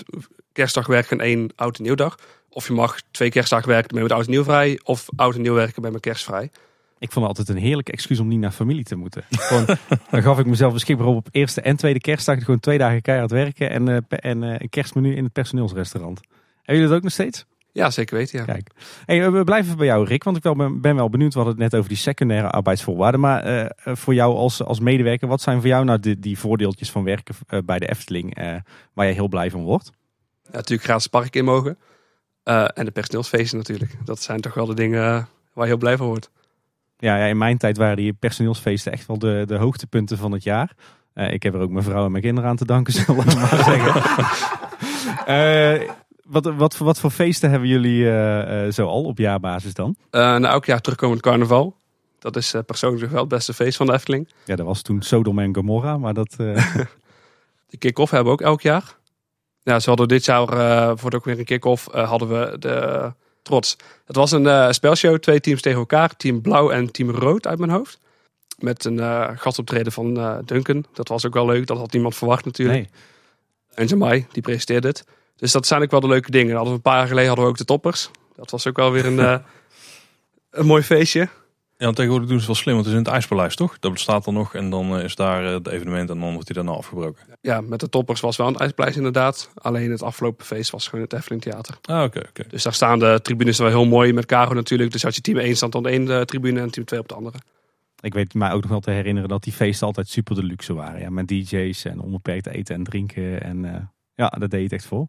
kerstdag 0.52 0.86
werken 0.86 1.18
en 1.18 1.26
één 1.26 1.50
oud 1.56 1.76
en 1.76 1.82
nieuwdag. 1.82 2.18
Of 2.58 2.66
je 2.66 2.72
mag 2.72 3.00
twee 3.10 3.30
kerstdagen 3.30 3.68
werken, 3.68 4.02
met 4.02 4.12
oud 4.12 4.24
en 4.24 4.30
nieuw 4.30 4.44
vrij. 4.44 4.80
Of 4.84 5.08
oud 5.16 5.34
en 5.34 5.42
nieuw 5.42 5.54
werken, 5.54 5.74
ben 5.74 5.84
je 5.84 5.90
met 5.90 6.00
kerst 6.00 6.24
vrij. 6.24 6.50
Ik 6.98 7.12
vond 7.12 7.26
het 7.26 7.38
altijd 7.38 7.48
een 7.48 7.62
heerlijk 7.62 7.88
excuus 7.88 8.20
om 8.20 8.28
niet 8.28 8.38
naar 8.38 8.50
familie 8.50 8.84
te 8.84 8.96
moeten. 8.96 9.24
Gewoon, 9.30 9.66
dan 10.10 10.22
gaf 10.22 10.38
ik 10.38 10.46
mezelf 10.46 10.72
beschikbaar 10.72 11.06
op 11.06 11.16
op 11.16 11.28
eerste 11.30 11.60
en 11.60 11.76
tweede 11.76 12.00
kerstdag. 12.00 12.44
Gewoon 12.44 12.60
twee 12.60 12.78
dagen 12.78 13.02
keihard 13.02 13.30
werken 13.30 13.70
en, 13.70 13.88
eh, 13.88 13.96
en 14.08 14.42
eh, 14.42 14.54
een 14.58 14.68
kerstmenu 14.68 15.16
in 15.16 15.24
het 15.24 15.32
personeelsrestaurant. 15.32 16.20
Hebben 16.56 16.74
jullie 16.74 16.86
dat 16.86 16.96
ook 16.96 17.02
nog 17.02 17.12
steeds? 17.12 17.44
Ja, 17.72 17.90
zeker 17.90 18.16
weten, 18.16 18.38
ja. 18.38 18.44
Kijk. 18.44 18.70
Hey, 19.04 19.24
eh, 19.24 19.32
we 19.32 19.44
blijven 19.44 19.76
bij 19.76 19.86
jou, 19.86 20.06
Rick, 20.06 20.24
want 20.24 20.36
ik 20.36 20.42
wel 20.42 20.56
ben, 20.56 20.80
ben 20.80 20.96
wel 20.96 21.10
benieuwd. 21.10 21.32
We 21.34 21.40
hadden 21.40 21.56
het 21.60 21.70
net 21.70 21.78
over 21.78 21.88
die 21.88 21.98
secundaire 21.98 22.50
arbeidsvoorwaarden. 22.50 23.20
Maar 23.20 23.72
voor 23.84 24.14
jou 24.14 24.36
als, 24.36 24.62
als 24.62 24.80
medewerker, 24.80 25.28
wat 25.28 25.40
zijn 25.40 25.58
voor 25.60 25.68
jou 25.68 25.84
nou 25.84 25.98
de, 26.00 26.18
die 26.18 26.38
voordeeltjes 26.38 26.90
van 26.90 27.04
werken 27.04 27.34
bij 27.64 27.78
de 27.78 27.88
Efteling 27.88 28.36
waar 28.92 29.06
je 29.06 29.12
heel 29.12 29.28
blij 29.28 29.50
van 29.50 29.62
wordt? 29.62 29.90
Ja, 30.44 30.50
natuurlijk 30.52 30.82
gratis 30.82 31.06
park 31.06 31.36
in 31.36 31.44
mogen. 31.44 31.78
Eh, 32.48 32.64
en 32.74 32.84
de 32.84 32.90
personeelsfeesten 32.90 33.58
natuurlijk. 33.58 33.96
Dat 34.04 34.22
zijn 34.22 34.40
toch 34.40 34.54
wel 34.54 34.66
de 34.66 34.74
dingen 34.74 35.28
waar 35.52 35.64
je 35.64 35.70
heel 35.70 35.76
blij 35.76 35.96
van 35.96 36.06
wordt. 36.06 36.30
Ja, 36.98 37.16
ja, 37.16 37.24
in 37.24 37.38
mijn 37.38 37.58
tijd 37.58 37.76
waren 37.76 37.96
die 37.96 38.12
personeelsfeesten 38.12 38.92
echt 38.92 39.06
wel 39.06 39.18
de, 39.18 39.44
de 39.46 39.56
hoogtepunten 39.56 40.18
van 40.18 40.32
het 40.32 40.42
jaar. 40.42 40.72
Eh, 41.12 41.32
ik 41.32 41.42
heb 41.42 41.54
er 41.54 41.60
ook 41.60 41.70
mijn 41.70 41.84
vrouw 41.84 42.04
en 42.04 42.10
mijn 42.10 42.22
kinderen 42.22 42.50
aan 42.50 42.56
te 42.56 42.64
danken, 42.64 42.92
zullen 42.98 43.24
we 43.24 43.34
maar 43.34 43.64
zeggen. 43.72 44.02
Eh, 45.26 45.88
wat, 46.24 46.44
wat, 46.44 46.76
voor, 46.76 46.86
wat 46.86 47.00
voor 47.00 47.10
feesten 47.10 47.50
hebben 47.50 47.68
jullie 47.68 48.04
zo 48.72 48.86
al 48.86 49.04
op 49.04 49.18
jaarbasis 49.18 49.74
dan? 49.74 49.96
Nou, 50.10 50.44
elk 50.44 50.64
jaar 50.64 50.80
terugkomend 50.80 51.20
carnaval. 51.20 51.76
Dat 52.18 52.36
is 52.36 52.54
persoonlijk 52.66 53.10
wel 53.12 53.20
het 53.20 53.28
beste 53.28 53.54
feest 53.54 53.76
van 53.76 53.86
de 53.86 53.92
Efteling. 53.92 54.28
Ja, 54.44 54.56
dat 54.56 54.66
was 54.66 54.82
toen 54.82 55.02
Sodom 55.02 55.38
en 55.38 55.54
Gomorra, 55.54 55.98
maar 55.98 56.14
dat... 56.14 56.36
De 57.70 57.76
kick-off 57.76 58.10
hebben 58.10 58.32
we 58.32 58.38
ook 58.38 58.46
elk 58.46 58.60
jaar. 58.60 58.97
Ja, 59.62 59.80
ze 59.80 59.88
hadden 59.88 60.08
dit 60.08 60.24
jaar 60.24 60.48
eh, 60.48 60.92
voor 60.94 61.14
ook 61.14 61.24
weer 61.24 61.38
een 61.38 61.44
kick-off 61.44 61.88
eh, 61.88 62.08
hadden 62.08 62.28
we 62.28 62.58
de 62.58 63.12
Trots. 63.42 63.76
Het 64.04 64.16
was 64.16 64.32
een 64.32 64.46
eh, 64.46 64.70
spelshow, 64.70 65.18
twee 65.18 65.40
teams 65.40 65.62
tegen 65.62 65.78
elkaar. 65.78 66.16
Team 66.16 66.40
Blauw 66.40 66.70
en 66.70 66.92
Team 66.92 67.10
Rood 67.10 67.46
uit 67.46 67.58
mijn 67.58 67.70
hoofd. 67.70 67.98
Met 68.58 68.84
een 68.84 68.98
gastoptreden 69.38 69.92
van 69.92 70.42
Duncan. 70.44 70.84
Dat 70.92 71.08
was 71.08 71.26
ook 71.26 71.34
wel 71.34 71.46
leuk. 71.46 71.66
Dat 71.66 71.78
had 71.78 71.92
niemand 71.92 72.16
verwacht 72.16 72.44
natuurlijk. 72.44 72.78
nee. 72.78 72.88
En 73.74 73.86
Jamai, 73.86 74.26
die 74.32 74.42
presenteerde 74.42 74.88
het. 74.88 75.04
Dus 75.36 75.52
dat 75.52 75.66
zijn 75.66 75.82
ook 75.82 75.90
wel 75.90 76.00
de 76.00 76.08
leuke 76.08 76.30
dingen. 76.30 76.54
Hadden 76.54 76.70
we 76.70 76.76
een 76.76 76.82
paar 76.82 76.96
jaar 76.96 77.06
geleden 77.06 77.26
hadden 77.26 77.44
we 77.44 77.50
ook 77.50 77.58
de 77.58 77.64
toppers. 77.64 78.10
Dat 78.36 78.50
was 78.50 78.66
ook 78.66 78.76
wel 78.76 78.92
weer 78.92 79.06
een, 79.06 79.18
een 80.50 80.66
mooi 80.66 80.82
feestje. 80.82 81.28
Ja, 81.80 81.92
tegenwoordig 81.92 82.28
doen 82.28 82.40
ze 82.40 82.46
het 82.46 82.54
wel 82.54 82.62
slim, 82.62 82.74
want 82.74 82.86
het 82.86 82.94
is 82.94 83.00
in 83.00 83.06
het 83.06 83.14
IJspaleis, 83.14 83.56
toch? 83.56 83.78
Dat 83.78 83.92
bestaat 83.92 84.24
dan 84.24 84.34
nog 84.34 84.54
en 84.54 84.70
dan 84.70 84.96
eh, 84.96 85.04
is 85.04 85.14
daar 85.14 85.44
eh, 85.44 85.52
het 85.52 85.68
evenement 85.68 86.10
en 86.10 86.20
dan 86.20 86.32
wordt 86.32 86.48
hij 86.48 86.56
daarna 86.56 86.78
afgebroken. 86.78 87.24
Ja, 87.40 87.60
met 87.60 87.80
de 87.80 87.88
toppers 87.88 88.20
was 88.20 88.36
wel 88.36 88.46
een 88.46 88.56
ijspleis 88.56 88.96
inderdaad. 88.96 89.50
Alleen 89.54 89.90
het 89.90 90.02
afgelopen 90.02 90.46
feest 90.46 90.70
was 90.70 90.88
gewoon 90.88 91.04
het 91.04 91.12
Efteling 91.12 91.42
Theater. 91.42 91.78
Ah, 91.82 92.02
oké, 92.02 92.18
oké. 92.28 92.44
Dus 92.48 92.62
daar 92.62 92.74
staan 92.74 92.98
de 92.98 93.20
tribunes 93.22 93.58
wel 93.58 93.68
heel 93.68 93.86
mooi 93.86 94.12
met 94.12 94.26
Caro 94.26 94.54
natuurlijk. 94.54 94.92
Dus 94.92 95.04
als 95.04 95.14
je 95.14 95.20
team 95.20 95.38
1 95.38 95.56
staat 95.56 95.74
aan 95.74 95.82
de 95.82 95.90
ene 95.90 96.24
tribune 96.24 96.60
en 96.60 96.70
team 96.70 96.86
2 96.86 97.00
op 97.00 97.08
de 97.08 97.14
andere. 97.14 97.38
Ik 98.00 98.14
weet 98.14 98.34
mij 98.34 98.52
ook 98.52 98.60
nog 98.60 98.70
wel 98.70 98.80
te 98.80 98.90
herinneren 98.90 99.28
dat 99.28 99.42
die 99.42 99.52
feesten 99.52 99.86
altijd 99.86 100.08
super 100.08 100.34
de 100.34 100.44
luxe 100.44 100.74
waren. 100.74 101.00
Ja, 101.00 101.10
met 101.10 101.28
DJ's 101.28 101.84
en 101.84 102.00
onbeperkt 102.00 102.46
eten 102.46 102.74
en 102.74 102.84
drinken. 102.84 103.42
En 103.42 103.64
eh, 103.64 103.80
ja, 104.14 104.28
dat 104.28 104.50
deed 104.50 104.62
het 104.62 104.72
echt 104.72 104.86
vol. 104.86 105.08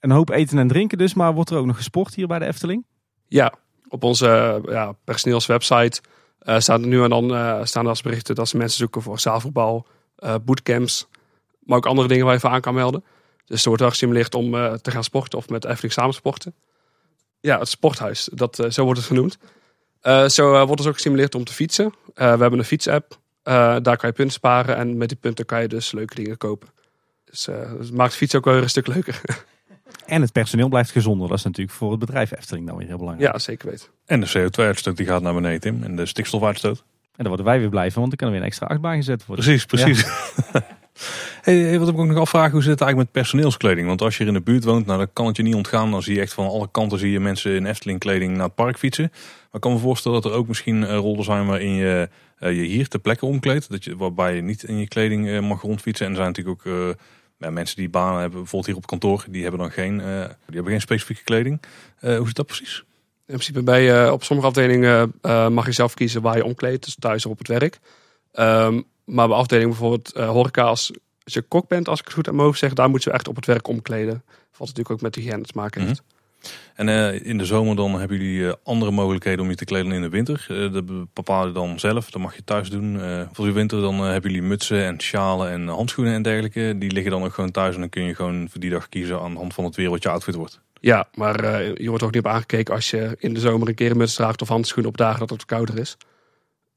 Een 0.00 0.10
hoop 0.10 0.30
eten 0.30 0.58
en 0.58 0.68
drinken 0.68 0.98
dus, 0.98 1.14
maar 1.14 1.34
wordt 1.34 1.50
er 1.50 1.58
ook 1.58 1.66
nog 1.66 1.76
gesport 1.76 2.14
hier 2.14 2.26
bij 2.26 2.38
de 2.38 2.46
Efteling? 2.46 2.86
Ja, 3.26 3.54
op 3.88 4.02
onze 4.04 4.28
eh, 4.28 4.72
ja, 4.72 4.94
personeelswebsite 5.04 6.00
eh 6.38 6.58
staan 6.58 6.82
er 6.82 6.88
nu 6.88 7.02
en 7.02 7.10
dan 7.10 7.34
eh, 7.34 7.64
staan 7.64 7.82
er 7.82 7.88
als 7.88 8.02
berichten 8.02 8.34
dat 8.34 8.48
ze 8.48 8.56
mensen 8.56 8.78
zoeken 8.78 9.02
voor 9.02 9.20
zaalvoetbal, 9.20 9.86
eh 10.16 10.34
bootcamps. 10.44 11.06
Maar 11.58 11.76
ook 11.76 11.86
andere 11.86 12.08
dingen 12.08 12.24
waar 12.24 12.34
je 12.34 12.40
voor 12.40 12.50
aan 12.50 12.60
kan 12.60 12.74
melden. 12.74 13.04
Dus 13.44 13.60
er 13.60 13.66
wordt 13.66 13.80
wel 13.80 13.90
gestimuleerd 13.90 14.34
om 14.34 14.54
eh, 14.54 14.72
te 14.72 14.90
gaan 14.90 15.04
sporten 15.04 15.38
of 15.38 15.48
met 15.48 15.64
Efteling 15.64 15.92
samen 15.92 16.14
sporten. 16.14 16.54
Ja, 17.40 17.58
het 17.58 17.68
sporthuis, 17.68 18.28
dat, 18.32 18.58
eh, 18.58 18.70
zo 18.70 18.84
wordt 18.84 18.98
het 18.98 19.08
genoemd. 19.08 19.38
Eh, 20.00 20.28
zo 20.28 20.54
eh, 20.54 20.62
wordt 20.62 20.76
dus 20.76 20.86
ook 20.86 20.92
gestimuleerd 20.92 21.34
om 21.34 21.44
te 21.44 21.52
fietsen. 21.52 21.94
Eh, 22.14 22.32
we 22.32 22.40
hebben 22.40 22.58
een 22.58 22.64
fietsapp. 22.64 23.18
Eh, 23.42 23.76
daar 23.82 23.96
kan 23.96 24.08
je 24.08 24.14
punten 24.14 24.34
sparen 24.34 24.76
en 24.76 24.96
met 24.96 25.08
die 25.08 25.18
punten 25.18 25.44
kan 25.46 25.60
je 25.60 25.68
dus 25.68 25.92
leuke 25.92 26.14
dingen 26.14 26.36
kopen. 26.36 26.68
Dus 27.24 27.48
eh, 27.48 27.72
het 27.78 27.92
maakt 27.92 28.14
fietsen 28.14 28.38
ook 28.38 28.44
wel 28.44 28.54
weer 28.54 28.62
een 28.62 28.68
stuk 28.68 28.86
leuker. 28.86 29.20
En 30.08 30.22
het 30.22 30.32
personeel 30.32 30.68
blijft 30.68 30.90
gezonder. 30.90 31.28
Dat 31.28 31.38
is 31.38 31.44
natuurlijk 31.44 31.76
voor 31.76 31.90
het 31.90 32.00
bedrijf 32.00 32.36
Efteling 32.36 32.66
dan 32.66 32.76
weer 32.76 32.86
heel 32.86 32.98
belangrijk. 32.98 33.32
ja, 33.32 33.38
zeker 33.38 33.68
weten. 33.68 33.86
En 34.06 34.20
de 34.20 34.28
CO2-uitstoot 34.38 34.96
die 34.96 35.06
gaat 35.06 35.22
naar 35.22 35.34
beneden, 35.34 35.60
Tim. 35.60 35.82
En 35.82 35.96
de 35.96 36.06
stikstofuitstoot. 36.06 36.78
En 36.78 37.24
daar 37.24 37.28
worden 37.28 37.46
wij 37.46 37.58
weer 37.58 37.68
blij 37.68 37.90
van, 37.90 38.00
want 38.00 38.12
er 38.12 38.18
kan 38.18 38.26
er 38.26 38.32
weer 38.32 38.42
een 38.42 38.48
extra 38.48 38.66
achtbaan 38.66 38.96
gezet 38.96 39.26
worden. 39.26 39.44
Precies, 39.44 39.64
precies. 39.64 40.04
hey, 41.42 41.56
hey, 41.56 41.78
wat 41.78 41.88
ik 41.88 41.98
ook 41.98 42.06
nog 42.06 42.18
afvragen, 42.18 42.52
hoe 42.52 42.62
zit 42.62 42.70
het 42.70 42.80
eigenlijk 42.80 43.12
met 43.12 43.22
personeelskleding? 43.22 43.86
Want 43.86 44.02
als 44.02 44.16
je 44.16 44.24
in 44.24 44.32
de 44.32 44.40
buurt 44.40 44.64
woont, 44.64 44.86
nou, 44.86 44.98
dan 44.98 45.12
kan 45.12 45.26
het 45.26 45.36
je 45.36 45.42
niet 45.42 45.54
ontgaan. 45.54 45.90
Dan 45.90 46.02
zie 46.02 46.14
je 46.14 46.20
echt 46.20 46.32
van 46.32 46.46
alle 46.46 46.68
kanten 46.70 46.98
zie 46.98 47.10
je 47.10 47.20
mensen 47.20 47.54
in 47.54 47.66
Efteling 47.66 47.98
kleding 47.98 48.36
naar 48.36 48.46
het 48.46 48.54
park 48.54 48.78
fietsen. 48.78 49.08
Maar 49.10 49.52
ik 49.52 49.60
kan 49.60 49.72
me 49.72 49.78
voorstellen 49.78 50.22
dat 50.22 50.32
er 50.32 50.38
ook 50.38 50.48
misschien 50.48 50.84
eh, 50.84 50.96
rollen 50.96 51.24
zijn 51.24 51.46
waarin 51.46 51.74
je 51.74 52.08
eh, 52.38 52.56
je 52.56 52.62
hier 52.62 52.88
ter 52.88 53.00
plekke 53.00 53.26
omkleedt. 53.26 53.70
Dat 53.70 53.84
je, 53.84 53.96
waarbij 53.96 54.34
je 54.34 54.42
niet 54.42 54.62
in 54.62 54.78
je 54.78 54.88
kleding 54.88 55.28
eh, 55.28 55.40
mag 55.40 55.62
rondfietsen. 55.62 56.06
En 56.06 56.12
er 56.12 56.18
zijn 56.18 56.28
natuurlijk 56.28 56.66
ook 56.66 56.72
eh, 56.72 56.88
ja, 57.38 57.50
mensen 57.50 57.76
die 57.76 57.88
banen 57.88 58.20
hebben, 58.20 58.38
bijvoorbeeld 58.38 58.66
hier 58.66 58.76
op 58.76 58.86
kantoor. 58.86 59.24
Die 59.30 59.42
hebben 59.42 59.60
dan 59.60 59.70
geen, 59.70 60.00
eh, 60.00 60.06
die 60.24 60.54
hebben 60.54 60.72
geen 60.72 60.80
specifieke 60.80 61.24
kleding. 61.24 61.62
Eh, 62.00 62.16
hoe 62.16 62.26
zit 62.26 62.36
dat 62.36 62.46
precies? 62.46 62.84
In 63.28 63.34
principe 63.34 63.62
bij 63.62 63.82
je 63.82 64.12
op 64.12 64.24
sommige 64.24 64.48
afdelingen 64.48 65.12
eh, 65.22 65.48
mag 65.48 65.66
je 65.66 65.72
zelf 65.72 65.94
kiezen 65.94 66.22
waar 66.22 66.36
je 66.36 66.44
omkleedt, 66.44 66.84
dus 66.84 66.96
thuis 66.98 67.26
of 67.26 67.32
op 67.32 67.38
het 67.38 67.48
werk. 67.48 67.78
Ehm, 68.32 68.80
maar 69.04 69.28
bij 69.28 69.36
afdelingen 69.36 69.68
bijvoorbeeld 69.68 70.12
eh, 70.12 70.28
horeca, 70.28 70.62
als, 70.62 70.92
als 71.24 71.34
je 71.34 71.42
kok 71.42 71.68
bent, 71.68 71.88
als 71.88 71.98
ik 71.98 72.04
het 72.04 72.14
goed 72.14 72.28
aan 72.28 72.34
mijn 72.34 72.46
hoofd 72.46 72.58
zeg, 72.58 72.72
daar 72.72 72.90
moet 72.90 73.02
je 73.02 73.10
echt 73.10 73.28
op 73.28 73.36
het 73.36 73.46
werk 73.46 73.68
omkleden. 73.68 74.22
Valt 74.50 74.68
natuurlijk 74.68 74.90
ook 74.90 75.00
met 75.00 75.14
hygiëne 75.14 75.42
te 75.42 75.52
maken 75.54 75.86
heeft. 75.86 76.02
En 76.74 76.88
eh, 76.88 77.26
in 77.26 77.38
de 77.38 77.44
zomer 77.44 77.76
dan 77.76 77.98
hebben 77.98 78.16
jullie 78.16 78.48
eh, 78.48 78.54
andere 78.62 78.90
mogelijkheden 78.90 79.44
om 79.44 79.50
je 79.50 79.56
te 79.56 79.64
kleden 79.64 79.92
in 79.92 80.02
de 80.02 80.08
winter. 80.08 80.46
Eh 80.48 80.72
dat 80.72 81.12
bepaal 81.12 81.46
je 81.46 81.52
dan 81.52 81.78
zelf. 81.78 82.10
Dat 82.10 82.22
mag 82.22 82.36
je 82.36 82.44
thuis 82.44 82.70
doen. 82.70 83.00
Voor 83.32 83.44
de 83.44 83.52
winter 83.52 83.80
dan 83.80 84.00
hebben 84.00 84.30
jullie 84.30 84.46
mutsen 84.46 84.84
en 84.84 85.00
sjalen 85.00 85.50
en 85.50 85.68
handschoenen 85.68 86.14
en 86.14 86.22
dergelijke. 86.22 86.74
Die 86.78 86.92
liggen 86.92 87.10
dan 87.10 87.24
ook 87.24 87.34
gewoon 87.34 87.50
thuis. 87.50 87.74
En 87.74 87.80
dan 87.80 87.88
kun 87.88 88.02
je 88.02 88.14
gewoon 88.14 88.48
voor 88.50 88.60
die 88.60 88.70
dag 88.70 88.88
kiezen 88.88 89.20
aan 89.20 89.32
de 89.32 89.38
hand 89.38 89.54
van 89.54 89.64
het 89.64 89.76
weer 89.76 89.90
wat 89.90 90.02
je 90.02 90.08
outfit 90.08 90.34
wordt. 90.34 90.60
Ja, 90.80 91.08
maar 91.14 91.44
je 91.82 91.88
wordt 91.88 92.02
ook 92.02 92.12
niet 92.12 92.24
op 92.24 92.30
aangekeken 92.30 92.74
als 92.74 92.90
je 92.90 93.16
in 93.18 93.34
de 93.34 93.40
zomer 93.40 93.68
een 93.68 93.74
keer 93.74 93.90
een 93.90 93.96
muts 93.96 94.14
draagt 94.14 94.42
of 94.42 94.48
handschoenen 94.48 94.90
op 94.90 94.96
dagen 94.96 95.18
dat 95.18 95.30
het 95.30 95.44
kouder 95.44 95.78
is. 95.78 95.96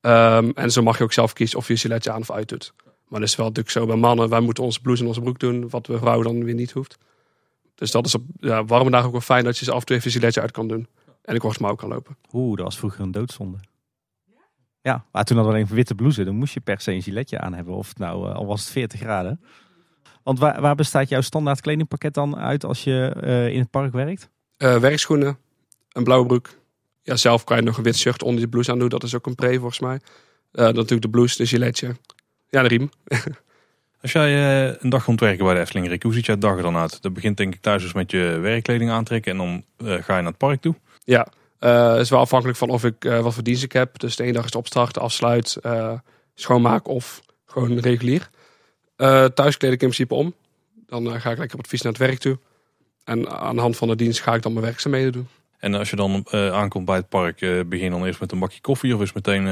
Ehm, 0.02 0.50
en 0.56 0.72
zo 0.72 0.82
mag 0.82 0.98
je 0.98 1.04
ook 1.04 1.14
zelf 1.14 1.34
kiezen 1.34 1.58
of 1.58 1.68
je 1.68 1.74
je 1.74 1.80
giletje 1.80 2.12
aan 2.12 2.22
of 2.22 2.32
uit 2.32 2.50
doet. 2.50 2.74
Maar 3.08 3.20
dat 3.20 3.30
is 3.30 3.36
wel 3.36 3.46
natuurlijk 3.46 3.76
zo 3.76 3.86
bij 3.86 3.96
mannen. 3.96 4.30
Wij 4.30 4.40
moeten 4.40 4.64
onze 4.64 4.82
blouse 4.82 5.02
en 5.02 5.08
onze 5.08 5.22
broek 5.22 5.40
doen, 5.40 5.70
wat 5.70 5.88
bij 5.88 5.98
vrouwen 5.98 6.28
dan 6.28 6.44
weer 6.44 6.54
niet 6.54 6.72
hoeft. 6.72 6.98
Dus 7.82 7.92
dat 7.92 8.06
is 8.06 8.16
op 8.16 8.24
ja, 8.40 8.66
warme 8.66 8.90
dagen 8.90 9.06
ook 9.06 9.12
wel 9.12 9.22
fijn 9.22 9.44
dat 9.44 9.58
je 9.58 9.66
ze 9.66 9.72
af 9.72 9.80
en 9.80 9.86
toe 9.86 9.96
even 9.96 10.12
giletje 10.12 10.42
uit 10.42 10.52
kan 10.52 10.68
doen. 10.68 10.88
En 11.22 11.34
de 11.34 11.40
korte 11.40 11.62
mouw 11.62 11.76
kan 11.76 11.90
lopen. 11.90 12.18
Oeh, 12.32 12.56
dat 12.58 12.66
was 12.66 12.78
vroeger 12.78 13.02
een 13.02 13.12
doodzonde. 13.12 13.58
Ja, 14.82 15.06
maar 15.12 15.24
toen 15.24 15.38
hadden 15.38 15.54
we 15.54 15.60
alleen 15.60 15.76
witte 15.76 15.96
blouse. 15.96 16.24
Dan 16.24 16.36
moest 16.36 16.54
je 16.54 16.60
per 16.60 16.82
se 16.82 16.92
een 16.92 17.02
giletje 17.02 17.40
aan 17.40 17.54
hebben. 17.54 17.74
Of 17.74 17.88
het 17.88 17.98
nou, 17.98 18.30
eh, 18.30 18.36
al 18.36 18.46
was 18.46 18.62
het 18.62 18.70
40 18.70 19.00
graden. 19.00 19.42
Want 20.24 20.40
waar, 20.40 20.62
waar 20.62 20.76
bestaat 20.76 21.10
jouw 21.10 21.22
standaard 21.22 21.62
kledingpakket 21.62 22.14
dan 22.14 22.38
uit 22.38 22.64
als 22.64 22.84
je 22.84 23.16
uh, 23.24 23.48
in 23.48 23.60
het 23.60 23.70
park 23.70 23.94
werkt? 23.94 24.30
Uh, 24.58 24.78
werkschoenen, 24.78 25.38
een 25.92 26.04
blauwe 26.04 26.26
broek. 26.26 26.50
Ja, 27.04 27.16
zelf 27.16 27.44
kan 27.44 27.58
je 27.58 27.64
nog 27.64 27.78
een 27.78 27.84
wit 27.84 27.98
shirt 27.98 28.24
onder 28.24 28.42
je 28.42 28.50
blouse 28.50 28.72
aan 28.72 28.80
doen. 28.80 28.90
Dat 28.90 29.04
is 29.04 29.16
ook 29.16 29.26
een 29.26 29.36
pre 29.36 29.60
volgens 29.60 29.80
mij. 29.80 29.96
Uh, 29.96 30.66
natuurlijk 30.66 31.02
de 31.02 31.10
blouse, 31.10 31.38
de 31.38 31.46
giletje. 31.46 31.96
Ja, 32.50 32.62
de 32.62 32.68
riem. 32.68 32.90
Als 34.02 34.12
jij 34.12 34.68
een 34.80 34.90
dag 34.90 35.04
komt 35.04 35.20
werken 35.20 35.46
bij 35.46 35.54
de 35.54 35.60
Efteling, 35.60 35.88
Rick, 35.88 36.04
hoe 36.04 36.14
ziet 36.14 36.26
jouw 36.26 36.38
dag 36.38 36.56
er 36.56 36.62
dan 36.62 36.78
uit? 36.78 37.02
Dat 37.02 37.14
begint 37.14 37.38
denk 37.38 37.54
ik 37.54 37.62
thuis 37.62 37.82
dus 37.82 37.94
met 37.94 38.12
je 38.12 38.38
werkkleding 38.42 38.92
aantrekken 38.92 39.32
en 39.32 39.38
dan 39.38 39.64
ga 39.78 40.16
je 40.16 40.22
naar 40.22 40.26
het 40.26 40.38
park 40.38 40.62
toe. 40.62 40.76
Ja, 41.04 41.28
het 41.60 42.00
is 42.00 42.10
wel 42.10 42.20
afhankelijk 42.20 42.58
van 42.58 42.70
of 42.70 42.84
ik 42.84 43.04
wat 43.04 43.34
voor 43.34 43.44
dienst 43.44 43.64
ik 43.64 43.72
heb. 43.72 44.00
Dus 44.00 44.16
de 44.16 44.24
ene 44.24 44.34
dag 44.34 44.42
is 44.42 44.48
het 44.48 44.60
opstarten, 44.60 45.02
afsluit, 45.02 45.58
schoonmaak 46.36 46.88
of 46.88 47.22
gewoon 47.46 47.80
regulier. 47.80 48.30
thuis 49.34 49.58
kleed 49.58 49.72
ik 49.72 49.82
in 49.82 49.90
principe 49.90 50.14
om. 50.14 50.34
Dan 50.88 51.22
ga 51.22 51.32
ik 51.32 51.38
lekker 51.38 51.58
op 51.58 51.68
fiets 51.68 51.82
naar 51.82 51.92
het 51.92 52.02
werk 52.02 52.18
toe. 52.20 52.38
En 53.04 53.30
aan 53.30 53.56
de 53.56 53.62
hand 53.62 53.78
van 53.78 53.88
de 53.88 53.96
dienst 53.96 54.22
ga 54.22 54.34
ik 54.34 54.42
dan 54.42 54.54
mijn 54.54 54.66
werkzaamheden 54.66 55.12
doen. 55.12 55.28
En 55.58 55.74
als 55.74 55.90
je 55.90 55.96
dan 55.96 56.26
aankomt 56.32 56.86
bij 56.86 56.96
het 56.96 57.10
park, 57.10 57.40
begin 57.40 57.84
je 57.84 57.90
dan 57.90 58.06
eerst 58.06 58.20
met 58.20 58.32
een 58.32 58.40
bakje 58.40 58.62
koffie 58.62 58.96
of 58.96 59.02
is 59.02 59.14
meteen 59.14 59.44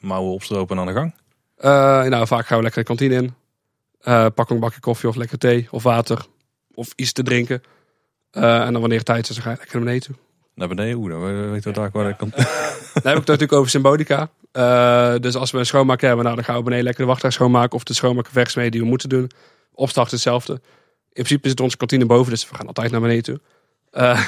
mouwen 0.00 0.32
opstropen 0.32 0.76
en 0.76 0.82
aan 0.82 0.94
de 0.94 1.00
gang? 1.00 1.14
nou, 2.10 2.26
vaak 2.26 2.46
gaan 2.46 2.56
we 2.56 2.62
lekker 2.62 2.80
de 2.80 2.88
kantine 2.88 3.14
in. 3.14 3.34
Pak 4.34 4.50
een 4.50 4.60
bakje 4.60 4.80
koffie 4.80 5.08
of 5.08 5.14
lekker 5.14 5.38
thee 5.38 5.68
of 5.70 5.82
water 5.82 6.26
of 6.74 6.92
iets 6.96 7.12
te 7.12 7.22
drinken. 7.22 7.62
en 8.30 8.72
dan 8.72 8.80
wanneer 8.80 8.98
het 8.98 9.06
tijd 9.06 9.28
is, 9.28 9.34
dan 9.34 9.44
ga 9.44 9.50
je 9.50 9.56
lekker 9.56 9.76
naar 9.76 9.84
beneden 9.84 10.06
toe. 10.06 10.16
Naar 10.54 10.68
beneden? 10.68 10.96
Hoe 10.96 11.08
dan? 11.08 11.50
Weet 11.50 11.64
je 11.64 11.70
daar 11.70 11.90
waar 11.92 12.08
de 12.08 12.16
kantine... 12.16 12.44
dan 12.94 13.02
heb 13.02 13.12
ik 13.12 13.18
het 13.18 13.26
natuurlijk 13.26 13.52
over 13.52 13.70
symbolica. 13.70 14.30
dus 15.18 15.36
als 15.36 15.50
we 15.50 15.58
een 15.58 15.66
schoonmaak 15.66 16.00
hebben, 16.00 16.24
nou, 16.24 16.36
dan 16.36 16.44
gaan 16.44 16.56
we 16.56 16.62
beneden 16.62 16.84
lekker 16.84 17.02
de 17.02 17.08
wachtrij 17.08 17.30
schoonmaken 17.30 17.76
of 17.76 17.84
de 17.84 17.94
schoonmaakwerkzaamheden 17.94 18.72
die 18.72 18.80
we 18.80 18.88
moeten 18.88 19.08
doen. 19.08 19.30
Opstart 19.72 20.10
hetzelfde 20.10 20.60
in 21.12 21.22
principe 21.22 21.48
zit 21.48 21.60
onze 21.60 21.76
kantine 21.76 22.06
boven, 22.06 22.30
dus 22.32 22.48
we 22.48 22.54
gaan 22.54 22.66
altijd 22.66 22.90
naar 22.90 23.00
beneden 23.00 23.22
toe. 23.22 23.40
Uh, 23.92 24.26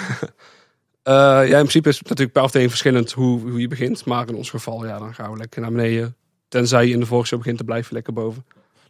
uh, 1.04 1.48
ja, 1.50 1.58
in 1.58 1.66
principe 1.66 1.88
is 1.88 1.98
het 1.98 2.08
natuurlijk 2.08 2.32
per 2.32 2.42
afdeling 2.42 2.70
verschillend 2.70 3.12
hoe, 3.12 3.40
hoe 3.40 3.60
je 3.60 3.68
begint. 3.68 4.04
Maar 4.04 4.28
in 4.28 4.34
ons 4.34 4.50
geval, 4.50 4.86
ja, 4.86 4.98
dan 4.98 5.14
gaan 5.14 5.32
we 5.32 5.38
lekker 5.38 5.60
naar 5.60 5.70
beneden. 5.70 6.16
Tenzij 6.48 6.86
je 6.86 6.92
in 6.92 7.00
de 7.00 7.06
voorshow 7.06 7.38
begint 7.38 7.58
te 7.58 7.64
blijven 7.64 7.94
lekker 7.94 8.12
boven. 8.12 8.44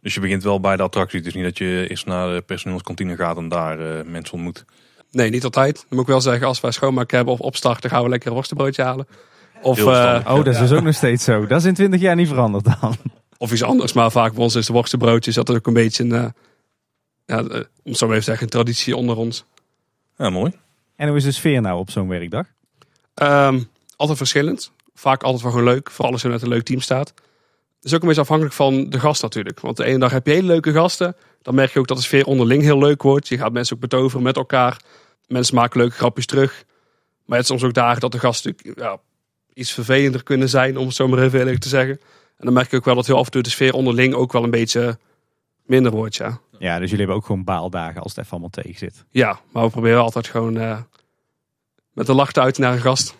Dus 0.05 0.13
je 0.13 0.19
begint 0.19 0.43
wel 0.43 0.59
bij 0.59 0.77
de 0.77 0.83
attractie. 0.83 1.19
Het 1.19 1.27
is 1.27 1.33
niet 1.33 1.43
dat 1.43 1.57
je 1.57 1.85
eerst 1.89 2.05
naar 2.05 2.33
de 2.35 2.41
personeelskantine 2.41 3.15
gaat 3.15 3.37
en 3.37 3.49
daar 3.49 3.79
uh, 3.79 4.03
mensen 4.05 4.33
ontmoet. 4.33 4.65
Nee, 5.11 5.29
niet 5.29 5.43
altijd. 5.43 5.75
Dan 5.75 5.85
moet 5.89 5.99
ik 5.99 6.07
wel 6.07 6.21
zeggen, 6.21 6.47
als 6.47 6.61
wij 6.61 6.71
schoonmaak 6.71 7.11
hebben 7.11 7.33
of 7.33 7.39
opstarten, 7.39 7.89
gaan 7.89 8.03
we 8.03 8.09
lekker 8.09 8.27
een 8.27 8.33
worstenbroodje 8.33 8.83
halen. 8.83 9.07
Of, 9.61 9.83
oh, 9.83 10.25
dat 10.25 10.47
is 10.47 10.57
dus 10.57 10.71
ook 10.71 10.83
nog 10.83 10.95
steeds 10.95 11.23
zo. 11.23 11.47
Dat 11.47 11.59
is 11.59 11.65
in 11.65 11.73
20 11.73 12.01
jaar 12.01 12.15
niet 12.15 12.27
veranderd 12.27 12.65
dan. 12.79 12.95
Of 13.37 13.51
iets 13.51 13.63
anders, 13.63 13.93
maar 13.93 14.11
vaak 14.11 14.33
bij 14.33 14.43
ons 14.43 14.55
is 14.55 14.65
de 14.65 14.73
worstenbroodjes 14.73 15.35
dat 15.35 15.49
is 15.49 15.55
ook 15.55 15.67
een 15.67 15.73
beetje 15.73 16.03
een 16.03 16.33
ja, 17.25 17.43
eh, 17.43 17.61
om 17.83 17.93
zo 17.93 18.11
even 18.11 18.23
zeggen, 18.23 18.43
een 18.43 18.49
traditie 18.49 18.95
onder 18.95 19.17
ons. 19.17 19.45
Ja, 20.17 20.29
mooi. 20.29 20.51
En 20.95 21.07
hoe 21.07 21.17
is 21.17 21.23
de 21.23 21.31
sfeer 21.31 21.61
nou 21.61 21.79
op 21.79 21.89
zo'n 21.89 22.07
werkdag? 22.07 22.45
Um, 23.15 23.69
altijd 23.95 24.17
verschillend. 24.17 24.71
Vaak 24.93 25.23
altijd 25.23 25.43
wel 25.43 25.51
gewoon 25.51 25.67
leuk. 25.67 25.91
Vooral 25.91 26.13
als 26.13 26.21
je 26.21 26.29
met 26.29 26.41
een 26.41 26.47
leuk 26.47 26.63
team 26.63 26.81
staat. 26.81 27.13
Is 27.85 27.93
ook 27.93 28.01
een 28.01 28.07
beetje 28.07 28.21
afhankelijk 28.21 28.55
van 28.55 28.89
de 28.89 28.99
gast 28.99 29.21
natuurlijk. 29.21 29.59
Want 29.59 29.77
de 29.77 29.85
ene 29.85 29.99
dag 29.99 30.11
heb 30.11 30.25
je 30.25 30.33
hele 30.33 30.47
leuke 30.47 30.71
gasten. 30.71 31.15
Dan 31.41 31.55
merk 31.55 31.73
je 31.73 31.79
ook 31.79 31.87
dat 31.87 31.97
de 31.97 32.03
sfeer 32.03 32.25
onderling 32.25 32.61
heel 32.61 32.77
leuk 32.77 33.01
wordt. 33.01 33.27
Je 33.27 33.37
gaat 33.37 33.51
mensen 33.51 33.75
ook 33.75 33.81
betoveren 33.81 34.23
met 34.23 34.35
elkaar. 34.35 34.81
Mensen 35.27 35.55
maken 35.55 35.79
leuke 35.79 35.95
grapjes 35.95 36.25
terug. 36.25 36.65
Maar 37.25 37.37
het 37.37 37.45
is 37.45 37.51
soms 37.51 37.63
ook 37.63 37.73
dagen 37.73 37.99
dat 37.99 38.11
de 38.11 38.19
gasten 38.19 38.55
ja, 38.75 38.99
iets 39.53 39.71
vervelender 39.71 40.23
kunnen 40.23 40.49
zijn, 40.49 40.77
om 40.77 40.85
het 40.85 40.95
zo 40.95 41.07
maar 41.07 41.19
even 41.19 41.39
eerlijk 41.39 41.59
te 41.59 41.69
zeggen. 41.69 41.99
En 42.37 42.45
dan 42.45 42.53
merk 42.53 42.71
je 42.71 42.77
ook 42.77 42.85
wel 42.85 42.95
dat 42.95 43.05
heel 43.05 43.17
af 43.17 43.25
en 43.25 43.31
toe 43.31 43.41
de 43.41 43.49
sfeer 43.49 43.73
onderling 43.73 44.13
ook 44.13 44.31
wel 44.31 44.43
een 44.43 44.49
beetje 44.49 44.97
minder 45.65 45.91
wordt, 45.91 46.15
ja. 46.15 46.39
Ja, 46.59 46.79
dus 46.79 46.89
jullie 46.89 46.97
hebben 46.97 47.15
ook 47.15 47.25
gewoon 47.25 47.43
baaldagen 47.43 48.01
als 48.01 48.09
het 48.11 48.19
even 48.19 48.31
allemaal 48.31 48.49
tegen 48.49 48.77
zit. 48.77 49.05
Ja, 49.09 49.39
maar 49.51 49.63
we 49.63 49.69
proberen 49.69 50.01
altijd 50.01 50.27
gewoon 50.27 50.57
uh, 50.57 50.79
met 51.91 52.07
een 52.07 52.15
lach 52.15 52.33
uit 52.33 52.57
naar 52.57 52.73
een 52.73 52.81
gast. 52.81 53.15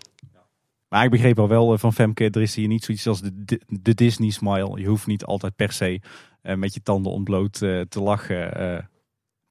Maar 0.95 1.03
ik 1.03 1.09
begreep 1.09 1.39
al 1.39 1.47
wel 1.47 1.73
eh, 1.73 1.79
van 1.79 1.93
Femke, 1.93 2.29
er 2.29 2.41
is 2.41 2.55
hier 2.55 2.67
niet 2.67 2.83
zoiets 2.83 3.07
als 3.07 3.21
de, 3.21 3.61
de 3.67 3.93
Disney 3.93 4.29
smile. 4.29 4.79
Je 4.79 4.87
hoeft 4.87 5.07
niet 5.07 5.25
altijd 5.25 5.55
per 5.55 5.71
se 5.71 6.01
uh, 6.43 6.55
met 6.55 6.73
je 6.73 6.81
tanden 6.83 7.11
ontbloot 7.11 7.53
te 7.53 7.99
lachen. 7.99 8.37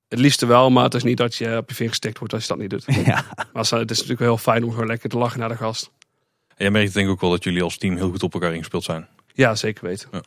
Het 0.09 0.19
liefste 0.19 0.47
wel, 0.47 0.71
maar 0.71 0.85
het 0.85 0.95
is 0.95 1.03
niet 1.03 1.17
dat 1.17 1.35
je 1.35 1.57
op 1.57 1.69
je 1.69 1.75
vinger 1.75 1.93
gestikt 1.93 2.19
wordt 2.19 2.35
als 2.35 2.43
je 2.43 2.49
dat 2.49 2.59
niet 2.59 2.71
doet. 2.71 2.85
Ja. 3.07 3.25
Maar 3.53 3.63
het 3.71 3.91
is 3.91 3.97
natuurlijk 3.97 4.19
wel 4.19 4.29
heel 4.29 4.39
fijn 4.39 4.65
om 4.65 4.71
gewoon 4.71 4.87
lekker 4.87 5.09
te 5.09 5.19
lachen 5.19 5.41
naar 5.41 5.49
de 5.49 5.57
gast. 5.57 5.91
En 6.49 6.55
jij 6.57 6.71
merkt 6.71 6.95
denk 6.95 7.07
ik 7.07 7.13
ook 7.13 7.21
wel 7.21 7.31
dat 7.31 7.45
jullie 7.45 7.63
als 7.63 7.79
team 7.79 7.97
heel 7.97 8.11
goed 8.11 8.23
op 8.23 8.35
elkaar 8.35 8.55
ingespeeld 8.55 8.85
zijn. 8.85 9.07
Ja, 9.33 9.55
zeker 9.55 9.85
weten. 9.87 10.09
Ja. 10.13 10.23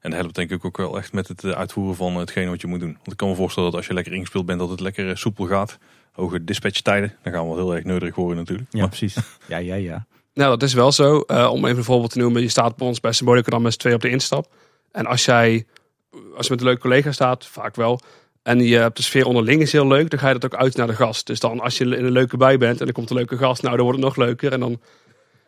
En 0.00 0.10
dat 0.10 0.20
helpt 0.20 0.34
denk 0.34 0.50
ik 0.50 0.64
ook 0.64 0.76
wel 0.76 0.98
echt 0.98 1.12
met 1.12 1.28
het 1.28 1.44
eh, 1.44 1.50
uitvoeren 1.50 1.96
van 1.96 2.16
hetgeen 2.16 2.48
wat 2.48 2.60
je 2.60 2.66
moet 2.66 2.80
doen. 2.80 2.92
Want 2.92 3.12
ik 3.12 3.16
kan 3.16 3.28
me 3.28 3.34
voorstellen 3.34 3.70
dat 3.70 3.78
als 3.78 3.88
je 3.88 3.94
lekker 3.94 4.12
ingespeeld 4.12 4.46
bent, 4.46 4.58
dat 4.58 4.70
het 4.70 4.80
lekker 4.80 5.10
eh, 5.10 5.16
soepel 5.16 5.46
gaat. 5.46 5.78
Hoge 6.12 6.44
dispatchtijden, 6.44 7.16
dan 7.22 7.32
gaan 7.32 7.48
we 7.48 7.54
wel 7.54 7.64
heel 7.64 7.74
erg 7.74 7.84
neurig 7.84 8.14
worden 8.14 8.36
natuurlijk. 8.36 8.68
Ja, 8.70 8.86
precies. 8.86 9.16
Ja, 9.48 9.56
ja, 9.56 9.74
ja. 9.74 10.06
Nou, 10.36 10.50
dat 10.50 10.62
is 10.62 10.74
wel 10.74 10.92
zo. 10.92 11.24
Uh, 11.26 11.50
om 11.52 11.64
even 11.64 11.76
een 11.76 11.84
voorbeeld 11.84 12.10
te 12.10 12.18
noemen. 12.18 12.42
Je 12.42 12.48
staat 12.48 12.76
bij 12.76 12.86
ons 12.86 13.00
bij 13.00 13.12
Symbolica 13.12 13.50
dan 13.50 13.62
met 13.62 13.78
twee 13.78 13.94
op 13.94 14.00
de 14.00 14.08
instap. 14.08 14.46
En 14.92 15.06
als 15.06 15.24
jij, 15.24 15.66
als 16.10 16.46
je 16.46 16.52
met 16.52 16.60
een 16.60 16.66
leuke 16.66 16.80
collega 16.80 17.12
staat, 17.12 17.46
vaak 17.46 17.76
wel. 17.76 18.00
En 18.42 18.60
je 18.60 18.76
hebt 18.76 18.96
de 18.96 19.02
sfeer 19.02 19.26
onderling 19.26 19.62
is 19.62 19.72
heel 19.72 19.86
leuk. 19.86 20.10
Dan 20.10 20.18
ga 20.18 20.28
je 20.28 20.38
dat 20.38 20.44
ook 20.44 20.60
uit 20.60 20.76
naar 20.76 20.86
de 20.86 20.94
gast. 20.94 21.26
Dus 21.26 21.40
dan 21.40 21.60
als 21.60 21.78
je 21.78 21.84
in 21.84 22.04
een 22.04 22.10
leuke 22.10 22.36
bij 22.36 22.58
bent 22.58 22.80
en 22.80 22.86
er 22.86 22.92
komt 22.92 23.10
een 23.10 23.16
leuke 23.16 23.36
gast. 23.36 23.62
Nou, 23.62 23.76
dan 23.76 23.84
wordt 23.84 24.00
het 24.00 24.08
nog 24.08 24.16
leuker. 24.16 24.52
En 24.52 24.60
dan 24.60 24.80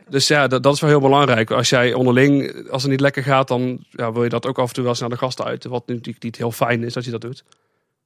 dus 0.09 0.29
ja, 0.29 0.47
dat, 0.47 0.63
dat, 0.63 0.75
is 0.75 0.81
wel 0.81 0.91
heel 0.91 1.01
belangrijk. 1.01 1.51
Als 1.51 1.69
jij 1.69 1.95
onderling, 1.95 2.69
als 2.71 2.83
het 2.83 2.91
niet 2.91 3.01
lekker 3.01 3.23
gaat, 3.23 3.49
dan 3.49 3.85
ja, 3.91 4.13
wil 4.13 4.23
je 4.23 4.29
dat 4.29 4.47
ook 4.47 4.59
af 4.59 4.69
en 4.69 4.75
toe 4.75 4.83
wel 4.83 4.93
eens 4.93 5.01
naar 5.01 5.11
de 5.11 5.17
gasten 5.17 5.45
uit. 5.45 5.65
Wat 5.65 5.87
natuurlijk 5.87 6.23
niet 6.23 6.37
heel 6.37 6.53
fijn 6.53 6.85
is 6.85 6.93
dat 6.93 7.05
je 7.05 7.11
dat 7.11 7.21
doet. 7.21 7.45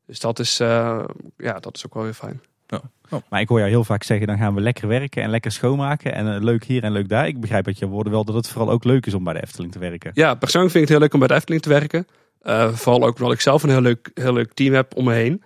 Dus 0.06 0.20
dat 0.20 0.38
is, 0.38 0.60
uh, 0.60 1.04
ja, 1.36 1.58
dat 1.58 1.76
is 1.76 1.86
ook 1.86 1.94
wel 1.94 2.02
weer 2.02 2.14
fijn. 2.14 2.40
Ja. 2.72 2.80
Oh. 3.10 3.20
Maar 3.28 3.40
ik 3.40 3.48
hoor 3.48 3.58
jou 3.58 3.70
heel 3.70 3.84
vaak 3.84 4.02
zeggen, 4.02 4.26
dan 4.26 4.38
gaan 4.38 4.54
we 4.54 4.60
lekker 4.60 4.88
werken 4.88 5.22
en 5.22 5.30
lekker 5.30 5.52
schoonmaken. 5.52 6.14
En 6.14 6.26
uh, 6.26 6.42
leuk 6.42 6.64
hier 6.64 6.82
en 6.82 6.92
leuk 6.92 7.08
daar. 7.08 7.26
Ik 7.26 7.40
begrijp 7.40 7.64
dat 7.64 7.78
je 7.78 7.86
woorden 7.86 8.12
wel 8.12 8.24
dat 8.24 8.34
het 8.34 8.48
vooral 8.48 8.70
ook 8.70 8.84
leuk 8.84 9.06
is 9.06 9.14
om 9.14 9.24
bij 9.24 9.32
de 9.32 9.42
Efteling 9.42 9.72
te 9.72 9.78
werken. 9.78 10.10
Ja, 10.14 10.34
persoonlijk 10.34 10.72
vind 10.72 10.84
ik 10.84 10.90
het 10.90 10.98
heel 10.98 10.98
leuk 10.98 11.12
om 11.12 11.18
bij 11.18 11.28
de 11.28 11.34
Efteling 11.34 11.62
te 11.62 11.68
werken. 11.68 12.06
Uh, 12.42 12.72
vooral 12.72 13.06
ook 13.06 13.16
omdat 13.16 13.32
ik 13.32 13.40
zelf 13.40 13.62
een 13.62 13.70
heel 13.70 13.80
leuk, 13.80 14.10
heel 14.14 14.32
leuk 14.32 14.52
team 14.52 14.74
heb 14.74 14.96
om 14.96 15.04
me 15.04 15.12
heen. 15.12 15.42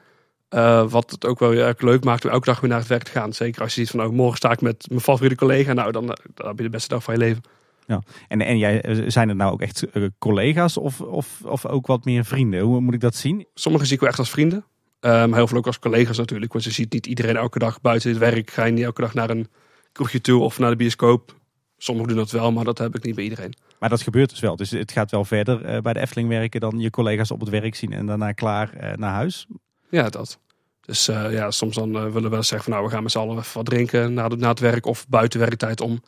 Uh, 0.50 0.90
wat 0.90 1.10
het 1.10 1.26
ook 1.26 1.38
wel 1.38 1.50
weer 1.50 1.74
leuk 1.78 2.04
maakt 2.04 2.24
om 2.24 2.30
elke 2.30 2.46
dag 2.46 2.60
weer 2.60 2.70
naar 2.70 2.78
het 2.78 2.88
werk 2.88 3.02
te 3.02 3.10
gaan. 3.10 3.32
Zeker 3.32 3.62
als 3.62 3.74
je 3.74 3.80
ziet 3.80 3.90
van 3.90 4.04
oh, 4.04 4.12
morgen 4.12 4.36
sta 4.36 4.52
ik 4.52 4.60
met 4.60 4.86
mijn 4.88 5.00
favoriete 5.00 5.36
collega. 5.36 5.72
Nou, 5.72 5.92
dan, 5.92 6.10
eh, 6.10 6.24
dan 6.34 6.46
heb 6.46 6.56
je 6.56 6.62
de 6.62 6.70
beste 6.70 6.88
dag 6.88 7.02
van 7.02 7.14
je 7.14 7.20
leven. 7.20 7.42
Ja. 7.86 8.02
En, 8.28 8.40
en 8.40 8.58
jij, 8.58 8.80
eh, 8.80 9.04
zijn 9.06 9.28
het 9.28 9.36
nou 9.36 9.52
ook 9.52 9.60
echt 9.60 9.86
collega's 10.18 10.76
of, 10.76 11.00
of, 11.00 11.40
of 11.44 11.66
ook 11.66 11.86
wat 11.86 12.04
meer 12.04 12.24
vrienden? 12.24 12.60
Hoe 12.60 12.80
moet 12.80 12.94
ik 12.94 13.00
dat 13.00 13.14
zien? 13.14 13.46
Sommigen 13.54 13.86
zie 13.86 13.94
ik 13.94 14.00
wel 14.00 14.10
echt 14.10 14.18
als 14.18 14.30
vrienden. 14.30 14.64
Maar 15.00 15.34
heel 15.34 15.46
veel 15.46 15.58
ook 15.58 15.66
als 15.66 15.78
collega's 15.78 16.18
natuurlijk. 16.18 16.52
Want 16.52 16.64
je 16.64 16.70
ziet 16.70 16.92
niet 16.92 17.06
iedereen 17.06 17.36
elke 17.36 17.58
dag 17.58 17.80
buiten 17.80 18.10
het 18.10 18.18
werk. 18.18 18.50
Ga 18.50 18.64
je 18.64 18.72
niet 18.72 18.84
elke 18.84 19.00
dag 19.00 19.14
naar 19.14 19.30
een 19.30 19.48
kroegje 19.92 20.20
toe 20.20 20.42
of 20.42 20.58
naar 20.58 20.70
de 20.70 20.76
bioscoop. 20.76 21.34
Sommigen 21.76 22.08
doen 22.08 22.18
dat 22.18 22.30
wel, 22.30 22.52
maar 22.52 22.64
dat 22.64 22.78
heb 22.78 22.94
ik 22.94 23.04
niet 23.04 23.14
bij 23.14 23.24
iedereen. 23.24 23.54
Maar 23.78 23.88
dat 23.88 24.02
gebeurt 24.02 24.30
dus 24.30 24.40
wel. 24.40 24.56
Dus 24.56 24.70
het 24.70 24.92
gaat 24.92 25.10
wel 25.10 25.24
verder 25.24 25.82
bij 25.82 25.92
de 25.92 26.00
Efteling 26.00 26.28
werken 26.28 26.60
dan 26.60 26.78
je 26.78 26.90
collega's 26.90 27.30
op 27.30 27.40
het 27.40 27.48
werk 27.48 27.74
zien 27.74 27.92
en 27.92 28.06
daarna 28.06 28.32
klaar 28.32 28.94
naar 28.94 29.12
huis. 29.12 29.46
Ja, 29.90 30.08
dat. 30.08 30.38
Dus 30.80 31.08
uh, 31.08 31.32
ja, 31.32 31.50
soms 31.50 31.74
dan 31.74 31.92
willen 31.92 32.22
we 32.22 32.28
wel 32.28 32.42
zeggen 32.42 32.62
van 32.62 32.72
nou, 32.72 32.84
we 32.84 32.92
gaan 32.92 33.02
met 33.02 33.12
z'n 33.12 33.18
allen 33.18 33.38
even 33.38 33.54
wat 33.54 33.66
drinken 33.66 34.14
na, 34.14 34.28
de, 34.28 34.36
na 34.36 34.48
het 34.48 34.60
werk 34.60 34.86
of 34.86 35.08
buiten 35.08 35.40
werktijd 35.40 35.80
om. 35.80 36.02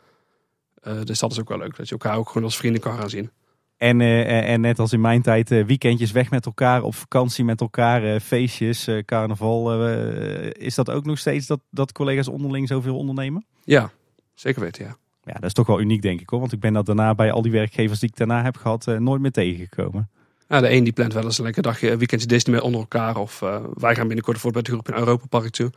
Dus 1.05 1.19
dat 1.19 1.33
is 1.33 1.41
ook 1.41 1.49
wel 1.49 1.59
leuk, 1.59 1.77
dat 1.77 1.87
je 1.89 1.93
elkaar 1.93 2.17
ook 2.17 2.29
gewoon 2.29 2.45
als 2.45 2.57
vrienden 2.57 2.81
kan 2.81 2.99
gaan 2.99 3.11
zien. 3.11 3.31
En, 3.79 4.01
en 4.01 4.61
net 4.61 4.79
als 4.79 4.93
in 4.93 5.01
mijn 5.01 5.23
tijd, 5.23 5.49
weekendjes 5.49 6.13
weg 6.13 6.31
met 6.31 6.47
elkaar, 6.47 6.83
op 6.83 6.95
vakantie 6.95 7.45
met 7.45 7.61
elkaar, 7.61 8.21
feestjes, 8.21 8.89
carnaval. 9.05 9.89
is 10.53 10.75
dat 10.75 10.91
ook 10.91 11.05
nog 11.05 11.19
steeds 11.19 11.47
dat, 11.47 11.61
dat 11.71 11.93
collega's 11.93 12.29
onderling 12.29 12.69
zoveel 12.69 12.97
ondernemen? 12.97 13.47
Ja, 13.65 13.91
zeker 14.35 14.61
weten, 14.61 14.85
ja. 14.85 14.97
Ja, 15.23 15.35
dat 15.35 15.45
is 15.45 15.53
toch 15.53 15.67
wel 15.67 15.81
uniek 15.81 16.03
denk 16.03 16.21
ik 16.21 16.29
hoor. 16.29 16.41
Want 16.41 16.53
ik 16.53 16.61
ben 16.61 16.73
dat 16.73 16.87
daarna 16.87 17.15
bij 17.15 17.33
al 17.33 17.43
die 17.43 17.53
werkgevers 17.53 18.01
die 18.01 18.09
ik 18.09 18.17
daarna 18.17 18.43
heb 18.43 18.57
gehad, 18.57 18.87
nooit 18.87 19.21
meer 19.21 19.31
tegengekomen. 19.31 20.11
Ja, 20.49 20.61
de 20.61 20.71
een 20.71 20.85
die 20.85 20.93
plant 20.93 21.13
wel 21.13 21.25
eens 21.25 21.39
een 21.39 21.45
lekker 21.45 21.63
dagje, 21.63 21.97
weekendje 21.97 22.27
Disney 22.27 22.55
met 22.55 22.65
onder 22.65 22.81
elkaar. 22.81 23.17
Of 23.17 23.39
wij 23.75 23.95
gaan 23.95 24.07
binnenkort 24.07 24.39
voor 24.39 24.53
bij 24.53 24.63
de 24.63 24.71
groep 24.71 24.89
in 24.89 24.95
Europa 24.95 25.27
Park 25.27 25.51
toe. 25.51 25.71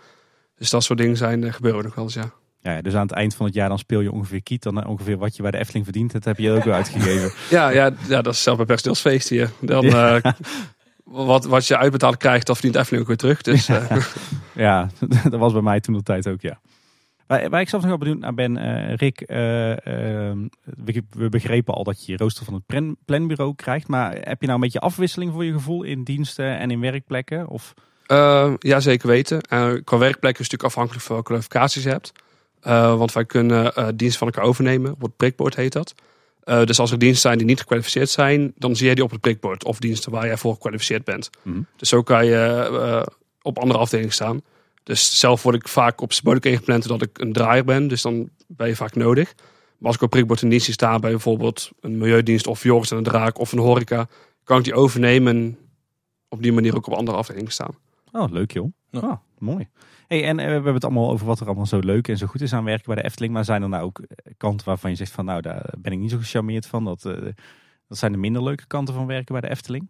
Dus 0.55 0.69
dat 0.69 0.83
soort 0.83 0.99
dingen 0.99 1.17
zijn, 1.17 1.53
gebeuren 1.53 1.83
nog 1.83 1.95
wel 1.95 2.03
eens, 2.03 2.13
ja. 2.13 2.33
Ja, 2.61 2.81
dus 2.81 2.93
aan 2.93 3.01
het 3.01 3.11
eind 3.11 3.35
van 3.35 3.45
het 3.45 3.55
jaar 3.55 3.69
dan 3.69 3.79
speel 3.79 3.99
je 3.99 4.11
ongeveer 4.11 4.43
kiet. 4.43 4.63
Dan 4.63 4.85
ongeveer 4.85 5.17
wat 5.17 5.35
je 5.35 5.41
bij 5.41 5.51
de 5.51 5.57
Efteling 5.57 5.85
verdient. 5.85 6.11
Dat 6.11 6.25
heb 6.25 6.37
je 6.37 6.51
ook 6.51 6.63
weer 6.63 6.73
uitgegeven. 6.73 7.31
ja, 7.57 7.69
ja, 7.69 7.91
ja, 8.07 8.21
dat 8.21 8.33
is 8.33 8.43
zelf 8.43 8.57
bij 8.57 8.65
personeelsfeest 8.65 9.29
hier. 9.29 9.51
Dan, 9.59 9.85
ja. 9.85 10.15
uh, 10.15 10.31
wat, 11.03 11.45
wat 11.45 11.67
je 11.67 11.77
uitbetaald 11.77 12.17
krijgt, 12.17 12.45
dat 12.45 12.55
verdient 12.55 12.75
Efteling 12.75 13.01
ook 13.01 13.07
weer 13.07 13.17
terug. 13.17 13.41
Dus, 13.41 13.67
ja. 13.67 13.87
ja, 14.65 14.89
dat 15.29 15.39
was 15.39 15.53
bij 15.53 15.61
mij 15.61 15.79
toen 15.79 15.93
de 15.93 16.03
tijd 16.03 16.27
ook, 16.27 16.41
ja. 16.41 16.59
Waar, 17.27 17.49
waar 17.49 17.61
ik 17.61 17.69
zelf 17.69 17.81
nog 17.81 17.91
wel 17.91 17.99
benieuwd 17.99 18.19
naar 18.19 18.33
ben, 18.33 18.57
uh, 18.57 18.95
Rick, 18.95 19.21
uh, 19.21 19.27
we, 19.27 21.03
we, 21.09 21.29
begrepen 21.29 21.73
al 21.73 21.83
dat 21.83 22.05
je 22.05 22.11
je 22.11 22.17
rooster 22.17 22.45
van 22.45 22.53
het 22.53 22.95
planbureau 23.05 23.55
krijgt. 23.55 23.87
Maar 23.87 24.11
heb 24.11 24.41
je 24.41 24.47
nou 24.47 24.53
een 24.53 24.59
beetje 24.59 24.79
afwisseling 24.79 25.31
voor 25.31 25.45
je 25.45 25.51
gevoel 25.51 25.83
in 25.83 26.03
diensten 26.03 26.57
en 26.57 26.71
in 26.71 26.79
werkplekken? 26.79 27.47
Of? 27.47 27.73
ja, 28.59 28.79
zeker 28.79 29.07
weten. 29.07 29.41
qua 29.83 29.97
werkplekken 29.97 30.09
is 30.09 30.19
het 30.19 30.27
natuurlijk 30.27 30.63
afhankelijk 30.63 31.03
van 31.03 31.13
welke 31.13 31.29
kwalificaties 31.29 31.83
je 31.83 31.89
hebt. 31.89 32.11
Want 32.97 33.13
wij 33.13 33.25
kunnen 33.25 33.73
diensten 33.97 34.19
van 34.19 34.27
elkaar 34.27 34.43
overnemen. 34.43 34.91
Op 34.91 35.01
het 35.01 35.17
prikbord 35.17 35.55
heet 35.55 35.71
dat. 35.73 35.93
Uh, 36.45 36.63
dus 36.63 36.79
als 36.79 36.91
er 36.91 36.97
diensten 36.97 37.21
zijn 37.21 37.37
die 37.37 37.47
niet 37.47 37.59
gekwalificeerd 37.59 38.09
zijn, 38.09 38.53
dan 38.55 38.75
zie 38.75 38.87
je 38.87 38.95
die 38.95 39.03
op 39.03 39.11
het 39.11 39.21
prikbord. 39.21 39.65
Of 39.65 39.79
diensten 39.79 40.11
waar 40.11 40.25
jij 40.25 40.37
voor 40.37 40.53
gekwalificeerd 40.53 41.03
bent. 41.03 41.29
Mhm. 41.41 41.61
Dus 41.75 41.89
zo 41.89 42.01
kan 42.01 42.25
je 42.25 42.67
uh, 42.71 43.01
op 43.41 43.59
andere 43.59 43.79
afdelingen 43.79 44.11
staan. 44.11 44.41
Dus 44.83 45.19
zelf 45.19 45.43
word 45.43 45.55
ik 45.55 45.67
vaak 45.67 46.01
op 46.01 46.13
symboliek 46.13 46.45
ingepland 46.45 46.87
dat 46.87 47.01
ik 47.01 47.19
een 47.19 47.33
draaier 47.33 47.65
ben. 47.65 47.87
Dus 47.87 48.01
dan 48.01 48.29
ben 48.47 48.67
je 48.67 48.75
vaak 48.75 48.95
nodig. 48.95 49.33
Maar 49.77 49.87
als 49.87 49.95
ik 49.95 50.01
op 50.01 50.09
prikbord 50.09 50.41
in 50.41 50.49
dienst 50.49 50.71
staan 50.71 51.01
bij 51.01 51.11
bijvoorbeeld 51.11 51.71
een 51.79 51.97
milieudienst 51.97 52.47
of 52.47 52.63
Joris 52.63 52.91
en 52.91 52.97
een 52.97 53.03
Draak 53.03 53.39
of 53.39 53.51
een 53.51 53.59
horeca, 53.59 54.07
kan 54.43 54.57
ik 54.57 54.63
die 54.63 54.73
overnemen 54.73 55.35
en 55.35 55.57
op 56.29 56.41
die 56.41 56.53
manier 56.53 56.75
ook 56.75 56.87
op 56.87 56.93
andere 56.93 57.17
afdelingen 57.17 57.51
staan. 57.51 57.75
Oh, 58.11 58.31
leuk 58.31 58.51
joh. 58.51 58.73
Ja. 58.89 58.99
Oh, 58.99 59.13
mooi. 59.37 59.67
Hey, 60.11 60.23
en 60.23 60.39
eh, 60.39 60.45
we 60.45 60.51
hebben 60.51 60.73
het 60.73 60.83
allemaal 60.83 61.11
over 61.11 61.25
wat 61.25 61.39
er 61.39 61.45
allemaal 61.45 61.65
zo 61.65 61.79
leuk 61.79 62.07
en 62.07 62.17
zo 62.17 62.27
goed 62.27 62.41
is 62.41 62.53
aan 62.53 62.63
werken 62.63 62.85
bij 62.85 62.95
de 62.95 63.03
Efteling. 63.03 63.33
Maar 63.33 63.45
zijn 63.45 63.61
er 63.61 63.69
nou 63.69 63.83
ook 63.83 63.99
eh, 63.99 64.33
kanten 64.37 64.65
waarvan 64.65 64.89
je 64.89 64.95
zegt 64.95 65.11
van 65.11 65.25
nou, 65.25 65.41
daar 65.41 65.73
ben 65.77 65.91
ik 65.91 65.99
niet 65.99 66.11
zo 66.11 66.17
gecharmeerd 66.17 66.65
van. 66.65 66.83
Dat, 66.83 67.05
eh, 67.05 67.13
dat 67.87 67.97
zijn 67.97 68.11
de 68.11 68.17
minder 68.17 68.43
leuke 68.43 68.65
kanten 68.67 68.93
van 68.93 69.05
werken 69.05 69.31
bij 69.31 69.41
de 69.41 69.49
Efteling? 69.49 69.89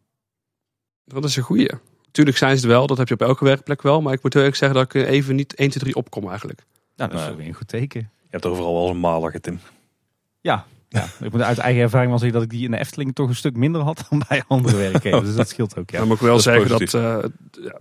Dat 1.06 1.24
is 1.24 1.36
een 1.36 1.44
goeie. 1.44 1.70
Tuurlijk 2.12 2.38
zijn 2.38 2.58
ze 2.58 2.64
er 2.64 2.70
wel, 2.70 2.88
dat 2.88 2.98
heb 2.98 3.08
je 3.08 3.14
op 3.14 3.22
elke 3.22 3.44
werkplek 3.44 3.82
wel. 3.82 4.02
Maar 4.02 4.14
ik 4.14 4.24
moet 4.24 4.36
eerlijk 4.36 4.56
zeggen 4.56 4.78
dat 4.80 4.96
ik 4.96 5.08
even 5.08 5.36
niet 5.36 5.56
1, 5.56 5.70
2, 5.70 5.84
3 5.84 5.96
opkom 5.96 6.30
eigenlijk. 6.30 6.64
Nou, 6.96 7.12
dat 7.12 7.20
is 7.30 7.36
weer 7.36 7.48
een 7.48 7.54
goed 7.54 7.68
teken. 7.68 8.00
Je 8.00 8.28
hebt 8.30 8.46
overal 8.46 8.74
wel 8.74 8.82
eens 8.82 8.92
een 8.92 9.00
maler, 9.00 9.42
Tim. 9.42 9.60
Ja, 10.42 10.66
ja, 10.90 11.08
ik 11.20 11.32
moet 11.32 11.42
uit 11.42 11.58
eigen 11.58 11.82
ervaring 11.82 12.10
wel 12.10 12.20
zeggen 12.20 12.40
dat 12.40 12.48
ik 12.52 12.58
die 12.58 12.66
in 12.66 12.72
de 12.72 12.80
Efteling 12.80 13.16
toch 13.16 13.28
een 13.30 13.36
stuk 13.36 13.56
minder 13.56 13.82
had 13.82 14.06
dan 14.10 14.24
bij 14.28 14.44
andere 14.48 14.78
werkgevers. 14.78 15.26
Dus 15.26 15.36
dat 15.36 15.50
scheelt 15.50 15.78
ook, 15.78 15.90
ja. 15.90 15.98
Dan 15.98 16.08
moet 16.08 16.18
ik 16.18 16.24
wel 16.24 16.34
dat 16.34 16.44
zeggen 16.44 16.68
dat 16.68 16.80
positief. 16.80 17.02
eh, 17.66 17.74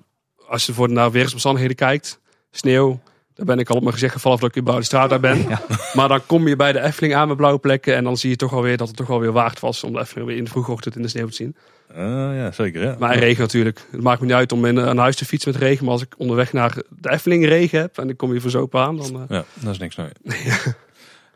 als 0.48 0.66
je 0.66 0.72
voor 0.72 0.90
naar 0.90 1.10
weersomstandigheden 1.10 1.76
kijkt, 1.76 2.20
sneeuw, 2.51 3.01
dan 3.35 3.47
ben 3.47 3.59
ik 3.59 3.68
al 3.70 3.77
op 3.77 3.81
mijn 3.82 3.93
gezicht 3.94 4.12
gevallen 4.12 4.40
dat 4.40 4.56
ik 4.56 4.66
de 4.66 4.82
straat 4.82 5.10
uit 5.12 5.20
ben. 5.20 5.48
Ja. 5.48 5.62
Maar 5.94 6.09
dan 6.09 6.27
kom 6.27 6.48
je 6.48 6.56
bij 6.56 6.72
de 6.72 6.81
Efteling 6.81 7.14
aan 7.14 7.28
met 7.28 7.36
blauwe 7.36 7.59
plekken 7.59 7.94
en 7.97 8.05
dan 8.05 8.16
zie 8.16 8.31
je 8.31 8.36
toch 8.36 8.52
alweer 8.52 8.77
dat 8.77 8.89
het 8.89 8.97
toch 8.97 9.06
wel 9.06 9.20
weer 9.20 9.32
waard 9.32 9.60
was 9.60 9.85
om 9.85 9.93
de 9.93 9.98
Efteling 10.01 10.27
weer 10.28 10.36
in 10.36 10.44
de 10.44 10.51
vroege 10.51 10.72
ochtend 10.72 10.97
in 10.97 11.02
de 11.02 11.09
sneeuw 11.09 11.27
te 11.28 11.35
zien. 11.35 11.56
Eh, 11.94 11.97
ja, 12.36 12.52
zeker. 12.52 12.82
Ja. 12.82 12.97
Maar 12.98 13.14
in 13.14 13.18
regen 13.20 13.40
natuurlijk. 13.40 13.86
Het 13.90 14.01
maakt 14.02 14.20
me 14.20 14.27
niet 14.27 14.35
uit 14.35 14.52
om 14.52 14.64
in, 14.64 14.74
naar 14.74 14.97
huis 14.97 15.16
te 15.16 15.24
fietsen 15.24 15.52
met 15.52 15.60
regen, 15.62 15.85
maar 15.85 15.93
als 15.93 16.02
ik 16.02 16.14
onderweg 16.18 16.52
naar 16.52 16.74
de 16.89 17.10
Efteling 17.10 17.44
regen 17.47 17.81
heb 17.81 17.98
en 17.98 18.09
ik 18.09 18.16
kom 18.16 18.31
hier 18.31 18.40
verzopen 18.40 18.81
aan, 18.81 18.97
dan... 18.97 19.14
eh, 19.14 19.20
Ja, 19.28 19.44
dat 19.55 19.72
is 19.72 19.78
niks 19.78 19.97
nee. 19.97 20.09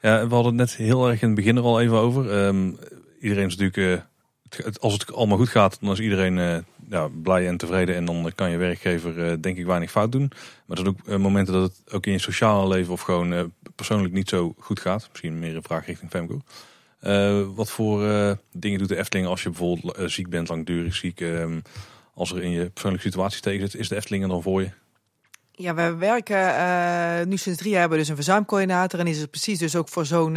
ja, 0.02 0.26
we 0.28 0.34
hadden 0.34 0.44
het 0.44 0.54
net 0.54 0.74
heel 0.76 1.08
erg 1.08 1.20
in 1.22 1.26
het 1.26 1.36
begin 1.36 1.56
er 1.56 1.62
al 1.62 1.80
even 1.80 1.96
over. 1.96 2.30
Ehm, 2.46 2.70
iedereen 3.20 3.46
is 3.46 3.56
natuurlijk, 3.56 4.00
eh, 4.00 4.04
het- 4.64 4.80
als 4.80 4.92
het 4.92 5.12
allemaal 5.14 5.38
goed 5.38 5.48
gaat, 5.48 5.78
dan 5.80 5.92
is 5.92 6.00
iedereen 6.00 6.38
eh, 6.38 6.56
ja, 6.90 7.08
blij 7.22 7.48
en 7.48 7.56
tevreden. 7.56 7.94
En 7.94 8.04
dan 8.04 8.32
kan 8.34 8.50
je 8.50 8.56
werkgever 8.56 9.24
eh, 9.24 9.36
denk 9.40 9.56
ik 9.56 9.66
weinig 9.66 9.90
fout 9.90 10.12
doen. 10.12 10.30
Maar 10.66 10.78
er 10.78 10.88
ook 10.88 10.98
eh, 11.06 11.16
momenten 11.16 11.54
dat 11.54 11.62
het 11.62 11.94
ook 11.94 12.06
in 12.06 12.12
je 12.12 12.18
sociale 12.18 12.68
leven 12.68 12.92
of 12.92 13.00
gewoon 13.00 13.32
eh, 13.32 13.42
persoonlijk 13.74 14.14
niet 14.14 14.28
zo 14.28 14.54
goed 14.58 14.80
gaat. 14.80 15.08
Misschien 15.08 15.38
meer 15.38 15.56
een 15.56 15.62
vraag 15.62 15.86
richting 15.86 16.10
Femco. 16.10 16.40
Wat 17.54 17.70
voor 17.70 18.00
dingen 18.52 18.78
doet 18.78 18.88
de 18.88 18.96
Efteling 18.96 19.28
als 19.28 19.42
je 19.42 19.48
bijvoorbeeld 19.48 20.12
ziek 20.12 20.28
bent, 20.28 20.48
langdurig 20.48 20.94
ziek? 20.94 21.20
ehm, 21.20 21.60
als 22.14 22.32
er 22.32 22.42
in 22.42 22.50
je 22.50 22.70
persoonlijke 22.70 23.06
situatie 23.06 23.40
tegen 23.40 23.70
zit, 23.70 23.80
is 23.80 23.88
de 23.88 23.96
Efteling 23.96 24.22
er 24.22 24.28
dan 24.28 24.42
voor 24.42 24.62
je? 24.62 24.70
Ja, 25.52 25.74
we 25.74 25.94
werken 25.94 27.28
nu 27.28 27.36
sinds 27.36 27.58
drie 27.58 27.70
jaar 27.70 27.80
hebben 27.80 27.98
we 27.98 28.04
dus 28.04 28.08
een 28.10 28.22
verzuimcoördinator 28.22 29.00
en 29.00 29.06
is 29.06 29.20
het 29.20 29.30
precies 29.30 29.58
dus 29.58 29.76
ook 29.76 29.88
voor 29.88 30.06
zo'n 30.06 30.36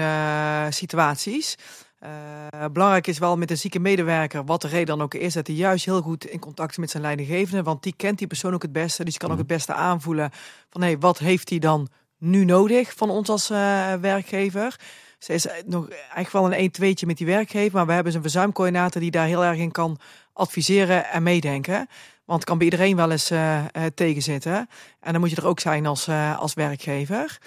situaties. 0.69 1.56
Eh, 1.99 2.65
belangrijk 2.72 3.07
is 3.07 3.18
wel 3.18 3.38
met 3.38 3.52
een 3.52 3.57
zieke 3.57 3.80
medewerker, 3.80 4.45
wat 4.45 4.61
de 4.61 4.68
reden 4.68 4.86
dan 4.86 5.02
ook 5.02 5.14
is, 5.14 5.34
dat 5.34 5.48
hij 5.48 5.56
juist 5.56 5.86
heel 5.86 6.02
goed 6.02 6.26
in 6.26 6.40
contact 6.40 6.72
is 6.72 6.78
met 6.78 6.90
zijn 6.90 7.03
leidinggevende, 7.03 7.64
want 7.64 7.84
die 7.84 7.94
kent 7.98 8.18
die 8.18 8.28
persoon 8.28 8.53
ook 8.53 8.61
het 8.61 8.72
beste, 8.72 9.03
dus 9.03 9.11
die 9.11 9.22
kan 9.22 9.32
ook 9.32 9.38
het 9.38 9.48
beste 9.48 9.74
aanvoelen 9.74 10.32
van 10.69 10.82
hé, 10.82 10.98
wat 10.98 11.18
heeft 11.18 11.49
hij 11.49 11.60
dan 11.60 11.88
nu 12.18 12.45
nodig 12.45 12.94
van 12.95 13.10
ons 13.10 13.30
als 13.30 13.49
eh, 13.49 13.94
werkgever. 13.94 14.80
Ze 15.19 15.34
is 15.34 15.48
nog 15.65 15.90
eigenlijk 15.90 16.32
wel 16.32 16.53
een 16.53 16.72
1-2'tje 16.72 17.06
met 17.06 17.18
die 17.18 17.26
werkgever, 17.26 17.74
maar 17.74 17.86
we 17.86 17.94
hebben 17.94 18.15
een 18.15 18.22
verzuimcoördinator 18.22 19.02
die 19.02 19.11
daar 19.11 19.28
heel 19.28 19.44
erg 19.44 19.57
in 19.57 19.72
kan 19.72 19.99
adviseren 20.34 21.06
en 21.06 21.24
meedenken. 21.24 21.88
Want 22.28 22.40
het 22.40 22.49
kan 22.49 22.57
bij 22.57 22.68
iedereen 22.68 22.95
wel 22.95 23.11
eens 23.11 23.30
eh, 23.30 23.57
eh, 23.57 23.65
tegenzitten. 23.95 24.69
En 24.99 25.11
dan 25.11 25.19
moet 25.19 25.30
je 25.30 25.36
er 25.36 25.48
ook 25.48 25.60
zijn 25.60 25.86
als, 25.86 26.07
eh, 26.07 26.40
als 26.40 26.53
werkgever. 26.53 27.38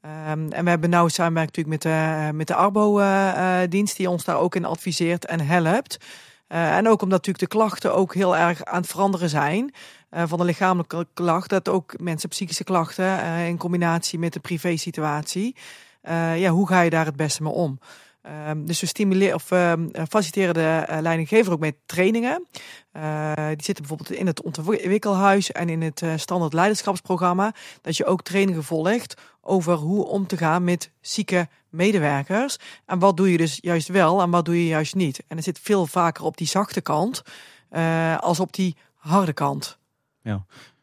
Ehm, 0.00 0.50
en 0.50 0.64
we 0.64 0.70
hebben 0.70 0.90
nauw 0.90 1.08
samenwerking 1.08 1.66
natuurlijk 1.66 1.84
met 1.84 2.28
de, 2.28 2.32
met 2.36 2.46
de 2.46 2.54
Arbo-dienst, 2.54 3.96
die 3.96 4.10
ons 4.10 4.24
daar 4.24 4.38
ook 4.38 4.54
in 4.54 4.64
adviseert 4.64 5.26
en 5.26 5.40
helpt. 5.40 5.98
Eh, 6.46 6.76
en 6.76 6.88
ook 6.88 7.02
omdat 7.02 7.18
natuurlijk 7.26 7.50
de 7.52 7.58
klachten 7.58 7.94
ook 7.94 8.14
heel 8.14 8.36
erg 8.36 8.64
aan 8.64 8.80
het 8.80 8.90
veranderen 8.90 9.28
zijn. 9.28 9.74
eh, 10.10 10.22
van 10.26 10.38
de 10.38 10.44
lichamelijke 10.44 11.06
klacht, 11.14 11.50
dat 11.50 11.68
ook 11.68 12.00
mensen 12.00 12.28
psychische 12.28 12.64
klachten 12.64 13.20
eh, 13.20 13.48
in 13.48 13.56
combinatie 13.56 14.18
met 14.18 14.32
de 14.32 14.40
privé-situatie. 14.40 15.56
Eh, 16.02 16.40
ja, 16.40 16.50
hoe 16.50 16.66
ga 16.68 16.80
je 16.80 16.90
daar 16.90 17.04
het 17.04 17.16
beste 17.16 17.42
mee 17.42 17.52
om? 17.52 17.78
Ehm, 18.22 18.64
dus 18.64 18.80
we 18.80 18.86
stimuleren 18.86 19.34
of 19.34 19.50
ehm, 19.50 19.88
faciliteren 20.08 20.54
de 20.54 20.84
eh, 20.86 21.00
leidinggever 21.00 21.52
ook 21.52 21.60
met 21.60 21.76
trainingen. 21.86 22.46
Eh, 22.92 23.46
die 23.46 23.62
zitten 23.62 23.86
bijvoorbeeld 23.86 24.10
in 24.10 24.26
het 24.26 24.42
ontwikkelhuis 24.42 25.52
en 25.52 25.68
in 25.68 25.82
het 25.82 26.02
eh, 26.02 26.12
standaard 26.16 26.52
leiderschapsprogramma. 26.52 27.54
Dat 27.80 27.96
je 27.96 28.04
ook 28.04 28.22
trainingen 28.22 28.64
volgt 28.64 29.20
over 29.40 29.74
hoe 29.74 30.06
om 30.06 30.26
te 30.26 30.36
gaan 30.36 30.64
met 30.64 30.90
zieke 31.00 31.48
medewerkers. 31.68 32.56
En 32.86 32.98
wat 32.98 33.16
doe 33.16 33.30
je 33.32 33.36
dus 33.36 33.58
juist 33.60 33.88
wel 33.88 34.22
en 34.22 34.30
wat 34.30 34.44
doe 34.44 34.62
je 34.62 34.66
juist 34.66 34.94
niet. 34.94 35.22
En 35.28 35.36
het 35.36 35.44
zit 35.44 35.58
veel 35.58 35.86
vaker 35.86 36.24
op 36.24 36.36
die 36.36 36.46
zachte 36.46 36.80
kant 36.80 37.22
eh, 37.68 38.18
als 38.18 38.40
op 38.40 38.52
die 38.52 38.76
harde 38.94 39.32
kant. 39.32 39.78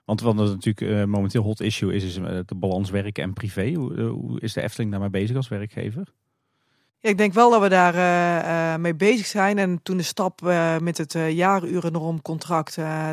Want 0.08 0.22
wat 0.22 0.40
er 0.40 0.46
natuurlijk 0.46 0.82
eh, 0.82 1.04
momenteel 1.04 1.44
hot 1.44 1.60
issue 1.60 1.94
is, 1.94 2.04
is 2.04 2.18
eh, 2.18 2.40
de 2.46 2.56
balans 2.56 2.90
werken 2.90 3.24
en 3.24 3.34
privé. 3.34 3.74
Hoe, 3.74 3.96
eh, 3.96 4.10
hoe 4.10 4.40
is 4.40 4.54
de 4.54 4.62
Efteling 4.62 4.92
daarmee 4.92 5.10
bezig 5.10 5.36
als 5.36 5.48
werkgever? 5.48 6.14
Ja, 7.08 7.14
ik 7.14 7.20
denk 7.20 7.34
wel 7.34 7.50
dat 7.50 7.62
we 7.62 7.70
daar 7.70 7.96
eh, 7.96 8.74
eh, 8.74 8.80
mee 8.80 8.96
bezig 8.96 9.26
zijn. 9.26 9.58
En 9.58 9.80
toen 9.84 9.98
de 9.98 10.04
stap 10.04 10.48
eh, 10.48 10.78
met 10.78 10.98
het 10.98 11.14
uh, 11.14 11.46
eh 11.46 11.62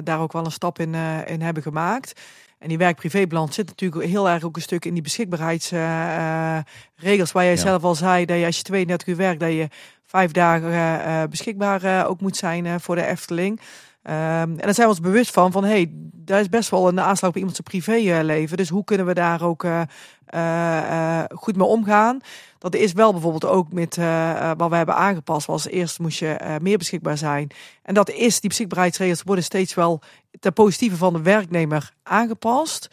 daar 0.05 0.21
ook 0.21 0.33
wel 0.33 0.45
een 0.45 0.51
stap 0.51 0.79
in, 0.79 0.95
in 1.27 1.41
hebben 1.41 1.63
gemaakt. 1.63 2.21
En 2.59 2.69
die 2.69 2.79
werk-privébalans 2.79 3.55
zit 3.55 3.67
natuurlijk 3.67 4.05
heel 4.05 4.29
erg 4.29 4.45
ook 4.45 4.57
een 4.57 4.63
stuk 4.63 4.85
in 4.85 4.93
die 4.93 5.03
beschikbaarheidsregels. 5.03 7.33
waar 7.33 7.45
jij 7.45 7.53
Ja. 7.53 7.61
zelf 7.61 7.85
al 7.85 7.95
zei 7.95 8.25
dat 8.25 8.39
je 8.39 8.47
als 8.47 8.57
je 8.57 8.63
32 8.63 9.09
uur 9.09 9.17
werkt, 9.17 9.41
dat 9.41 9.53
je 9.53 9.69
vijf 10.07 10.31
dagen 10.31 11.31
beschikbaar 11.31 12.07
ook 12.07 12.21
moet 12.21 12.37
zijn 12.37 12.81
voor 12.81 12.95
de 12.95 13.07
Efteling. 13.07 13.61
Ehm, 14.05 14.51
en 14.51 14.57
daar 14.57 14.75
zijn 14.75 14.87
we 14.87 14.93
ons 14.93 15.01
bewust 15.01 15.31
van, 15.31 15.53
van 15.53 15.65
hey, 15.65 15.91
daar 16.13 16.41
is 16.41 16.49
best 16.49 16.71
wel 16.71 16.89
een 16.89 17.01
aanslag 17.01 17.31
op 17.31 17.37
iemand 17.37 17.57
zijn 17.57 17.83
privéleven. 17.83 18.57
Dus 18.57 18.69
hoe 18.69 18.85
kunnen 18.85 19.07
we 19.07 19.15
daar 19.15 19.43
ook 19.43 19.65
eh, 19.65 19.81
eh, 20.27 21.21
eh, 21.21 21.25
goed 21.35 21.57
mee 21.57 21.67
omgaan? 21.67 22.21
Dat 22.59 22.75
is 22.75 22.93
wel 22.93 23.13
bijvoorbeeld 23.13 23.47
ook 23.47 23.73
met 23.73 23.97
eh, 23.97 24.31
eh, 24.31 24.51
wat 24.57 24.71
we 24.71 24.77
hebben 24.77 24.95
aangepast. 24.95 25.47
Was 25.47 25.67
eerst 25.69 25.99
moest 25.99 26.19
je 26.19 26.29
eh, 26.29 26.55
meer 26.61 26.79
beschikbaar 26.79 27.19
zijn. 27.19 27.51
En 27.83 27.95
dat 27.95 28.11
is, 28.11 28.41
die 28.41 28.49
beschikbaarheidsregels 28.49 29.23
worden 29.23 29.45
steeds 29.45 29.75
wel 29.75 30.01
ten 30.41 30.53
positieve 30.53 30.97
van 30.97 31.13
de 31.13 31.23
werknemer 31.23 31.91
aangepast. 32.03 32.89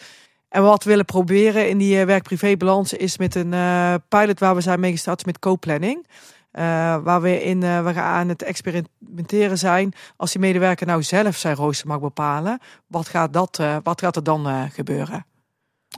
En 0.50 0.64
wat 0.64 0.84
we 0.84 0.90
willen 0.90 1.06
proberen 1.06 1.70
in 1.70 1.78
die 1.78 2.00
eh, 2.00 2.06
werk-privé-balans 2.06 2.94
is 2.94 3.18
met 3.18 3.36
een 3.36 3.54
eh, 3.54 3.94
pilot 4.10 4.40
waar 4.40 4.56
we 4.56 4.62
zijn 4.62 4.80
mee 4.80 4.92
gestart 4.92 5.26
met 5.26 5.40
co-planning. 5.40 6.08
Eh, 6.52 6.64
waar 7.04 7.22
we 7.22 7.44
in 7.44 7.64
eh, 7.64 7.84
we 7.84 8.02
aan 8.02 8.30
het 8.30 8.42
experimenteren 8.42 9.58
zijn. 9.58 9.94
Als 10.16 10.32
die 10.32 10.42
medewerker 10.42 10.88
nou 10.88 11.04
zelf 11.04 11.36
zijn 11.36 11.56
rooster 11.56 11.88
mag 11.88 12.00
bepalen, 12.00 12.60
wat 12.88 13.08
gaat, 13.08 13.34
dat, 13.34 13.60
eh, 13.60 13.78
wat 13.84 14.02
gaat 14.02 14.16
er 14.16 14.24
dan 14.24 14.70
gebeuren? 14.72 15.26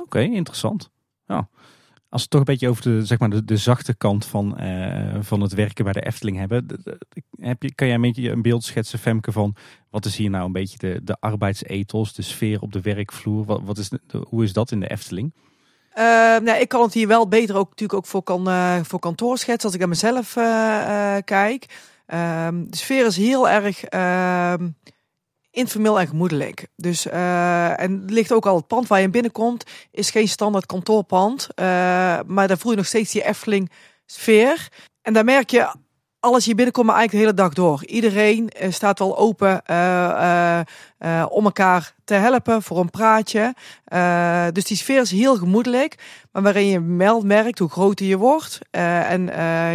Oké, 0.01 0.19
interessant. 0.19 0.89
Ja. 1.25 1.49
Als 2.09 2.21
we 2.21 2.27
het 2.27 2.29
toch 2.29 2.39
een 2.39 2.45
beetje 2.45 2.69
over 2.69 2.83
de, 2.83 3.05
zeg 3.05 3.19
maar, 3.19 3.45
de, 3.45 3.57
zachte 3.57 3.95
kant 3.95 4.25
van, 4.25 4.57
van 5.19 5.41
het 5.41 5.53
werken 5.53 5.83
bij 5.83 5.93
de 5.93 6.05
Efteling 6.05 6.37
hebben. 6.37 6.65
heb 7.39 7.63
je, 7.63 7.75
kan 7.75 7.87
jij 7.87 7.95
een 7.95 8.01
beetje 8.01 8.31
een 8.31 8.41
beeld 8.41 8.63
schetsen, 8.63 8.99
Femke, 8.99 9.31
van 9.31 9.55
wat 9.89 10.05
is 10.05 10.15
hier 10.15 10.29
nou 10.29 10.45
een 10.45 10.51
beetje 10.51 10.77
de, 10.77 10.99
de 11.03 11.17
arbeidsethos, 11.19 12.13
de 12.13 12.21
sfeer 12.21 12.61
op 12.61 12.71
de 12.71 12.81
werkvloer? 12.81 13.45
Wat, 13.45 13.61
wat 13.63 13.77
is 13.77 13.91
hoe 14.27 14.43
is 14.43 14.53
dat 14.53 14.71
in 14.71 14.79
de 14.79 14.89
Efteling? 14.89 15.33
Eh, 15.93 16.03
nou, 16.37 16.59
ik 16.59 16.69
kan 16.69 16.81
het 16.81 16.93
hier 16.93 17.07
wel 17.07 17.27
beter 17.27 17.55
ook 17.55 17.69
natuurlijk 17.69 17.99
ook 17.99 18.05
voor, 18.05 18.23
kan, 18.23 18.49
eh, 18.49 18.79
voor 18.83 18.99
kantoor 18.99 19.37
schetsen 19.37 19.63
als 19.63 19.73
ik 19.73 19.79
naar 19.79 19.89
mezelf 19.89 20.35
eh, 20.35 21.15
eh, 21.15 21.23
kijk. 21.23 21.65
Ehm, 22.05 22.63
de 22.67 22.77
sfeer 22.77 23.05
is 23.05 23.17
heel 23.17 23.49
erg 23.49 23.83
ehm, 23.83 24.69
informeel 25.51 25.99
en 25.99 26.07
gemoedelijk. 26.07 26.67
Dus, 26.75 27.05
en 27.05 28.05
ligt 28.05 28.31
ook 28.31 28.45
al 28.45 28.55
het 28.55 28.67
pand 28.67 28.87
waar 28.87 28.99
je 28.99 29.05
in 29.05 29.11
binnenkomt, 29.11 29.63
is 29.91 30.11
geen 30.11 30.27
standaard 30.27 30.65
kantoorpand. 30.65 31.47
maar 32.25 32.47
daar 32.47 32.57
voel 32.57 32.71
je 32.71 32.77
nog 32.77 32.85
steeds 32.85 33.11
die 33.11 33.25
Efteling 33.25 33.71
sfeer. 34.05 34.69
En 35.01 35.13
daar 35.13 35.25
merk 35.25 35.49
je 35.49 35.73
alles 36.23 36.45
hier 36.45 36.55
binnenkomt 36.55 36.87
maar 36.87 36.95
eigenlijk 36.95 37.25
de 37.25 37.31
hele 37.31 37.47
dag 37.47 37.55
door. 37.55 37.85
Iedereen 37.85 38.49
eh, 38.49 38.71
staat 38.71 38.99
wel 38.99 39.17
open 39.17 39.65
eh, 39.65 40.59
eh, 40.59 40.65
om 41.29 41.45
elkaar 41.45 41.93
te 42.03 42.13
helpen 42.13 42.61
voor 42.61 42.79
een 42.79 42.89
praatje. 42.89 43.55
Dus 44.51 44.63
die 44.63 44.77
sfeer 44.77 45.01
is 45.01 45.11
heel 45.11 45.35
gemoedelijk. 45.35 45.95
Maar 46.31 46.41
waarin 46.41 46.67
je 46.67 46.95
wel 46.97 47.21
merkt 47.21 47.59
hoe 47.59 47.69
groter 47.69 48.05
je 48.05 48.17
wordt. 48.17 48.59
en 48.71 49.25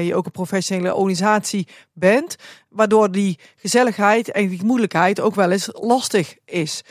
je 0.05 0.15
ook 0.15 0.27
een 0.27 0.31
professionele 0.31 0.95
organisatie 0.95 1.69
bent. 1.93 2.37
Waardoor 2.69 3.11
die 3.11 3.39
gezelligheid 3.57 4.31
en 4.31 4.49
die 4.49 4.59
gemoedelijkheid 4.59 5.21
ook 5.21 5.35
wel 5.35 5.51
eens 5.51 5.69
lastig 5.73 6.37
is. 6.45 6.85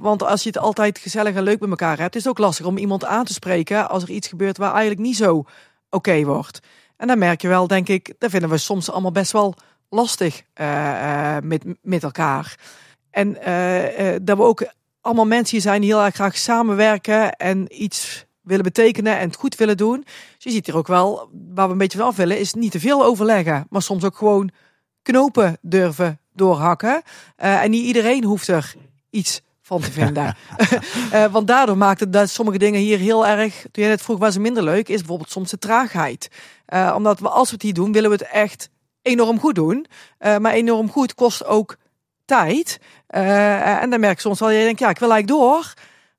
Want 0.00 0.22
als 0.22 0.42
je 0.42 0.48
het 0.48 0.58
altijd 0.58 0.98
gezellig 0.98 1.34
en 1.34 1.42
leuk 1.42 1.60
met 1.60 1.70
elkaar 1.70 1.98
hebt, 1.98 2.16
is 2.16 2.24
het 2.24 2.30
ook 2.30 2.38
lastig 2.38 2.66
om 2.66 2.78
iemand 2.78 3.04
aan 3.04 3.24
te 3.24 3.32
spreken 3.32 3.88
als 3.88 4.02
er 4.02 4.10
iets 4.10 4.28
gebeurt 4.28 4.56
waar 4.56 4.72
eigenlijk 4.72 5.00
niet 5.00 5.16
zo 5.16 5.44
oké 5.90 6.24
wordt. 6.24 6.60
En 6.96 7.06
dan 7.06 7.18
merk 7.18 7.42
je 7.42 7.48
wel, 7.48 7.66
denk 7.66 7.88
ik, 7.88 8.14
dat 8.18 8.30
vinden 8.30 8.50
we 8.50 8.58
soms 8.58 8.90
allemaal 8.90 9.12
best 9.12 9.32
wel 9.32 9.54
lastig 9.88 10.42
uh, 10.60 11.36
met, 11.42 11.64
met 11.82 12.02
elkaar. 12.02 12.58
En 13.10 13.28
uh, 13.28 14.16
dat 14.22 14.36
we 14.36 14.42
ook 14.42 14.72
allemaal 15.00 15.26
mensen 15.26 15.60
zijn 15.60 15.80
die 15.80 15.90
heel 15.90 16.04
erg 16.04 16.14
graag 16.14 16.36
samenwerken 16.36 17.36
en 17.36 17.82
iets 17.82 18.24
willen 18.40 18.64
betekenen 18.64 19.18
en 19.18 19.26
het 19.26 19.36
goed 19.36 19.56
willen 19.56 19.76
doen. 19.76 20.00
Dus 20.04 20.44
je 20.44 20.50
ziet 20.50 20.66
hier 20.66 20.76
ook 20.76 20.86
wel, 20.86 21.28
waar 21.54 21.66
we 21.66 21.72
een 21.72 21.78
beetje 21.78 21.98
van 21.98 22.06
af 22.06 22.16
willen, 22.16 22.38
is 22.38 22.54
niet 22.54 22.72
te 22.72 22.80
veel 22.80 23.04
overleggen, 23.04 23.66
maar 23.70 23.82
soms 23.82 24.04
ook 24.04 24.16
gewoon 24.16 24.50
knopen 25.02 25.58
durven 25.60 26.18
doorhakken. 26.32 27.02
en 27.36 27.70
niet 27.70 27.84
iedereen 27.84 28.24
hoeft 28.24 28.48
er 28.48 28.74
iets 29.10 29.42
van 29.66 29.80
te 29.80 29.92
vinden. 29.92 30.36
uh, 31.12 31.26
want 31.32 31.46
daardoor 31.46 31.76
maakt 31.76 32.00
het 32.00 32.12
dat 32.12 32.30
sommige 32.30 32.58
dingen 32.58 32.80
hier 32.80 32.98
heel 32.98 33.26
erg, 33.26 33.66
toen 33.72 33.84
je 33.84 33.88
net 33.88 34.02
vroeg, 34.02 34.18
was 34.18 34.32
ze 34.32 34.40
minder 34.40 34.62
leuk, 34.62 34.88
is 34.88 34.98
bijvoorbeeld 34.98 35.30
soms 35.30 35.50
de 35.50 35.58
traagheid. 35.58 36.28
Uh, 36.68 36.92
omdat 36.96 37.20
we, 37.20 37.28
als 37.28 37.48
we 37.48 37.54
het 37.54 37.62
hier 37.62 37.74
doen, 37.74 37.92
willen 37.92 38.10
we 38.10 38.16
het 38.16 38.28
echt 38.32 38.70
enorm 39.02 39.40
goed 39.40 39.54
doen. 39.54 39.86
Uh, 40.20 40.36
maar 40.36 40.52
enorm 40.52 40.90
goed 40.90 41.14
kost 41.14 41.44
ook 41.44 41.76
tijd. 42.24 42.80
en 43.06 43.90
dan 43.90 44.00
merk 44.00 44.14
je 44.14 44.20
soms 44.20 44.40
wel, 44.40 44.50
je 44.50 44.64
denkt, 44.64 44.80
ja, 44.80 44.88
ik 44.88 44.98
wil 44.98 45.12
eigenlijk 45.12 45.40
door. 45.42 45.74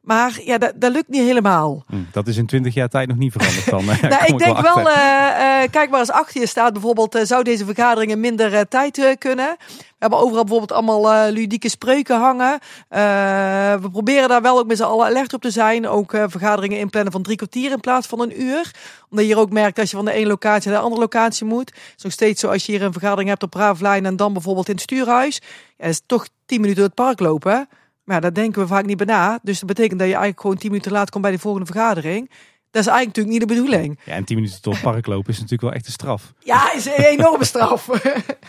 Maar 0.06 0.40
ja, 0.44 0.58
dat, 0.58 0.74
dat 0.76 0.92
lukt 0.92 1.10
niet 1.10 1.22
helemaal. 1.22 1.84
Hm, 1.88 1.96
dat 2.12 2.28
is 2.28 2.38
in 2.38 2.46
twintig 2.46 2.74
jaar 2.74 2.90
tijd 2.90 3.08
nog 3.08 3.18
niet 3.18 3.32
veranderd 3.32 3.70
dan. 3.70 3.86
nou, 4.10 4.26
ik 4.26 4.38
denk 4.38 4.60
wel, 4.60 4.80
uh, 4.80 4.86
uh, 4.86 5.62
kijk 5.72 5.90
maar 5.90 6.00
eens 6.00 6.12
achter 6.12 6.42
je 6.42 6.48
staat 6.48 6.74
bijvoorbeeld, 6.74 7.16
uh, 7.16 7.22
zou 7.24 7.44
deze 7.44 7.66
vergaderingen 7.66 8.20
minder 8.20 8.68
tijd 8.68 9.16
kunnen? 9.18 9.56
We 9.58 10.12
hebben 10.12 10.20
overal 10.20 10.44
bijvoorbeeld 10.44 10.72
allemaal 10.72 11.32
ludieke 11.32 11.70
spreuken 11.70 12.20
hangen. 12.20 12.60
we 13.82 13.90
proberen 13.92 14.30
daar 14.30 14.42
wel 14.42 14.60
ook 14.60 14.68
met 14.68 14.78
z'n 14.78 14.84
allen 14.84 15.06
alert 15.06 15.34
op 15.34 15.42
te 15.42 15.52
zijn. 15.52 15.88
Ook 15.88 16.12
vergaderingen 16.12 16.78
inplannen 16.78 17.12
van 17.12 17.22
drie 17.22 17.38
kwartier 17.38 17.72
in 17.72 17.80
plaats 17.80 18.08
van 18.08 18.22
een 18.22 18.42
uur. 18.42 18.72
Omdat 19.10 19.26
je 19.26 19.34
hier 19.34 19.38
ook 19.38 19.52
merkt 19.52 19.80
als 19.80 19.90
je 19.90 19.96
van 19.96 20.06
de 20.06 20.12
ene 20.12 20.28
locatie 20.28 20.70
naar 20.70 20.80
de 20.80 20.84
andere 20.84 21.02
locatie 21.02 21.46
moet. 21.46 21.70
Het 21.70 21.94
is 21.98 22.04
nog 22.04 22.12
steeds 22.12 22.40
zo 22.42 22.48
als 22.48 22.66
je 22.66 22.72
hier 22.72 22.82
een 22.82 22.92
vergadering 22.92 23.30
hebt 23.30 23.44
op 23.44 23.54
Raaflijn 23.54 24.06
en 24.06 24.16
dan 24.16 24.34
bijvoorbeeld 24.34 24.68
in 24.68 24.74
het 24.74 24.84
stuurhuis. 24.84 25.42
Ja, 25.78 25.86
is 25.86 26.02
toch 26.06 26.28
tien 26.46 26.62
minuten 26.62 26.82
door 26.82 26.92
het 26.96 27.06
park 27.06 27.20
lopen. 27.20 27.68
Maar 28.06 28.16
ja, 28.16 28.22
daar 28.22 28.34
denken 28.34 28.62
we 28.62 28.68
vaak 28.68 28.86
niet 28.86 28.98
bij 28.98 29.06
na. 29.06 29.40
Dus 29.42 29.60
dat 29.60 29.68
betekent 29.68 30.00
dat 30.00 30.08
je 30.08 30.14
eigenlijk 30.14 30.42
gewoon 30.42 30.58
tien 30.58 30.72
minuten 30.72 30.92
laat 30.92 31.10
komt 31.10 31.24
bij 31.24 31.32
de 31.32 31.40
volgende 31.40 31.66
vergadering. 31.66 32.30
Dat 32.72 32.84
is 32.84 32.90
eigenlijk 32.90 33.18
natuurlijk 33.18 33.28
niet 33.28 33.50
de 33.50 33.56
bedoeling. 33.56 34.00
Ja, 34.06 34.14
en 34.14 34.24
tien 34.24 34.36
minuten 34.36 34.62
tot 34.62 34.74
het 34.74 34.82
park 34.82 35.06
lopen 35.06 35.30
is 35.30 35.36
natuurlijk 35.36 35.62
wel 35.62 35.72
echt 35.72 35.86
een 35.86 35.92
straf. 35.92 36.34
Ja, 36.40 36.74
is 36.74 36.86
een 36.86 37.04
enorme 37.04 37.46
straf. 37.46 37.88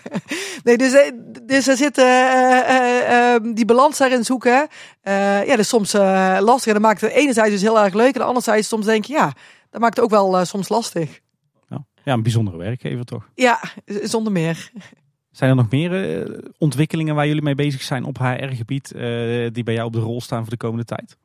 nee, 0.65 0.77
dus, 0.77 0.93
eh, 0.93 1.13
dus 1.43 1.69
er 1.69 1.77
zit 1.77 1.99
uh, 1.99 2.05
uh, 2.05 3.55
die 3.55 3.65
balans 3.65 3.99
daarin 3.99 4.25
zoeken. 4.25 4.69
ja, 5.03 5.47
dat 5.47 5.59
is 5.59 5.69
soms 5.69 5.93
lastig. 5.93 6.67
En 6.67 6.73
dat 6.73 6.83
maakt 6.83 7.01
het 7.01 7.13
enerzijds 7.13 7.51
dus 7.51 7.63
heel 7.63 7.81
erg 7.81 7.95
leuk. 7.95 8.15
En 8.15 8.23
anderzijds 8.23 8.69
soms 8.69 8.87
denk 8.87 9.05
je, 9.05 9.13
ja, 9.13 9.33
dat 9.71 9.81
maakt 9.81 9.97
het 9.97 10.05
ook 10.05 10.11
wel 10.11 10.45
soms 10.45 10.69
lastig. 10.69 11.21
Ja, 12.05 12.13
een 12.13 12.23
bijzondere 12.23 12.57
werkgever 12.57 13.05
toch? 13.05 13.29
Ja, 13.35 13.61
zonder 13.85 14.33
meer. 14.33 14.71
Zijn 15.37 15.51
er 15.51 15.57
nog 15.57 15.71
meer 15.71 16.19
uh, 16.27 16.39
ontwikkelingen 16.59 17.15
waar 17.15 17.27
jullie 17.27 17.43
mee 17.43 17.55
bezig 17.55 17.83
zijn 17.83 18.05
op 18.05 18.19
HR-gebied 18.19 18.93
uh, 18.95 19.01
die 19.53 19.65
bij 19.65 19.75
jou 19.75 19.87
op 19.87 19.93
de 19.93 19.99
rol 19.99 20.21
staan 20.21 20.41
voor 20.41 20.51
de 20.51 20.57
komende 20.57 20.85
tijd? 20.85 21.17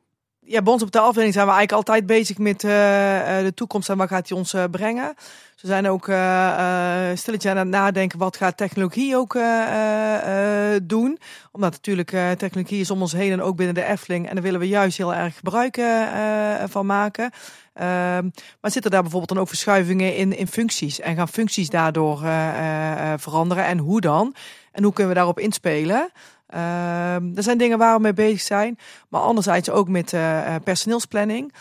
Ja, 0.44 0.62
bij 0.62 0.72
ons 0.72 0.82
op 0.82 0.90
de 0.90 0.98
afdeling 0.98 1.32
zijn 1.32 1.46
we 1.46 1.52
eigenlijk 1.52 1.88
altijd 1.88 2.06
bezig 2.06 2.38
met 2.38 2.62
uh, 2.62 2.70
de 3.38 3.52
toekomst 3.54 3.88
en 3.88 3.96
wat 3.96 4.08
gaat 4.08 4.28
die 4.28 4.36
ons 4.36 4.54
brengen. 4.70 5.14
Ze 5.54 5.66
zijn 5.66 5.88
ook 5.88 6.04
stilletje 7.18 7.50
aan 7.50 7.56
het 7.56 7.68
nadenken 7.68 8.18
wat 8.18 8.36
gaat 8.36 8.56
technologie 8.56 9.16
ook 9.16 9.38
doen. 10.82 11.18
Omdat 11.52 11.70
natuurlijk 11.70 12.10
technologie 12.38 12.80
is 12.80 12.90
om 12.90 13.00
ons 13.00 13.12
heen 13.12 13.32
en 13.32 13.42
ook 13.42 13.56
binnen 13.56 13.74
de 13.74 13.84
Efteling. 13.84 14.28
En 14.28 14.34
daar 14.34 14.44
willen 14.44 14.60
we 14.60 14.68
juist 14.68 14.96
heel 14.96 15.14
erg 15.14 15.36
gebruik 15.36 15.80
van 16.70 16.86
maken. 16.86 17.30
Ehm, 17.72 18.28
maar 18.60 18.70
zitten 18.70 18.90
daar 18.90 19.02
bijvoorbeeld 19.02 19.32
dan 19.32 19.40
ook 19.40 19.48
verschuivingen 19.48 20.16
in, 20.16 20.36
in 20.36 20.46
functies? 20.46 21.00
En 21.00 21.16
gaan 21.16 21.28
functies 21.28 21.70
daardoor 21.70 22.22
uh, 22.22 23.12
veranderen? 23.16 23.64
En 23.64 23.78
hoe 23.78 24.00
dan? 24.00 24.34
En 24.72 24.82
hoe 24.82 24.92
kunnen 24.92 25.12
we 25.12 25.18
daarop 25.18 25.38
inspelen? 25.38 26.10
Uh, 26.54 27.14
er 27.36 27.42
zijn 27.42 27.58
dingen 27.58 27.78
waar 27.78 27.96
we 27.96 28.02
mee 28.02 28.12
bezig 28.12 28.40
zijn. 28.40 28.78
Maar 29.08 29.20
anderzijds 29.20 29.70
ook 29.70 29.88
met 29.88 30.12
uh, 30.12 30.54
personeelsplanning. 30.64 31.52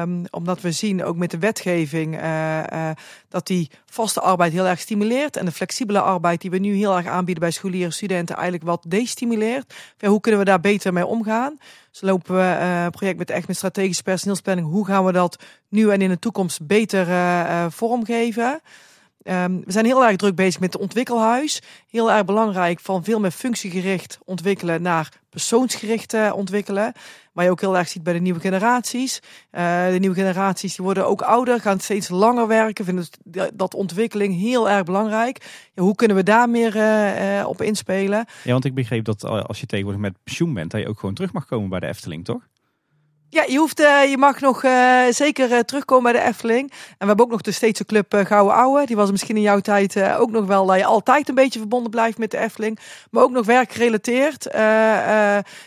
Um, 0.00 0.24
omdat 0.30 0.60
we 0.60 0.72
zien 0.72 1.04
ook 1.04 1.16
met 1.16 1.30
de 1.30 1.38
wetgeving 1.38 2.22
uh, 2.22 2.90
dat 3.28 3.46
die 3.46 3.70
vaste 3.86 4.20
arbeid 4.20 4.52
heel 4.52 4.66
erg 4.66 4.80
stimuleert. 4.80 5.36
En 5.36 5.44
de 5.44 5.52
flexibele 5.52 6.00
arbeid 6.00 6.40
die 6.40 6.50
we 6.50 6.58
nu 6.58 6.74
heel 6.74 6.96
erg 6.96 7.06
aanbieden 7.06 7.42
bij 7.42 7.52
scholieren 7.52 7.92
studenten 7.92 8.34
eigenlijk 8.34 8.64
wat 8.64 8.84
destimuleert. 8.88 9.74
Hoe 9.98 10.20
kunnen 10.20 10.40
we 10.40 10.46
daar 10.46 10.60
beter 10.60 10.92
mee 10.92 11.06
omgaan? 11.06 11.58
Dus 11.90 12.00
lopen 12.00 12.34
we 12.34 12.42
een 12.42 12.90
project 12.90 13.18
met 13.18 13.30
echt 13.30 13.46
met 13.46 13.56
strategische 13.56 14.02
personeelsplanning. 14.02 14.68
Hoe 14.68 14.86
gaan 14.86 15.04
we 15.04 15.12
dat 15.12 15.38
nu 15.68 15.90
en 15.90 16.02
in 16.02 16.08
de 16.08 16.18
toekomst 16.18 16.66
beter 16.66 17.06
vormgeven? 17.70 18.60
Um, 19.28 19.62
we 19.64 19.72
zijn 19.72 19.84
heel 19.84 20.04
erg 20.04 20.16
druk 20.16 20.34
bezig 20.34 20.60
met 20.60 20.72
het 20.72 20.82
ontwikkelhuis. 20.82 21.62
Heel 21.90 22.12
erg 22.12 22.24
belangrijk 22.24 22.80
van 22.80 23.04
veel 23.04 23.20
meer 23.20 23.30
functiegericht 23.30 24.18
ontwikkelen 24.24 24.82
naar 24.82 25.08
persoonsgericht 25.30 26.14
uh, 26.14 26.32
ontwikkelen. 26.34 26.92
Maar 27.32 27.44
je 27.44 27.50
ook 27.50 27.60
heel 27.60 27.76
erg 27.76 27.88
ziet 27.88 28.02
bij 28.02 28.12
de 28.12 28.18
nieuwe 28.18 28.40
generaties. 28.40 29.20
Uh, 29.52 29.88
de 29.88 29.98
nieuwe 29.98 30.14
generaties 30.16 30.76
die 30.76 30.84
worden 30.84 31.06
ook 31.06 31.22
ouder, 31.22 31.60
gaan 31.60 31.80
steeds 31.80 32.08
langer 32.08 32.46
werken. 32.46 32.84
Vinden 32.84 33.06
dat 33.54 33.74
ontwikkeling 33.74 34.40
heel 34.40 34.70
erg 34.70 34.84
belangrijk. 34.84 35.68
Hoe 35.74 35.94
kunnen 35.94 36.16
we 36.16 36.22
daar 36.22 36.50
meer 36.50 36.76
uh, 36.76 37.48
op 37.48 37.62
inspelen? 37.62 38.26
Ja, 38.44 38.52
want 38.52 38.64
ik 38.64 38.74
begreep 38.74 39.04
dat 39.04 39.24
als 39.24 39.60
je 39.60 39.66
tegenwoordig 39.66 40.02
met 40.02 40.16
pensioen 40.24 40.54
bent, 40.54 40.70
dat 40.70 40.80
je 40.80 40.88
ook 40.88 40.98
gewoon 40.98 41.14
terug 41.14 41.32
mag 41.32 41.46
komen 41.46 41.68
bij 41.68 41.80
de 41.80 41.86
Efteling, 41.86 42.24
toch? 42.24 42.48
Ja, 43.30 43.44
je, 43.48 43.58
hoeft, 43.58 43.80
uh, 43.80 44.10
je 44.10 44.16
mag 44.18 44.40
nog 44.40 44.64
uh, 44.64 45.00
zeker 45.10 45.50
uh, 45.50 45.58
terugkomen 45.58 46.12
bij 46.12 46.20
de 46.22 46.28
Efteling. 46.28 46.70
En 46.70 46.96
we 46.98 47.06
hebben 47.06 47.24
ook 47.24 47.30
nog 47.30 47.40
de 47.40 47.52
Steedse 47.52 47.84
Club 47.84 48.14
Gouden 48.26 48.56
Ouwe. 48.56 48.86
Die 48.86 48.96
was 48.96 49.10
misschien 49.10 49.36
in 49.36 49.42
jouw 49.42 49.60
tijd 49.60 50.02
ook 50.02 50.30
nog 50.30 50.46
wel 50.46 50.66
dat 50.66 50.76
je 50.76 50.84
altijd 50.84 51.28
een 51.28 51.34
beetje 51.34 51.58
verbonden 51.58 51.90
blijft 51.90 52.18
met 52.18 52.30
de 52.30 52.38
Efteling. 52.38 52.78
Maar 53.10 53.22
ook 53.22 53.30
nog 53.30 53.46
werkgerelateerd. 53.46 54.42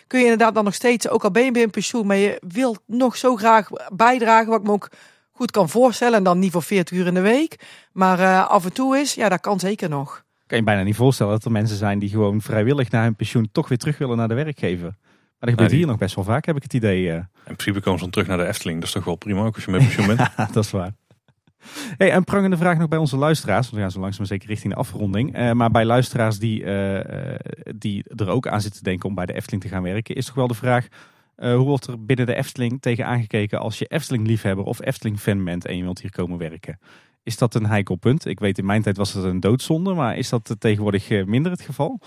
kun 0.07 0.19
je 0.19 0.25
inderdaad 0.25 0.53
dan 0.53 0.63
nog 0.63 0.73
steeds, 0.73 1.09
ook 1.09 1.23
al 1.23 1.31
ben 1.31 1.45
je 1.45 1.51
in 1.51 1.69
pensioen, 1.69 2.07
maar 2.07 2.15
je 2.15 2.41
wilt 2.47 2.79
nog 2.85 3.17
zo 3.17 3.35
graag 3.35 3.69
bijdragen, 3.93 4.49
wat 4.49 4.59
ik 4.59 4.65
me 4.65 4.71
ook 4.71 4.89
goed 5.31 5.51
kan 5.51 5.69
voorstellen. 5.69 6.17
En 6.17 6.23
dan 6.23 6.39
niet 6.39 6.51
voor 6.51 6.63
40 6.63 6.97
uur 6.97 7.07
in 7.07 7.13
de 7.13 7.21
week. 7.21 7.55
Maar 7.91 8.45
af 8.45 8.65
en 8.65 8.73
toe 8.73 8.97
is, 8.97 9.13
ja, 9.13 9.29
dat 9.29 9.41
kan 9.41 9.59
zeker 9.59 9.89
nog. 9.89 10.23
Kan 10.47 10.57
je 10.57 10.63
bijna 10.63 10.83
niet 10.83 10.95
voorstellen 10.95 11.33
dat 11.33 11.45
er 11.45 11.51
mensen 11.51 11.77
zijn 11.77 11.99
die 11.99 12.09
gewoon 12.09 12.41
vrijwillig 12.41 12.91
na 12.91 13.03
hun 13.03 13.15
pensioen 13.15 13.49
toch 13.51 13.67
weer 13.67 13.77
terug 13.77 13.97
willen 13.97 14.17
naar 14.17 14.27
de 14.27 14.33
werkgever. 14.33 14.95
Maar 15.39 15.49
dat 15.49 15.59
gebeurt 15.59 15.71
hier 15.71 15.87
nog 15.87 15.97
best 15.97 16.15
wel 16.15 16.23
vaak, 16.23 16.45
heb 16.45 16.55
ik 16.55 16.63
het 16.63 16.73
idee. 16.73 17.05
Uh. 17.05 17.13
In 17.13 17.25
principe 17.43 17.79
komen 17.79 17.97
ze 17.97 18.03
dan 18.03 18.13
terug 18.13 18.27
naar 18.27 18.37
de 18.37 18.47
Efteling. 18.47 18.79
Dat 18.79 18.87
is 18.87 18.93
toch 18.93 19.03
wel 19.03 19.15
prima 19.15 19.45
ook 19.45 19.55
als 19.55 19.65
je 19.65 19.71
met 19.71 19.81
pensioen 19.81 20.07
bent. 20.07 20.19
dat 20.53 20.63
is 20.63 20.71
waar. 20.71 20.91
Hey, 21.97 22.15
een 22.15 22.23
prangende 22.23 22.57
vraag 22.57 22.77
nog 22.77 22.87
bij 22.87 22.99
onze 22.99 23.17
luisteraars. 23.17 23.65
Want 23.65 23.75
we 23.75 23.81
gaan 23.81 23.91
zo 23.91 23.99
langzaam 23.99 24.25
zeker 24.25 24.47
richting 24.47 24.73
de 24.73 24.79
afronding. 24.79 25.37
Uh, 25.37 25.51
maar 25.51 25.71
bij 25.71 25.85
luisteraars 25.85 26.39
die, 26.39 26.63
uh, 26.63 26.99
die 27.75 28.03
er 28.15 28.29
ook 28.29 28.47
aan 28.47 28.61
zitten 28.61 28.79
te 28.79 28.89
denken 28.89 29.09
om 29.09 29.15
bij 29.15 29.25
de 29.25 29.33
Efteling 29.33 29.61
te 29.61 29.69
gaan 29.69 29.83
werken, 29.83 30.15
is 30.15 30.25
toch 30.25 30.35
wel 30.35 30.47
de 30.47 30.53
vraag: 30.53 30.87
hoe 31.35 31.55
wordt 31.57 31.87
er 31.87 32.05
binnen 32.05 32.25
de 32.25 32.35
Efteling 32.35 32.81
tegen 32.81 33.05
aangekeken 33.05 33.59
als 33.59 33.79
je 33.79 33.85
Efteling-liefhebber 33.85 34.65
of 34.65 34.81
Efteling-fan 34.81 35.43
bent 35.43 35.65
en 35.65 35.77
je 35.77 35.83
wilt 35.83 36.01
hier 36.01 36.11
komen 36.11 36.37
werken? 36.37 36.79
Is 37.23 37.37
dat 37.37 37.55
een 37.55 37.65
heikel 37.65 37.95
punt? 37.95 38.25
Ik 38.25 38.39
weet 38.39 38.57
in 38.57 38.65
mijn 38.65 38.81
tijd 38.81 38.97
was 38.97 39.13
het 39.13 39.23
een 39.23 39.39
doodzonde, 39.39 39.93
maar 39.93 40.17
is 40.17 40.29
dat 40.29 40.55
tegenwoordig 40.59 41.25
minder 41.25 41.51
het 41.51 41.61
geval? 41.61 41.99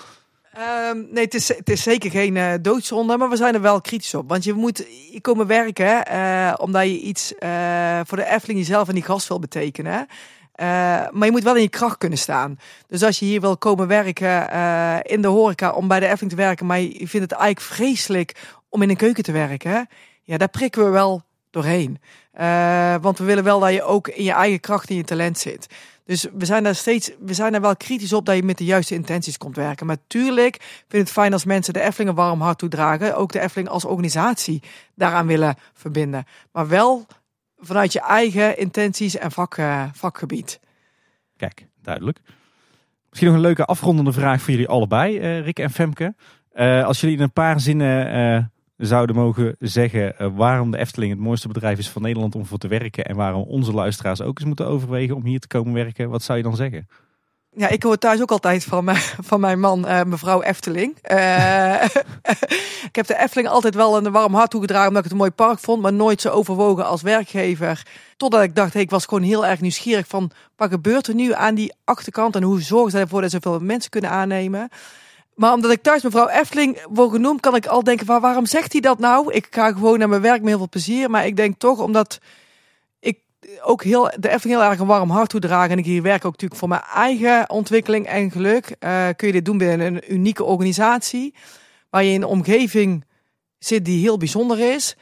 Um, 0.59 1.09
nee, 1.11 1.25
het 1.25 1.35
is, 1.35 1.49
het 1.49 1.71
is 1.71 1.83
zeker 1.83 2.11
geen 2.11 2.35
uh, 2.37 2.53
doodzonde, 2.61 3.17
maar 3.17 3.29
we 3.29 3.37
zijn 3.37 3.55
er 3.55 3.61
wel 3.61 3.81
kritisch 3.81 4.15
op. 4.15 4.29
Want 4.29 4.45
je 4.45 4.53
moet 4.53 4.87
komen 5.21 5.47
werken 5.47 6.13
uh, 6.13 6.55
omdat 6.57 6.83
je 6.83 7.01
iets 7.01 7.33
uh, 7.39 8.01
voor 8.05 8.17
de 8.17 8.27
Efteling 8.27 8.59
jezelf 8.59 8.89
en 8.89 8.95
die 8.95 9.03
gast 9.03 9.29
wil 9.29 9.39
betekenen. 9.39 10.07
maar 11.11 11.25
je 11.25 11.31
moet 11.31 11.43
wel 11.43 11.57
in 11.57 11.63
je 11.63 11.69
kracht 11.69 11.99
kunnen 11.99 12.19
staan. 12.19 12.59
Dus 12.89 13.03
als 13.03 13.19
je 13.19 13.25
hier 13.25 13.41
wil 13.41 13.57
komen 13.57 13.87
werken 13.87 14.53
in 15.03 15.23
de 15.23 15.29
horeca 15.29 15.71
om 15.71 15.89
bij 15.89 16.01
de 16.01 16.07
Efteling 16.07 16.31
te 16.31 16.43
werken, 16.43 16.67
maar 16.67 16.81
je 16.81 17.09
vindt 17.09 17.31
het 17.31 17.33
eigenlijk 17.33 17.61
vreselijk 17.61 18.35
om 18.69 18.83
in 18.83 18.91
een 18.91 18.97
keuken 18.97 19.23
te 19.23 19.33
werken, 19.33 19.89
ja, 20.23 20.37
daar 20.37 20.49
prikken 20.49 20.85
we 20.85 20.91
wel 20.91 21.23
doorheen. 21.51 22.01
want 23.01 23.19
we 23.19 23.25
willen 23.25 23.45
wel 23.45 23.61
dat 23.61 23.73
je 23.73 23.83
ook 23.83 24.09
in 24.09 24.25
je 24.25 24.33
eigen 24.33 24.61
kracht 24.61 24.89
en 24.89 24.97
je 24.97 25.05
talent 25.05 25.39
zit. 25.39 25.67
Dus 26.05 26.27
we 26.33 26.45
zijn 26.45 26.63
daar 26.63 26.75
steeds, 26.75 27.11
we 27.21 27.35
zijn 27.35 27.55
er 27.55 27.61
wel 27.61 27.77
kritisch 27.77 28.13
op 28.13 28.27
dat 28.27 28.37
je 28.37 28.43
met 28.43 28.59
de 28.59 28.65
juiste 28.65 28.95
intenties 28.95 29.39
komt 29.39 29.57
werken. 29.57 29.87
Maar 29.87 29.97
tuurlijk 30.07 30.57
vind 30.63 30.93
ik 30.93 30.99
het 30.99 31.11
fijn 31.11 31.33
als 31.33 31.45
mensen 31.45 31.73
de 31.73 31.81
Efteling 31.81 32.11
een 32.11 32.17
warm 32.17 32.41
hart 32.41 32.59
toedragen. 32.59 33.17
Ook 33.17 33.33
de 33.33 33.41
Efteling 33.41 33.69
als 33.69 33.85
organisatie 33.85 34.63
daaraan 34.95 35.27
willen 35.27 35.57
verbinden. 35.73 36.25
Maar 36.53 36.69
wel 36.69 37.07
vanuit 37.59 37.93
je 37.93 38.01
eigen 38.01 38.59
intenties 38.59 39.17
en 39.17 39.33
vak, 39.33 39.57
uh, 39.57 39.85
vakgebied. 39.93 40.61
Kijk, 41.37 41.67
duidelijk. 41.83 42.21
Misschien 43.09 43.29
nog 43.29 43.37
een 43.37 43.47
leuke 43.47 43.65
afrondende 43.65 44.13
vraag 44.13 44.41
voor 44.43 44.51
jullie 44.51 44.69
allebei, 44.69 45.19
uh, 45.19 45.45
Rick 45.45 45.59
en 45.59 45.71
Femke. 45.71 46.15
Uh, 46.55 46.85
als 46.85 47.01
jullie 47.01 47.17
in 47.17 47.23
een 47.23 47.33
paar 47.33 47.61
zinnen 47.61 48.52
zouden 48.87 49.17
mogen 49.17 49.57
zeggen 49.59 50.15
uh, 50.21 50.29
waarom 50.35 50.71
de 50.71 50.79
Efteling 50.79 51.13
het 51.13 51.21
mooiste 51.21 51.49
bedrijf 51.49 51.79
is 51.79 51.89
van 51.89 52.03
Nederland 52.03 52.35
om 52.35 52.47
voor 52.47 52.59
te 52.59 52.69
werken 52.69 53.05
en 53.05 53.17
waarom 53.17 53.43
onze 53.43 53.73
luisteraars 53.73 54.21
ook 54.21 54.39
eens 54.39 54.49
moeten 54.49 54.67
overwegen 54.67 55.17
om 55.17 55.25
hier 55.25 55.41
te 55.41 55.47
komen 55.47 55.73
werken, 55.73 56.11
wat 56.11 56.23
zou 56.23 56.39
je 56.39 56.45
dan 56.45 56.57
zeggen? 56.57 56.89
Ja, 57.57 57.69
ik 57.69 57.83
hoor 57.83 57.99
thuis 57.99 58.21
ook 58.21 58.31
altijd 58.31 58.65
van, 58.65 58.85
mijn, 58.85 58.97
van 59.31 59.41
mijn 59.41 59.61
man, 59.61 59.89
uh, 59.89 60.03
mevrouw 60.03 60.43
Efteling. 60.43 60.97
Uh, 61.11 61.85
ik 62.89 62.97
heb 62.97 63.07
de 63.07 63.19
Efteling 63.19 63.49
altijd 63.49 63.75
wel 63.75 63.97
een 63.97 64.13
warm 64.13 64.35
hart 64.35 64.51
toegedragen 64.51 64.89
omdat 64.89 65.05
ik 65.05 65.11
het 65.11 65.13
een 65.13 65.27
mooi 65.27 65.31
park 65.31 65.59
vond, 65.59 65.83
maar 65.83 65.93
nooit 65.93 66.21
zo 66.21 66.29
overwogen 66.29 66.87
als 66.87 67.03
werkgever. 67.03 67.87
Totdat 68.17 68.43
ik 68.43 68.55
dacht, 68.55 68.75
ik 68.75 68.91
was 68.91 69.05
gewoon 69.05 69.23
heel 69.23 69.47
erg 69.47 69.61
nieuwsgierig 69.61 70.07
van 70.07 70.31
wat 70.57 70.71
gebeurt 70.71 71.07
er 71.07 71.15
nu 71.15 71.35
aan 71.35 71.55
die 71.55 71.75
achterkant 71.85 72.37
en 72.37 72.43
hoe 72.43 72.63
zorgen 72.63 72.91
ze 72.91 72.99
ervoor 72.99 73.21
dat 73.21 73.31
zoveel 73.31 73.59
mensen 73.59 73.91
kunnen 73.91 74.11
aannemen. 74.11 74.69
Maar 75.35 75.53
omdat 75.53 75.71
ik 75.71 75.83
thuis 75.83 76.03
mevrouw 76.03 76.29
Efteling 76.29 76.87
word 76.91 77.11
genoemd, 77.11 77.41
kan 77.41 77.55
ik 77.55 77.67
al 77.67 77.85
denken 77.85 78.07
van 78.07 78.21
waarom 78.21 78.47
zegt 78.47 78.73
hij 78.73 78.81
dat 78.81 78.99
nou? 78.99 79.33
Ik 79.33 79.47
ga 79.51 79.73
gewoon 79.73 79.99
naar 79.99 80.09
mijn 80.09 80.21
werk 80.23 80.41
met 80.41 80.49
heel 80.49 80.59
veel 80.59 80.69
plezier, 80.69 81.11
maar 81.11 81.27
ik 81.27 81.37
denk 81.37 81.59
toch 81.59 81.79
omdat 81.79 82.21
ook 83.63 83.83
heel, 83.83 84.11
de 84.19 84.29
Efteling 84.29 84.61
heel 84.61 84.71
erg 84.71 84.81
een 84.81 84.87
warm 84.87 85.11
hart 85.11 85.29
toedragen. 85.29 85.71
En 85.71 85.79
ik 85.79 85.85
hier 85.85 86.03
werk 86.03 86.25
ook 86.25 86.33
natuurlijk 86.33 86.61
voor 86.61 86.69
mijn 86.69 86.83
eigen 86.95 87.51
ontwikkeling 87.51 88.07
en 88.07 88.31
geluk. 88.31 88.77
Uh, 88.81 89.09
kun 89.17 89.27
je 89.27 89.33
dit 89.33 89.45
doen 89.45 89.59
binnen 89.59 89.87
een 89.87 90.13
unieke 90.13 90.45
organisatie. 90.45 91.35
Waar 91.91 92.05
je 92.05 92.13
in 92.13 92.23
een 92.23 92.29
omgeving 92.29 93.05
zit 93.59 93.85
die 93.85 94.01
heel 94.01 94.17
bijzonder 94.17 94.61
is. 94.75 94.97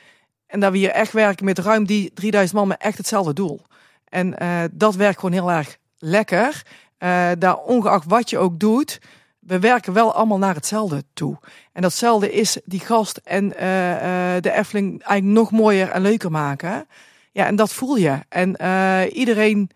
En 0.47 0.61
dat 0.61 0.73
we 0.73 0.79
hier 0.79 0.91
echt 0.91 1.13
werken 1.13 1.45
met 1.45 1.59
ruim 1.59 1.87
die 1.87 2.13
3000 2.15 2.59
man 2.59 2.69
met 2.69 2.81
echt 2.81 2.99
hetzelfde 2.99 3.33
doel. 3.33 3.61
En 4.05 4.35
uh, 4.43 4.63
dat 4.73 4.95
werkt 4.95 5.21
gewoon 5.21 5.35
heel 5.35 5.51
erg 5.51 5.77
lekker. 5.99 6.63
Uh, 6.99 7.31
daar 7.39 7.57
ongeacht 7.57 8.05
wat 8.09 8.31
je 8.31 8.39
ook 8.39 8.61
doet, 8.61 8.99
we 9.51 9.59
werken 9.59 9.93
wel 9.93 10.15
allemaal 10.15 10.39
naar 10.39 10.55
hetzelfde 10.55 11.05
toe. 11.13 11.39
En 11.73 11.83
datzelfde 11.83 12.33
is 12.33 12.59
die 12.65 12.81
gast 12.81 13.17
en 13.17 13.49
de 13.49 14.51
Efteling 14.53 15.03
eigenlijk 15.03 15.39
nog 15.39 15.51
mooier 15.51 15.89
en 15.89 16.03
leuker 16.03 16.31
maken. 16.31 16.87
Ja, 17.33 17.47
en 17.47 17.57
dat 17.57 17.73
voel 17.73 17.97
je. 17.97 18.19
En 18.29 18.57
uh, 18.61 19.03
iedereen 19.13 19.71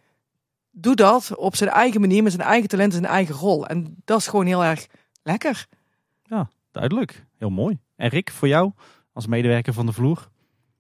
doet 0.71 0.97
dat 0.97 1.35
op 1.37 1.57
zijn 1.57 1.71
eigen 1.71 2.01
manier, 2.01 2.23
met 2.23 2.33
zijn 2.33 2.47
eigen 2.47 2.69
talent 2.69 2.93
en 2.93 2.99
zijn 2.99 3.13
eigen 3.13 3.35
rol. 3.35 3.67
En 3.67 3.97
dat 4.05 4.19
is 4.19 4.27
gewoon 4.27 4.47
heel 4.47 4.65
erg 4.65 4.87
lekker. 5.23 5.67
Ja, 6.23 6.51
duidelijk. 6.73 7.25
Heel 7.39 7.51
mooi. 7.51 7.79
En 7.97 8.09
Rick, 8.09 8.31
voor 8.31 8.49
jou 8.49 8.73
als 9.13 9.27
medewerker 9.27 9.73
van 9.73 9.87
de 9.87 9.93
vloer? 9.93 10.29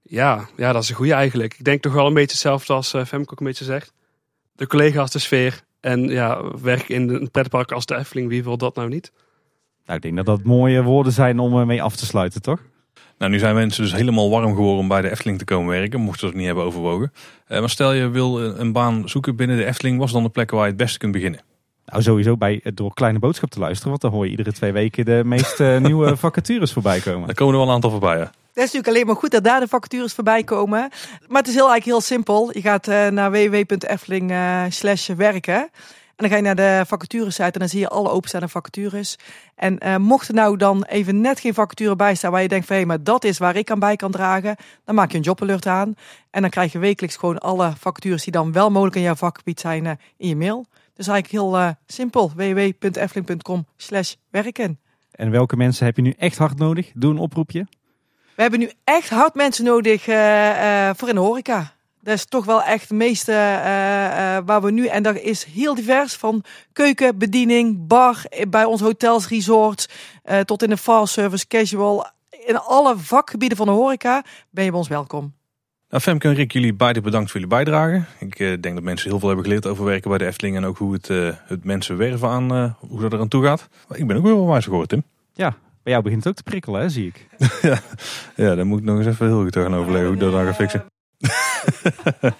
Ja, 0.02 0.48
ja 0.56 0.72
dat 0.72 0.82
is 0.82 0.88
een 0.88 0.94
goede 0.94 1.14
eigenlijk. 1.14 1.54
Ik 1.58 1.64
denk 1.64 1.82
toch 1.82 1.92
wel 1.92 2.06
een 2.06 2.14
beetje 2.14 2.30
hetzelfde 2.30 2.72
als 2.72 2.90
Femke 2.90 3.30
ook 3.30 3.40
een 3.40 3.46
beetje 3.46 3.64
zegt. 3.64 3.92
De 4.52 4.66
collega's, 4.66 5.10
de 5.10 5.18
sfeer. 5.18 5.64
En 5.84 6.08
ja, 6.08 6.42
werk 6.62 6.88
in 6.88 7.08
een 7.08 7.30
pretpark 7.30 7.72
als 7.72 7.86
de 7.86 7.96
Efteling, 7.96 8.28
wie 8.28 8.44
wil 8.44 8.56
dat 8.56 8.74
nou 8.74 8.88
niet? 8.88 9.12
Nou, 9.84 9.96
ik 9.96 10.02
denk 10.02 10.16
dat 10.16 10.26
dat 10.26 10.42
mooie 10.42 10.82
woorden 10.82 11.12
zijn 11.12 11.38
om 11.38 11.60
eh, 11.60 11.66
mee 11.66 11.82
af 11.82 11.96
te 11.96 12.06
sluiten, 12.06 12.42
toch? 12.42 12.60
Nou, 13.18 13.30
nu 13.30 13.38
zijn 13.38 13.54
mensen 13.54 13.82
dus 13.82 13.92
helemaal 13.92 14.30
warm 14.30 14.54
geworden 14.54 14.78
om 14.78 14.88
bij 14.88 15.00
de 15.00 15.10
Efteling 15.10 15.38
te 15.38 15.44
komen 15.44 15.68
werken, 15.68 16.00
mochten 16.00 16.20
ze 16.20 16.26
het 16.26 16.34
niet 16.34 16.46
hebben 16.46 16.64
overwogen. 16.64 17.12
Uh, 17.48 17.60
maar 17.60 17.70
stel 17.70 17.92
je 17.92 18.08
wil 18.08 18.42
een 18.42 18.72
baan 18.72 19.08
zoeken 19.08 19.36
binnen 19.36 19.56
de 19.56 19.64
Efteling, 19.64 19.98
was 19.98 20.12
dan 20.12 20.22
de 20.22 20.28
plek 20.28 20.50
waar 20.50 20.62
je 20.62 20.68
het 20.68 20.76
beste 20.76 20.98
kunt 20.98 21.12
beginnen? 21.12 21.40
Nou, 21.86 22.02
sowieso 22.02 22.36
bij, 22.36 22.60
door 22.74 22.94
Kleine 22.94 23.18
Boodschap 23.18 23.50
te 23.50 23.58
luisteren, 23.58 23.88
want 23.88 24.00
dan 24.00 24.10
hoor 24.10 24.24
je 24.24 24.30
iedere 24.30 24.52
twee 24.52 24.72
weken 24.72 25.04
de 25.04 25.22
meest 25.24 25.60
uh, 25.60 25.78
nieuwe 25.88 26.16
vacatures 26.16 26.72
voorbij 26.72 27.00
komen. 27.00 27.26
Daar 27.26 27.34
komen 27.34 27.54
er 27.54 27.60
wel 27.60 27.68
een 27.68 27.74
aantal 27.74 27.90
voorbij, 27.90 28.18
ja. 28.18 28.30
Dat 28.54 28.64
is 28.64 28.72
natuurlijk 28.72 28.88
alleen 28.88 29.06
maar 29.06 29.16
goed 29.16 29.30
dat 29.30 29.44
daar 29.44 29.60
de 29.60 29.68
vacatures 29.68 30.12
voorbij 30.12 30.44
komen. 30.44 30.90
Maar 31.28 31.40
het 31.40 31.48
is 31.48 31.54
heel, 31.54 31.70
eigenlijk 31.70 31.84
heel 31.84 32.00
simpel. 32.00 32.52
Je 32.52 32.60
gaat 32.60 32.88
uh, 32.88 33.08
naar 33.08 33.30
www.efteling 33.30 34.32
slash 34.68 35.08
werken. 35.08 35.70
En 36.16 36.28
dan 36.28 36.28
ga 36.28 36.36
je 36.36 36.42
naar 36.42 36.80
de 36.80 36.84
vacaturesite 36.86 37.42
en 37.42 37.58
dan 37.58 37.68
zie 37.68 37.80
je 37.80 37.88
alle 37.88 38.10
openstaande 38.10 38.48
vacatures. 38.48 39.16
En 39.54 39.78
uh, 39.84 39.96
mocht 39.96 40.28
er 40.28 40.34
nou 40.34 40.56
dan 40.56 40.84
even 40.84 41.20
net 41.20 41.40
geen 41.40 41.54
vacature 41.54 41.96
bij 41.96 42.14
staan 42.14 42.30
waar 42.30 42.42
je 42.42 42.48
denkt 42.48 42.66
van 42.66 42.76
hé, 42.76 42.84
maar 42.84 43.02
dat 43.02 43.24
is 43.24 43.38
waar 43.38 43.56
ik 43.56 43.70
aan 43.70 43.78
bij 43.78 43.96
kan 43.96 44.10
dragen, 44.10 44.56
dan 44.84 44.94
maak 44.94 45.10
je 45.10 45.16
een 45.16 45.22
jobalert 45.22 45.66
aan. 45.66 45.94
En 46.30 46.40
dan 46.40 46.50
krijg 46.50 46.72
je 46.72 46.78
wekelijks 46.78 47.16
gewoon 47.16 47.38
alle 47.38 47.72
vacatures 47.78 48.24
die 48.24 48.32
dan 48.32 48.52
wel 48.52 48.70
mogelijk 48.70 48.96
in 48.96 49.02
jouw 49.02 49.14
vakgebied 49.14 49.60
zijn 49.60 49.86
in 50.16 50.28
je 50.28 50.36
mail. 50.36 50.66
Dus 50.94 51.06
eigenlijk 51.08 51.44
heel 51.44 51.74
simpel, 51.86 52.32
www.efteling.com 52.36 53.66
slash 53.76 54.14
werken. 54.30 54.78
En 55.10 55.30
welke 55.30 55.56
mensen 55.56 55.86
heb 55.86 55.96
je 55.96 56.02
nu 56.02 56.14
echt 56.18 56.38
hard 56.38 56.58
nodig? 56.58 56.90
Doe 56.94 57.10
een 57.10 57.18
oproepje. 57.18 57.66
We 58.36 58.42
hebben 58.42 58.60
nu 58.60 58.70
echt 58.84 59.08
hard 59.08 59.34
mensen 59.34 59.64
nodig 59.64 60.02
voor 60.96 61.08
in 61.08 61.14
de 61.14 61.20
horeca. 61.20 61.72
Dat 62.00 62.14
is 62.14 62.24
toch 62.24 62.44
wel 62.44 62.62
echt 62.62 62.80
het 62.80 62.98
meeste 62.98 63.32
uh, 63.32 63.38
uh, 63.38 64.38
waar 64.44 64.62
we 64.62 64.70
nu. 64.70 64.86
En 64.86 65.02
dat 65.02 65.16
is 65.16 65.44
heel 65.44 65.74
divers. 65.74 66.14
Van 66.14 66.44
keuken, 66.72 67.18
bediening, 67.18 67.86
bar, 67.86 68.24
bij 68.48 68.64
onze 68.64 68.84
hotels, 68.84 69.28
resorts. 69.28 69.88
Uh, 70.24 70.40
tot 70.40 70.62
in 70.62 70.68
de 70.68 70.76
fast 70.76 71.12
service, 71.12 71.46
casual. 71.46 72.06
In 72.46 72.58
alle 72.58 72.98
vakgebieden 72.98 73.56
van 73.56 73.66
de 73.66 73.72
horeca 73.72 74.22
ben 74.50 74.64
je 74.64 74.70
bij 74.70 74.78
ons 74.78 74.88
welkom. 74.88 75.32
Nou, 75.90 76.02
Femke 76.02 76.28
en 76.28 76.34
Rick, 76.34 76.52
jullie 76.52 76.74
beiden 76.74 77.02
bedankt 77.02 77.30
voor 77.30 77.40
jullie 77.40 77.56
bijdrage. 77.56 78.04
Ik 78.18 78.36
denk 78.36 78.74
dat 78.74 78.82
mensen 78.82 79.10
heel 79.10 79.18
veel 79.18 79.28
hebben 79.28 79.46
geleerd 79.46 79.66
over 79.66 79.84
werken 79.84 80.08
bij 80.08 80.18
de 80.18 80.26
Efteling. 80.26 80.56
En 80.56 80.64
ook 80.64 80.78
hoe 80.78 80.92
het, 80.92 81.08
het 81.46 81.64
mensen 81.64 81.96
werven 81.96 82.28
aan, 82.28 82.76
hoe 82.78 83.00
dat 83.00 83.12
er 83.12 83.20
aan 83.20 83.28
toe 83.28 83.44
gaat. 83.44 83.68
Ik 83.92 84.06
ben 84.06 84.16
ook 84.16 84.22
weer 84.24 84.34
wel 84.34 84.46
wijs 84.46 84.64
geworden, 84.64 84.88
Tim. 84.88 85.02
Ja, 85.32 85.56
bij 85.84 85.92
jou 85.92 86.02
begint 86.02 86.24
het 86.24 86.32
ook 86.32 86.36
te 86.36 86.50
prikkelen, 86.50 86.80
hè, 86.80 86.88
zie 86.88 87.06
ik. 87.06 87.28
ja, 87.62 87.78
ja, 88.36 88.54
daar 88.54 88.66
moet 88.66 88.78
ik 88.78 88.84
nog 88.84 88.98
eens 88.98 89.06
even 89.06 89.26
heel 89.26 89.42
goed 89.42 89.56
gaan 89.56 89.74
overleggen 89.74 90.06
hoe 90.06 90.14
ik 90.14 90.20
dat 90.20 90.32
dan 90.32 90.44
ga 90.44 90.54
fixen. 90.54 90.84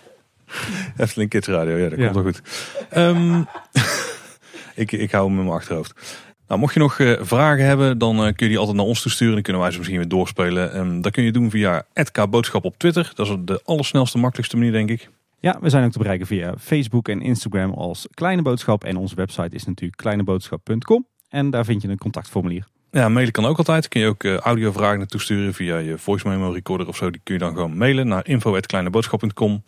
Efteling 0.96 1.30
Kids 1.30 1.48
Radio, 1.48 1.76
ja, 1.76 1.88
dat 1.88 1.98
komt 1.98 2.14
wel 2.14 2.22
goed. 2.22 2.42
Um, 2.96 3.46
ik, 4.82 4.92
ik 4.92 5.10
hou 5.10 5.28
hem 5.28 5.38
in 5.38 5.44
mijn 5.44 5.56
achterhoofd. 5.56 6.22
Nou, 6.46 6.60
mocht 6.60 6.74
je 6.74 6.80
nog 6.80 6.98
uh, 6.98 7.20
vragen 7.20 7.64
hebben, 7.64 7.98
dan 7.98 8.16
uh, 8.16 8.22
kun 8.22 8.34
je 8.36 8.48
die 8.48 8.58
altijd 8.58 8.76
naar 8.76 8.86
ons 8.86 9.02
toesturen. 9.02 9.34
Dan 9.34 9.42
kunnen 9.42 9.62
wij 9.62 9.70
ze 9.70 9.76
misschien 9.76 9.98
weer 9.98 10.08
doorspelen. 10.08 10.78
Um, 10.78 11.00
dat 11.00 11.12
kun 11.12 11.24
je 11.24 11.32
doen 11.32 11.50
via 11.50 11.86
@kboodschap 12.12 12.64
op 12.64 12.78
Twitter. 12.78 13.12
Dat 13.14 13.26
is 13.26 13.36
de 13.40 13.60
allersnelste, 13.64 14.18
makkelijkste 14.18 14.56
manier, 14.56 14.72
denk 14.72 14.90
ik. 14.90 15.08
Ja, 15.40 15.58
we 15.60 15.68
zijn 15.68 15.84
ook 15.84 15.92
te 15.92 15.98
bereiken 15.98 16.26
via 16.26 16.54
Facebook 16.58 17.08
en 17.08 17.20
Instagram 17.20 17.72
als 17.72 18.06
Kleine 18.14 18.42
Boodschap. 18.42 18.84
En 18.84 18.96
onze 18.96 19.14
website 19.14 19.54
is 19.54 19.64
natuurlijk 19.64 20.00
kleineboodschap.com. 20.00 21.06
En 21.28 21.50
daar 21.50 21.64
vind 21.64 21.82
je 21.82 21.88
een 21.88 21.98
contactformulier. 21.98 22.66
Ja, 22.94 23.08
mailen 23.08 23.32
kan 23.32 23.44
ook 23.44 23.58
altijd. 23.58 23.88
Kun 23.88 24.00
je 24.00 24.06
ook 24.06 24.22
uh, 24.22 24.36
audiovragen 24.36 24.98
naartoe 24.98 25.20
sturen 25.20 25.54
via 25.54 25.76
je 25.76 25.98
voice 25.98 26.28
memo 26.28 26.50
recorder 26.50 26.88
of 26.88 26.96
zo. 26.96 27.10
Die 27.10 27.20
kun 27.24 27.34
je 27.34 27.40
dan 27.40 27.54
gewoon 27.54 27.76
mailen 27.76 28.08
naar 28.08 28.26
info.kleineboodschap.com. 28.26 29.62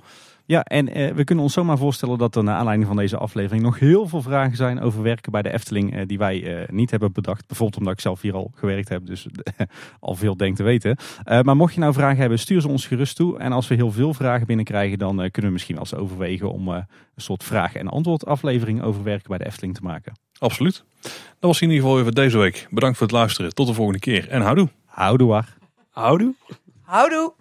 Ja, 0.44 0.62
en 0.62 0.98
uh, 0.98 1.12
we 1.12 1.24
kunnen 1.24 1.44
ons 1.44 1.52
zomaar 1.52 1.78
voorstellen 1.78 2.18
dat 2.18 2.36
er 2.36 2.44
naar 2.44 2.56
aanleiding 2.56 2.88
van 2.88 2.96
deze 2.96 3.16
aflevering 3.16 3.62
nog 3.62 3.78
heel 3.78 4.08
veel 4.08 4.22
vragen 4.22 4.56
zijn 4.56 4.80
over 4.80 5.02
werken 5.02 5.32
bij 5.32 5.42
de 5.42 5.52
Efteling 5.52 5.94
uh, 5.96 6.02
die 6.06 6.18
wij 6.18 6.66
niet 6.70 6.90
hebben 6.90 7.12
bedacht. 7.12 7.46
Bijvoorbeeld 7.46 7.78
omdat 7.78 7.94
ik 7.94 8.00
zelf 8.00 8.20
hier 8.20 8.34
al 8.34 8.50
gewerkt 8.54 8.88
heb, 8.88 9.06
dus 9.06 9.26
al 10.00 10.14
veel 10.14 10.36
denk 10.36 10.56
te 10.56 10.62
weten. 10.62 10.96
maar 11.24 11.56
mocht 11.56 11.74
je 11.74 11.80
nou 11.80 11.92
vragen 11.92 12.20
hebben, 12.20 12.38
stuur 12.38 12.60
ze 12.60 12.68
ons 12.68 12.86
gerust 12.86 13.16
toe. 13.16 13.38
En 13.38 13.52
als 13.52 13.68
we 13.68 13.74
heel 13.74 13.92
veel 13.92 14.14
vragen 14.14 14.46
binnenkrijgen, 14.46 14.98
dan 14.98 15.16
kunnen 15.16 15.44
we 15.44 15.50
misschien 15.50 15.74
wel 15.74 15.84
eens 15.90 15.94
overwegen 15.94 16.52
om 16.52 16.68
een 16.68 16.86
soort 17.16 17.44
vraag- 17.44 17.74
en 17.74 17.88
antwoord 17.88 18.26
aflevering 18.26 18.82
over 18.82 19.02
werken 19.02 19.28
bij 19.28 19.38
de 19.38 19.46
Efteling 19.46 19.74
te 19.74 19.82
maken. 19.82 20.25
Absoluut. 20.38 20.84
Dat 21.02 21.14
was 21.40 21.60
in 21.60 21.68
ieder 21.70 21.82
geval 21.84 22.00
even 22.00 22.14
deze 22.14 22.38
week. 22.38 22.66
Bedankt 22.70 22.98
voor 22.98 23.06
het 23.06 23.16
luisteren. 23.16 23.54
Tot 23.54 23.66
de 23.66 23.74
volgende 23.74 23.98
keer 24.00 24.28
en 24.28 24.42
houdoe. 24.42 24.68
Houdoe. 24.84 25.44
Houdoe. 25.90 26.34
Houdoe. 26.82 27.32